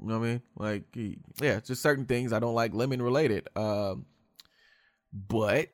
You 0.00 0.08
know 0.08 0.18
what 0.18 0.26
I 0.26 0.28
mean? 0.28 0.42
Like 0.56 0.82
yeah, 1.40 1.60
just 1.60 1.82
certain 1.82 2.04
things 2.06 2.32
I 2.32 2.38
don't 2.40 2.54
like 2.54 2.74
lemon 2.74 3.00
related. 3.00 3.48
Um 3.56 4.06
but 5.12 5.68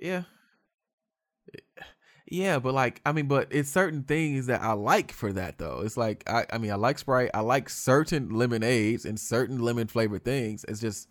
Yeah. 0.00 0.22
Yeah, 2.28 2.58
but 2.60 2.72
like 2.74 3.00
I 3.04 3.12
mean, 3.12 3.26
but 3.26 3.48
it's 3.50 3.70
certain 3.70 4.04
things 4.04 4.46
that 4.46 4.62
I 4.62 4.72
like 4.72 5.12
for 5.12 5.32
that 5.34 5.58
though. 5.58 5.82
It's 5.84 5.96
like 5.96 6.22
I 6.28 6.46
I 6.52 6.58
mean 6.58 6.70
I 6.70 6.76
like 6.76 6.98
Sprite. 6.98 7.30
I 7.34 7.40
like 7.40 7.68
certain 7.68 8.30
lemonades 8.30 9.04
and 9.04 9.18
certain 9.20 9.58
lemon 9.58 9.88
flavored 9.88 10.24
things. 10.24 10.64
It's 10.68 10.80
just 10.80 11.08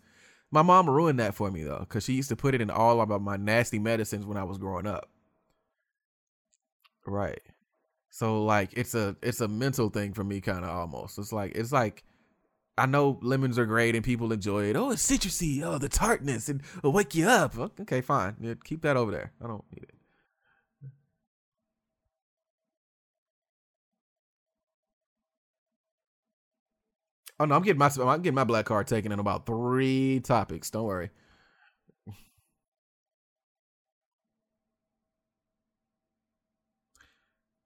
my 0.52 0.62
mom 0.62 0.88
ruined 0.88 1.18
that 1.18 1.34
for 1.34 1.50
me 1.50 1.64
though, 1.64 1.80
because 1.80 2.04
she 2.04 2.12
used 2.12 2.28
to 2.28 2.36
put 2.36 2.54
it 2.54 2.60
in 2.60 2.70
all 2.70 3.00
of 3.00 3.22
my 3.22 3.36
nasty 3.36 3.78
medicines 3.78 4.26
when 4.26 4.36
I 4.36 4.44
was 4.44 4.58
growing 4.58 4.86
up. 4.86 5.08
Right. 7.06 7.40
So 8.10 8.44
like 8.44 8.74
it's 8.74 8.94
a 8.94 9.16
it's 9.22 9.40
a 9.40 9.48
mental 9.48 9.88
thing 9.88 10.12
for 10.12 10.22
me 10.22 10.40
kind 10.40 10.64
of 10.64 10.70
almost. 10.70 11.18
It's 11.18 11.32
like 11.32 11.52
it's 11.56 11.72
like 11.72 12.04
I 12.76 12.86
know 12.86 13.18
lemons 13.22 13.58
are 13.58 13.66
great 13.66 13.96
and 13.96 14.04
people 14.04 14.32
enjoy 14.32 14.64
it. 14.66 14.76
Oh, 14.76 14.90
it's 14.90 15.10
citrusy. 15.10 15.62
Oh, 15.62 15.78
the 15.78 15.88
tartness 15.88 16.48
and 16.48 16.62
it'll 16.78 16.92
wake 16.92 17.14
you 17.14 17.26
up. 17.26 17.56
Okay, 17.80 18.02
fine. 18.02 18.36
Yeah, 18.40 18.54
keep 18.62 18.82
that 18.82 18.98
over 18.98 19.10
there. 19.10 19.32
I 19.42 19.46
don't 19.46 19.64
need 19.72 19.84
it. 19.84 19.94
Oh 27.42 27.44
no, 27.44 27.56
I'm 27.56 27.62
getting 27.62 27.78
my 27.78 27.90
I'm 28.00 28.22
getting 28.22 28.36
my 28.36 28.44
black 28.44 28.66
card 28.66 28.86
taken 28.86 29.10
in 29.10 29.18
about 29.18 29.46
three 29.46 30.20
topics. 30.20 30.70
Don't 30.70 30.84
worry. 30.84 31.10
I 32.08 32.12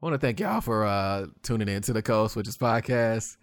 want 0.00 0.14
to 0.14 0.18
thank 0.18 0.40
y'all 0.40 0.62
for 0.62 0.86
uh, 0.86 1.26
tuning 1.42 1.68
in 1.68 1.82
to 1.82 1.92
the 1.92 2.00
Code 2.00 2.30
Switches 2.30 2.56
podcast 2.56 3.36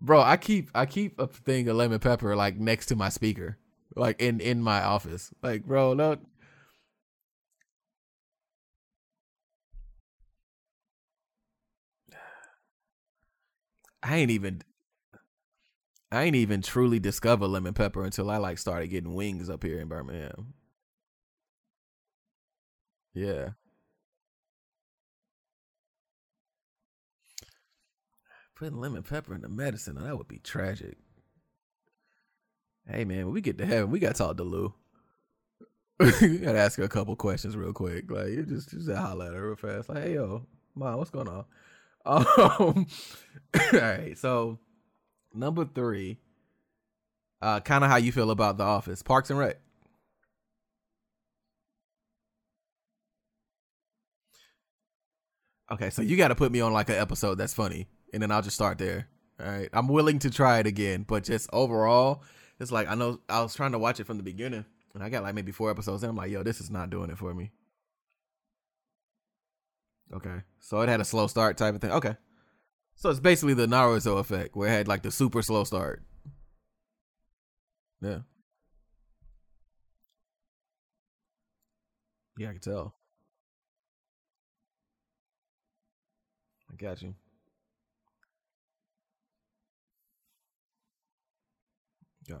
bro. 0.00 0.20
I 0.22 0.36
keep 0.36 0.70
I 0.74 0.86
keep 0.86 1.18
a 1.18 1.26
thing 1.26 1.68
of 1.68 1.76
lemon 1.76 1.98
pepper 1.98 2.34
like 2.36 2.56
next 2.58 2.86
to 2.86 2.96
my 2.96 3.08
speaker, 3.10 3.58
like 3.94 4.20
in 4.20 4.40
in 4.40 4.62
my 4.62 4.82
office. 4.82 5.32
Like, 5.42 5.64
bro, 5.64 5.94
no. 5.94 6.16
I 14.02 14.16
ain't 14.16 14.30
even 14.30 14.62
I 16.10 16.22
ain't 16.24 16.36
even 16.36 16.62
truly 16.62 16.98
discovered 17.00 17.48
lemon 17.48 17.74
pepper 17.74 18.04
until 18.04 18.30
I 18.30 18.36
like 18.38 18.58
started 18.58 18.88
getting 18.88 19.14
wings 19.14 19.50
up 19.50 19.62
here 19.64 19.80
in 19.80 19.88
Birmingham. 19.88 20.54
Yeah. 23.14 23.50
Putting 28.54 28.78
lemon 28.80 29.02
pepper 29.02 29.34
in 29.34 29.42
the 29.42 29.48
medicine, 29.48 29.96
that 29.96 30.16
would 30.16 30.28
be 30.28 30.38
tragic. 30.38 30.96
Hey 32.88 33.04
man, 33.04 33.26
when 33.26 33.34
we 33.34 33.40
get 33.40 33.58
to 33.58 33.66
heaven, 33.66 33.90
we 33.90 33.98
gotta 33.98 34.14
talk 34.14 34.36
to 34.36 34.44
Lou. 34.44 34.72
you 36.20 36.38
gotta 36.38 36.58
ask 36.58 36.78
her 36.78 36.84
a 36.84 36.88
couple 36.88 37.16
questions 37.16 37.56
real 37.56 37.72
quick. 37.72 38.10
Like 38.10 38.28
you 38.28 38.44
just 38.44 38.70
just 38.70 38.90
holler 38.90 39.26
at 39.26 39.34
her 39.34 39.46
real 39.48 39.56
fast. 39.56 39.88
Like, 39.88 40.04
hey 40.04 40.14
yo, 40.14 40.46
mom, 40.74 40.98
what's 40.98 41.10
going 41.10 41.28
on? 41.28 41.44
Um, 42.06 42.86
all 43.74 43.80
right, 43.80 44.16
so 44.16 44.60
number 45.36 45.64
three, 45.64 46.18
uh, 47.42 47.60
kind 47.60 47.84
of 47.84 47.90
how 47.90 47.96
you 47.96 48.12
feel 48.12 48.30
about 48.30 48.58
The 48.58 48.64
Office, 48.64 49.02
Parks 49.02 49.30
and 49.30 49.38
Rec. 49.38 49.58
Okay, 55.70 55.90
so 55.90 56.00
you 56.00 56.16
got 56.16 56.28
to 56.28 56.34
put 56.34 56.52
me 56.52 56.60
on 56.60 56.72
like 56.72 56.88
an 56.88 56.94
episode 56.94 57.36
that's 57.36 57.54
funny 57.54 57.88
and 58.12 58.22
then 58.22 58.30
I'll 58.30 58.42
just 58.42 58.56
start 58.56 58.78
there. 58.78 59.08
All 59.38 59.46
right, 59.46 59.68
I'm 59.72 59.88
willing 59.88 60.18
to 60.20 60.30
try 60.30 60.58
it 60.58 60.66
again, 60.66 61.04
but 61.06 61.24
just 61.24 61.50
overall, 61.52 62.22
it's 62.58 62.72
like 62.72 62.88
I 62.88 62.94
know 62.94 63.20
I 63.28 63.42
was 63.42 63.54
trying 63.54 63.72
to 63.72 63.78
watch 63.78 64.00
it 64.00 64.06
from 64.06 64.16
the 64.16 64.22
beginning, 64.22 64.64
and 64.94 65.02
I 65.02 65.10
got 65.10 65.22
like 65.22 65.34
maybe 65.34 65.52
four 65.52 65.70
episodes, 65.70 66.02
and 66.02 66.10
I'm 66.10 66.16
like, 66.16 66.30
yo, 66.30 66.42
this 66.42 66.60
is 66.60 66.70
not 66.70 66.88
doing 66.88 67.10
it 67.10 67.18
for 67.18 67.34
me. 67.34 67.50
Okay, 70.14 70.40
so 70.60 70.80
it 70.80 70.88
had 70.88 71.00
a 71.00 71.04
slow 71.04 71.26
start 71.26 71.58
type 71.58 71.74
of 71.74 71.82
thing. 71.82 71.90
Okay, 71.90 72.16
so 72.96 73.10
it's 73.10 73.20
basically 73.20 73.54
the 73.54 73.66
Naruto 73.66 74.18
effect, 74.18 74.56
where 74.56 74.68
it 74.68 74.72
had 74.72 74.88
like 74.88 75.02
the 75.02 75.10
super 75.10 75.42
slow 75.42 75.64
start. 75.64 76.02
Yeah, 78.00 78.20
yeah, 82.38 82.48
I 82.50 82.52
can 82.52 82.60
tell. 82.60 82.94
I 86.70 86.76
got 86.76 87.02
you. 87.02 87.14
Yeah. 92.28 92.38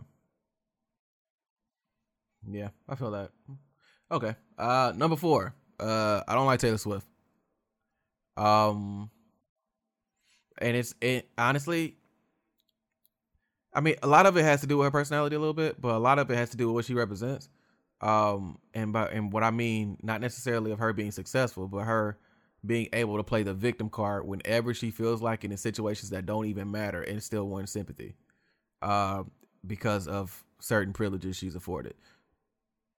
Yeah, 2.48 2.68
I 2.88 2.94
feel 2.94 3.10
that. 3.12 3.30
Okay. 4.10 4.34
Uh 4.58 4.92
number 4.96 5.16
4. 5.16 5.54
Uh 5.80 6.22
I 6.26 6.34
don't 6.34 6.46
like 6.46 6.60
Taylor 6.60 6.78
Swift. 6.78 7.06
Um 8.36 9.10
and 10.58 10.76
it's 10.76 10.94
it 11.00 11.28
honestly 11.38 11.96
I 13.72 13.80
mean, 13.80 13.96
a 14.02 14.06
lot 14.06 14.24
of 14.24 14.38
it 14.38 14.42
has 14.42 14.62
to 14.62 14.66
do 14.66 14.78
with 14.78 14.86
her 14.86 14.90
personality 14.90 15.36
a 15.36 15.38
little 15.38 15.52
bit, 15.52 15.78
but 15.78 15.94
a 15.94 15.98
lot 15.98 16.18
of 16.18 16.30
it 16.30 16.36
has 16.36 16.48
to 16.48 16.56
do 16.56 16.68
with 16.68 16.74
what 16.74 16.84
she 16.86 16.94
represents. 16.94 17.48
Um 18.00 18.58
and 18.74 18.92
by 18.92 19.08
and 19.08 19.32
what 19.32 19.42
I 19.42 19.50
mean 19.50 19.98
not 20.02 20.20
necessarily 20.20 20.70
of 20.70 20.78
her 20.78 20.92
being 20.92 21.10
successful, 21.10 21.68
but 21.68 21.84
her 21.84 22.18
being 22.64 22.88
able 22.92 23.16
to 23.16 23.22
play 23.22 23.42
the 23.42 23.54
victim 23.54 23.88
card 23.88 24.26
whenever 24.26 24.74
she 24.74 24.90
feels 24.90 25.22
like 25.22 25.44
it 25.44 25.50
in 25.50 25.56
situations 25.56 26.10
that 26.10 26.26
don't 26.26 26.46
even 26.46 26.70
matter 26.70 27.02
and 27.02 27.22
still 27.22 27.48
win 27.48 27.66
sympathy. 27.66 28.14
Uh, 28.82 29.24
because 29.66 30.06
of 30.06 30.44
certain 30.60 30.92
privileges 30.92 31.36
she's 31.36 31.54
afforded. 31.54 31.94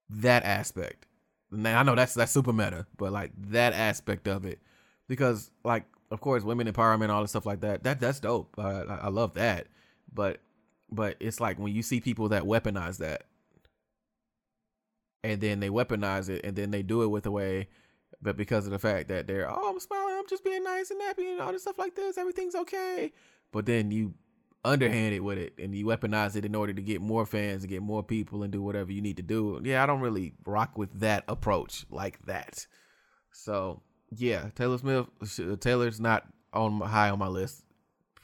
That 0.09 0.43
aspect. 0.43 1.05
Now 1.51 1.79
I 1.79 1.83
know 1.83 1.95
that's 1.95 2.13
that's 2.13 2.31
super 2.31 2.53
meta, 2.53 2.85
but 2.97 3.11
like 3.11 3.31
that 3.49 3.73
aspect 3.73 4.27
of 4.27 4.45
it, 4.45 4.59
because 5.07 5.51
like 5.63 5.85
of 6.11 6.21
course 6.21 6.43
women 6.43 6.67
empowerment, 6.67 7.09
all 7.09 7.21
the 7.21 7.27
stuff 7.27 7.45
like 7.45 7.61
that. 7.61 7.83
That 7.83 7.99
that's 7.99 8.19
dope. 8.19 8.55
I, 8.57 8.81
I 8.81 9.07
love 9.09 9.33
that, 9.35 9.67
but 10.13 10.41
but 10.91 11.17
it's 11.19 11.39
like 11.39 11.59
when 11.59 11.73
you 11.73 11.83
see 11.83 12.01
people 12.01 12.29
that 12.29 12.43
weaponize 12.43 12.97
that, 12.97 13.23
and 15.23 15.39
then 15.41 15.59
they 15.59 15.69
weaponize 15.69 16.29
it, 16.29 16.45
and 16.45 16.55
then 16.55 16.71
they 16.71 16.81
do 16.81 17.03
it 17.03 17.07
with 17.07 17.25
a 17.25 17.31
way, 17.31 17.67
but 18.21 18.37
because 18.37 18.65
of 18.65 18.71
the 18.71 18.79
fact 18.79 19.09
that 19.09 19.27
they're 19.27 19.49
oh 19.49 19.69
I'm 19.69 19.79
smiling, 19.79 20.15
I'm 20.17 20.27
just 20.27 20.43
being 20.43 20.63
nice 20.63 20.91
and 20.91 21.01
happy, 21.01 21.31
and 21.31 21.41
all 21.41 21.51
this 21.51 21.63
stuff 21.63 21.79
like 21.79 21.95
this, 21.95 22.17
everything's 22.17 22.55
okay. 22.55 23.13
But 23.51 23.65
then 23.65 23.91
you 23.91 24.13
underhanded 24.65 25.21
with 25.21 25.37
it 25.37 25.53
and 25.57 25.73
you 25.73 25.85
weaponize 25.85 26.35
it 26.35 26.43
in 26.45 26.53
order 26.53 26.73
to 26.73 26.81
get 26.81 27.01
more 27.01 27.25
fans 27.25 27.63
and 27.63 27.69
get 27.69 27.81
more 27.81 28.03
people 28.03 28.43
and 28.43 28.51
do 28.51 28.61
whatever 28.61 28.91
you 28.91 29.01
need 29.01 29.17
to 29.17 29.23
do. 29.23 29.59
Yeah, 29.63 29.81
I 29.81 29.85
don't 29.85 30.01
really 30.01 30.33
rock 30.45 30.77
with 30.77 30.99
that 30.99 31.23
approach 31.27 31.85
like 31.89 32.25
that. 32.25 32.65
So 33.31 33.81
yeah, 34.15 34.49
Taylor 34.55 34.77
Smith, 34.77 35.07
Taylor's 35.59 35.99
not 35.99 36.25
on 36.53 36.81
high 36.81 37.09
on 37.09 37.19
my 37.19 37.27
list. 37.27 37.63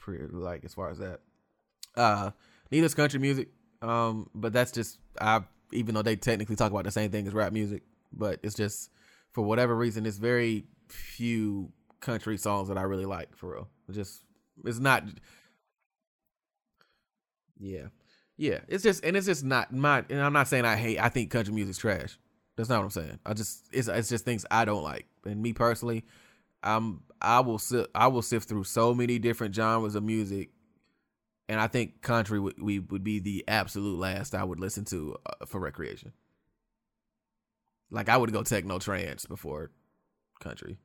Like 0.08 0.64
as 0.64 0.74
far 0.74 0.90
as 0.90 0.98
that, 0.98 1.20
uh, 1.96 2.30
neither's 2.70 2.94
country 2.94 3.18
music. 3.18 3.48
Um, 3.82 4.30
but 4.34 4.52
that's 4.52 4.72
just 4.72 4.98
I. 5.20 5.42
Even 5.72 5.96
though 5.96 6.02
they 6.02 6.14
technically 6.14 6.54
talk 6.54 6.70
about 6.70 6.84
the 6.84 6.92
same 6.92 7.10
thing 7.10 7.26
as 7.26 7.34
rap 7.34 7.52
music, 7.52 7.82
but 8.12 8.38
it's 8.44 8.54
just 8.54 8.90
for 9.32 9.42
whatever 9.42 9.74
reason, 9.74 10.06
it's 10.06 10.16
very 10.16 10.64
few 10.88 11.72
country 12.00 12.36
songs 12.36 12.68
that 12.68 12.78
I 12.78 12.82
really 12.82 13.04
like 13.04 13.36
for 13.36 13.52
real. 13.52 13.68
It's 13.88 13.96
just 13.96 14.22
it's 14.64 14.78
not 14.78 15.02
yeah. 17.58 17.88
Yeah. 18.36 18.60
It's 18.68 18.82
just 18.82 19.04
and 19.04 19.16
it's 19.16 19.26
just 19.26 19.44
not 19.44 19.72
my 19.72 20.04
and 20.08 20.20
I'm 20.20 20.32
not 20.32 20.48
saying 20.48 20.64
I 20.64 20.76
hate 20.76 20.98
I 20.98 21.08
think 21.08 21.30
country 21.30 21.52
music's 21.52 21.78
trash. 21.78 22.18
That's 22.56 22.68
not 22.68 22.78
what 22.78 22.84
I'm 22.84 22.90
saying. 22.90 23.18
I 23.26 23.34
just 23.34 23.66
it's 23.72 23.88
it's 23.88 24.08
just 24.08 24.24
things 24.24 24.46
I 24.50 24.64
don't 24.64 24.82
like. 24.82 25.06
And 25.26 25.42
me 25.42 25.52
personally, 25.52 26.04
I'm 26.62 27.02
I 27.20 27.40
will 27.40 27.58
sift 27.58 27.90
I 27.94 28.06
will 28.06 28.22
sift 28.22 28.48
through 28.48 28.64
so 28.64 28.94
many 28.94 29.18
different 29.18 29.54
genres 29.54 29.94
of 29.94 30.02
music 30.02 30.50
and 31.48 31.60
I 31.60 31.66
think 31.66 32.02
country 32.02 32.40
would 32.40 32.60
we 32.60 32.78
would 32.78 33.04
be 33.04 33.18
the 33.18 33.44
absolute 33.48 33.98
last 33.98 34.34
I 34.34 34.44
would 34.44 34.60
listen 34.60 34.84
to 34.86 35.16
uh, 35.26 35.46
for 35.46 35.60
recreation. 35.60 36.12
Like 37.90 38.08
I 38.08 38.16
would 38.16 38.32
go 38.32 38.42
techno 38.42 38.78
trance 38.78 39.26
before 39.26 39.70
country. 40.40 40.78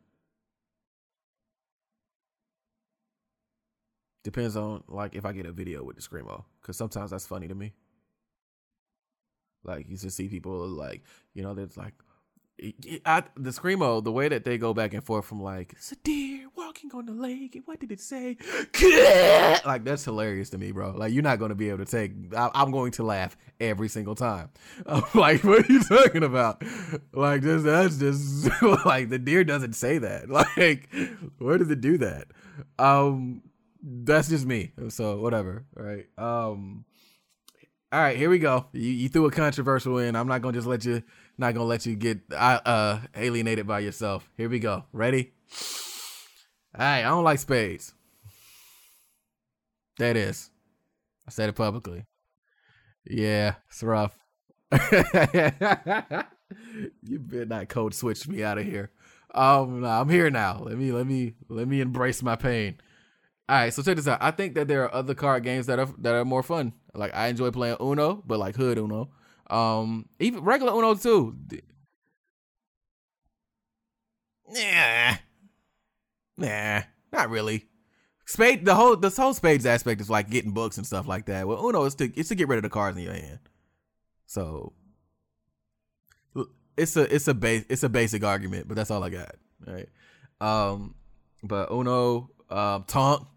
Depends 4.23 4.55
on 4.55 4.83
like 4.87 5.15
if 5.15 5.25
I 5.25 5.33
get 5.33 5.47
a 5.47 5.51
video 5.51 5.83
with 5.83 5.95
the 5.95 6.01
screamo, 6.01 6.43
because 6.61 6.77
sometimes 6.77 7.09
that's 7.09 7.25
funny 7.25 7.47
to 7.47 7.55
me. 7.55 7.73
Like 9.63 9.89
you 9.89 9.97
just 9.97 10.15
see 10.15 10.27
people 10.27 10.67
like 10.67 11.03
you 11.33 11.41
know 11.41 11.55
there's 11.55 11.77
like 11.77 11.93
I, 13.05 13.23
the 13.35 13.49
screamo, 13.49 14.03
the 14.03 14.11
way 14.11 14.29
that 14.29 14.43
they 14.43 14.59
go 14.59 14.71
back 14.71 14.93
and 14.93 15.03
forth 15.03 15.25
from 15.25 15.41
like 15.41 15.73
it's 15.73 15.91
a 15.93 15.95
deer 15.95 16.47
walking 16.55 16.91
on 16.93 17.07
the 17.07 17.11
lake, 17.11 17.55
and 17.55 17.65
what 17.65 17.79
did 17.79 17.91
it 17.91 17.99
say? 17.99 18.37
like 19.65 19.83
that's 19.83 20.05
hilarious 20.05 20.51
to 20.51 20.59
me, 20.59 20.71
bro. 20.71 20.91
Like 20.91 21.11
you're 21.11 21.23
not 21.23 21.39
gonna 21.39 21.55
be 21.55 21.69
able 21.69 21.83
to 21.83 21.91
take. 21.91 22.11
I, 22.37 22.51
am 22.53 22.69
going 22.69 22.91
to 22.93 23.03
laugh 23.03 23.35
every 23.59 23.89
single 23.89 24.13
time. 24.13 24.49
I'm 24.85 25.03
like, 25.15 25.43
what 25.43 25.67
are 25.67 25.73
you 25.73 25.81
talking 25.83 26.23
about? 26.23 26.63
Like 27.13 27.41
just 27.41 27.65
that's 27.65 27.97
just 27.97 28.51
like 28.85 29.09
the 29.09 29.17
deer 29.17 29.43
doesn't 29.43 29.73
say 29.73 29.97
that. 29.97 30.29
Like 30.29 30.89
where 31.39 31.57
does 31.57 31.71
it 31.71 31.81
do 31.81 31.97
that? 31.99 32.27
Um, 32.77 33.41
that's 33.81 34.29
just 34.29 34.45
me. 34.45 34.71
So 34.89 35.19
whatever. 35.19 35.65
Right. 35.73 36.07
Um. 36.17 36.85
All 37.93 37.99
right, 37.99 38.15
here 38.15 38.29
we 38.29 38.39
go. 38.39 38.67
You, 38.71 38.89
you 38.89 39.09
threw 39.09 39.25
a 39.25 39.31
controversial 39.31 39.97
in. 39.97 40.15
I'm 40.15 40.27
not 40.27 40.41
gonna 40.41 40.53
just 40.53 40.67
let 40.67 40.85
you. 40.85 41.03
Not 41.41 41.55
gonna 41.55 41.65
let 41.65 41.87
you 41.87 41.95
get 41.95 42.19
uh 42.31 42.99
alienated 43.15 43.65
by 43.65 43.79
yourself. 43.79 44.29
Here 44.37 44.47
we 44.47 44.59
go. 44.59 44.85
Ready? 44.93 45.33
Right. 46.77 46.99
I 46.99 47.09
don't 47.09 47.23
like 47.23 47.39
spades. 47.39 47.95
That 49.97 50.15
is. 50.15 50.51
I 51.27 51.31
said 51.31 51.49
it 51.49 51.53
publicly. 51.53 52.05
Yeah, 53.07 53.55
it's 53.67 53.81
rough. 53.81 54.15
you 57.01 57.17
better 57.17 57.45
not 57.47 57.69
code 57.69 57.95
switch 57.95 58.27
me 58.27 58.43
out 58.43 58.59
of 58.59 58.65
here. 58.65 58.91
Um, 59.33 59.83
I'm 59.83 60.09
here 60.09 60.29
now. 60.29 60.59
Let 60.61 60.77
me 60.77 60.91
let 60.91 61.07
me 61.07 61.33
let 61.49 61.67
me 61.67 61.81
embrace 61.81 62.21
my 62.21 62.35
pain. 62.35 62.79
All 63.49 63.55
right, 63.55 63.73
so 63.73 63.81
check 63.81 63.95
this 63.95 64.07
out. 64.07 64.21
I 64.21 64.29
think 64.29 64.53
that 64.53 64.67
there 64.67 64.83
are 64.83 64.93
other 64.93 65.15
card 65.15 65.43
games 65.43 65.65
that 65.65 65.79
are 65.79 65.89
that 65.97 66.13
are 66.13 66.23
more 66.23 66.43
fun. 66.43 66.73
Like 66.93 67.15
I 67.15 67.29
enjoy 67.29 67.49
playing 67.49 67.77
Uno, 67.81 68.21
but 68.27 68.37
like 68.37 68.55
Hood 68.57 68.77
Uno, 68.77 69.09
um, 69.51 70.07
even 70.19 70.43
regular 70.43 70.73
Uno 70.73 70.95
too. 70.95 71.35
Nah, 74.49 75.15
nah, 76.37 76.81
not 77.11 77.29
really. 77.29 77.67
Spade, 78.25 78.65
the 78.65 78.75
whole 78.75 78.95
this 78.95 79.17
whole 79.17 79.33
spades 79.33 79.65
aspect 79.65 79.99
is 79.99 80.09
like 80.09 80.29
getting 80.29 80.51
books 80.51 80.77
and 80.77 80.87
stuff 80.87 81.07
like 81.07 81.25
that. 81.25 81.47
Well, 81.47 81.65
Uno 81.65 81.83
is 81.83 81.95
to 81.95 82.05
it's 82.17 82.29
to 82.29 82.35
get 82.35 82.47
rid 82.47 82.57
of 82.57 82.63
the 82.63 82.69
cards 82.69 82.97
in 82.97 83.03
your 83.03 83.13
hand. 83.13 83.39
So 84.25 84.71
it's 86.77 86.95
a 86.95 87.13
it's 87.13 87.27
a 87.27 87.33
base 87.33 87.65
it's 87.69 87.83
a 87.83 87.89
basic 87.89 88.23
argument, 88.23 88.69
but 88.69 88.75
that's 88.75 88.89
all 88.89 89.03
I 89.03 89.09
got. 89.09 89.35
Right. 89.67 89.89
Um, 90.39 90.95
but 91.43 91.71
Uno, 91.71 92.29
um, 92.49 92.85
Tonk, 92.85 93.27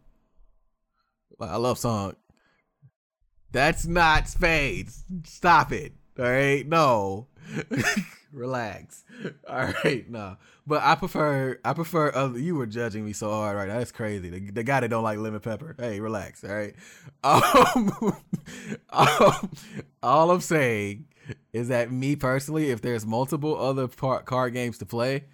I 1.40 1.56
love 1.56 1.78
song. 1.78 2.14
That's 3.50 3.86
not 3.86 4.28
spades. 4.28 5.04
Stop 5.24 5.72
it. 5.72 5.92
All 6.18 6.24
right, 6.24 6.66
no. 6.66 7.26
Relax. 8.32 9.04
All 9.48 9.72
right, 9.84 10.08
no. 10.08 10.36
But 10.66 10.82
I 10.82 10.94
prefer. 10.94 11.58
I 11.64 11.72
prefer. 11.72 12.10
Other, 12.14 12.38
you 12.38 12.56
were 12.56 12.66
judging 12.66 13.04
me 13.04 13.12
so 13.12 13.30
hard 13.30 13.56
right 13.56 13.68
now. 13.68 13.78
That's 13.78 13.92
crazy. 13.92 14.28
The, 14.28 14.50
the 14.50 14.64
guy 14.64 14.80
that 14.80 14.88
don't 14.88 15.04
like 15.04 15.18
lemon 15.18 15.40
pepper. 15.40 15.76
Hey, 15.78 16.00
relax. 16.00 16.44
All 16.44 16.54
right. 16.54 16.74
Um, 17.24 17.92
um, 18.90 19.50
all 20.02 20.30
I'm 20.30 20.40
saying 20.40 21.06
is 21.52 21.68
that 21.68 21.90
me 21.90 22.16
personally, 22.16 22.70
if 22.70 22.82
there's 22.82 23.06
multiple 23.06 23.56
other 23.58 23.88
card 23.88 24.52
games 24.52 24.78
to 24.78 24.86
play, 24.86 25.24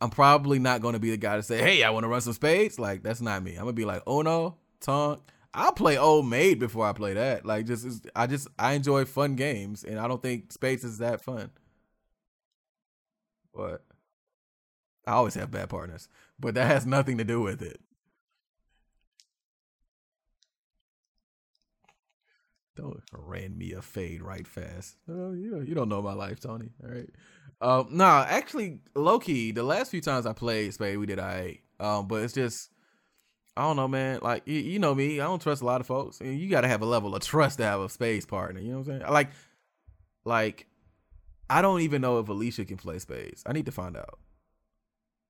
I'm 0.00 0.10
probably 0.10 0.58
not 0.58 0.80
going 0.82 0.94
to 0.94 0.98
be 0.98 1.10
the 1.10 1.16
guy 1.16 1.36
to 1.36 1.42
say, 1.42 1.58
"Hey, 1.58 1.82
I 1.82 1.90
want 1.90 2.04
to 2.04 2.08
run 2.08 2.20
some 2.20 2.32
spades." 2.32 2.78
Like 2.78 3.02
that's 3.02 3.20
not 3.20 3.42
me. 3.42 3.52
I'm 3.52 3.60
gonna 3.60 3.72
be 3.72 3.84
like, 3.84 4.02
"Oh 4.06 4.22
no, 4.22 4.56
Tonk, 4.80 5.20
I'll 5.56 5.72
play 5.72 5.96
Old 5.96 6.28
Maid 6.28 6.58
before 6.58 6.86
I 6.86 6.92
play 6.92 7.14
that. 7.14 7.46
Like, 7.46 7.64
just 7.66 8.06
I 8.14 8.26
just 8.26 8.46
I 8.58 8.74
enjoy 8.74 9.06
fun 9.06 9.36
games, 9.36 9.84
and 9.84 9.98
I 9.98 10.06
don't 10.06 10.22
think 10.22 10.52
Spades 10.52 10.84
is 10.84 10.98
that 10.98 11.22
fun. 11.22 11.50
But 13.54 13.82
I 15.06 15.12
always 15.12 15.34
have 15.34 15.50
bad 15.50 15.70
partners, 15.70 16.08
but 16.38 16.54
that 16.54 16.66
has 16.66 16.84
nothing 16.84 17.16
to 17.18 17.24
do 17.24 17.40
with 17.40 17.62
it. 17.62 17.80
Don't 22.76 23.00
ran 23.10 23.56
me 23.56 23.72
a 23.72 23.80
fade 23.80 24.20
right 24.20 24.46
fast. 24.46 24.96
Oh, 25.08 25.32
you 25.32 25.62
you 25.62 25.74
don't 25.74 25.88
know 25.88 26.02
my 26.02 26.12
life, 26.12 26.38
Tony. 26.38 26.68
All 26.84 26.90
right. 26.90 27.08
Um, 27.62 27.88
nah, 27.92 28.26
actually, 28.28 28.80
low 28.94 29.18
key, 29.18 29.52
the 29.52 29.62
last 29.62 29.90
few 29.90 30.02
times 30.02 30.26
I 30.26 30.34
played 30.34 30.74
Spade, 30.74 30.98
we 30.98 31.06
did 31.06 31.18
I. 31.18 31.60
Um, 31.80 32.06
but 32.08 32.22
it's 32.22 32.34
just 32.34 32.70
I 33.56 33.62
don't 33.62 33.76
know, 33.76 33.88
man. 33.88 34.20
Like 34.22 34.42
you, 34.46 34.58
you, 34.58 34.78
know 34.78 34.94
me, 34.94 35.20
I 35.20 35.24
don't 35.24 35.40
trust 35.40 35.62
a 35.62 35.64
lot 35.64 35.80
of 35.80 35.86
folks. 35.86 36.20
And 36.20 36.38
you 36.38 36.50
got 36.50 36.60
to 36.60 36.68
have 36.68 36.82
a 36.82 36.86
level 36.86 37.14
of 37.14 37.22
trust 37.22 37.58
to 37.58 37.64
have 37.64 37.80
a 37.80 37.88
spades 37.88 38.26
partner. 38.26 38.60
You 38.60 38.72
know 38.72 38.78
what 38.78 38.88
I'm 38.88 39.00
saying? 39.00 39.12
Like, 39.12 39.30
like 40.24 40.66
I 41.48 41.62
don't 41.62 41.80
even 41.80 42.02
know 42.02 42.18
if 42.18 42.28
Alicia 42.28 42.64
can 42.66 42.76
play 42.76 42.98
spades. 42.98 43.42
I 43.46 43.52
need 43.52 43.66
to 43.66 43.72
find 43.72 43.96
out. 43.96 44.18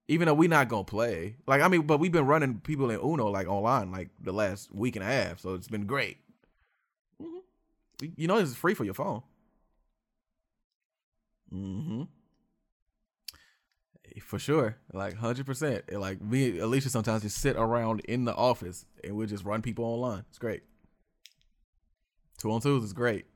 Even 0.08 0.26
though 0.26 0.34
we 0.34 0.48
not 0.48 0.68
gonna 0.68 0.84
play, 0.84 1.36
like 1.46 1.62
I 1.62 1.68
mean, 1.68 1.82
but 1.82 1.98
we've 1.98 2.12
been 2.12 2.26
running 2.26 2.60
people 2.60 2.90
in 2.90 3.00
Uno 3.00 3.28
like 3.28 3.48
online 3.48 3.90
like 3.90 4.08
the 4.20 4.32
last 4.32 4.72
week 4.74 4.96
and 4.96 5.04
a 5.04 5.08
half, 5.08 5.40
so 5.40 5.54
it's 5.54 5.66
been 5.66 5.86
great. 5.86 6.18
Mm-hmm. 7.20 8.06
You 8.16 8.28
know, 8.28 8.36
it's 8.36 8.54
free 8.54 8.74
for 8.74 8.84
your 8.84 8.94
phone. 8.94 9.22
Mm-hmm 11.52 12.02
for 14.22 14.38
sure, 14.38 14.76
like 14.92 15.16
hundred 15.16 15.46
percent. 15.46 15.92
Like 15.92 16.20
me, 16.20 16.58
Alicia, 16.58 16.90
sometimes 16.90 17.22
just 17.22 17.38
sit 17.38 17.56
around 17.56 18.00
in 18.00 18.24
the 18.24 18.34
office 18.34 18.86
and 19.04 19.16
we 19.16 19.26
just 19.26 19.44
run 19.44 19.62
people 19.62 19.84
online. 19.84 20.24
It's 20.28 20.38
great. 20.38 20.62
Two 22.38 22.50
on 22.52 22.60
twos 22.60 22.84
is 22.84 22.92
great. 22.92 23.26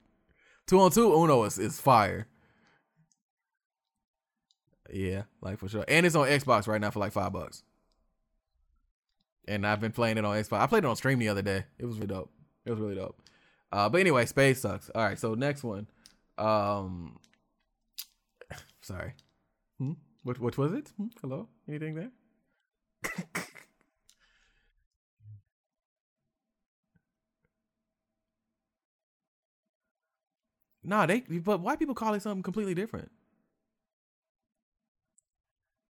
Two 0.67 0.81
on 0.81 0.91
two 0.91 1.13
Uno 1.13 1.45
is, 1.45 1.59
is 1.59 1.81
fire. 1.81 2.29
Yeah, 4.93 5.23
like 5.41 5.59
for 5.59 5.69
sure. 5.69 5.85
And 5.89 6.05
it's 6.05 6.17
on 6.17 6.29
Xbox 6.29 6.67
right 6.67 6.81
now 6.81 6.91
for 6.91 7.01
like 7.01 7.13
five 7.13 7.33
bucks. 7.33 7.63
And 9.49 9.67
I've 9.67 9.81
been 9.81 9.93
playing 9.93 10.19
it 10.19 10.25
on 10.25 10.37
Xbox. 10.37 10.61
I 10.61 10.67
played 10.67 10.85
it 10.85 10.87
on 10.87 10.97
stream 10.97 11.19
the 11.19 11.29
other 11.29 11.43
day. 11.43 11.65
It 11.79 11.87
was 11.87 11.97
really 11.97 12.09
dope. 12.09 12.31
It 12.65 12.71
was 12.71 12.81
really 12.81 12.95
dope. 12.95 13.21
Uh, 13.73 13.89
but 13.89 14.01
anyway, 14.01 14.27
spades 14.27 14.61
sucks. 14.61 14.91
All 14.91 15.03
right, 15.03 15.19
so 15.19 15.35
next 15.35 15.63
one. 15.63 15.87
Um, 16.39 17.19
sorry. 18.81 19.15
Hmm? 19.79 19.93
What 20.23 20.39
what 20.41 20.57
was 20.57 20.73
it? 20.73 20.93
Hmm? 20.97 21.09
Hello? 21.21 21.49
Anything 21.69 21.95
there? 21.95 22.11
nah, 30.83 31.07
they 31.07 31.21
but 31.21 31.61
white 31.61 31.79
people 31.79 31.95
call 31.95 32.15
it 32.15 32.23
something 32.23 32.43
completely 32.43 32.75
different. 32.75 33.11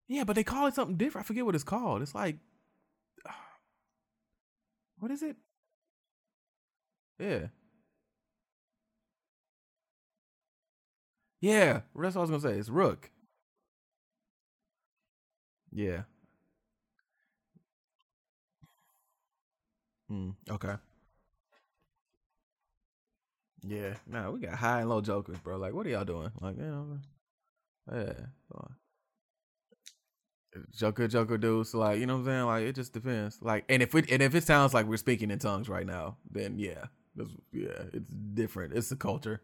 Yeah, 0.08 0.24
but 0.24 0.36
they 0.36 0.44
call 0.44 0.68
it 0.68 0.76
something 0.76 0.98
different. 0.98 1.26
I 1.26 1.28
forget 1.28 1.46
what 1.46 1.56
it's 1.56 1.64
called. 1.64 2.02
It's 2.02 2.16
like 2.16 2.38
what 5.00 5.12
is 5.12 5.24
it? 5.24 5.38
Yeah. 7.20 7.48
Yeah, 11.42 11.82
that's 11.96 12.16
what 12.16 12.18
I 12.18 12.20
was 12.22 12.30
gonna 12.30 12.42
say. 12.42 12.60
It's 12.60 12.70
Rook. 12.70 13.12
Yeah. 15.72 16.04
Mm, 20.12 20.36
okay. 20.50 20.76
Yeah, 23.62 23.96
nah, 24.08 24.32
we 24.32 24.40
got 24.40 24.54
high 24.56 24.82
and 24.82 24.90
low 24.90 25.02
jokers, 25.02 25.38
bro. 25.40 25.58
Like, 25.58 25.74
what 25.74 25.86
are 25.86 25.90
y'all 25.90 26.06
doing? 26.06 26.32
Like, 26.42 26.58
you 26.58 26.64
know, 26.64 27.00
yeah, 27.92 28.14
Joker, 30.76 31.08
Joker 31.08 31.38
dudes. 31.38 31.74
Like, 31.74 32.00
you 32.00 32.06
know 32.06 32.16
what 32.16 32.20
I'm 32.22 32.26
saying? 32.26 32.46
Like, 32.46 32.64
it 32.64 32.76
just 32.76 32.94
depends. 32.94 33.42
Like, 33.42 33.66
and 33.70 33.82
if 33.84 33.94
it 33.96 34.10
and 34.12 34.22
if 34.22 34.36
it 34.36 34.44
sounds 34.44 34.74
like 34.74 34.86
we're 34.88 34.98
speaking 34.98 35.32
in 35.32 35.40
tongues 35.40 35.70
right 35.70 35.86
now, 35.86 36.18
then 36.30 36.58
yeah, 36.58 36.86
yeah, 37.54 37.84
it's 37.94 38.12
different. 38.34 38.74
It's 38.74 38.90
the 38.90 38.96
culture. 38.96 39.42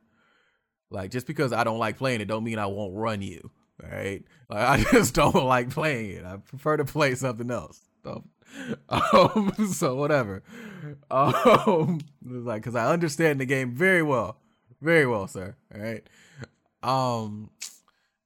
Like, 0.90 1.12
just 1.12 1.28
because 1.28 1.54
I 1.54 1.64
don't 1.64 1.80
like 1.80 1.98
playing 1.98 2.22
it, 2.22 2.28
don't 2.28 2.44
mean 2.44 2.60
I 2.60 2.68
won't 2.68 2.96
run 2.96 3.22
you. 3.22 3.52
Right? 3.82 4.24
I 4.50 4.84
just 4.92 5.16
don't 5.16 5.36
like 5.36 5.70
playing 5.70 6.12
it. 6.18 6.26
I 6.26 6.38
prefer 6.38 6.78
to 6.78 6.86
play 6.86 7.16
something 7.16 7.52
else. 7.52 7.82
So, 8.04 8.24
um, 8.90 9.54
so 9.74 9.96
whatever. 9.96 10.44
Um, 11.10 12.00
like, 12.26 12.64
cause 12.64 12.76
I 12.76 12.92
understand 12.92 13.40
the 13.40 13.46
game 13.46 13.74
very 13.74 14.04
well, 14.04 14.38
very 14.82 15.08
well, 15.08 15.28
sir. 15.28 15.56
All 15.74 15.82
right. 15.82 16.08
Um. 16.84 17.50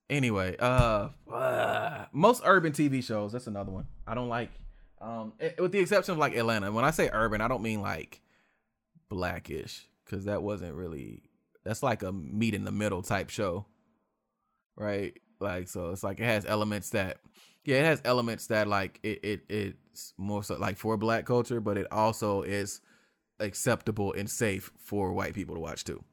Anyway, 0.09 0.55
uh, 0.59 1.09
uh, 1.31 2.05
most 2.11 2.41
urban 2.45 2.73
TV 2.73 3.03
shows. 3.03 3.31
That's 3.31 3.47
another 3.47 3.71
one. 3.71 3.88
I 4.05 4.15
don't 4.15 4.30
like. 4.30 4.49
Um, 5.01 5.34
it, 5.39 5.59
with 5.61 5.71
the 5.71 5.80
exception 5.80 6.13
of 6.13 6.17
like 6.17 6.35
Atlanta. 6.35 6.71
When 6.71 6.84
I 6.84 6.91
say 6.91 7.09
urban, 7.11 7.41
I 7.41 7.47
don't 7.47 7.61
mean 7.61 7.81
like 7.81 8.21
Black-ish, 9.07 9.88
because 10.05 10.26
that 10.26 10.43
wasn't 10.43 10.76
really. 10.76 11.23
That's 11.63 11.84
like 11.84 12.03
a 12.03 12.11
meet 12.11 12.53
in 12.53 12.65
the 12.65 12.71
middle 12.71 13.01
type 13.01 13.30
show, 13.30 13.65
right? 14.76 15.17
Like, 15.40 15.68
so 15.68 15.91
it's 15.91 16.03
like 16.03 16.20
it 16.20 16.26
has 16.26 16.45
elements 16.45 16.90
that, 16.91 17.20
yeah, 17.66 17.78
it 17.78 17.86
has 17.86 18.02
elements 18.06 18.48
that 18.48 18.68
like 18.68 18.99
it 19.03 19.20
it 19.24 19.41
it's 19.49 20.14
more 20.18 20.44
so 20.44 20.56
like 20.57 20.78
for 20.78 20.98
black 20.98 21.26
culture, 21.26 21.61
but 21.61 21.78
it 21.78 21.88
also 21.91 22.41
is 22.41 22.82
acceptable 23.40 24.14
and 24.14 24.30
safe 24.30 24.72
for 24.78 25.14
white 25.14 25.34
people 25.34 25.56
to 25.56 25.61
watch 25.61 25.84
too 25.84 26.03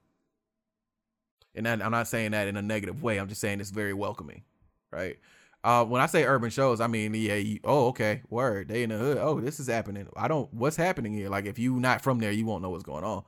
and 1.57 1.82
I'm 1.82 1.90
not 1.90 2.07
saying 2.07 2.32
that 2.32 2.48
in 2.48 2.57
a 2.57 2.62
negative 2.62 3.03
way. 3.03 3.19
I'm 3.19 3.28
just 3.28 3.40
saying 3.40 3.61
it's 3.61 3.70
very 3.70 3.94
welcoming, 3.94 4.43
right? 4.90 5.16
Uh, 5.65 5.85
when 5.85 6.01
I 6.01 6.07
say 6.07 6.24
urban 6.24 6.51
shows, 6.51 6.81
I 6.81 6.86
mean 6.86 7.15
yeah. 7.15 7.35
You, 7.35 7.59
oh, 7.65 7.89
okay, 7.89 8.23
word. 8.28 8.69
They 8.69 8.82
in 8.82 8.90
the 8.90 8.98
hood. 8.98 9.19
Oh, 9.19 9.40
this 9.40 9.59
is 9.59 9.66
happening. 9.66 10.07
I 10.16 10.28
don't. 10.28 10.53
What's 10.53 10.77
happening 10.77 11.12
here? 11.12 11.28
Like 11.28 11.47
if 11.47 11.59
you 11.59 11.81
not 11.81 12.03
from 12.03 12.19
there, 12.19 12.31
you 12.31 12.47
won't 12.47 12.62
know 12.62 12.70
what's 12.70 12.85
going 12.85 13.05
on. 13.05 13.24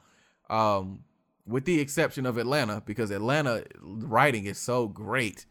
Um, 0.50 1.00
with 1.46 1.64
the 1.64 1.80
exception 1.80 2.26
of 2.26 2.36
Atlanta, 2.36 2.82
because 2.84 3.10
Atlanta 3.10 3.64
writing 3.82 4.44
is 4.44 4.58
so 4.58 4.86
great 4.86 5.46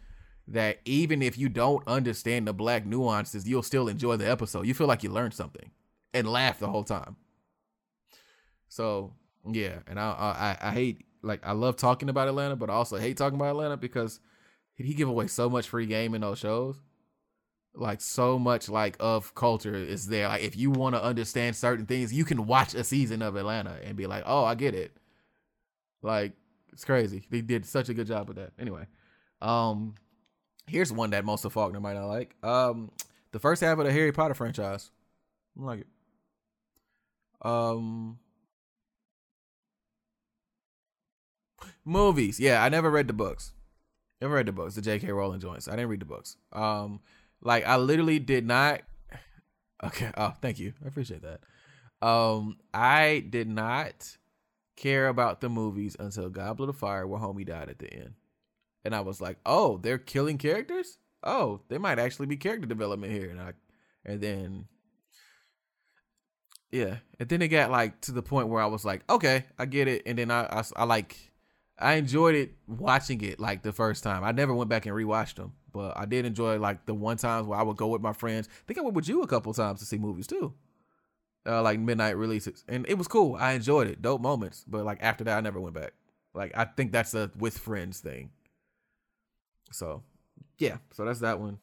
that 0.48 0.80
even 0.86 1.22
if 1.22 1.38
you 1.38 1.50
don't 1.50 1.86
understand 1.88 2.48
the 2.48 2.54
black 2.54 2.86
nuances, 2.86 3.48
you'll 3.48 3.64
still 3.64 3.88
enjoy 3.88 4.16
the 4.16 4.30
episode. 4.30 4.66
You 4.66 4.74
feel 4.74 4.88
like 4.88 5.04
you 5.04 5.10
learned 5.10 5.34
something 5.34 5.72
and 6.14 6.28
laugh 6.28 6.60
the 6.60 6.68
whole 6.68 6.84
time. 6.84 7.18
So 8.70 9.14
yeah, 9.46 9.80
and 9.88 10.00
I 10.00 10.58
I, 10.62 10.70
I 10.70 10.72
hate 10.72 11.06
like 11.22 11.46
I 11.46 11.52
love 11.52 11.76
talking 11.76 12.10
about 12.10 12.28
Atlanta, 12.28 12.56
but 12.56 12.70
I 12.70 12.74
also 12.74 12.98
hate 12.98 13.18
talking 13.18 13.38
about 13.38 13.50
Atlanta 13.50 13.78
because 13.78 14.20
he 14.76 14.94
give 14.94 15.10
away 15.10 15.28
so 15.28 15.50
much 15.50 15.68
free 15.68 15.86
game 15.86 16.14
in 16.14 16.22
those 16.22 16.40
shows. 16.40 16.80
Like 17.74 18.02
so 18.02 18.40
much 18.40 18.70
like 18.70 18.96
of 19.00 19.36
culture 19.36 19.76
is 19.76 20.08
there. 20.08 20.28
Like 20.28 20.44
if 20.44 20.56
you 20.56 20.72
want 20.72 20.96
to 20.96 21.04
understand 21.04 21.56
certain 21.56 21.86
things, 21.86 22.14
you 22.14 22.26
can 22.26 22.48
watch 22.48 22.74
a 22.74 22.84
season 22.84 23.22
of 23.22 23.36
Atlanta 23.36 23.78
and 23.84 23.96
be 23.96 24.08
like, 24.08 24.24
"Oh, 24.26 24.44
I 24.46 24.56
get 24.56 24.74
it." 24.74 24.96
Like 26.02 26.34
it's 26.74 26.86
crazy. 26.86 27.28
They 27.30 27.42
did 27.42 27.66
such 27.66 27.90
a 27.90 27.94
good 27.94 28.08
job 28.08 28.28
with 28.28 28.38
that. 28.38 28.54
Anyway, 28.58 28.88
um, 29.42 29.96
here's 30.68 30.92
one 30.92 31.12
that 31.12 31.26
most 31.26 31.46
of 31.46 31.54
Faulkner 31.54 31.80
might 31.80 31.96
not 31.96 32.08
like. 32.08 32.36
Um, 32.44 32.92
the 33.32 33.40
first 33.40 33.62
half 33.62 33.78
of 33.78 33.86
the 33.86 33.92
Harry 33.92 34.12
Potter 34.12 34.34
franchise. 34.34 34.92
I 35.60 35.64
like 35.64 35.80
it. 35.82 35.88
Um, 37.42 38.20
Movies. 41.88 42.38
Yeah, 42.38 42.62
I 42.62 42.70
never 42.70 42.92
read 42.92 43.08
the 43.08 43.14
books. 43.14 43.54
Never 44.22 44.36
read 44.36 44.46
the 44.46 44.52
books, 44.52 44.76
the 44.76 44.82
J.K. 44.82 45.10
Rowling 45.12 45.40
joints. 45.40 45.68
I 45.70 45.72
didn't 45.72 45.88
read 45.90 46.02
the 46.02 46.06
books. 46.06 46.36
Um, 46.52 47.00
like 47.42 47.66
I 47.66 47.78
literally 47.78 48.20
did 48.20 48.46
not. 48.46 48.82
Okay. 49.84 50.10
Oh, 50.18 50.34
thank 50.42 50.58
you. 50.58 50.74
I 50.84 50.88
appreciate 50.88 51.22
that. 51.22 51.42
Um, 52.02 52.58
I 52.74 53.24
did 53.30 53.48
not 53.48 54.18
care 54.76 55.08
about 55.08 55.40
the 55.40 55.50
movies 55.50 55.96
until 56.00 56.32
Goblet 56.32 56.70
of 56.70 56.78
Fire, 56.78 57.06
where 57.06 57.20
Homie 57.20 57.46
died 57.46 57.70
at 57.70 57.78
the 57.78 57.94
end, 57.94 58.16
and 58.88 58.96
I 58.96 59.02
was 59.02 59.22
like, 59.22 59.38
oh, 59.46 59.78
they're 59.78 60.00
killing 60.00 60.40
characters. 60.40 60.98
Oh, 61.24 61.62
they 61.70 61.78
might 61.78 62.00
actually 62.00 62.26
be 62.26 62.38
character 62.38 62.68
development 62.68 63.14
here, 63.14 63.30
and 63.30 63.40
I, 63.40 63.54
and 64.06 64.22
then 64.22 64.66
yeah 66.70 66.98
and 67.18 67.30
then 67.30 67.42
it 67.42 67.48
got 67.48 67.72
like 67.72 68.02
to 68.02 68.12
the 68.12 68.22
point 68.22 68.50
where 68.50 68.62
i 68.62 68.66
was 68.66 68.84
like 68.84 69.02
okay 69.10 69.46
i 69.58 69.66
get 69.66 69.88
it 69.88 70.02
and 70.06 70.18
then 70.18 70.30
i 70.30 70.44
i, 70.48 70.64
I 70.76 70.84
like 70.84 71.32
I 71.80 71.94
enjoyed 71.94 72.36
it 72.36 72.56
watching 72.68 73.22
it 73.22 73.40
like 73.40 73.62
the 73.62 73.72
first 73.72 74.04
time. 74.04 74.24
I 74.24 74.32
never 74.32 74.54
went 74.54 74.70
back 74.70 74.86
and 74.86 74.96
rewatched 74.96 75.36
them, 75.36 75.54
but 75.72 75.96
I 75.96 76.06
did 76.06 76.26
enjoy 76.26 76.58
like 76.58 76.86
the 76.86 76.94
one 76.94 77.18
times 77.18 77.48
where 77.48 77.60
I 77.60 77.64
would 77.64 77.78
go 77.78 77.88
with 77.88 78.02
my 78.02 78.14
friends. 78.14 78.50
I 78.50 78.66
think 78.66 78.80
I 78.80 78.82
went 78.82 78.96
with 78.96 79.08
you 79.08 79.22
a 79.22 79.28
couple 79.28 79.54
times 79.54 79.80
to 79.82 79.86
see 79.86 79.98
movies 79.98 80.26
too, 80.26 80.54
uh, 81.46 81.62
like 81.62 81.80
midnight 81.80 82.18
releases, 82.18 82.64
and 82.68 82.88
it 82.90 82.98
was 82.98 83.08
cool. 83.08 83.36
I 83.36 83.52
enjoyed 83.52 83.88
it, 83.88 84.02
dope 84.02 84.22
moments. 84.22 84.66
But 84.68 84.86
like 84.86 84.98
after 85.02 85.24
that, 85.26 85.38
I 85.38 85.42
never 85.42 85.60
went 85.60 85.76
back. 85.76 85.94
Like 86.34 86.52
I 86.58 86.66
think 86.66 86.92
that's 86.92 87.14
a 87.14 87.30
with 87.38 87.58
friends 87.58 88.00
thing. 88.00 88.32
So, 89.72 90.04
yeah. 90.58 90.78
So 90.94 91.06
that's 91.06 91.20
that 91.20 91.40
one. 91.40 91.60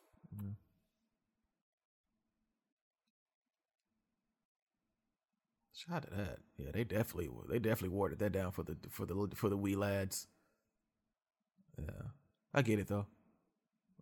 Shout 5.72 6.05
to 6.05 6.10
that. 6.16 6.39
Yeah, 6.56 6.70
they 6.72 6.85
definitely 6.85 7.28
they 7.48 7.59
definitely 7.59 7.97
watered 7.97 8.18
that 8.20 8.32
down 8.32 8.52
for 8.52 8.62
the 8.62 8.76
for 8.89 9.05
the 9.06 9.28
for 9.35 9.48
the 9.51 9.56
wee 9.56 9.74
lads. 9.76 10.26
Yeah, 11.78 12.09
I 12.52 12.62
get 12.62 12.78
it 12.78 12.89
though. 12.89 13.06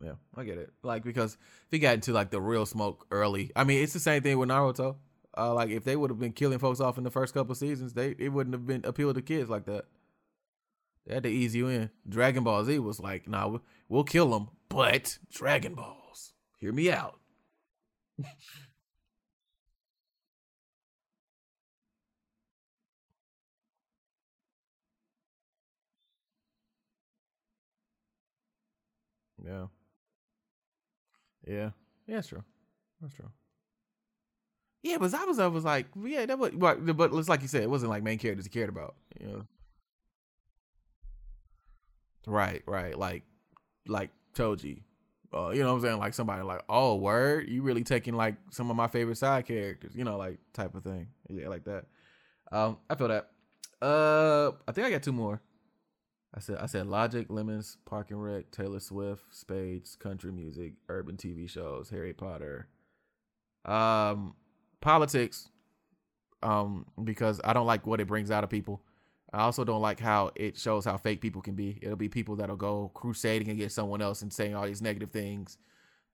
Yeah, 0.03 0.15
I 0.37 0.45
get 0.45 0.59
it. 0.59 0.73
Like 0.83 1.05
because 1.05 1.35
if 1.35 1.71
he 1.71 1.79
got 1.79 1.95
into 1.95 2.13
like 2.13 2.31
the 2.31 2.41
real 2.41 2.67
smoke 2.67 3.07
early, 3.11 3.51
I 3.57 3.65
mean 3.65 3.83
it's 3.83 3.93
the 3.93 4.01
same 4.01 4.23
thing 4.23 4.39
with 4.39 4.49
Naruto. 4.49 4.97
Uh, 5.37 5.55
like 5.55 5.71
if 5.71 5.85
they 5.85 5.97
would 5.97 6.11
have 6.11 6.19
been 6.21 6.33
killing 6.33 6.59
folks 6.59 6.81
off 6.81 6.99
in 6.99 7.05
the 7.05 7.11
first 7.11 7.35
couple 7.35 7.55
seasons, 7.55 7.95
they 7.95 8.15
it 8.19 8.31
wouldn't 8.31 8.55
have 8.55 8.67
been 8.67 8.85
appealed 8.85 9.17
to 9.17 9.23
kids 9.23 9.51
like 9.51 9.67
that. 9.67 9.87
They 11.07 11.15
had 11.15 11.23
to 11.25 11.29
ease 11.31 11.55
you 11.55 11.69
in. 11.69 11.91
Dragon 12.09 12.45
Ball 12.45 12.65
Z 12.65 12.79
was 12.79 13.01
like, 13.01 13.29
nah, 13.29 13.59
we'll 13.89 14.05
kill 14.05 14.31
them, 14.31 14.49
but 14.69 15.19
Dragon 15.31 15.75
Balls. 15.75 16.33
Hear 16.59 16.73
me 16.73 16.91
out. 16.91 17.19
Yeah. 29.45 29.67
Yeah. 31.47 31.71
Yeah, 32.07 32.17
that's 32.17 32.29
true. 32.29 32.45
That's 33.01 33.15
true. 33.15 33.31
Yeah, 34.83 34.99
but 34.99 35.13
Zabuza 35.13 35.51
was 35.53 35.65
like, 35.65 35.87
yeah, 36.05 36.27
that 36.27 36.39
was, 36.39 36.51
but, 36.53 36.85
but 36.97 37.13
it's 37.15 37.29
like 37.29 37.43
you 37.43 37.49
said, 37.49 37.63
it 37.63 37.71
wasn't 37.71 37.91
like 37.91 38.03
main 38.03 38.19
characters 38.19 38.47
he 38.47 38.51
cared 38.51 38.69
about. 38.69 38.97
You 39.21 39.27
know? 39.29 39.47
Right, 42.27 42.63
right. 42.67 42.97
Like, 42.97 43.25
like 43.87 44.11
Choji. 44.35 44.83
Uh, 45.35 45.49
you 45.51 45.63
know 45.63 45.71
what 45.71 45.77
I'm 45.77 45.83
saying? 45.83 45.99
Like 45.99 46.15
somebody 46.15 46.43
like, 46.43 46.63
oh, 46.69 46.97
word, 46.97 47.49
you 47.49 47.63
really 47.63 47.85
taking 47.85 48.15
like 48.15 48.35
some 48.51 48.71
of 48.71 48.77
my 48.77 48.87
favorite 48.87 49.17
side 49.17 49.47
characters, 49.47 49.95
you 49.95 50.05
know, 50.05 50.17
like 50.19 50.39
type 50.53 50.75
of 50.75 50.85
thing. 50.85 51.09
Yeah, 51.29 51.49
like 51.49 51.65
that. 51.65 51.87
Um, 52.51 52.79
I 52.91 52.95
feel 52.95 53.09
that. 53.09 53.31
Uh, 53.81 54.53
I 54.69 54.73
think 54.73 54.87
I 54.87 54.91
got 54.91 55.03
two 55.03 55.13
more. 55.13 55.41
I 56.35 56.41
said 56.41 56.59
I 56.59 56.67
said 56.67 56.87
Logic, 56.87 57.27
Lemons, 57.29 57.77
Park 57.85 58.11
and 58.11 58.23
Rec, 58.23 58.51
Taylor 58.51 58.81
Swift, 58.81 59.23
Spades, 59.31 59.97
country 59.97 60.33
music, 60.33 60.75
urban 60.89 61.17
TV 61.17 61.49
shows, 61.49 61.91
Harry 61.91 62.13
Potter. 62.15 62.69
Um 63.65 64.35
politics 64.81 65.49
um 66.43 66.87
because 67.05 67.41
I 67.45 67.53
don't 67.53 67.67
like 67.67 67.87
what 67.87 68.01
it 68.01 68.07
brings 68.07 68.31
out 68.31 68.45
of 68.45 68.51
people. 68.51 68.83
I 69.33 69.41
also 69.41 69.65
don't 69.65 69.81
like 69.81 69.99
how 69.99 70.31
it 70.35 70.59
shows 70.59 70.85
how 70.85 70.99
fake 70.99 71.21
people 71.21 71.41
can 71.41 71.55
be. 71.55 71.79
It'll 71.81 71.97
be 71.97 72.09
people 72.09 72.37
that'll 72.37 72.57
go 72.57 72.91
crusading 72.95 73.49
against 73.49 73.75
someone 73.75 74.03
else 74.03 74.21
and 74.23 74.33
saying 74.33 74.55
all 74.55 74.67
these 74.67 74.83
negative 74.83 75.11
things 75.11 75.57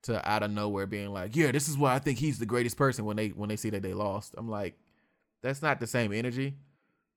to 0.02 0.26
out 0.28 0.44
of 0.44 0.52
nowhere 0.52 0.86
being 0.86 1.12
like, 1.12 1.34
"Yeah, 1.34 1.50
this 1.50 1.68
is 1.68 1.76
why 1.76 1.94
I 1.94 1.98
think 1.98 2.18
he's 2.18 2.38
the 2.38 2.46
greatest 2.46 2.76
person." 2.76 3.04
When 3.04 3.16
they 3.16 3.28
when 3.28 3.48
they 3.48 3.56
see 3.56 3.70
that 3.70 3.82
they 3.82 3.94
lost, 3.94 4.34
I'm 4.38 4.48
like, 4.48 4.78
that's 5.42 5.62
not 5.62 5.80
the 5.80 5.86
same 5.86 6.12
energy. 6.12 6.54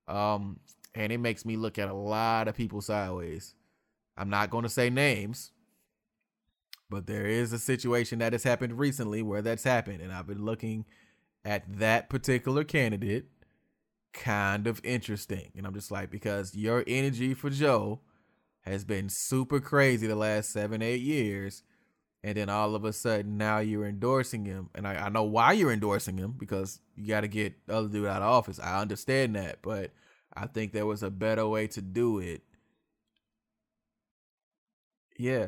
Um, 0.08 0.60
and 0.96 1.12
it 1.12 1.20
makes 1.20 1.46
me 1.46 1.56
look 1.56 1.78
at 1.78 1.90
a 1.90 1.94
lot 1.94 2.48
of 2.48 2.56
people 2.56 2.82
sideways. 2.82 3.54
I'm 4.18 4.30
not 4.30 4.50
going 4.50 4.64
to 4.64 4.70
say 4.70 4.90
names, 4.90 5.52
but 6.90 7.06
there 7.06 7.26
is 7.28 7.54
a 7.54 7.60
situation 7.60 8.20
that 8.20 8.34
has 8.34 8.44
happened 8.44 8.78
recently 8.78 9.22
where 9.22 9.42
that's 9.42 9.64
happened, 9.64 10.02
and 10.02 10.12
I've 10.12 10.28
been 10.28 10.46
looking 10.46 10.86
at 11.46 11.64
that 11.80 12.10
particular 12.10 12.64
candidate 12.64 13.26
kind 14.14 14.68
of 14.68 14.82
interesting. 14.84 15.52
And 15.56 15.66
I'm 15.66 15.74
just 15.74 15.92
like, 15.92 16.10
because 16.10 16.56
your 16.56 16.84
energy 16.88 17.34
for 17.34 17.50
Joe 17.50 18.00
has 18.62 18.84
been 18.84 19.10
super 19.10 19.60
crazy 19.60 20.08
the 20.08 20.16
last 20.16 20.52
seven, 20.52 20.82
eight 20.82 21.02
years. 21.02 21.64
And 22.24 22.38
then 22.38 22.50
all 22.50 22.76
of 22.76 22.86
a 22.86 22.94
sudden 22.94 23.38
now 23.38 23.60
you're 23.60 23.86
endorsing 23.88 24.46
him. 24.46 24.70
And 24.76 24.88
I, 24.88 25.06
I 25.06 25.10
know 25.10 25.24
why 25.24 25.54
you're 25.54 25.72
endorsing 25.72 26.18
him 26.18 26.36
because 26.38 26.80
you 26.96 27.08
got 27.08 27.22
to 27.22 27.28
get 27.28 27.66
the 27.66 27.76
other 27.76 27.88
dude 27.88 28.08
out 28.08 28.22
of 28.22 28.30
office. 28.30 28.60
I 28.60 28.80
understand 28.80 29.36
that. 29.36 29.64
But 29.64 29.92
I 30.34 30.48
think 30.48 30.72
there 30.72 30.86
was 30.86 31.04
a 31.04 31.10
better 31.10 31.48
way 31.48 31.68
to 31.68 31.82
do 31.82 32.20
it. 32.20 32.44
Yeah, 35.18 35.48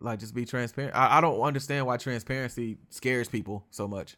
like 0.00 0.18
just 0.18 0.34
be 0.34 0.44
transparent. 0.44 0.94
I, 0.96 1.18
I 1.18 1.20
don't 1.20 1.40
understand 1.40 1.86
why 1.86 1.96
transparency 1.96 2.78
scares 2.88 3.28
people 3.28 3.66
so 3.70 3.86
much. 3.86 4.16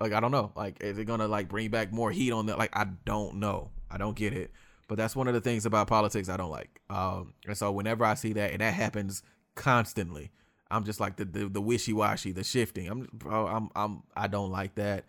Like 0.00 0.12
I 0.12 0.20
don't 0.20 0.32
know. 0.32 0.52
Like 0.54 0.82
is 0.82 0.98
it 0.98 1.04
gonna 1.04 1.28
like 1.28 1.48
bring 1.48 1.70
back 1.70 1.92
more 1.92 2.10
heat 2.10 2.32
on 2.32 2.46
that? 2.46 2.58
Like 2.58 2.76
I 2.76 2.86
don't 3.04 3.36
know. 3.36 3.70
I 3.90 3.98
don't 3.98 4.16
get 4.16 4.32
it. 4.32 4.50
But 4.88 4.98
that's 4.98 5.16
one 5.16 5.28
of 5.28 5.34
the 5.34 5.40
things 5.40 5.64
about 5.64 5.86
politics 5.86 6.28
I 6.28 6.36
don't 6.36 6.50
like. 6.50 6.80
Um, 6.90 7.32
and 7.46 7.56
so 7.56 7.72
whenever 7.72 8.04
I 8.04 8.14
see 8.14 8.34
that, 8.34 8.52
and 8.52 8.60
that 8.60 8.74
happens 8.74 9.22
constantly, 9.54 10.30
I'm 10.70 10.84
just 10.84 11.00
like 11.00 11.16
the 11.16 11.24
the, 11.24 11.48
the 11.48 11.60
wishy 11.60 11.92
washy, 11.92 12.32
the 12.32 12.44
shifting. 12.44 12.88
I'm 12.88 13.08
I'm 13.30 13.70
I'm 13.74 14.02
I 14.16 14.26
don't 14.26 14.50
like 14.50 14.74
that. 14.74 15.04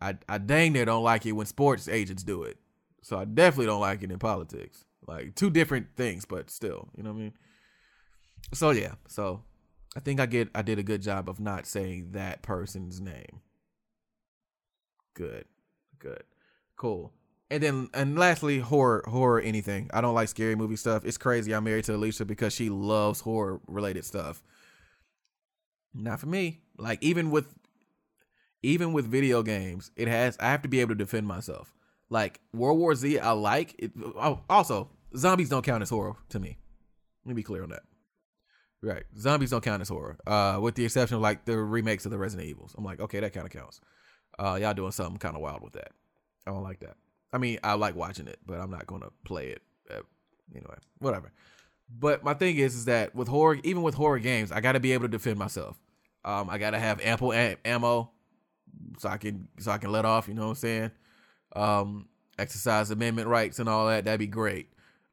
I 0.00 0.16
I 0.28 0.38
dang 0.38 0.72
near 0.72 0.84
don't 0.84 1.04
like 1.04 1.26
it 1.26 1.32
when 1.32 1.46
sports 1.46 1.88
agents 1.88 2.22
do 2.22 2.42
it. 2.42 2.58
So 3.02 3.18
I 3.18 3.24
definitely 3.24 3.66
don't 3.66 3.80
like 3.80 4.02
it 4.02 4.10
in 4.10 4.18
politics. 4.18 4.84
Like 5.06 5.34
two 5.34 5.50
different 5.50 5.88
things, 5.96 6.24
but 6.24 6.50
still, 6.50 6.88
you 6.96 7.02
know 7.02 7.10
what 7.12 7.18
I 7.18 7.22
mean. 7.22 7.32
So 8.52 8.70
yeah, 8.70 8.94
so 9.06 9.42
I 9.96 10.00
think 10.00 10.20
I 10.20 10.26
get 10.26 10.48
I 10.54 10.62
did 10.62 10.78
a 10.78 10.82
good 10.82 11.02
job 11.02 11.28
of 11.28 11.38
not 11.38 11.66
saying 11.66 12.12
that 12.12 12.42
person's 12.42 13.00
name. 13.00 13.40
Good, 15.14 15.46
good, 15.98 16.24
cool. 16.76 17.12
And 17.50 17.62
then 17.62 17.88
and 17.94 18.18
lastly, 18.18 18.58
horror 18.58 19.04
horror 19.06 19.40
anything. 19.40 19.90
I 19.92 20.00
don't 20.00 20.14
like 20.14 20.28
scary 20.28 20.56
movie 20.56 20.76
stuff. 20.76 21.04
It's 21.04 21.18
crazy. 21.18 21.54
I'm 21.54 21.64
married 21.64 21.84
to 21.84 21.94
Alicia 21.94 22.24
because 22.24 22.52
she 22.52 22.68
loves 22.68 23.20
horror 23.20 23.60
related 23.66 24.04
stuff. 24.04 24.42
Not 25.94 26.20
for 26.20 26.26
me. 26.26 26.60
Like 26.76 27.02
even 27.02 27.30
with 27.30 27.54
even 28.62 28.92
with 28.92 29.06
video 29.06 29.42
games, 29.42 29.90
it 29.94 30.08
has 30.08 30.36
I 30.40 30.46
have 30.46 30.62
to 30.62 30.68
be 30.68 30.80
able 30.80 30.90
to 30.90 30.98
defend 30.98 31.26
myself. 31.26 31.72
Like 32.10 32.40
World 32.52 32.78
War 32.78 32.94
Z, 32.94 33.18
I 33.18 33.32
like 33.32 33.74
it. 33.78 33.92
Oh, 34.16 34.40
also, 34.48 34.90
zombies 35.16 35.48
don't 35.48 35.64
count 35.64 35.82
as 35.82 35.90
horror 35.90 36.16
to 36.30 36.40
me. 36.40 36.58
Let 37.24 37.30
me 37.30 37.34
be 37.34 37.42
clear 37.42 37.62
on 37.62 37.70
that. 37.70 37.82
Right, 38.82 39.04
zombies 39.18 39.50
don't 39.50 39.64
count 39.64 39.80
as 39.80 39.88
horror, 39.88 40.18
uh, 40.26 40.58
with 40.60 40.74
the 40.74 40.84
exception 40.84 41.16
of 41.16 41.22
like 41.22 41.46
the 41.46 41.56
remakes 41.56 42.04
of 42.04 42.10
the 42.10 42.18
Resident 42.18 42.48
Evils. 42.48 42.74
I'm 42.76 42.84
like, 42.84 43.00
okay, 43.00 43.20
that 43.20 43.32
kind 43.32 43.46
of 43.46 43.52
counts. 43.52 43.80
Uh, 44.38 44.58
y'all 44.60 44.74
doing 44.74 44.92
something 44.92 45.18
kind 45.18 45.36
of 45.36 45.42
wild 45.42 45.62
with 45.62 45.74
that. 45.74 45.92
I 46.46 46.50
don't 46.50 46.62
like 46.62 46.80
that. 46.80 46.96
I 47.32 47.38
mean, 47.38 47.58
I 47.64 47.74
like 47.74 47.96
watching 47.96 48.26
it, 48.28 48.38
but 48.46 48.60
I'm 48.60 48.70
not 48.70 48.86
gonna 48.86 49.10
play 49.24 49.48
it. 49.48 49.62
Uh, 49.90 50.02
anyway, 50.54 50.76
whatever. 50.98 51.32
But 51.88 52.24
my 52.24 52.34
thing 52.34 52.56
is, 52.56 52.74
is 52.74 52.84
that 52.86 53.14
with 53.14 53.28
horror, 53.28 53.58
even 53.62 53.82
with 53.82 53.94
horror 53.94 54.18
games, 54.18 54.50
I 54.50 54.60
got 54.60 54.72
to 54.72 54.80
be 54.80 54.92
able 54.92 55.04
to 55.04 55.08
defend 55.08 55.38
myself. 55.38 55.78
Um, 56.24 56.48
I 56.48 56.58
got 56.58 56.70
to 56.70 56.78
have 56.78 57.00
ample 57.02 57.32
ammo 57.32 58.10
so 58.98 59.08
I 59.08 59.18
can 59.18 59.48
so 59.58 59.70
I 59.70 59.78
can 59.78 59.92
let 59.92 60.04
off. 60.04 60.28
You 60.28 60.34
know 60.34 60.44
what 60.44 60.48
I'm 60.50 60.54
saying? 60.56 60.90
Um, 61.54 62.08
exercise 62.38 62.90
amendment 62.90 63.28
rights 63.28 63.58
and 63.58 63.68
all 63.68 63.86
that. 63.88 64.04
That'd 64.04 64.18
be 64.18 64.26
great. 64.26 64.70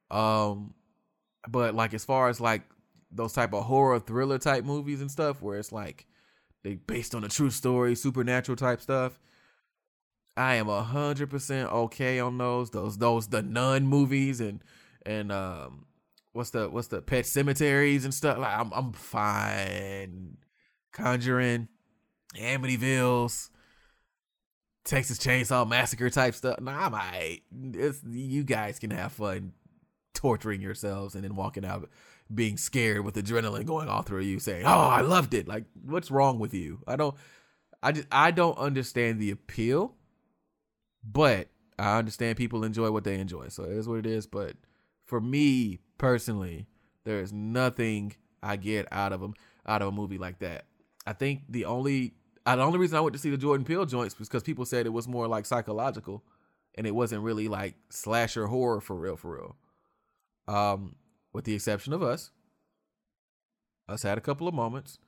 Um, 0.10 0.73
but 1.48 1.76
like 1.76 1.93
as 1.93 2.06
far 2.06 2.30
as 2.30 2.39
like 2.39 2.64
those 3.11 3.34
type 3.34 3.53
of 3.53 3.65
horror 3.65 3.99
thriller 3.99 4.38
type 4.38 4.64
movies 4.64 5.02
and 5.02 5.11
stuff, 5.11 5.41
where 5.41 5.60
it's 5.60 5.72
like 5.72 6.06
they 6.64 6.76
based 6.76 7.16
on 7.16 7.24
a 7.24 7.30
true 7.30 7.50
story, 7.50 7.96
supernatural 7.96 8.56
type 8.56 8.82
stuff. 8.82 9.20
I 10.38 10.56
am 10.56 10.70
a 10.70 10.84
hundred 10.84 11.30
percent 11.30 11.72
okay 11.72 12.20
on 12.20 12.38
those. 12.38 12.70
Those 12.70 12.98
those 12.98 13.28
the 13.28 13.42
nun 13.42 13.86
movies 13.86 14.40
and 14.40 14.64
and 15.06 15.32
um 15.32 15.86
what's 16.34 16.52
the 16.52 16.70
what's 16.70 16.88
the 16.88 17.02
pet 17.02 17.26
cemeteries 17.26 18.06
and 18.06 18.14
stuff. 18.14 18.38
Like 18.38 18.58
I'm 18.58 18.72
I'm 18.74 18.94
fine. 18.94 20.38
Conjuring, 20.94 21.70
Amityville's, 22.36 23.50
Texas 24.84 25.18
Chainsaw 25.18 25.68
Massacre 25.68 26.10
type 26.10 26.36
stuff. 26.36 26.60
Nah, 26.60 26.86
I'm 26.86 26.94
alright. 26.94 27.44
It's, 27.74 28.02
you 28.04 28.44
guys 28.44 28.78
can 28.78 28.92
have 28.92 29.14
fun 29.14 29.54
torturing 30.14 30.62
yourselves 30.62 31.16
and 31.16 31.24
then 31.24 31.36
walking 31.36 31.66
out 31.66 31.90
being 32.34 32.58
scared 32.58 33.03
with 33.03 33.16
adrenaline 33.16 33.66
going 33.66 33.90
all 33.90 34.02
through 34.02 34.22
you, 34.22 34.40
saying, 34.40 34.66
"Oh, 34.66 34.70
I 34.70 35.02
loved 35.02 35.34
it." 35.34 35.48
Like, 35.48 35.66
what's 35.84 36.12
wrong 36.12 36.40
with 36.40 36.53
you? 36.53 36.82
I 36.88 36.95
don't. 36.95 37.16
I 37.84 37.91
just 37.91 38.08
I 38.12 38.32
don't 38.32 38.58
understand 38.58 39.20
the 39.20 39.32
appeal, 39.32 39.95
but 41.03 41.49
I 41.80 41.98
understand 41.98 42.38
people 42.38 42.64
enjoy 42.64 42.91
what 42.91 43.03
they 43.03 43.20
enjoy. 43.20 43.48
So 43.48 43.64
it 43.64 43.72
is 43.72 43.88
what 43.88 43.99
it 43.99 44.06
is. 44.06 44.28
But 44.28 44.56
for 45.06 45.20
me 45.20 45.80
personally, 45.98 46.68
there 47.03 47.22
is 47.22 47.34
nothing 47.34 48.16
I 48.44 48.56
get 48.56 48.88
out 48.91 49.14
of 49.14 49.22
them 49.22 49.34
out 49.66 49.82
of 49.82 49.90
a 49.90 49.91
movie 49.91 50.18
like 50.18 50.40
that. 50.40 50.66
I 51.06 51.14
think 51.14 51.44
the 51.49 51.66
only 51.66 52.14
uh, 52.45 52.56
the 52.56 52.64
only 52.64 52.80
reason 52.80 52.98
I 52.98 53.02
went 53.02 53.14
to 53.14 53.20
see 53.20 53.30
the 53.30 53.38
Jordan 53.38 53.66
Peele 53.66 53.86
joints 53.86 54.18
was 54.18 54.28
because 54.28 54.44
people 54.44 54.66
said 54.66 54.86
it 54.86 54.90
was 54.94 55.08
more 55.08 55.28
like 55.28 55.45
psychological, 55.45 56.24
and 56.76 56.88
it 56.88 56.95
wasn't 56.95 57.24
really 57.24 57.48
like 57.48 57.76
slasher 57.90 58.48
horror 58.48 58.82
for 58.82 58.95
real, 58.95 59.16
for 59.16 59.36
real. 59.36 59.56
Um, 60.48 60.95
with 61.34 61.45
the 61.45 61.53
exception 61.53 61.94
of 61.94 62.03
us, 62.03 62.32
us 63.88 64.03
had 64.03 64.18
a 64.18 64.22
couple 64.22 64.48
of 64.48 64.53
moments, 64.53 64.99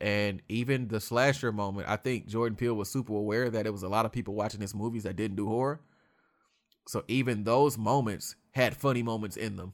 and 0.00 0.42
even 0.48 0.88
the 0.88 1.00
slasher 1.00 1.52
moment, 1.52 1.88
I 1.88 1.96
think 1.96 2.26
Jordan 2.26 2.56
Peele 2.56 2.74
was 2.74 2.90
super 2.90 3.14
aware 3.14 3.50
that 3.50 3.66
it 3.66 3.72
was 3.72 3.82
a 3.82 3.88
lot 3.88 4.06
of 4.06 4.12
people 4.12 4.34
watching 4.34 4.60
his 4.60 4.74
movies 4.74 5.04
that 5.04 5.16
didn't 5.16 5.36
do 5.36 5.46
horror. 5.46 5.80
So 6.86 7.04
even 7.08 7.44
those 7.44 7.78
moments 7.78 8.36
had 8.52 8.76
funny 8.76 9.02
moments 9.02 9.36
in 9.36 9.56
them. 9.56 9.72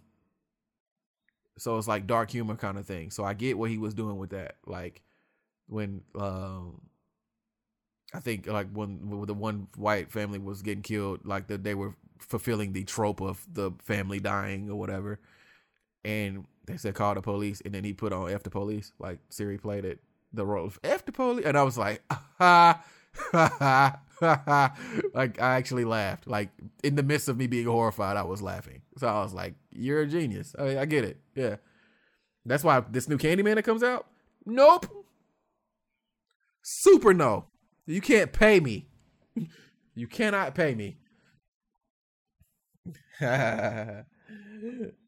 So 1.58 1.76
it's 1.76 1.88
like 1.88 2.06
dark 2.06 2.30
humor 2.30 2.56
kind 2.56 2.78
of 2.78 2.86
thing. 2.86 3.10
So 3.10 3.24
I 3.24 3.34
get 3.34 3.58
what 3.58 3.70
he 3.70 3.78
was 3.78 3.94
doing 3.94 4.16
with 4.16 4.30
that. 4.30 4.56
Like 4.64 5.02
when 5.66 6.02
um 6.14 6.80
I 8.12 8.20
think 8.20 8.46
like 8.46 8.68
when, 8.72 9.24
the 9.26 9.34
one 9.34 9.68
white 9.76 10.10
family 10.10 10.38
was 10.38 10.62
getting 10.62 10.82
killed, 10.82 11.20
like 11.24 11.46
that 11.48 11.62
they 11.62 11.74
were 11.74 11.94
fulfilling 12.18 12.72
the 12.72 12.84
trope 12.84 13.20
of 13.20 13.46
the 13.52 13.72
family 13.84 14.18
dying 14.18 14.68
or 14.68 14.76
whatever, 14.76 15.20
and 16.04 16.44
they 16.66 16.76
said 16.76 16.94
call 16.94 17.14
the 17.14 17.22
police, 17.22 17.60
and 17.64 17.74
then 17.74 17.84
he 17.84 17.92
put 17.92 18.12
on 18.12 18.30
F 18.30 18.42
the 18.42 18.50
police, 18.50 18.92
like 18.98 19.18
Siri 19.28 19.58
played 19.58 19.84
it, 19.84 20.00
the 20.32 20.46
role 20.46 20.66
of 20.66 20.78
F 20.84 21.04
the 21.04 21.12
police, 21.12 21.44
and 21.44 21.56
I 21.56 21.62
was 21.62 21.78
like, 21.78 22.02
ha 22.08 22.82
ha 23.32 24.00
ha 24.20 24.76
like 25.14 25.40
I 25.40 25.56
actually 25.56 25.84
laughed, 25.84 26.26
like 26.26 26.50
in 26.84 26.94
the 26.94 27.02
midst 27.02 27.28
of 27.28 27.36
me 27.36 27.46
being 27.46 27.66
horrified, 27.66 28.16
I 28.16 28.22
was 28.22 28.42
laughing, 28.42 28.82
so 28.98 29.08
I 29.08 29.22
was 29.22 29.34
like, 29.34 29.54
you're 29.70 30.02
a 30.02 30.06
genius, 30.06 30.54
I, 30.58 30.62
mean, 30.62 30.78
I 30.78 30.84
get 30.84 31.04
it, 31.04 31.18
yeah, 31.34 31.56
that's 32.44 32.64
why 32.64 32.80
this 32.80 33.08
new 33.08 33.18
Candyman 33.18 33.56
that 33.56 33.64
comes 33.64 33.82
out, 33.82 34.06
nope, 34.44 34.86
super 36.62 37.14
no. 37.14 37.46
You 37.86 38.00
can't 38.00 38.32
pay 38.32 38.60
me. 38.60 38.86
you 39.94 40.06
cannot 40.06 40.54
pay 40.54 40.74
me. 40.74 40.98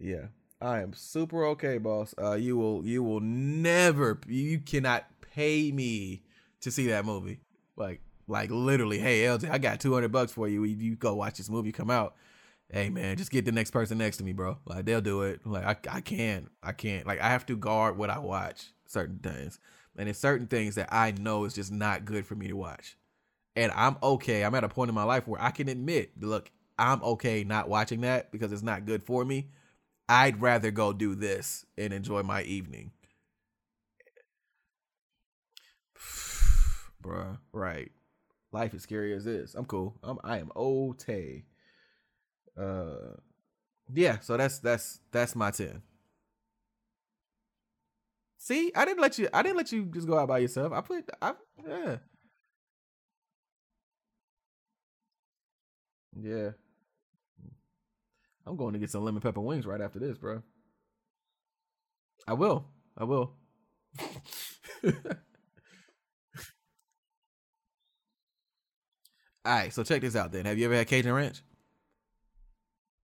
yeah. 0.00 0.26
I 0.60 0.80
am 0.80 0.92
super 0.92 1.44
okay, 1.46 1.78
boss. 1.78 2.14
Uh 2.20 2.34
you 2.34 2.56
will 2.56 2.84
you 2.84 3.02
will 3.02 3.20
never 3.20 4.20
you 4.26 4.58
cannot 4.58 5.06
pay 5.34 5.72
me 5.72 6.22
to 6.60 6.70
see 6.70 6.88
that 6.88 7.04
movie. 7.04 7.40
Like 7.76 8.00
like 8.26 8.50
literally, 8.50 8.98
hey 8.98 9.22
ELJAY, 9.22 9.50
I 9.50 9.58
got 9.58 9.80
200 9.80 10.12
bucks 10.12 10.32
for 10.32 10.48
you. 10.48 10.64
You 10.64 10.96
go 10.96 11.14
watch 11.14 11.38
this 11.38 11.50
movie 11.50 11.72
come 11.72 11.90
out. 11.90 12.14
Hey 12.70 12.88
man, 12.88 13.16
just 13.16 13.30
get 13.30 13.44
the 13.44 13.52
next 13.52 13.72
person 13.72 13.98
next 13.98 14.18
to 14.18 14.24
me, 14.24 14.32
bro. 14.32 14.58
Like 14.66 14.84
they'll 14.84 15.00
do 15.00 15.22
it. 15.22 15.46
Like 15.46 15.64
I 15.64 15.96
I 15.96 16.00
can't. 16.00 16.48
I 16.62 16.72
can't. 16.72 17.06
Like 17.06 17.20
I 17.20 17.28
have 17.30 17.46
to 17.46 17.56
guard 17.56 17.96
what 17.96 18.10
I 18.10 18.18
watch 18.18 18.66
certain 18.86 19.18
things. 19.18 19.58
And 19.96 20.08
it's 20.08 20.18
certain 20.18 20.46
things 20.46 20.76
that 20.76 20.88
I 20.92 21.10
know 21.10 21.44
is 21.44 21.54
just 21.54 21.72
not 21.72 22.04
good 22.04 22.26
for 22.26 22.34
me 22.34 22.48
to 22.48 22.56
watch. 22.56 22.96
And 23.56 23.72
I'm 23.72 23.96
okay. 24.02 24.44
I'm 24.44 24.54
at 24.54 24.64
a 24.64 24.68
point 24.68 24.88
in 24.88 24.94
my 24.94 25.02
life 25.02 25.26
where 25.26 25.42
I 25.42 25.50
can 25.50 25.68
admit, 25.68 26.12
look, 26.20 26.50
I'm 26.78 27.02
okay 27.02 27.44
not 27.44 27.68
watching 27.68 28.02
that 28.02 28.30
because 28.30 28.52
it's 28.52 28.62
not 28.62 28.86
good 28.86 29.04
for 29.04 29.24
me. 29.24 29.48
I'd 30.10 30.42
rather 30.42 30.72
go 30.72 30.92
do 30.92 31.14
this 31.14 31.64
and 31.78 31.92
enjoy 31.92 32.24
my 32.24 32.42
evening. 32.42 32.90
Bruh, 37.00 37.38
right. 37.52 37.92
Life 38.50 38.74
is 38.74 38.82
scary 38.82 39.14
as 39.14 39.24
this. 39.24 39.54
I'm 39.54 39.66
cool. 39.66 39.96
I'm 40.02 40.18
I 40.24 40.38
am 40.38 40.50
okay. 40.56 41.44
Uh 42.58 43.14
yeah, 43.94 44.18
so 44.18 44.36
that's 44.36 44.58
that's 44.58 44.98
that's 45.12 45.36
my 45.36 45.52
10. 45.52 45.80
See, 48.36 48.72
I 48.74 48.84
didn't 48.84 49.00
let 49.00 49.16
you. 49.16 49.28
I 49.32 49.42
didn't 49.42 49.58
let 49.58 49.70
you 49.70 49.84
just 49.84 50.08
go 50.08 50.18
out 50.18 50.26
by 50.26 50.38
yourself. 50.38 50.72
I 50.72 50.80
put. 50.80 51.08
I 51.22 51.34
yeah. 51.64 51.96
Yeah. 56.20 56.50
I'm 58.50 58.56
going 58.56 58.72
to 58.72 58.80
get 58.80 58.90
some 58.90 59.04
lemon 59.04 59.20
pepper 59.20 59.40
wings 59.40 59.64
right 59.64 59.80
after 59.80 60.00
this, 60.00 60.18
bro. 60.18 60.42
I 62.26 62.32
will. 62.32 62.66
I 62.98 63.04
will. 63.04 63.36
All 64.84 64.92
right, 69.44 69.72
so 69.72 69.84
check 69.84 70.02
this 70.02 70.16
out 70.16 70.32
then. 70.32 70.46
Have 70.46 70.58
you 70.58 70.64
ever 70.64 70.74
had 70.74 70.88
Cajun 70.88 71.12
Ranch? 71.12 71.42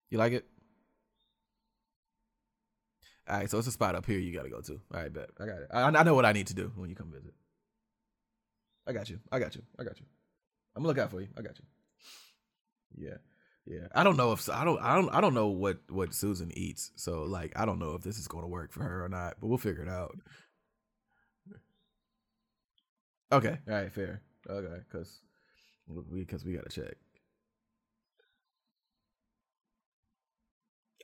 You 0.10 0.18
like 0.18 0.34
it? 0.34 0.46
All 3.30 3.38
right, 3.38 3.50
so 3.50 3.60
it's 3.60 3.68
a 3.68 3.72
spot 3.72 3.96
up 3.96 4.06
here 4.06 4.20
you 4.20 4.34
got 4.34 4.44
to 4.44 4.50
go 4.50 4.60
to. 4.60 4.74
All 4.94 5.02
right, 5.02 5.14
bet. 5.14 5.30
I 5.40 5.46
got 5.46 5.62
it. 5.62 5.68
I, 5.72 5.84
I 5.84 6.04
know 6.04 6.16
what 6.16 6.26
I 6.26 6.34
need 6.34 6.48
to 6.48 6.54
do 6.54 6.74
when 6.76 6.90
you 6.90 6.98
come 6.98 7.12
visit. 7.14 7.34
I 8.86 8.92
got 8.92 9.10
you. 9.10 9.20
I 9.32 9.40
got 9.40 9.56
you. 9.56 9.62
I 9.80 9.86
got 9.86 10.00
you. 10.00 10.06
I'm 10.76 10.84
gonna 10.84 10.90
look 10.90 10.98
out 10.98 11.12
for 11.12 11.22
you. 11.22 11.30
I 11.38 11.42
got 11.42 11.58
you. 11.60 11.66
Yeah. 13.08 13.18
Yeah. 13.70 13.88
I 13.94 14.04
don't 14.04 14.18
know 14.18 14.34
if 14.34 14.50
I 14.50 14.66
don't 14.66 14.82
I 14.82 14.96
don't 14.96 15.10
I 15.10 15.22
don't 15.22 15.36
know 15.36 15.48
what 15.48 15.78
what 15.90 16.14
Susan 16.16 16.52
eats. 16.58 16.92
So 16.96 17.24
like 17.24 17.54
I 17.56 17.66
don't 17.66 17.80
know 17.80 17.94
if 17.94 18.02
this 18.02 18.18
is 18.18 18.28
going 18.28 18.44
to 18.44 18.50
work 18.50 18.74
for 18.74 18.84
her 18.84 19.06
or 19.06 19.10
not, 19.10 19.36
but 19.40 19.48
we'll 19.48 19.60
figure 19.60 19.84
it 19.84 19.90
out. 19.90 20.18
Okay. 23.32 23.60
All 23.68 23.74
right, 23.76 23.94
fair. 23.94 24.22
Okay, 24.50 24.82
we 26.12 26.26
cuz 26.26 26.44
we 26.46 26.54
got 26.54 26.70
to 26.70 26.82
check. 26.82 26.96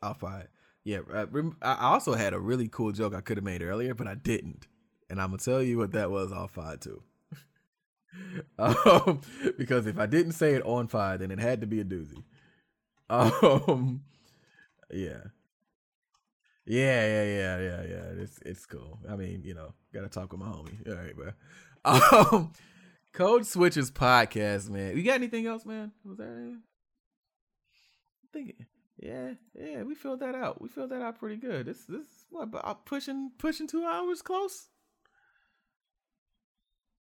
I'll 0.02 0.14
fight. 0.16 0.48
Yeah, 0.84 1.00
I 1.62 1.76
also 1.94 2.14
had 2.14 2.34
a 2.34 2.40
really 2.40 2.68
cool 2.68 2.92
joke 2.92 3.16
I 3.16 3.22
could 3.22 3.38
have 3.38 3.44
made 3.44 3.64
earlier, 3.64 3.96
but 3.96 4.08
I 4.08 4.16
didn't, 4.16 4.68
and 5.10 5.20
I'm 5.20 5.30
gonna 5.30 5.40
tell 5.40 5.64
you 5.64 5.80
what 5.80 5.94
that 5.94 6.12
was 6.12 6.32
off 6.32 6.52
five 6.52 6.80
too. 6.80 7.02
um, 8.60 9.22
because 9.58 9.88
if 9.88 9.98
I 9.98 10.06
didn't 10.06 10.34
say 10.34 10.54
it 10.54 10.64
on 10.64 10.88
five, 10.88 11.20
then 11.20 11.32
it 11.32 11.40
had 11.40 11.62
to 11.62 11.68
be 11.68 11.80
a 11.80 11.86
doozy. 11.86 12.24
Um, 13.10 14.02
yeah, 14.92 15.26
yeah, 16.66 17.06
yeah, 17.06 17.24
yeah, 17.24 17.58
yeah, 17.60 17.82
yeah. 17.84 18.24
It's 18.24 18.40
it's 18.44 18.66
cool. 18.66 19.00
I 19.08 19.16
mean, 19.16 19.44
you 19.44 19.54
know, 19.54 19.74
gotta 19.94 20.10
talk 20.10 20.32
with 20.32 20.42
my 20.42 20.48
homie. 20.48 20.88
All 20.90 20.96
right, 20.96 21.16
bro. 21.16 21.32
Um, 21.86 22.52
Code 23.14 23.46
Switches 23.46 23.92
podcast, 23.92 24.72
man. 24.72 24.98
You 24.98 25.04
got 25.04 25.16
anything 25.16 25.46
else, 25.46 25.68
man? 25.68 25.92
Was 26.04 26.18
that? 26.18 26.24
Anything? 26.24 26.62
I 28.24 28.28
think 28.34 28.56
yeah, 28.98 29.34
yeah, 29.54 29.84
we 29.84 29.94
filled 29.94 30.22
that 30.22 30.34
out. 30.34 30.62
We 30.62 30.68
filled 30.70 30.90
that 30.90 31.02
out 31.04 31.20
pretty 31.20 31.36
good. 31.36 31.68
This 31.68 31.84
this 31.86 32.08
what 32.32 32.44
about 32.44 32.86
pushing 32.86 33.32
pushing 33.38 33.68
two 33.68 33.86
hours 33.86 34.22
close? 34.24 34.70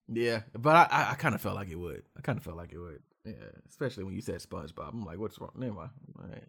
Yeah, 0.07 0.41
but 0.53 0.76
I 0.76 0.88
I, 0.91 1.11
I 1.11 1.15
kind 1.15 1.34
of 1.34 1.41
felt 1.41 1.56
like 1.56 1.69
it 1.69 1.80
would. 1.80 2.03
I 2.18 2.22
kind 2.22 2.38
of 2.38 2.44
felt 2.44 2.57
like 2.57 2.73
it 2.73 2.77
would. 2.77 3.02
Yeah, 3.26 3.34
especially 3.68 4.04
when 4.04 4.14
you 4.14 4.22
said 4.22 4.40
SpongeBob. 4.40 4.94
I'm 4.94 5.04
like, 5.04 5.18
what's 5.18 5.40
wrong? 5.40 5.52
Never. 5.56 5.80
All 5.80 5.90
right. 6.30 6.44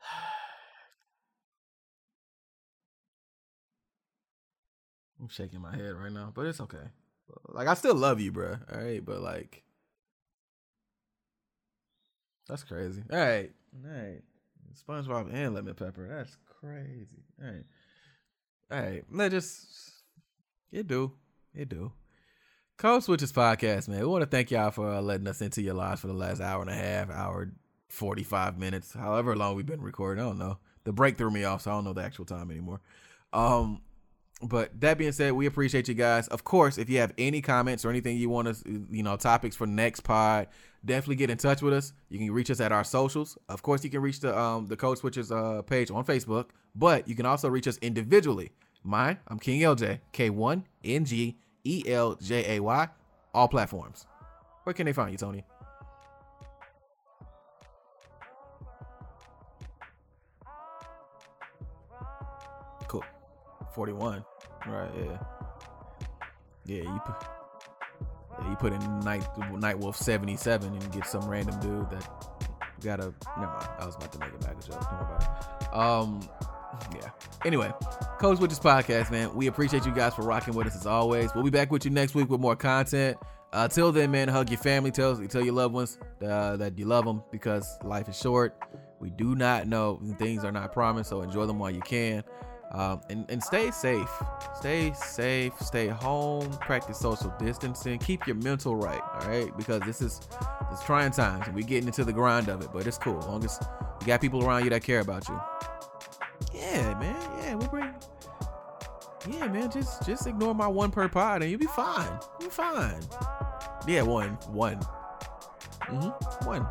I'm 5.20 5.28
shaking 5.28 5.60
my 5.60 5.74
head 5.74 5.94
right 5.94 6.12
now, 6.12 6.30
but 6.34 6.46
it's 6.46 6.60
okay. 6.60 6.88
Like 7.48 7.66
I 7.66 7.74
still 7.74 7.96
love 7.96 8.20
you, 8.20 8.30
bro. 8.30 8.56
All 8.72 8.80
right, 8.80 9.04
but 9.04 9.20
like 9.20 9.64
that's 12.48 12.62
crazy. 12.62 13.02
All 13.10 13.18
right. 13.18 13.50
All 13.84 13.90
right. 13.90 14.22
SpongeBob 14.88 15.34
and 15.34 15.54
lemon 15.54 15.74
pepper. 15.74 16.06
That's 16.08 16.36
crazy. 16.60 17.24
All 17.42 17.50
right. 17.50 17.64
All 18.70 18.80
right. 18.80 19.04
Let's 19.10 19.34
just 19.34 19.66
it 20.70 20.86
do. 20.86 21.10
It 21.56 21.70
do. 21.70 21.92
Code 22.76 23.02
Switches 23.02 23.32
podcast, 23.32 23.88
man. 23.88 24.00
We 24.00 24.06
want 24.06 24.20
to 24.22 24.28
thank 24.28 24.50
y'all 24.50 24.70
for 24.70 24.90
uh, 24.90 25.00
letting 25.00 25.26
us 25.26 25.40
into 25.40 25.62
your 25.62 25.72
lives 25.72 26.02
for 26.02 26.08
the 26.08 26.12
last 26.12 26.42
hour 26.42 26.60
and 26.60 26.70
a 26.70 26.74
half, 26.74 27.10
hour 27.10 27.50
45 27.88 28.58
minutes, 28.58 28.92
however 28.92 29.34
long 29.34 29.56
we've 29.56 29.64
been 29.64 29.80
recording. 29.80 30.22
I 30.22 30.28
don't 30.28 30.38
know. 30.38 30.58
The 30.84 30.92
break 30.92 31.16
threw 31.16 31.30
me 31.30 31.44
off, 31.44 31.62
so 31.62 31.70
I 31.70 31.74
don't 31.74 31.84
know 31.84 31.94
the 31.94 32.02
actual 32.02 32.26
time 32.26 32.50
anymore. 32.50 32.82
Um, 33.32 33.80
but 34.42 34.78
that 34.82 34.98
being 34.98 35.12
said, 35.12 35.32
we 35.32 35.46
appreciate 35.46 35.88
you 35.88 35.94
guys. 35.94 36.28
Of 36.28 36.44
course, 36.44 36.76
if 36.76 36.90
you 36.90 36.98
have 36.98 37.14
any 37.16 37.40
comments 37.40 37.86
or 37.86 37.88
anything 37.88 38.18
you 38.18 38.28
want 38.28 38.48
us, 38.48 38.62
you 38.66 39.02
know, 39.02 39.16
topics 39.16 39.56
for 39.56 39.66
next 39.66 40.00
pod, 40.00 40.48
definitely 40.84 41.16
get 41.16 41.30
in 41.30 41.38
touch 41.38 41.62
with 41.62 41.72
us. 41.72 41.94
You 42.10 42.18
can 42.18 42.30
reach 42.30 42.50
us 42.50 42.60
at 42.60 42.72
our 42.72 42.84
socials. 42.84 43.38
Of 43.48 43.62
course, 43.62 43.82
you 43.82 43.88
can 43.88 44.02
reach 44.02 44.20
the 44.20 44.38
um 44.38 44.66
the 44.66 44.76
Code 44.76 44.98
Switches 44.98 45.32
uh 45.32 45.62
page 45.62 45.90
on 45.90 46.04
Facebook, 46.04 46.50
but 46.74 47.08
you 47.08 47.14
can 47.14 47.24
also 47.24 47.48
reach 47.48 47.66
us 47.66 47.78
individually. 47.78 48.50
Mine, 48.84 49.18
I'm 49.26 49.38
King 49.38 49.62
ELJAY, 49.62 50.00
K1 50.12 50.62
N 50.84 51.04
G 51.06 51.38
E 51.66 51.82
L 51.88 52.14
J 52.14 52.56
A 52.56 52.60
Y, 52.62 52.88
all 53.34 53.48
platforms. 53.48 54.06
Where 54.62 54.72
can 54.72 54.86
they 54.86 54.92
find 54.92 55.10
you, 55.10 55.18
Tony? 55.18 55.44
Cool. 62.88 63.04
41. 63.74 64.24
Right, 64.66 64.90
yeah. 64.96 65.18
Yeah, 66.64 66.82
you 66.82 67.00
put 67.04 67.26
yeah, 68.40 68.50
you 68.50 68.56
put 68.56 68.72
in 68.72 69.00
Night 69.00 69.22
Nightwolf 69.36 69.94
77 69.96 70.72
and 70.72 70.92
get 70.92 71.06
some 71.06 71.28
random 71.28 71.58
dude 71.60 71.88
that 71.90 72.08
got 72.82 73.00
a 73.00 73.14
never 73.38 73.52
mind. 73.52 73.68
I 73.78 73.86
was 73.86 73.94
about 73.94 74.12
to 74.12 74.18
make 74.18 74.30
a 74.30 74.38
bag 74.38 74.56
of 74.56 74.66
jokes. 74.66 74.86
Don't 74.86 75.00
worry 75.00 75.14
about 75.14 75.62
it. 75.62 75.74
Um 75.74 76.28
yeah. 76.94 77.10
Anyway, 77.44 77.72
Code 78.18 78.38
Switches 78.38 78.58
podcast, 78.58 79.10
man. 79.10 79.34
We 79.34 79.46
appreciate 79.46 79.84
you 79.86 79.94
guys 79.94 80.14
for 80.14 80.22
rocking 80.22 80.54
with 80.54 80.66
us 80.66 80.76
as 80.76 80.86
always. 80.86 81.34
We'll 81.34 81.44
be 81.44 81.50
back 81.50 81.70
with 81.70 81.84
you 81.84 81.90
next 81.90 82.14
week 82.14 82.28
with 82.28 82.40
more 82.40 82.56
content. 82.56 83.16
Uh, 83.52 83.68
till 83.68 83.92
then, 83.92 84.10
man, 84.10 84.28
hug 84.28 84.50
your 84.50 84.58
family. 84.58 84.90
Tell 84.90 85.16
tell 85.28 85.44
your 85.44 85.54
loved 85.54 85.74
ones 85.74 85.98
uh, 86.22 86.56
that 86.56 86.78
you 86.78 86.84
love 86.84 87.04
them 87.04 87.22
because 87.30 87.78
life 87.84 88.08
is 88.08 88.18
short. 88.18 88.56
We 89.00 89.10
do 89.10 89.34
not 89.34 89.66
know 89.68 90.00
things 90.18 90.44
are 90.44 90.52
not 90.52 90.72
promised, 90.72 91.10
so 91.10 91.22
enjoy 91.22 91.46
them 91.46 91.58
while 91.58 91.70
you 91.70 91.80
can. 91.80 92.24
Um, 92.72 93.00
and, 93.08 93.24
and 93.30 93.42
stay 93.42 93.70
safe. 93.70 94.10
Stay 94.56 94.92
safe. 94.92 95.52
Stay 95.60 95.86
home. 95.86 96.50
Practice 96.60 96.98
social 96.98 97.32
distancing. 97.38 97.98
Keep 97.98 98.26
your 98.26 98.36
mental 98.36 98.74
right. 98.76 99.00
All 99.20 99.28
right, 99.28 99.56
because 99.56 99.82
this 99.82 100.02
is 100.02 100.20
it's 100.72 100.84
trying 100.84 101.12
times, 101.12 101.46
and 101.46 101.54
we 101.54 101.62
getting 101.62 101.86
into 101.86 102.04
the 102.04 102.12
grind 102.12 102.48
of 102.48 102.60
it. 102.62 102.68
But 102.72 102.86
it's 102.86 102.98
cool. 102.98 103.18
As 103.18 103.26
long 103.26 103.44
as 103.44 103.58
you 104.00 104.06
got 104.06 104.20
people 104.20 104.44
around 104.44 104.64
you 104.64 104.70
that 104.70 104.82
care 104.82 105.00
about 105.00 105.28
you. 105.28 105.40
Yeah, 106.56 106.98
man. 106.98 107.16
Yeah, 107.42 107.54
we'll 107.54 107.68
bring. 107.68 107.94
Yeah, 109.28 109.46
man. 109.48 109.70
Just 109.70 110.06
just 110.06 110.26
ignore 110.26 110.54
my 110.54 110.66
one 110.66 110.90
per 110.90 111.08
pod, 111.08 111.42
and 111.42 111.50
you'll 111.50 111.60
be 111.60 111.66
fine. 111.66 112.18
You'll 112.40 112.48
be 112.48 112.54
fine. 112.54 113.02
Yeah, 113.86 114.02
one, 114.02 114.30
one. 114.48 114.80
Mm-hmm. 115.82 116.46
One. 116.46 116.66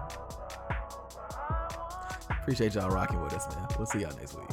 Appreciate 2.41 2.75
y'all 2.75 2.89
rocking 2.89 3.21
with 3.21 3.33
us, 3.33 3.55
man. 3.55 3.67
We'll 3.77 3.85
see 3.87 3.99
y'all 3.99 4.15
next 4.17 4.35
week. 4.35 4.49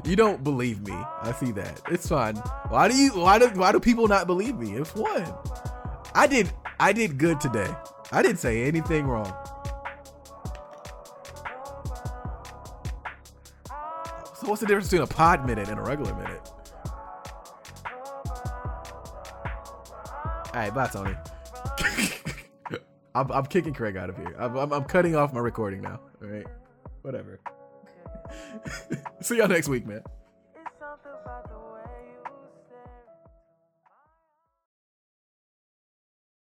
you 0.06 0.16
don't 0.16 0.42
believe 0.44 0.86
me. 0.86 0.92
I 0.94 1.32
see 1.32 1.52
that. 1.52 1.80
It's 1.90 2.08
fine. 2.08 2.36
Why 2.68 2.88
do 2.88 2.96
you 2.96 3.10
why 3.10 3.38
do 3.38 3.48
why 3.48 3.72
do 3.72 3.80
people 3.80 4.08
not 4.08 4.26
believe 4.26 4.56
me? 4.56 4.74
It's 4.74 4.94
one. 4.94 5.26
I 6.14 6.26
did 6.26 6.52
I 6.78 6.92
did 6.92 7.18
good 7.18 7.40
today. 7.40 7.68
I 8.12 8.22
didn't 8.22 8.38
say 8.38 8.62
anything 8.64 9.06
wrong. 9.06 9.32
What's 14.50 14.60
the 14.60 14.66
difference 14.66 14.88
between 14.88 15.02
a 15.02 15.06
pod 15.06 15.46
minute 15.46 15.68
and 15.68 15.78
a 15.78 15.82
regular 15.82 16.14
minute? 16.14 16.50
All 20.52 20.56
right, 20.56 20.74
bye, 20.74 20.88
Tony. 20.88 21.14
I'm, 23.14 23.30
I'm 23.30 23.46
kicking 23.46 23.72
Craig 23.72 23.96
out 23.96 24.10
of 24.10 24.16
here. 24.16 24.34
I'm, 24.38 24.56
I'm, 24.56 24.72
I'm 24.72 24.84
cutting 24.84 25.14
off 25.14 25.32
my 25.32 25.40
recording 25.40 25.80
now. 25.82 26.00
All 26.20 26.28
right, 26.28 26.46
whatever. 27.02 27.40
See 29.20 29.38
y'all 29.38 29.48
next 29.48 29.68
week, 29.68 29.86
man. 29.86 30.02